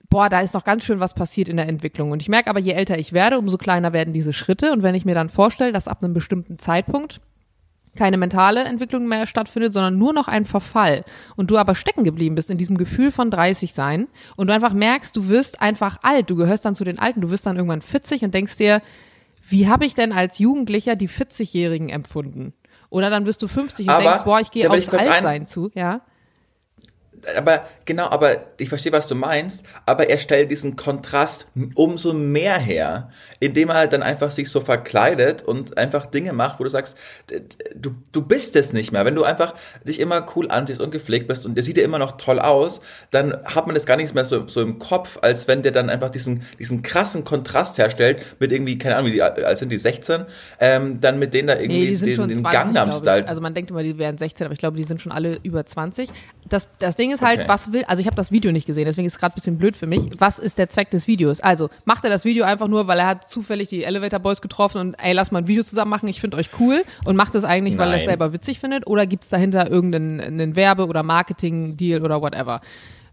boah, 0.09 0.29
da 0.29 0.41
ist 0.41 0.55
noch 0.55 0.63
ganz 0.63 0.83
schön 0.83 0.99
was 0.99 1.13
passiert 1.13 1.47
in 1.47 1.57
der 1.57 1.67
Entwicklung. 1.67 2.11
Und 2.11 2.23
ich 2.23 2.29
merke 2.29 2.49
aber, 2.49 2.59
je 2.59 2.71
älter 2.71 2.97
ich 2.97 3.13
werde, 3.13 3.37
umso 3.37 3.57
kleiner 3.57 3.93
werden 3.93 4.13
diese 4.13 4.33
Schritte. 4.33 4.71
Und 4.71 4.81
wenn 4.81 4.95
ich 4.95 5.05
mir 5.05 5.15
dann 5.15 5.29
vorstelle, 5.29 5.71
dass 5.71 5.87
ab 5.87 6.03
einem 6.03 6.13
bestimmten 6.13 6.57
Zeitpunkt 6.57 7.21
keine 7.95 8.17
mentale 8.17 8.63
Entwicklung 8.63 9.07
mehr 9.07 9.25
stattfindet, 9.27 9.73
sondern 9.73 9.97
nur 9.97 10.13
noch 10.13 10.27
ein 10.27 10.45
Verfall. 10.45 11.03
Und 11.35 11.51
du 11.51 11.57
aber 11.57 11.75
stecken 11.75 12.03
geblieben 12.03 12.35
bist 12.35 12.49
in 12.49 12.57
diesem 12.57 12.77
Gefühl 12.77 13.11
von 13.11 13.31
30 13.31 13.73
sein 13.73 14.07
und 14.35 14.47
du 14.47 14.53
einfach 14.53 14.73
merkst, 14.73 15.15
du 15.15 15.27
wirst 15.29 15.61
einfach 15.61 15.99
alt, 16.03 16.29
du 16.29 16.35
gehörst 16.35 16.65
dann 16.65 16.75
zu 16.75 16.83
den 16.83 16.99
Alten, 16.99 17.21
du 17.21 17.29
wirst 17.29 17.45
dann 17.45 17.55
irgendwann 17.55 17.81
40 17.81 18.23
und 18.23 18.33
denkst 18.33 18.57
dir, 18.57 18.81
wie 19.47 19.67
habe 19.69 19.85
ich 19.85 19.93
denn 19.93 20.11
als 20.11 20.39
Jugendlicher 20.39 20.95
die 20.95 21.09
40-Jährigen 21.09 21.89
empfunden? 21.89 22.53
Oder 22.89 23.09
dann 23.09 23.25
wirst 23.25 23.41
du 23.41 23.47
50 23.47 23.87
und 23.87 23.93
aber, 23.93 24.03
denkst, 24.03 24.23
boah, 24.23 24.39
ich 24.39 24.51
gehe 24.51 24.69
aufs 24.69 24.89
Altsein 24.89 25.45
zu, 25.45 25.69
ja 25.73 26.01
aber 27.37 27.65
genau, 27.85 28.09
aber 28.09 28.37
ich 28.57 28.69
verstehe, 28.69 28.91
was 28.91 29.07
du 29.07 29.15
meinst, 29.15 29.65
aber 29.85 30.09
er 30.09 30.17
stellt 30.17 30.51
diesen 30.51 30.75
Kontrast 30.75 31.47
umso 31.75 32.13
mehr 32.13 32.57
her, 32.57 33.09
indem 33.39 33.69
er 33.69 33.87
dann 33.87 34.03
einfach 34.03 34.31
sich 34.31 34.49
so 34.49 34.61
verkleidet 34.61 35.43
und 35.43 35.77
einfach 35.77 36.05
Dinge 36.05 36.33
macht, 36.33 36.59
wo 36.59 36.63
du 36.63 36.69
sagst, 36.69 36.97
du, 37.75 37.91
du 38.11 38.21
bist 38.21 38.55
es 38.55 38.73
nicht 38.73 38.91
mehr. 38.91 39.05
Wenn 39.05 39.15
du 39.15 39.23
einfach 39.23 39.55
dich 39.83 39.99
immer 39.99 40.25
cool 40.35 40.49
ansiehst 40.49 40.79
und 40.79 40.91
gepflegt 40.91 41.27
bist 41.27 41.45
und 41.45 41.55
der 41.55 41.63
sieht 41.63 41.77
ja 41.77 41.83
immer 41.83 41.99
noch 41.99 42.17
toll 42.17 42.39
aus, 42.39 42.81
dann 43.11 43.33
hat 43.45 43.65
man 43.65 43.75
das 43.75 43.85
gar 43.85 43.97
nichts 43.97 44.13
mehr 44.13 44.25
so, 44.25 44.47
so 44.47 44.61
im 44.61 44.79
Kopf, 44.79 45.17
als 45.21 45.47
wenn 45.47 45.63
der 45.63 45.71
dann 45.71 45.89
einfach 45.89 46.09
diesen, 46.09 46.43
diesen 46.59 46.81
krassen 46.81 47.23
Kontrast 47.23 47.77
herstellt 47.77 48.23
mit 48.39 48.51
irgendwie, 48.51 48.77
keine 48.77 48.97
Ahnung, 48.97 49.11
wie 49.11 49.13
die, 49.13 49.21
als 49.21 49.59
sind 49.59 49.71
die 49.71 49.77
16, 49.77 50.25
ähm, 50.59 51.01
dann 51.01 51.19
mit 51.19 51.33
denen 51.33 51.47
da 51.47 51.55
irgendwie 51.59 51.89
nee, 51.89 52.15
den, 52.15 52.27
den 52.27 52.43
Gangnam-Style. 52.43 53.27
Also 53.27 53.41
man 53.41 53.53
denkt 53.53 53.71
immer, 53.71 53.83
die 53.83 53.97
wären 53.97 54.17
16, 54.17 54.45
aber 54.45 54.53
ich 54.53 54.59
glaube, 54.59 54.77
die 54.77 54.83
sind 54.83 55.01
schon 55.01 55.11
alle 55.11 55.39
über 55.43 55.65
20. 55.65 56.09
Das, 56.47 56.67
das 56.79 56.95
Ding 56.95 57.11
ist 57.11 57.14
halt, 57.21 57.39
okay. 57.39 57.49
was 57.49 57.71
will, 57.71 57.83
also 57.85 58.01
ich 58.01 58.07
habe 58.07 58.15
das 58.15 58.31
Video 58.31 58.51
nicht 58.51 58.65
gesehen, 58.65 58.85
deswegen 58.85 59.07
ist 59.07 59.13
es 59.13 59.19
gerade 59.19 59.33
ein 59.33 59.35
bisschen 59.35 59.57
blöd 59.57 59.75
für 59.77 59.87
mich. 59.87 60.09
Was 60.17 60.39
ist 60.39 60.57
der 60.57 60.69
Zweck 60.69 60.89
des 60.91 61.07
Videos? 61.07 61.39
Also 61.39 61.69
macht 61.85 62.03
er 62.03 62.09
das 62.09 62.25
Video 62.25 62.45
einfach 62.45 62.67
nur, 62.67 62.87
weil 62.87 62.99
er 62.99 63.07
hat 63.07 63.29
zufällig 63.29 63.69
die 63.69 63.83
Elevator 63.83 64.19
Boys 64.19 64.41
getroffen 64.41 64.79
und 64.79 64.95
ey, 64.95 65.13
lass 65.13 65.31
mal 65.31 65.39
ein 65.39 65.47
Video 65.47 65.63
zusammen 65.63 65.89
machen, 65.89 66.07
ich 66.07 66.21
finde 66.21 66.37
euch 66.37 66.49
cool 66.59 66.83
und 67.05 67.15
macht 67.15 67.35
es 67.35 67.43
eigentlich, 67.43 67.77
weil 67.77 67.91
er 67.91 67.97
es 67.97 68.05
selber 68.05 68.33
witzig 68.33 68.59
findet 68.59 68.87
oder 68.87 69.05
gibt 69.05 69.23
es 69.23 69.29
dahinter 69.29 69.69
irgendeinen 69.69 70.55
Werbe- 70.55 70.87
oder 70.87 71.03
Marketing-Deal 71.03 72.01
oder 72.01 72.21
whatever? 72.21 72.61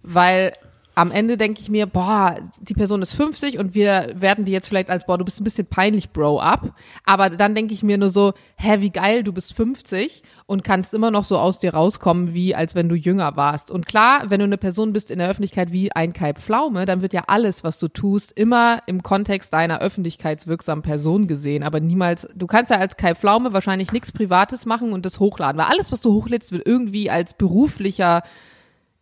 Weil 0.03 0.53
am 0.95 1.11
Ende 1.11 1.37
denke 1.37 1.61
ich 1.61 1.71
mir, 1.71 1.87
boah, 1.87 2.37
die 2.61 2.75
Person 2.75 3.01
ist 3.01 3.15
50 3.15 3.59
und 3.59 3.75
wir 3.75 4.13
werden 4.15 4.45
die 4.45 4.53
jetzt 4.53 4.69
vielleicht 4.69 4.91
als, 4.91 5.07
boah, 5.07 5.17
du 5.17 5.25
bist 5.25 5.41
ein 5.41 5.45
bisschen 5.45 5.67
peinlich, 5.67 6.11
Bro, 6.11 6.41
ab. 6.41 6.75
Aber 7.05 7.31
dann 7.31 7.55
denke 7.55 7.73
ich 7.73 7.83
mir 7.83 7.97
nur 7.97 8.11
so, 8.11 8.35
hä, 8.57 8.81
wie 8.81 8.91
geil, 8.91 9.25
du 9.25 9.33
bist 9.33 9.55
50 9.55 10.23
und 10.47 10.65
kannst 10.65 10.93
immer 10.93 11.11
noch 11.11 11.25
so 11.25 11.39
aus 11.39 11.59
dir 11.59 11.73
rauskommen, 11.73 12.35
wie 12.35 12.55
als 12.55 12.75
wenn 12.75 12.91
du 12.91 12.95
jünger 12.95 13.37
warst. 13.37 13.71
Und 13.71 13.87
klar, 13.87 14.25
wenn 14.29 14.41
du 14.41 14.45
eine 14.45 14.59
Person 14.59 14.93
bist 14.93 15.11
in 15.11 15.19
der 15.19 15.31
Öffentlichkeit 15.31 15.73
wie 15.73 15.93
ein 15.93 16.13
Kai 16.13 16.35
Pflaume, 16.35 16.85
dann 16.85 17.01
wird 17.01 17.15
ja 17.15 17.25
alles, 17.27 17.65
was 17.65 17.79
du 17.79 17.89
tust, 17.89 18.33
immer 18.33 18.81
im 18.87 19.03
Kontext 19.03 19.53
deiner 19.55 19.81
öffentlichkeitswirksamen 19.81 20.83
Person 20.83 21.27
gesehen. 21.27 21.63
Aber 21.63 21.81
niemals, 21.81 22.29
du 22.35 22.47
kannst 22.47 22.71
ja 22.71 22.77
als 22.77 22.99
Kai 22.99 23.15
Pflaume 23.15 23.55
wahrscheinlich 23.55 23.93
nichts 23.93 24.13
Privates 24.13 24.67
machen 24.67 24.93
und 24.93 25.07
das 25.07 25.21
hochladen. 25.21 25.59
Weil 25.59 25.69
alles, 25.71 25.91
was 25.91 26.03
du 26.03 26.13
hochlädst, 26.13 26.53
wird 26.53 26.67
irgendwie 26.67 27.09
als 27.09 27.33
beruflicher 27.33 28.23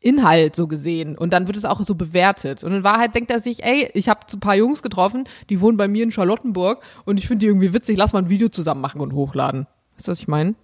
Inhalt 0.00 0.56
so 0.56 0.66
gesehen 0.66 1.16
und 1.16 1.32
dann 1.32 1.46
wird 1.46 1.56
es 1.56 1.64
auch 1.64 1.80
so 1.82 1.94
bewertet. 1.94 2.64
Und 2.64 2.72
in 2.72 2.84
Wahrheit 2.84 3.14
denkt 3.14 3.30
er 3.30 3.38
sich, 3.38 3.62
ey, 3.62 3.90
ich 3.92 4.08
habe 4.08 4.20
ein 4.32 4.40
paar 4.40 4.56
Jungs 4.56 4.82
getroffen, 4.82 5.28
die 5.50 5.60
wohnen 5.60 5.76
bei 5.76 5.88
mir 5.88 6.02
in 6.02 6.10
Charlottenburg 6.10 6.82
und 7.04 7.18
ich 7.18 7.28
finde 7.28 7.40
die 7.40 7.46
irgendwie 7.46 7.74
witzig, 7.74 7.98
lass 7.98 8.12
mal 8.12 8.20
ein 8.20 8.30
Video 8.30 8.48
zusammen 8.48 8.80
machen 8.80 9.00
und 9.00 9.12
hochladen. 9.12 9.66
Weißt 9.96 10.08
du, 10.08 10.12
was 10.12 10.20
ich 10.20 10.28
meine? 10.28 10.54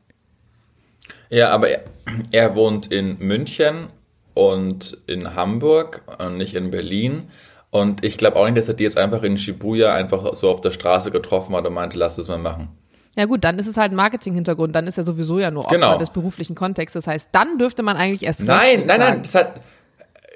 Ja, 1.28 1.50
aber 1.50 1.68
er, 1.68 1.84
er 2.30 2.54
wohnt 2.54 2.90
in 2.90 3.18
München 3.18 3.88
und 4.32 4.98
in 5.06 5.34
Hamburg 5.34 6.02
und 6.18 6.36
nicht 6.38 6.54
in 6.54 6.70
Berlin. 6.70 7.30
Und 7.70 8.04
ich 8.04 8.16
glaube 8.16 8.36
auch 8.36 8.44
nicht, 8.46 8.56
dass 8.56 8.68
er 8.68 8.74
die 8.74 8.84
jetzt 8.84 8.96
einfach 8.96 9.22
in 9.22 9.36
Shibuya 9.36 9.94
einfach 9.94 10.34
so 10.34 10.50
auf 10.50 10.60
der 10.62 10.70
Straße 10.70 11.10
getroffen 11.10 11.54
hat 11.54 11.66
und 11.66 11.74
meinte, 11.74 11.98
lass 11.98 12.16
das 12.16 12.28
mal 12.28 12.38
machen. 12.38 12.68
Ja 13.16 13.24
gut, 13.24 13.44
dann 13.44 13.58
ist 13.58 13.66
es 13.66 13.78
halt 13.78 13.92
ein 13.92 13.96
Marketing-Hintergrund, 13.96 14.74
dann 14.74 14.86
ist 14.86 14.98
er 14.98 15.04
sowieso 15.04 15.38
ja 15.38 15.50
nur 15.50 15.64
Opfer 15.64 15.76
genau. 15.76 15.96
des 15.96 16.10
beruflichen 16.10 16.54
Kontextes. 16.54 17.04
Das 17.04 17.12
heißt, 17.12 17.28
dann 17.32 17.58
dürfte 17.58 17.82
man 17.82 17.96
eigentlich 17.96 18.24
erst 18.24 18.44
Nein, 18.44 18.84
nein, 18.86 19.00
nein, 19.00 19.22
das 19.22 19.34
hat, 19.34 19.60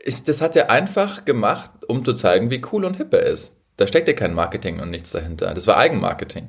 ich, 0.03 0.24
das 0.24 0.41
hat 0.41 0.57
er 0.57 0.70
einfach 0.70 1.26
gemacht, 1.26 1.70
um 1.89 2.05
zu 2.05 2.14
zeigen, 2.14 2.51
wie 2.51 2.62
cool 2.72 2.87
und 2.87 2.97
hip 2.97 3.12
er 3.12 3.22
ist. 3.22 3.55
Da 3.76 3.87
steckt 3.87 4.09
ja 4.09 4.14
kein 4.14 4.35
Marketing 4.35 4.81
und 4.81 4.91
nichts 4.91 5.11
dahinter. 5.11 5.53
Das 5.55 5.66
war 5.66 5.76
Eigenmarketing. 5.76 6.49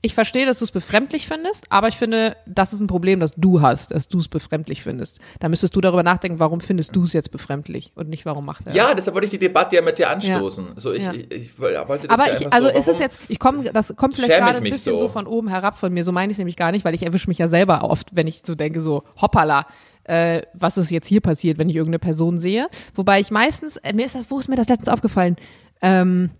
Ich 0.00 0.14
verstehe, 0.14 0.46
dass 0.46 0.60
du 0.60 0.64
es 0.64 0.70
befremdlich 0.70 1.26
findest, 1.26 1.72
aber 1.72 1.88
ich 1.88 1.96
finde, 1.96 2.36
das 2.46 2.72
ist 2.72 2.78
ein 2.78 2.86
Problem, 2.86 3.18
das 3.18 3.32
du 3.36 3.60
hast, 3.60 3.90
dass 3.90 4.06
du 4.06 4.18
es 4.18 4.28
befremdlich 4.28 4.84
findest. 4.84 5.18
Da 5.40 5.48
müsstest 5.48 5.74
du 5.74 5.80
darüber 5.80 6.04
nachdenken, 6.04 6.38
warum 6.38 6.60
findest 6.60 6.94
du 6.94 7.02
es 7.02 7.12
jetzt 7.12 7.32
befremdlich 7.32 7.90
und 7.96 8.08
nicht, 8.08 8.24
warum 8.24 8.44
macht 8.44 8.68
er 8.68 8.74
Ja, 8.74 8.94
deshalb 8.94 9.14
wollte 9.14 9.24
ich 9.24 9.32
die 9.32 9.40
Debatte 9.40 9.74
ja 9.74 9.82
mit 9.82 9.98
dir 9.98 10.08
anstoßen. 10.08 10.66
Ja. 10.66 10.80
So, 10.80 10.92
ich, 10.92 11.02
ja. 11.02 11.12
ich, 11.12 11.30
ich, 11.32 11.58
wollte 11.58 12.06
das 12.06 12.10
aber 12.10 12.30
ja 12.30 12.38
ich, 12.38 12.52
also 12.52 12.68
so, 12.68 12.78
ist 12.78 12.88
es 12.88 12.98
jetzt, 13.00 13.18
ich 13.26 13.40
komme, 13.40 13.72
das 13.72 13.96
kommt 13.96 14.14
vielleicht 14.14 14.38
gerade 14.38 14.58
ein 14.58 14.62
bisschen 14.62 14.92
so. 14.92 15.06
so. 15.06 15.08
von 15.08 15.26
oben 15.26 15.48
herab 15.48 15.76
von 15.76 15.92
mir, 15.92 16.04
so 16.04 16.12
meine 16.12 16.30
ich 16.30 16.34
es 16.34 16.38
nämlich 16.38 16.56
gar 16.56 16.70
nicht, 16.70 16.84
weil 16.84 16.94
ich 16.94 17.02
erwische 17.02 17.28
mich 17.28 17.38
ja 17.38 17.48
selber 17.48 17.82
oft, 17.82 18.14
wenn 18.14 18.28
ich 18.28 18.42
so 18.46 18.54
denke, 18.54 18.80
so 18.80 19.02
hoppala, 19.20 19.66
äh, 20.04 20.42
was 20.54 20.78
ist 20.78 20.90
jetzt 20.90 21.08
hier 21.08 21.20
passiert, 21.20 21.58
wenn 21.58 21.68
ich 21.68 21.74
irgendeine 21.74 21.98
Person 21.98 22.38
sehe. 22.38 22.68
Wobei 22.94 23.18
ich 23.18 23.32
meistens, 23.32 23.78
äh, 23.78 23.92
mir 23.92 24.06
ist 24.06 24.14
das, 24.14 24.30
wo 24.30 24.38
ist 24.38 24.48
mir 24.48 24.56
das 24.56 24.68
letztens 24.68 24.88
aufgefallen? 24.88 25.34
Ähm, 25.82 26.30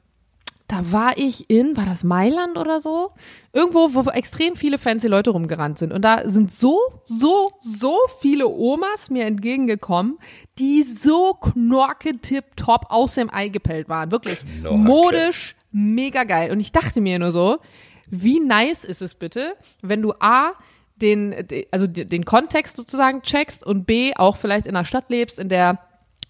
da 0.68 0.92
war 0.92 1.16
ich 1.16 1.48
in, 1.48 1.78
war 1.78 1.86
das 1.86 2.04
Mailand 2.04 2.58
oder 2.58 2.82
so? 2.82 3.12
Irgendwo, 3.54 3.94
wo 3.94 4.10
extrem 4.10 4.54
viele 4.54 4.76
fancy 4.76 5.08
Leute 5.08 5.30
rumgerannt 5.30 5.78
sind. 5.78 5.94
Und 5.94 6.02
da 6.02 6.28
sind 6.28 6.52
so, 6.52 6.78
so, 7.04 7.52
so 7.58 7.96
viele 8.20 8.46
Omas 8.46 9.08
mir 9.08 9.24
entgegengekommen, 9.24 10.18
die 10.58 10.82
so 10.82 11.32
knorke 11.32 12.18
tipptopp 12.18 12.86
aus 12.90 13.14
dem 13.14 13.32
Ei 13.32 13.48
gepellt 13.48 13.88
waren. 13.88 14.10
Wirklich 14.10 14.40
Knorke. 14.60 14.76
modisch, 14.76 15.56
mega 15.72 16.24
geil. 16.24 16.52
Und 16.52 16.60
ich 16.60 16.70
dachte 16.70 17.00
mir 17.00 17.18
nur 17.18 17.32
so, 17.32 17.58
wie 18.10 18.38
nice 18.38 18.84
ist 18.84 19.00
es 19.00 19.14
bitte, 19.14 19.56
wenn 19.80 20.02
du 20.02 20.12
A, 20.20 20.52
den, 20.96 21.46
also 21.70 21.86
den 21.86 22.24
Kontext 22.26 22.76
sozusagen 22.76 23.22
checkst 23.22 23.64
und 23.64 23.86
B, 23.86 24.12
auch 24.16 24.36
vielleicht 24.36 24.66
in 24.66 24.76
einer 24.76 24.84
Stadt 24.84 25.08
lebst, 25.08 25.38
in 25.38 25.48
der 25.48 25.78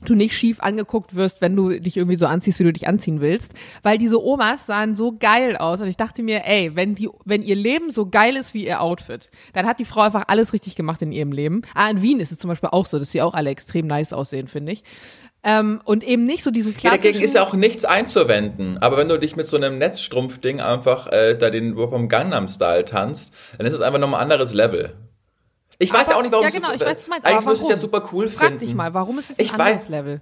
du 0.05 0.15
nicht 0.15 0.35
schief 0.35 0.61
angeguckt 0.61 1.15
wirst, 1.17 1.41
wenn 1.41 1.57
du 1.57 1.81
dich 1.81 1.97
irgendwie 1.97 2.17
so 2.17 2.27
anziehst, 2.27 2.59
wie 2.61 2.65
du 2.65 2.73
dich 2.73 2.87
anziehen 2.87 3.21
willst, 3.21 3.55
weil 3.83 3.99
diese 3.99 4.23
Omas 4.23 4.67
sahen 4.67 4.95
so 4.95 5.13
geil 5.13 5.57
aus 5.57 5.81
und 5.81 5.89
ich 5.89 5.97
dachte 5.97 6.23
mir, 6.23 6.43
ey, 6.47 6.71
wenn 6.77 6.95
die 6.95 7.09
wenn 7.25 7.43
ihr 7.43 7.57
Leben 7.57 7.91
so 7.91 8.09
geil 8.09 8.37
ist 8.37 8.55
wie 8.55 8.67
ihr 8.67 8.81
Outfit, 8.81 9.29
dann 9.55 9.67
hat 9.67 9.79
die 9.81 9.85
Frau 9.85 10.03
einfach 10.03 10.25
alles 10.29 10.53
richtig 10.53 10.77
gemacht 10.77 11.03
in 11.03 11.11
ihrem 11.13 11.33
Leben. 11.33 11.63
Ah, 11.75 11.91
in 11.91 12.01
Wien 12.03 12.21
ist 12.21 12.33
es 12.33 12.39
zum 12.39 12.49
Beispiel 12.49 12.71
auch 12.73 12.87
so, 12.87 12.99
dass 12.99 13.11
sie 13.11 13.23
auch 13.23 13.35
alle 13.35 13.51
extrem 13.51 13.87
nice 13.87 14.13
aussehen, 14.13 14.47
finde 14.47 14.73
ich. 14.73 14.85
Ähm, 15.45 15.81
und 15.85 16.03
eben 16.07 16.27
nicht 16.27 16.43
so 16.43 16.51
diesen 16.51 16.73
Ja, 16.73 16.79
klassischen. 16.79 17.03
dagegen 17.05 17.25
ist 17.25 17.35
ja 17.35 17.43
auch 17.43 17.55
nichts 17.55 17.85
einzuwenden. 17.85 18.79
Aber 18.79 18.97
wenn 18.97 19.09
du 19.09 19.19
dich 19.19 19.37
mit 19.37 19.47
so 19.47 19.57
einem 19.57 19.79
Netzstrumpfding 19.79 20.61
einfach 20.61 21.07
äh, 21.13 21.37
da 21.37 21.51
den 21.51 21.77
vom 21.77 22.09
Gangnam-Style 22.09 22.85
tanzt, 22.85 23.33
dann 23.57 23.67
ist 23.67 23.73
es 23.75 23.81
einfach 23.81 24.01
nochmal 24.01 24.21
ein 24.21 24.25
anderes 24.33 24.53
Level. 24.53 24.95
Ich 25.79 25.93
weiß 25.93 26.03
Aber- 26.09 26.11
ja 26.11 26.17
auch 26.19 26.23
nicht, 26.23 26.33
warum 26.33 26.43
ja, 26.43 26.49
es 26.49 26.55
so- 26.55 26.61
genau, 26.61 26.73
ich 26.75 26.81
weiß, 26.81 26.89
was 27.03 27.09
meinst, 27.09 27.27
Eigentlich 27.27 27.53
ich 27.55 27.61
es 27.63 27.69
ja 27.69 27.77
super 27.77 28.09
cool 28.13 28.29
Frag 28.29 28.47
finden. 28.47 28.59
dich 28.61 28.75
mal, 28.75 28.95
warum 28.95 29.19
ist 29.19 29.31
es 29.31 29.39
ein 29.39 29.45
Ich 29.45 29.53
anderes 29.53 29.87
weiß- 29.87 29.91
Level? 29.91 30.21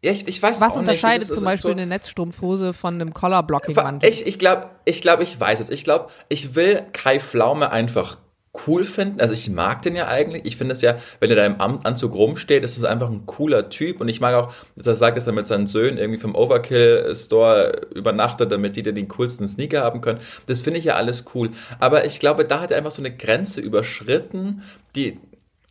Ja, 0.00 0.12
ich, 0.12 0.28
ich 0.28 0.40
weiß 0.40 0.60
Was 0.60 0.74
nicht. 0.74 0.80
unterscheidet 0.80 1.22
Es 1.24 1.28
ist 1.30 1.34
zum 1.34 1.40
so- 1.40 1.44
Beispiel 1.46 1.70
eine 1.72 1.86
Netzstrumpfhose 1.86 2.72
von 2.72 2.94
einem 2.94 3.12
Collar-Blocking-Mantel? 3.12 4.08
Ich, 4.08 4.26
ich 4.26 4.38
glaube, 4.38 4.70
ich, 4.84 5.02
glaub, 5.02 5.20
ich 5.20 5.38
weiß 5.38 5.58
es. 5.60 5.70
Ich 5.70 5.82
glaube, 5.84 6.08
ich 6.28 6.54
will 6.54 6.86
Kai 6.92 7.18
Pflaume 7.18 7.72
einfach 7.72 8.18
cool 8.66 8.84
finden. 8.84 9.20
Also 9.20 9.34
ich 9.34 9.48
mag 9.50 9.82
den 9.82 9.96
ja 9.96 10.08
eigentlich. 10.08 10.44
Ich 10.44 10.56
finde 10.56 10.72
es 10.72 10.82
ja, 10.82 10.96
wenn 11.20 11.30
er 11.30 11.36
da 11.36 11.46
im 11.46 11.60
Am- 11.60 11.80
Anzug 11.84 12.14
rumsteht, 12.14 12.64
ist 12.64 12.76
es 12.78 12.84
einfach 12.84 13.10
ein 13.10 13.26
cooler 13.26 13.68
Typ. 13.70 14.00
Und 14.00 14.08
ich 14.08 14.20
mag 14.20 14.34
auch, 14.34 14.52
dass 14.76 14.86
er 14.86 14.96
sagt, 14.96 15.16
dass 15.16 15.26
er 15.26 15.32
mit 15.32 15.46
seinen 15.46 15.66
Söhnen 15.66 15.98
irgendwie 15.98 16.20
vom 16.20 16.34
Overkill-Store 16.34 17.88
übernachtet, 17.94 18.50
damit 18.52 18.76
die 18.76 18.82
dann 18.82 18.94
den 18.94 19.08
coolsten 19.08 19.48
Sneaker 19.48 19.82
haben 19.82 20.00
können. 20.00 20.20
Das 20.46 20.62
finde 20.62 20.78
ich 20.78 20.84
ja 20.84 20.94
alles 20.94 21.24
cool. 21.34 21.50
Aber 21.78 22.04
ich 22.04 22.20
glaube, 22.20 22.44
da 22.44 22.60
hat 22.60 22.70
er 22.70 22.78
einfach 22.78 22.90
so 22.90 23.02
eine 23.02 23.14
Grenze 23.14 23.60
überschritten, 23.60 24.62
die, 24.96 25.18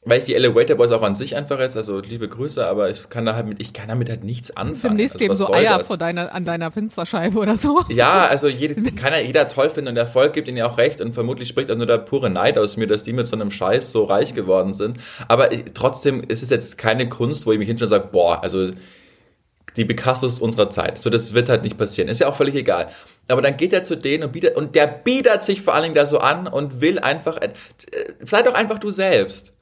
weil 0.07 0.19
ich 0.19 0.25
die 0.25 0.35
Elevator 0.35 0.77
Boys 0.77 0.91
auch 0.91 1.01
an 1.01 1.15
sich 1.15 1.35
einfach 1.35 1.59
jetzt, 1.59 1.75
also 1.75 1.99
liebe 1.99 2.29
Grüße, 2.29 2.65
aber 2.65 2.89
ich 2.89 3.09
kann 3.09 3.25
da 3.25 3.35
halt 3.35 3.45
mit, 3.45 3.59
ich 3.59 3.73
kann 3.73 3.89
damit 3.89 4.09
halt 4.09 4.23
nichts 4.23 4.55
anfangen. 4.55 4.97
Demnächst 4.97 5.15
also, 5.15 5.17
kleben 5.17 5.33
was 5.33 5.39
so 5.39 5.53
Eier 5.53 5.77
das? 5.79 5.87
vor 5.87 5.97
deiner, 5.97 6.33
an 6.33 6.45
deiner 6.45 6.71
Fensterscheibe 6.71 7.37
oder 7.37 7.57
so. 7.57 7.83
Ja, 7.89 8.25
also 8.25 8.47
jede, 8.47 8.75
kann 8.93 9.11
ja 9.11 9.19
jeder 9.19 9.49
toll 9.49 9.69
finden 9.69 9.89
und 9.89 9.97
Erfolg 9.97 10.31
gibt 10.31 10.47
ihnen 10.47 10.57
ja 10.57 10.69
auch 10.69 10.77
recht 10.77 11.01
und 11.01 11.13
vermutlich 11.13 11.49
spricht 11.49 11.69
auch 11.69 11.75
nur 11.75 11.85
der 11.85 11.97
pure 11.97 12.29
Neid 12.29 12.57
aus 12.57 12.77
mir, 12.77 12.87
dass 12.87 13.03
die 13.03 13.11
mit 13.11 13.27
so 13.27 13.35
einem 13.35 13.51
Scheiß 13.51 13.91
so 13.91 14.05
reich 14.05 14.33
geworden 14.33 14.73
sind. 14.73 14.97
Aber 15.27 15.51
ich, 15.51 15.65
trotzdem 15.73 16.23
ist 16.23 16.41
es 16.41 16.49
jetzt 16.49 16.77
keine 16.77 17.09
Kunst, 17.09 17.45
wo 17.45 17.51
ich 17.51 17.59
mich 17.59 17.67
hinstelle 17.67 17.87
und 17.91 17.97
sage, 17.97 18.09
boah, 18.11 18.41
also 18.41 18.71
die 19.75 19.85
Picassos 19.85 20.39
unserer 20.39 20.69
Zeit. 20.69 20.97
So, 20.97 21.09
das 21.09 21.33
wird 21.33 21.49
halt 21.49 21.63
nicht 21.63 21.77
passieren. 21.77 22.09
Ist 22.09 22.21
ja 22.21 22.27
auch 22.27 22.35
völlig 22.35 22.55
egal. 22.55 22.87
Aber 23.27 23.41
dann 23.41 23.57
geht 23.57 23.73
er 23.73 23.83
zu 23.83 23.95
denen 23.95 24.23
und 24.23 24.31
bietet, 24.31 24.55
und 24.55 24.75
der 24.75 24.87
bietet 24.87 25.43
sich 25.43 25.61
vor 25.61 25.73
allen 25.73 25.83
Dingen 25.83 25.95
da 25.95 26.05
so 26.05 26.19
an 26.19 26.47
und 26.47 26.81
will 26.81 26.97
einfach, 26.99 27.37
äh, 27.41 27.49
sei 28.23 28.41
doch 28.41 28.53
einfach 28.53 28.79
du 28.79 28.91
selbst. 28.91 29.53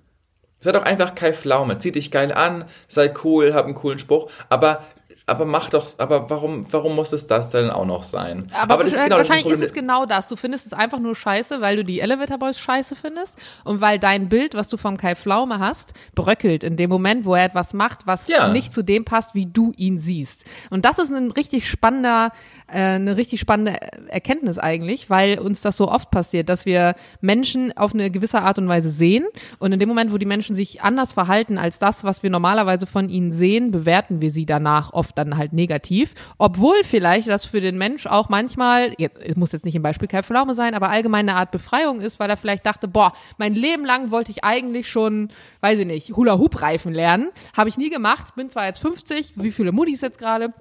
Sei 0.59 0.71
doch 0.71 0.83
einfach 0.83 1.15
Kai 1.15 1.33
Pflaume. 1.33 1.77
Zieh 1.79 1.91
dich 1.91 2.11
geil 2.11 2.31
an, 2.31 2.65
sei 2.87 3.13
cool, 3.23 3.53
hab 3.53 3.65
einen 3.65 3.75
coolen 3.75 3.99
Spruch, 3.99 4.31
aber 4.49 4.83
aber 5.27 5.45
mach 5.45 5.69
doch, 5.71 5.87
aber 5.97 6.29
warum, 6.29 6.71
warum 6.71 6.95
muss 6.95 7.11
es 7.11 7.25
das 7.25 7.49
denn 7.49 7.71
auch 7.71 7.85
noch 7.85 8.03
sein? 8.03 8.51
Aber, 8.53 8.83
das 8.83 8.93
wahrscheinlich, 8.93 9.09
das 9.09 9.17
wahrscheinlich 9.17 9.45
ist 9.45 9.51
Problem. 9.53 9.65
es 9.65 9.73
genau 9.73 10.05
das. 10.05 10.27
Du 10.27 10.35
findest 10.35 10.67
es 10.67 10.73
einfach 10.73 10.99
nur 10.99 11.15
scheiße, 11.15 11.61
weil 11.61 11.77
du 11.77 11.83
die 11.83 11.99
Elevator 11.99 12.37
Boys 12.37 12.59
scheiße 12.59 12.95
findest 12.95 13.39
und 13.63 13.81
weil 13.81 13.97
dein 13.97 14.29
Bild, 14.29 14.53
was 14.53 14.67
du 14.69 14.77
vom 14.77 14.97
Kai 14.97 15.15
Pflaume 15.15 15.57
hast, 15.59 15.93
bröckelt 16.13 16.63
in 16.63 16.77
dem 16.77 16.91
Moment, 16.91 17.25
wo 17.25 17.33
er 17.33 17.45
etwas 17.45 17.73
macht, 17.73 18.05
was 18.05 18.27
Ja. 18.27 18.49
nicht 18.49 18.71
zu 18.71 18.83
dem 18.83 19.03
passt, 19.03 19.33
wie 19.33 19.47
du 19.47 19.73
ihn 19.77 19.97
siehst. 19.97 20.45
Und 20.69 20.85
das 20.85 20.99
ist 20.99 21.11
ein 21.11 21.31
richtig 21.31 21.67
spannender, 21.69 22.31
äh, 22.67 22.79
eine 22.95 23.17
richtig 23.17 23.39
spannende 23.39 23.77
Erkenntnis 24.09 24.59
eigentlich, 24.59 25.09
weil 25.09 25.39
uns 25.39 25.61
das 25.61 25.75
so 25.77 25.89
oft 25.89 26.11
passiert, 26.11 26.49
dass 26.49 26.67
wir 26.67 26.93
Menschen 27.21 27.75
auf 27.75 27.93
eine 27.95 28.11
gewisse 28.11 28.41
Art 28.43 28.59
und 28.59 28.67
Weise 28.67 28.91
sehen 28.91 29.25
und 29.57 29.71
in 29.71 29.79
dem 29.79 29.89
Moment, 29.89 30.13
wo 30.13 30.19
die 30.19 30.25
Menschen 30.27 30.55
sich 30.55 30.83
anders 30.83 31.13
verhalten 31.13 31.57
als 31.57 31.79
das, 31.79 32.03
was 32.03 32.21
wir 32.21 32.29
normalerweise 32.29 32.85
von 32.85 33.09
ihnen 33.09 33.31
sehen, 33.31 33.71
bewerten 33.71 34.21
wir 34.21 34.29
sie 34.29 34.45
danach 34.45 34.93
oft 34.93 35.14
dann 35.15 35.37
halt 35.37 35.53
negativ, 35.53 36.13
obwohl 36.37 36.83
vielleicht 36.83 37.27
das 37.27 37.45
für 37.45 37.61
den 37.61 37.77
Mensch 37.77 38.05
auch 38.05 38.29
manchmal, 38.29 38.93
jetzt 38.97 39.17
es 39.17 39.35
muss 39.35 39.51
jetzt 39.51 39.65
nicht 39.65 39.75
im 39.75 39.81
Beispiel 39.81 40.07
Kai 40.07 40.23
Pflaume 40.23 40.53
sein, 40.53 40.73
aber 40.73 40.89
allgemein 40.89 41.27
eine 41.27 41.37
Art 41.37 41.51
Befreiung 41.51 42.01
ist, 42.01 42.19
weil 42.19 42.29
er 42.29 42.37
vielleicht 42.37 42.65
dachte, 42.65 42.87
boah, 42.87 43.13
mein 43.37 43.53
Leben 43.53 43.85
lang 43.85 44.11
wollte 44.11 44.31
ich 44.31 44.43
eigentlich 44.43 44.89
schon, 44.89 45.29
weiß 45.61 45.79
ich 45.79 45.85
nicht, 45.87 46.15
Hula-Hoop-Reifen 46.15 46.93
lernen, 46.93 47.29
habe 47.55 47.69
ich 47.69 47.77
nie 47.77 47.89
gemacht, 47.89 48.35
bin 48.35 48.49
zwar 48.49 48.65
jetzt 48.67 48.79
50, 48.79 49.33
wie 49.35 49.51
viele 49.51 49.71
Muttis 49.71 50.01
jetzt 50.01 50.19
gerade, 50.19 50.53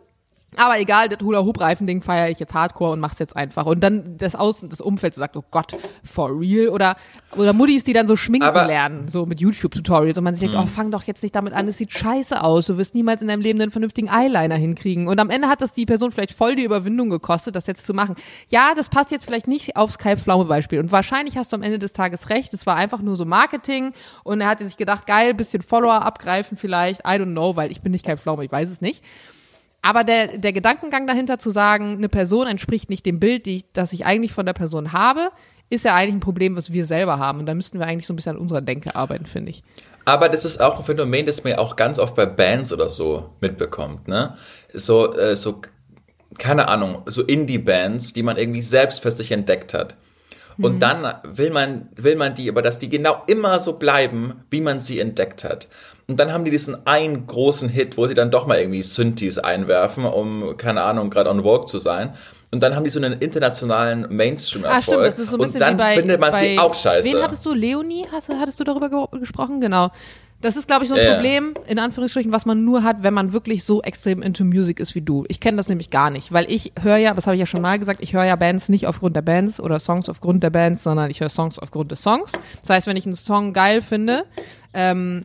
aber 0.58 0.78
egal, 0.78 1.08
das 1.08 1.18
Hula-Hoop-Reifen-Ding 1.20 2.02
feiere 2.02 2.30
ich 2.30 2.38
jetzt 2.38 2.54
hardcore 2.54 2.92
und 2.92 3.00
mach's 3.00 3.18
jetzt 3.18 3.36
einfach. 3.36 3.66
Und 3.66 3.80
dann 3.80 4.16
das 4.18 4.34
Außen, 4.34 4.68
das 4.68 4.80
Umfeld 4.80 5.14
so 5.14 5.20
sagt, 5.20 5.36
oh 5.36 5.44
Gott, 5.50 5.76
for 6.04 6.30
real. 6.38 6.68
Oder, 6.68 6.96
oder 7.36 7.52
Muttis, 7.52 7.84
die 7.84 7.92
dann 7.92 8.06
so 8.06 8.16
schminken 8.16 8.48
Aber- 8.48 8.66
lernen, 8.66 9.08
so 9.08 9.26
mit 9.26 9.40
YouTube-Tutorials. 9.40 10.18
Und 10.18 10.24
man 10.24 10.34
sich 10.34 10.48
denkt, 10.48 10.56
oh, 10.62 10.66
fang 10.66 10.90
doch 10.90 11.04
jetzt 11.04 11.22
nicht 11.22 11.34
damit 11.34 11.52
an, 11.52 11.66
es 11.68 11.78
sieht 11.78 11.92
scheiße 11.92 12.42
aus. 12.42 12.66
Du 12.66 12.78
wirst 12.78 12.94
niemals 12.94 13.22
in 13.22 13.28
deinem 13.28 13.40
Leben 13.40 13.60
einen 13.60 13.70
vernünftigen 13.70 14.08
Eyeliner 14.08 14.56
hinkriegen. 14.56 15.08
Und 15.08 15.18
am 15.20 15.30
Ende 15.30 15.48
hat 15.48 15.62
das 15.62 15.72
die 15.72 15.86
Person 15.86 16.12
vielleicht 16.12 16.32
voll 16.32 16.56
die 16.56 16.64
Überwindung 16.64 17.10
gekostet, 17.10 17.54
das 17.56 17.66
jetzt 17.66 17.86
zu 17.86 17.94
machen. 17.94 18.16
Ja, 18.48 18.74
das 18.76 18.88
passt 18.88 19.10
jetzt 19.12 19.24
vielleicht 19.26 19.48
nicht 19.48 19.76
aufs 19.76 19.98
Kai-Pflaume-Beispiel. 19.98 20.80
Und 20.80 20.92
wahrscheinlich 20.92 21.36
hast 21.36 21.52
du 21.52 21.56
am 21.56 21.62
Ende 21.62 21.78
des 21.78 21.92
Tages 21.92 22.30
recht. 22.30 22.54
Es 22.54 22.66
war 22.66 22.76
einfach 22.76 23.00
nur 23.00 23.16
so 23.16 23.24
Marketing. 23.24 23.92
Und 24.22 24.40
er 24.40 24.48
hat 24.48 24.58
sich 24.60 24.76
gedacht, 24.76 25.06
geil, 25.06 25.34
bisschen 25.34 25.62
Follower 25.62 26.04
abgreifen 26.04 26.56
vielleicht. 26.56 27.00
I 27.00 27.12
don't 27.18 27.32
know, 27.32 27.56
weil 27.56 27.70
ich 27.70 27.80
bin 27.82 27.92
nicht 27.92 28.04
Kai-Pflaume, 28.04 28.44
ich 28.44 28.52
weiß 28.52 28.70
es 28.70 28.80
nicht. 28.80 29.04
Aber 29.84 30.02
der, 30.02 30.38
der 30.38 30.54
Gedankengang 30.54 31.06
dahinter 31.06 31.38
zu 31.38 31.50
sagen, 31.50 31.98
eine 31.98 32.08
Person 32.08 32.46
entspricht 32.46 32.88
nicht 32.88 33.04
dem 33.04 33.20
Bild, 33.20 33.44
die 33.44 33.66
das 33.74 33.92
ich 33.92 34.06
eigentlich 34.06 34.32
von 34.32 34.46
der 34.46 34.54
Person 34.54 34.94
habe, 34.94 35.28
ist 35.68 35.84
ja 35.84 35.94
eigentlich 35.94 36.14
ein 36.14 36.20
Problem, 36.20 36.56
was 36.56 36.72
wir 36.72 36.86
selber 36.86 37.18
haben. 37.18 37.40
Und 37.40 37.46
da 37.46 37.54
müssten 37.54 37.78
wir 37.78 37.86
eigentlich 37.86 38.06
so 38.06 38.14
ein 38.14 38.16
bisschen 38.16 38.36
an 38.36 38.40
unserer 38.40 38.62
Denke 38.62 38.96
arbeiten, 38.96 39.26
finde 39.26 39.50
ich. 39.50 39.62
Aber 40.06 40.30
das 40.30 40.46
ist 40.46 40.58
auch 40.58 40.78
ein 40.78 40.84
Phänomen, 40.86 41.26
das 41.26 41.44
man 41.44 41.52
ja 41.52 41.58
auch 41.58 41.76
ganz 41.76 41.98
oft 41.98 42.16
bei 42.16 42.24
Bands 42.24 42.72
oder 42.72 42.88
so 42.88 43.28
mitbekommt, 43.42 44.08
ne? 44.08 44.38
So, 44.72 45.14
äh, 45.16 45.36
so, 45.36 45.60
keine 46.38 46.68
Ahnung, 46.68 47.02
so 47.04 47.22
Indie-Bands, 47.22 48.14
die 48.14 48.22
man 48.22 48.38
irgendwie 48.38 48.62
selbst 48.62 49.02
für 49.02 49.10
sich 49.10 49.32
entdeckt 49.32 49.74
hat. 49.74 49.96
Und 50.58 50.80
dann 50.80 51.12
will 51.24 51.50
man, 51.50 51.88
will 51.96 52.16
man 52.16 52.34
die, 52.34 52.48
aber 52.48 52.62
dass 52.62 52.78
die 52.78 52.88
genau 52.88 53.22
immer 53.26 53.58
so 53.60 53.74
bleiben, 53.74 54.44
wie 54.50 54.60
man 54.60 54.80
sie 54.80 55.00
entdeckt 55.00 55.42
hat. 55.44 55.68
Und 56.06 56.20
dann 56.20 56.32
haben 56.32 56.44
die 56.44 56.50
diesen 56.50 56.86
einen 56.86 57.26
großen 57.26 57.68
Hit, 57.68 57.96
wo 57.96 58.06
sie 58.06 58.14
dann 58.14 58.30
doch 58.30 58.46
mal 58.46 58.58
irgendwie 58.58 58.82
Synthes 58.82 59.38
einwerfen, 59.38 60.04
um, 60.04 60.56
keine 60.56 60.82
Ahnung, 60.82 61.10
gerade 61.10 61.30
on 61.30 61.42
Vogue 61.42 61.66
zu 61.66 61.78
sein. 61.78 62.14
Und 62.52 62.60
dann 62.60 62.76
haben 62.76 62.84
die 62.84 62.90
so 62.90 63.00
einen 63.00 63.14
internationalen 63.14 64.06
Mainstream-Erfolg. 64.14 64.78
Ah, 64.78 64.82
stimmt, 64.82 65.06
das 65.06 65.18
ist 65.18 65.30
so 65.30 65.36
ein 65.38 65.40
bisschen 65.40 65.54
Und 65.54 65.60
dann 65.60 65.76
bei, 65.76 65.94
findet 65.96 66.20
man 66.20 66.34
sie 66.34 66.56
auch 66.58 66.72
scheiße. 66.74 67.08
Wen 67.12 67.22
hattest 67.22 67.44
du? 67.44 67.52
Leonie? 67.52 68.06
Hast, 68.12 68.28
du- 68.28 68.34
hattest 68.38 68.60
du 68.60 68.64
darüber 68.64 68.88
ge 68.90 69.18
gesprochen? 69.18 69.60
Genau. 69.60 69.90
Das 70.44 70.56
ist, 70.56 70.66
glaube 70.66 70.84
ich, 70.84 70.90
so 70.90 70.94
ein 70.94 71.02
Ja. 71.02 71.14
Problem, 71.14 71.54
in 71.66 71.78
Anführungsstrichen, 71.78 72.30
was 72.30 72.44
man 72.44 72.66
nur 72.66 72.82
hat, 72.82 73.02
wenn 73.02 73.14
man 73.14 73.32
wirklich 73.32 73.64
so 73.64 73.80
extrem 73.80 74.20
into 74.20 74.44
Music 74.44 74.78
ist 74.78 74.94
wie 74.94 75.00
du. 75.00 75.24
Ich 75.28 75.40
kenne 75.40 75.56
das 75.56 75.70
nämlich 75.70 75.88
gar 75.88 76.10
nicht, 76.10 76.32
weil 76.32 76.44
ich 76.50 76.72
höre 76.82 76.98
ja, 76.98 77.14
das 77.14 77.26
habe 77.26 77.34
ich 77.36 77.40
ja 77.40 77.46
schon 77.46 77.62
mal 77.62 77.78
gesagt, 77.78 78.00
ich 78.02 78.12
höre 78.12 78.26
ja 78.26 78.36
Bands 78.36 78.68
nicht 78.68 78.86
aufgrund 78.86 79.16
der 79.16 79.22
Bands 79.22 79.58
oder 79.58 79.80
Songs 79.80 80.10
aufgrund 80.10 80.42
der 80.42 80.50
Bands, 80.50 80.82
sondern 80.82 81.10
ich 81.10 81.20
höre 81.20 81.30
Songs 81.30 81.58
aufgrund 81.58 81.92
des 81.92 82.02
Songs. 82.02 82.32
Das 82.60 82.68
heißt, 82.68 82.86
wenn 82.86 82.98
ich 82.98 83.06
einen 83.06 83.16
Song 83.16 83.54
geil 83.54 83.80
finde, 83.80 84.26
ähm, 84.74 85.24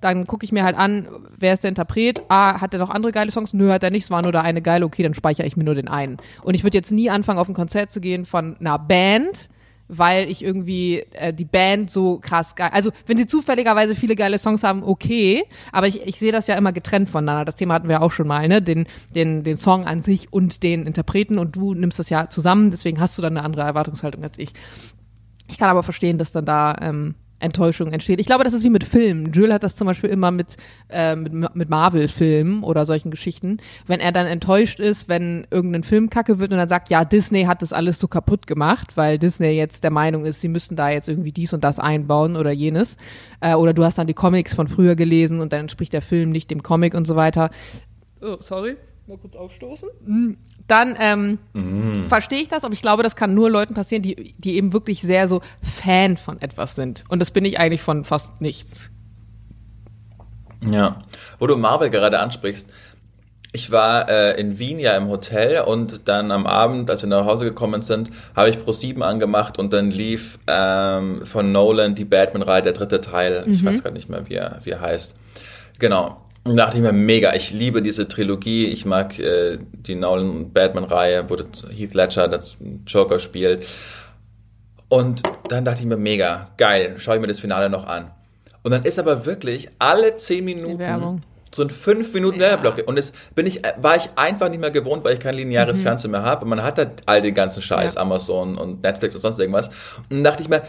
dann 0.00 0.26
gucke 0.26 0.44
ich 0.44 0.50
mir 0.50 0.64
halt 0.64 0.76
an, 0.76 1.06
wer 1.38 1.52
ist 1.52 1.62
der 1.62 1.68
Interpret? 1.68 2.22
Ah, 2.28 2.60
hat 2.60 2.72
er 2.74 2.80
noch 2.80 2.90
andere 2.90 3.12
geile 3.12 3.30
Songs? 3.30 3.54
Nö, 3.54 3.70
hat 3.70 3.84
er 3.84 3.90
nicht, 3.90 4.02
es 4.04 4.10
war 4.10 4.20
nur 4.22 4.32
der 4.32 4.42
eine 4.42 4.62
geile, 4.62 4.84
okay, 4.84 5.04
dann 5.04 5.14
speichere 5.14 5.46
ich 5.46 5.56
mir 5.56 5.62
nur 5.64 5.76
den 5.76 5.86
einen. 5.86 6.16
Und 6.42 6.54
ich 6.54 6.64
würde 6.64 6.76
jetzt 6.76 6.90
nie 6.90 7.08
anfangen, 7.08 7.38
auf 7.38 7.48
ein 7.48 7.54
Konzert 7.54 7.92
zu 7.92 8.00
gehen 8.00 8.24
von 8.24 8.56
einer 8.58 8.80
Band, 8.80 9.48
weil 9.88 10.30
ich 10.30 10.42
irgendwie 10.42 11.04
äh, 11.12 11.32
die 11.32 11.44
Band 11.44 11.90
so 11.90 12.18
krass 12.18 12.54
geil. 12.54 12.70
Also 12.72 12.90
wenn 13.06 13.16
sie 13.16 13.26
zufälligerweise 13.26 13.94
viele 13.94 14.16
geile 14.16 14.38
Songs 14.38 14.62
haben, 14.62 14.82
okay. 14.82 15.44
Aber 15.72 15.86
ich, 15.86 16.02
ich 16.06 16.18
sehe 16.18 16.32
das 16.32 16.46
ja 16.46 16.56
immer 16.56 16.72
getrennt 16.72 17.08
voneinander. 17.08 17.44
Das 17.44 17.56
Thema 17.56 17.74
hatten 17.74 17.88
wir 17.88 18.02
auch 18.02 18.12
schon 18.12 18.26
mal, 18.26 18.48
ne? 18.48 18.62
Den, 18.62 18.86
den, 19.14 19.42
den 19.42 19.56
Song 19.56 19.86
an 19.86 20.02
sich 20.02 20.32
und 20.32 20.62
den 20.62 20.86
Interpreten 20.86 21.38
und 21.38 21.56
du 21.56 21.74
nimmst 21.74 21.98
das 21.98 22.10
ja 22.10 22.28
zusammen, 22.28 22.70
deswegen 22.70 23.00
hast 23.00 23.16
du 23.16 23.22
dann 23.22 23.36
eine 23.36 23.44
andere 23.44 23.62
Erwartungshaltung 23.62 24.22
als 24.22 24.38
ich. 24.38 24.50
Ich 25.48 25.58
kann 25.58 25.70
aber 25.70 25.82
verstehen, 25.82 26.18
dass 26.18 26.32
dann 26.32 26.44
da 26.44 26.76
ähm, 26.80 27.14
Enttäuschung 27.38 27.92
entsteht. 27.92 28.20
Ich 28.20 28.26
glaube, 28.26 28.44
das 28.44 28.52
ist 28.52 28.64
wie 28.64 28.70
mit 28.70 28.84
Filmen. 28.84 29.32
Jules 29.32 29.52
hat 29.52 29.62
das 29.62 29.76
zum 29.76 29.86
Beispiel 29.86 30.10
immer 30.10 30.30
mit, 30.30 30.56
äh, 30.88 31.16
mit, 31.16 31.32
mit 31.54 31.68
Marvel-Filmen 31.68 32.62
oder 32.62 32.86
solchen 32.86 33.10
Geschichten. 33.10 33.58
Wenn 33.86 34.00
er 34.00 34.12
dann 34.12 34.26
enttäuscht 34.26 34.80
ist, 34.80 35.08
wenn 35.08 35.46
irgendein 35.50 35.82
Film 35.82 36.08
kacke 36.10 36.38
wird 36.38 36.52
und 36.52 36.58
dann 36.58 36.68
sagt, 36.68 36.88
ja, 36.88 37.04
Disney 37.04 37.44
hat 37.44 37.62
das 37.62 37.72
alles 37.72 37.98
so 37.98 38.08
kaputt 38.08 38.46
gemacht, 38.46 38.96
weil 38.96 39.18
Disney 39.18 39.50
jetzt 39.50 39.84
der 39.84 39.90
Meinung 39.90 40.24
ist, 40.24 40.40
sie 40.40 40.48
müssten 40.48 40.76
da 40.76 40.90
jetzt 40.90 41.08
irgendwie 41.08 41.32
dies 41.32 41.52
und 41.52 41.62
das 41.62 41.78
einbauen 41.78 42.36
oder 42.36 42.52
jenes. 42.52 42.96
Äh, 43.40 43.54
oder 43.54 43.74
du 43.74 43.84
hast 43.84 43.98
dann 43.98 44.06
die 44.06 44.14
Comics 44.14 44.54
von 44.54 44.68
früher 44.68 44.96
gelesen 44.96 45.40
und 45.40 45.52
dann 45.52 45.60
entspricht 45.60 45.92
der 45.92 46.02
Film 46.02 46.30
nicht 46.30 46.50
dem 46.50 46.62
Comic 46.62 46.94
und 46.94 47.06
so 47.06 47.16
weiter. 47.16 47.50
Oh, 48.22 48.36
sorry. 48.40 48.76
Mal 49.06 49.18
kurz 49.18 49.36
aufstoßen. 49.36 49.88
Mm, 50.04 50.32
dann 50.66 50.96
ähm, 50.98 51.38
mm. 51.52 52.08
verstehe 52.08 52.40
ich 52.40 52.48
das, 52.48 52.64
aber 52.64 52.74
ich 52.74 52.82
glaube, 52.82 53.04
das 53.04 53.14
kann 53.14 53.34
nur 53.34 53.48
Leuten 53.48 53.74
passieren, 53.74 54.02
die, 54.02 54.34
die 54.38 54.56
eben 54.56 54.72
wirklich 54.72 55.00
sehr 55.00 55.28
so 55.28 55.42
Fan 55.62 56.16
von 56.16 56.40
etwas 56.42 56.74
sind. 56.74 57.04
Und 57.08 57.20
das 57.20 57.30
bin 57.30 57.44
ich 57.44 57.60
eigentlich 57.60 57.82
von 57.82 58.02
fast 58.02 58.40
nichts. 58.40 58.90
Ja, 60.68 61.02
wo 61.38 61.46
du 61.46 61.56
Marvel 61.56 61.90
gerade 61.90 62.18
ansprichst. 62.18 62.68
Ich 63.52 63.70
war 63.70 64.08
äh, 64.08 64.40
in 64.40 64.58
Wien 64.58 64.80
ja 64.80 64.96
im 64.96 65.08
Hotel 65.08 65.60
und 65.60 66.08
dann 66.08 66.30
am 66.32 66.46
Abend, 66.46 66.90
als 66.90 67.02
wir 67.02 67.08
nach 67.08 67.24
Hause 67.24 67.44
gekommen 67.44 67.82
sind, 67.82 68.10
habe 68.34 68.50
ich 68.50 68.58
Pro 68.58 68.72
7 68.72 69.02
angemacht 69.02 69.58
und 69.58 69.72
dann 69.72 69.90
lief 69.90 70.38
ähm, 70.48 71.24
von 71.24 71.52
Nolan 71.52 71.94
die 71.94 72.04
Batman-Reihe, 72.04 72.62
der 72.62 72.72
dritte 72.72 73.00
Teil. 73.00 73.44
Mhm. 73.46 73.52
Ich 73.52 73.64
weiß 73.64 73.82
gerade 73.82 73.94
nicht 73.94 74.08
mehr, 74.08 74.28
wie 74.28 74.34
er, 74.34 74.60
wie 74.64 74.70
er 74.70 74.80
heißt. 74.80 75.14
Genau. 75.78 76.25
Und 76.46 76.56
dachte 76.56 76.76
ich 76.76 76.82
mir, 76.82 76.92
mega, 76.92 77.34
ich 77.34 77.50
liebe 77.50 77.82
diese 77.82 78.06
Trilogie. 78.06 78.66
Ich 78.66 78.84
mag 78.84 79.18
äh, 79.18 79.58
die 79.72 79.96
Nolan 79.96 80.52
Batman-Reihe, 80.52 81.28
wo 81.28 81.36
Heath 81.36 81.94
Ledger 81.94 82.28
das 82.28 82.56
Joker 82.86 83.18
spielt. 83.18 83.66
Und 84.88 85.22
dann 85.48 85.64
dachte 85.64 85.80
ich 85.80 85.86
mir, 85.86 85.96
mega, 85.96 86.50
geil, 86.56 86.94
schaue 86.98 87.16
ich 87.16 87.20
mir 87.20 87.26
das 87.26 87.40
Finale 87.40 87.68
noch 87.68 87.86
an. 87.86 88.12
Und 88.62 88.70
dann 88.70 88.84
ist 88.84 88.98
aber 88.98 89.26
wirklich 89.26 89.68
alle 89.78 90.16
zehn 90.16 90.44
Minuten 90.44 91.22
so 91.54 91.62
ein 91.62 91.70
fünf 91.70 92.12
Minuten 92.12 92.38
ja. 92.40 92.50
Werbeblock. 92.50 92.86
Und 92.86 92.98
das 92.98 93.12
bin 93.34 93.46
ich, 93.46 93.62
war 93.80 93.96
ich 93.96 94.10
einfach 94.14 94.48
nicht 94.48 94.60
mehr 94.60 94.70
gewohnt, 94.70 95.04
weil 95.04 95.14
ich 95.14 95.20
kein 95.20 95.34
lineares 95.34 95.78
mhm. 95.78 95.82
Fernsehen 95.82 96.10
mehr 96.10 96.22
habe. 96.22 96.44
Und 96.44 96.50
man 96.50 96.62
hat 96.62 96.78
halt 96.78 97.02
all 97.06 97.22
den 97.22 97.34
ganzen 97.34 97.62
Scheiß, 97.62 97.94
ja. 97.94 98.02
Amazon 98.02 98.58
und 98.58 98.82
Netflix 98.82 99.14
und 99.14 99.22
sonst 99.22 99.38
irgendwas. 99.38 99.68
Und 99.68 100.16
dann 100.16 100.24
dachte 100.24 100.42
ich 100.42 100.48
mir, 100.48 100.62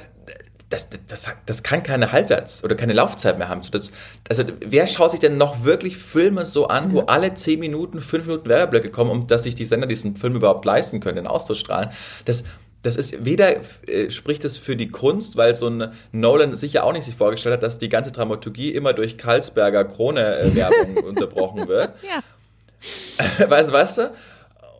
das, 0.69 0.89
das, 1.07 1.31
das 1.45 1.63
kann 1.63 1.83
keine 1.83 2.11
Halbwerts- 2.11 2.63
oder 2.63 2.75
keine 2.75 2.93
Laufzeit 2.93 3.37
mehr 3.37 3.47
haben. 3.47 3.61
Das, 3.71 3.91
also 4.27 4.43
wer 4.59 4.85
schaut 4.85 5.11
sich 5.11 5.19
denn 5.21 5.37
noch 5.37 5.63
wirklich 5.63 5.97
Filme 5.97 6.43
so 6.43 6.67
an, 6.67 6.89
mhm. 6.89 6.93
wo 6.93 6.99
alle 7.01 7.33
10 7.33 7.59
Minuten, 7.59 8.01
5 8.01 8.25
Minuten 8.25 8.49
Werbeblöcke 8.49 8.89
kommen, 8.89 9.11
um 9.11 9.27
dass 9.27 9.43
sich 9.43 9.55
die 9.55 9.65
Sender 9.65 9.87
diesen 9.87 10.17
Film 10.17 10.35
überhaupt 10.35 10.65
leisten 10.65 10.99
können, 10.99 11.15
den 11.15 11.27
auszustrahlen? 11.27 11.91
Das, 12.25 12.43
das 12.81 12.97
ist 12.97 13.23
weder 13.23 13.55
äh, 13.87 14.11
spricht 14.11 14.43
es 14.43 14.57
für 14.57 14.75
die 14.75 14.89
Kunst, 14.89 15.37
weil 15.37 15.55
so 15.55 15.69
ein 15.69 15.93
Nolan 16.11 16.55
sicher 16.57 16.83
auch 16.83 16.91
nicht 16.91 17.05
sich 17.05 17.15
vorgestellt 17.15 17.53
hat, 17.53 17.63
dass 17.63 17.79
die 17.79 17.89
ganze 17.89 18.11
Dramaturgie 18.11 18.71
immer 18.71 18.91
durch 18.91 19.17
Karlsberger 19.17 19.85
Krone 19.85 20.37
äh, 20.37 20.53
Werbung 20.53 20.97
unterbrochen 21.07 21.67
wird. 21.69 21.93
Ja. 22.03 23.49
weißt, 23.49 23.71
weißt 23.71 23.97
du? 23.99 24.11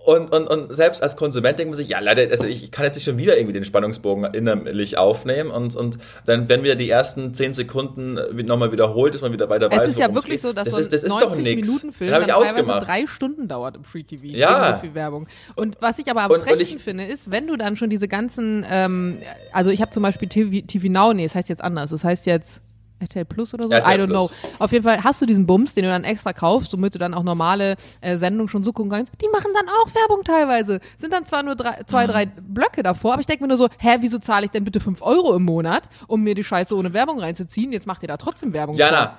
Und, 0.08 0.32
und, 0.32 0.48
und 0.48 0.74
selbst 0.74 1.04
als 1.04 1.18
Konsument 1.18 1.60
denkt 1.60 1.70
man 1.70 1.78
sich, 1.78 1.90
ja, 1.90 2.00
leider, 2.00 2.32
also 2.32 2.46
ich 2.48 2.72
kann 2.72 2.86
jetzt 2.86 2.96
nicht 2.96 3.04
schon 3.04 3.18
wieder 3.18 3.36
irgendwie 3.36 3.52
den 3.52 3.66
Spannungsbogen 3.66 4.24
innerlich 4.34 4.98
aufnehmen 4.98 5.52
und, 5.52 5.76
und 5.76 5.98
dann, 6.26 6.48
wenn 6.48 6.64
wir 6.64 6.76
die 6.76 6.90
ersten 6.90 7.34
zehn 7.34 7.54
Sekunden 7.54 8.18
nochmal 8.46 8.72
wiederholt, 8.72 9.16
ist 9.16 9.22
man 9.22 9.34
wieder 9.34 9.50
weiter 9.50 9.70
weiß. 9.70 9.82
Es 9.82 9.88
ist 9.90 10.00
ja 10.00 10.16
wirklich 10.16 10.40
so, 10.40 10.54
dass 10.54 10.64
das 10.64 10.76
so 10.76 10.78
ein 10.78 10.82
ist, 10.84 10.94
das 10.94 11.10
90 11.10 11.44
Minuten 11.44 11.92
Film 11.92 12.12
dann, 12.12 12.26
dann 12.26 12.42
teilweise 12.42 12.86
drei 12.86 13.06
Stunden 13.06 13.50
dauert 13.50 13.76
im 13.76 13.84
Free 13.84 14.04
TV. 14.04 14.28
Ja. 14.28 14.76
So 14.76 14.80
viel 14.80 14.96
Werbung. 14.96 15.28
Und 15.56 15.76
was 15.82 16.00
ich 16.00 16.10
aber 16.10 16.22
am 16.22 16.42
frechsten 16.42 16.80
finde, 16.80 17.04
ist, 17.04 17.30
wenn 17.30 17.46
du 17.46 17.58
dann 17.58 17.76
schon 17.76 17.90
diese 17.90 18.08
ganzen, 18.08 18.66
ähm, 18.70 19.20
also 19.52 19.72
ich 19.72 19.82
habe 19.82 19.92
zum 19.92 20.04
Beispiel 20.04 20.30
TV, 20.30 20.66
TV 20.66 20.88
Now, 20.88 21.12
nee, 21.14 21.26
es 21.26 21.36
heißt 21.36 21.50
jetzt 21.50 21.62
anders. 21.62 21.92
Es 21.92 22.06
heißt 22.06 22.28
jetzt 22.28 22.62
RTL 23.00 23.26
Plus 23.26 23.54
oder 23.54 23.66
so? 23.66 23.72
RTL 23.72 24.00
I 24.00 24.02
don't 24.02 24.08
Plus. 24.08 24.30
know. 24.30 24.50
Auf 24.60 24.72
jeden 24.72 24.84
Fall 24.84 25.04
hast 25.04 25.22
du 25.22 25.26
diesen 25.26 25.46
Bums, 25.46 25.74
den 25.74 25.84
du 25.84 25.90
dann 25.90 26.04
extra 26.04 26.34
kaufst, 26.34 26.74
womit 26.74 26.96
du 26.96 27.00
dann 27.00 27.14
auch 27.14 27.24
normale 27.24 27.76
äh, 28.02 28.18
Sendungen 28.18 28.48
schon 28.48 28.64
so 28.64 28.74
gucken 28.74 28.92
kannst. 28.92 29.14
Die 29.22 29.30
machen 29.30 29.52
dann 29.54 29.68
auch 29.68 29.94
Werbung 29.94 30.24
teilweise. 30.24 30.80
Sind 30.96 31.14
dann 31.14 31.26
zwar 31.26 31.44
nur 31.44 31.56
drei, 31.56 31.82
zwei, 31.86 32.06
mhm. 32.06 32.12
drei 32.12 32.26
Blöcke 32.26 32.84
davor, 32.84 33.14
aber 33.14 33.22
ich 33.22 33.28
denke 33.28 33.44
mir 33.44 33.50
nur 33.50 33.58
so, 33.58 33.68
hä, 33.80 33.98
wieso 34.00 34.18
zahle 34.20 34.46
ich 34.46 34.52
denn 34.52 34.64
bitte 34.64 34.80
fünf 34.80 35.02
Euro 35.02 35.36
im 35.36 35.44
Monat, 35.44 35.90
um 36.08 36.24
mir 36.24 36.36
die 36.36 36.44
Scheiße 36.44 36.76
ohne 36.76 36.94
Werbung 36.94 37.20
reinzuziehen? 37.20 37.72
Jetzt 37.72 37.88
macht 37.88 38.02
ihr 38.04 38.08
da 38.08 38.18
trotzdem 38.18 38.54
Werbung. 38.54 38.76
Jana, 38.76 39.18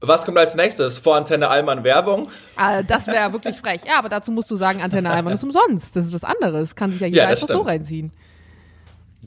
vor. 0.00 0.08
was 0.08 0.24
kommt 0.24 0.38
als 0.38 0.54
nächstes? 0.56 0.98
Vor 0.98 1.16
Antenne 1.16 1.48
Allmann 1.48 1.84
Werbung? 1.84 2.30
Ah, 2.56 2.82
das 2.82 3.06
wäre 3.06 3.32
wirklich 3.32 3.56
frech. 3.56 3.82
Ja, 3.86 3.98
aber 3.98 4.08
dazu 4.08 4.32
musst 4.32 4.50
du 4.50 4.56
sagen, 4.56 4.82
Antenne 4.82 5.10
Allmann 5.10 5.34
ist 5.34 5.44
umsonst. 5.44 5.94
Das 5.96 6.06
ist 6.06 6.12
was 6.12 6.24
anderes. 6.24 6.74
Kann 6.74 6.90
sich 6.90 7.00
ja 7.00 7.06
jeder 7.06 7.22
ja, 7.22 7.28
einfach 7.28 7.44
stimmt. 7.44 7.58
so 7.58 7.62
reinziehen. 7.62 8.12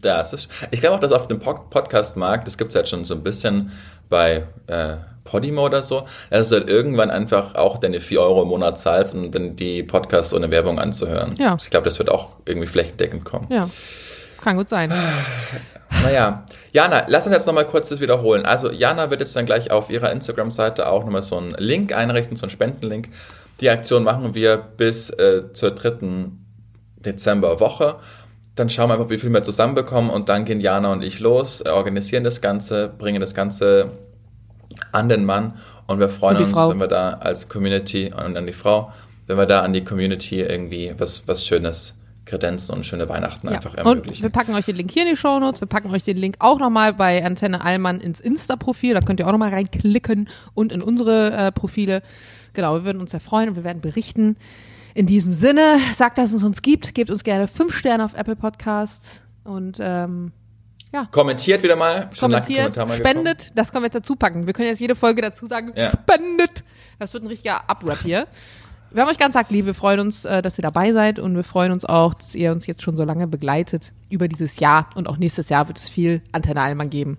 Das 0.06 0.34
ist, 0.34 0.50
ich 0.72 0.80
glaube 0.80 0.96
auch, 0.96 1.00
dass 1.00 1.12
auf 1.12 1.28
dem 1.28 1.40
Podcast-Markt, 1.40 2.48
das 2.48 2.58
gibt 2.58 2.70
es 2.72 2.76
halt 2.76 2.90
schon 2.90 3.06
so 3.06 3.14
ein 3.14 3.24
bisschen 3.24 3.72
bei 4.10 4.44
äh, 4.68 4.98
Podimo 5.24 5.66
oder 5.66 5.82
so, 5.82 6.06
dass 6.30 6.50
du 6.50 6.56
halt 6.56 6.70
irgendwann 6.70 7.10
einfach 7.10 7.56
auch 7.56 7.78
deine 7.78 8.00
4 8.00 8.22
Euro 8.22 8.44
im 8.44 8.50
Monat 8.50 8.78
zahlst, 8.78 9.16
um 9.16 9.32
dann 9.32 9.56
die 9.56 9.84
Podcasts 9.84 10.34
ohne 10.34 10.52
Werbung 10.52 10.80
anzuhören. 10.80 11.34
Ja. 11.38 11.58
Ich 11.60 11.70
glaube, 11.70 11.86
das 11.86 11.98
wird 11.98 12.12
auch 12.12 12.30
irgendwie 12.46 12.68
flächendeckend 12.68 13.26
kommen. 13.26 13.48
Ja, 13.50 13.70
kann 14.42 14.58
gut 14.58 14.70
sein. 14.70 14.94
Naja, 16.04 16.46
Jana, 16.72 17.06
lass 17.08 17.26
uns 17.26 17.36
jetzt 17.36 17.48
nochmal 17.48 17.66
kurz 17.66 17.90
das 17.90 18.02
wiederholen. 18.02 18.46
Also 18.46 18.72
Jana 18.72 19.10
wird 19.10 19.22
jetzt 19.22 19.36
dann 19.36 19.46
gleich 19.46 19.72
auf 19.72 19.90
ihrer 19.90 20.12
Instagram-Seite 20.12 20.90
auch 20.90 21.04
nochmal 21.04 21.22
so 21.22 21.38
einen 21.38 21.56
Link 21.58 21.96
einrichten, 21.96 22.36
so 22.36 22.44
einen 22.44 22.52
Spendenlink. 22.52 23.10
Die 23.62 23.70
Aktion 23.70 24.04
machen 24.04 24.36
wir 24.36 24.58
bis 24.58 25.10
äh, 25.12 25.54
zur 25.54 25.72
dritten 25.72 26.46
Dezemberwoche. 26.98 27.98
Dann 28.56 28.70
schauen 28.70 28.90
wir 28.90 28.94
einfach, 28.96 29.10
wie 29.10 29.18
viel 29.18 29.32
wir 29.32 29.44
zusammenbekommen 29.44 30.12
und 30.12 30.30
dann 30.30 30.46
gehen 30.46 30.62
Jana 30.62 30.92
und 30.92 31.04
ich 31.04 31.20
los, 31.20 31.66
organisieren 31.66 32.24
das 32.24 32.40
Ganze, 32.40 32.88
bringen 32.90 33.20
das 33.20 33.34
Ganze 33.34 33.92
an 34.92 35.10
den 35.10 35.26
Mann 35.26 35.54
und 35.88 36.00
wir 36.00 36.10
freuen 36.10 36.38
und 36.38 36.44
uns, 36.44 36.52
Frau. 36.52 36.70
wenn 36.70 36.80
wir 36.80 36.88
da 36.88 37.14
als 37.14 37.50
Community 37.50 38.14
und 38.14 38.38
an 38.38 38.46
die 38.46 38.54
Frau, 38.54 38.92
wenn 39.28 39.38
wir 39.38 39.46
da 39.46 39.62
an 39.62 39.74
die 39.74 39.84
Community 39.84 40.42
irgendwie 40.42 40.94
was, 40.98 41.28
was 41.28 41.46
Schönes 41.46 41.96
kredenzen 42.26 42.74
und 42.74 42.86
schöne 42.86 43.10
Weihnachten 43.10 43.48
ja. 43.48 43.56
einfach 43.56 43.76
ermöglichen. 43.76 44.24
Und 44.24 44.24
wir 44.24 44.30
packen 44.30 44.56
euch 44.56 44.66
den 44.66 44.76
Link 44.76 44.92
hier 44.92 45.04
in 45.04 45.10
die 45.10 45.18
Show 45.18 45.40
Notes. 45.40 45.60
Wir 45.60 45.68
packen 45.68 45.90
euch 45.92 46.04
den 46.04 46.18
Link 46.18 46.38
auch 46.40 46.60
nochmal 46.60 46.94
bei 46.94 47.24
Antenne 47.24 47.64
Allmann 47.64 48.00
ins 48.00 48.22
Insta-Profil. 48.22 48.94
Da 48.94 49.02
könnt 49.02 49.20
ihr 49.20 49.28
auch 49.28 49.32
nochmal 49.32 49.50
reinklicken 49.50 50.30
und 50.54 50.72
in 50.72 50.82
unsere 50.82 51.32
äh, 51.32 51.52
Profile. 51.52 52.02
Genau, 52.54 52.76
wir 52.76 52.86
würden 52.86 53.02
uns 53.02 53.12
sehr 53.12 53.20
freuen 53.20 53.50
und 53.50 53.56
wir 53.56 53.64
werden 53.64 53.82
berichten. 53.82 54.38
In 54.96 55.08
diesem 55.08 55.34
Sinne, 55.34 55.78
sagt, 55.94 56.18
dass 56.18 56.34
es 56.34 56.44
uns 56.44 56.62
gibt. 56.62 56.94
Gebt 56.94 57.10
uns 57.10 57.24
gerne 57.24 57.48
fünf 57.48 57.76
Sterne 57.76 58.06
auf 58.06 58.14
Apple 58.14 58.36
Podcasts 58.36 59.22
und 59.44 59.78
ähm, 59.82 60.32
ja. 60.94 61.08
Kommentiert 61.12 61.64
wieder 61.64 61.76
mal. 61.76 62.10
Schon 62.14 62.30
Kommentiert, 62.32 62.78
mal 62.78 62.96
spendet. 62.96 63.40
Gekommen. 63.40 63.56
Das 63.56 63.72
können 63.72 63.84
wir 63.84 63.88
jetzt 63.88 63.96
dazu 63.96 64.16
packen. 64.16 64.46
Wir 64.46 64.54
können 64.54 64.68
jetzt 64.68 64.80
jede 64.80 64.94
Folge 64.94 65.24
dazu 65.24 65.48
sagen, 65.48 65.74
ja. 65.76 65.90
spendet. 65.90 66.64
Das 67.00 67.14
wird 67.14 67.24
ein 67.24 67.28
richtiger 67.28 67.62
Uprap 67.68 68.00
hier. 68.04 68.28
Wir 68.92 69.02
haben 69.02 69.10
euch 69.10 69.18
ganz 69.18 69.36
arg 69.36 69.50
lieb. 69.50 69.66
Wir 69.66 69.74
freuen 69.74 70.00
uns, 70.00 70.24
äh, 70.26 70.44
dass 70.44 70.60
ihr 70.60 70.62
dabei 70.62 70.92
seid 70.92 71.18
und 71.18 71.36
wir 71.36 71.44
freuen 71.44 71.72
uns 71.72 71.84
auch, 71.84 72.14
dass 72.14 72.36
ihr 72.36 72.52
uns 72.52 72.68
jetzt 72.68 72.84
schon 72.84 72.96
so 72.96 73.04
lange 73.04 73.26
begleitet 73.26 73.92
über 74.12 74.28
dieses 74.28 74.60
Jahr. 74.60 74.88
Und 74.94 75.08
auch 75.08 75.18
nächstes 75.18 75.50
Jahr 75.50 75.68
wird 75.68 75.80
es 75.80 75.90
viel 75.90 76.22
Antenne 76.32 76.62
Allmann 76.62 76.92
geben. 76.92 77.18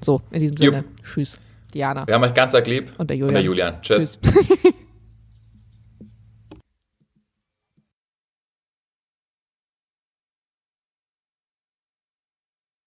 So, 0.00 0.20
in 0.32 0.40
diesem 0.40 0.56
Sinne. 0.56 0.78
Jupp. 0.78 1.04
Tschüss. 1.04 1.38
Diana. 1.72 2.04
Wir 2.08 2.14
haben 2.14 2.24
euch 2.24 2.34
ganz 2.34 2.52
arg 2.56 2.66
lieb. 2.66 2.92
Und 2.98 3.10
der 3.10 3.16
Julian. 3.16 3.28
Und 3.28 3.34
der 3.34 3.42
Julian. 3.44 3.74
Tschüss. 3.80 4.18
Tschüss. 4.20 4.74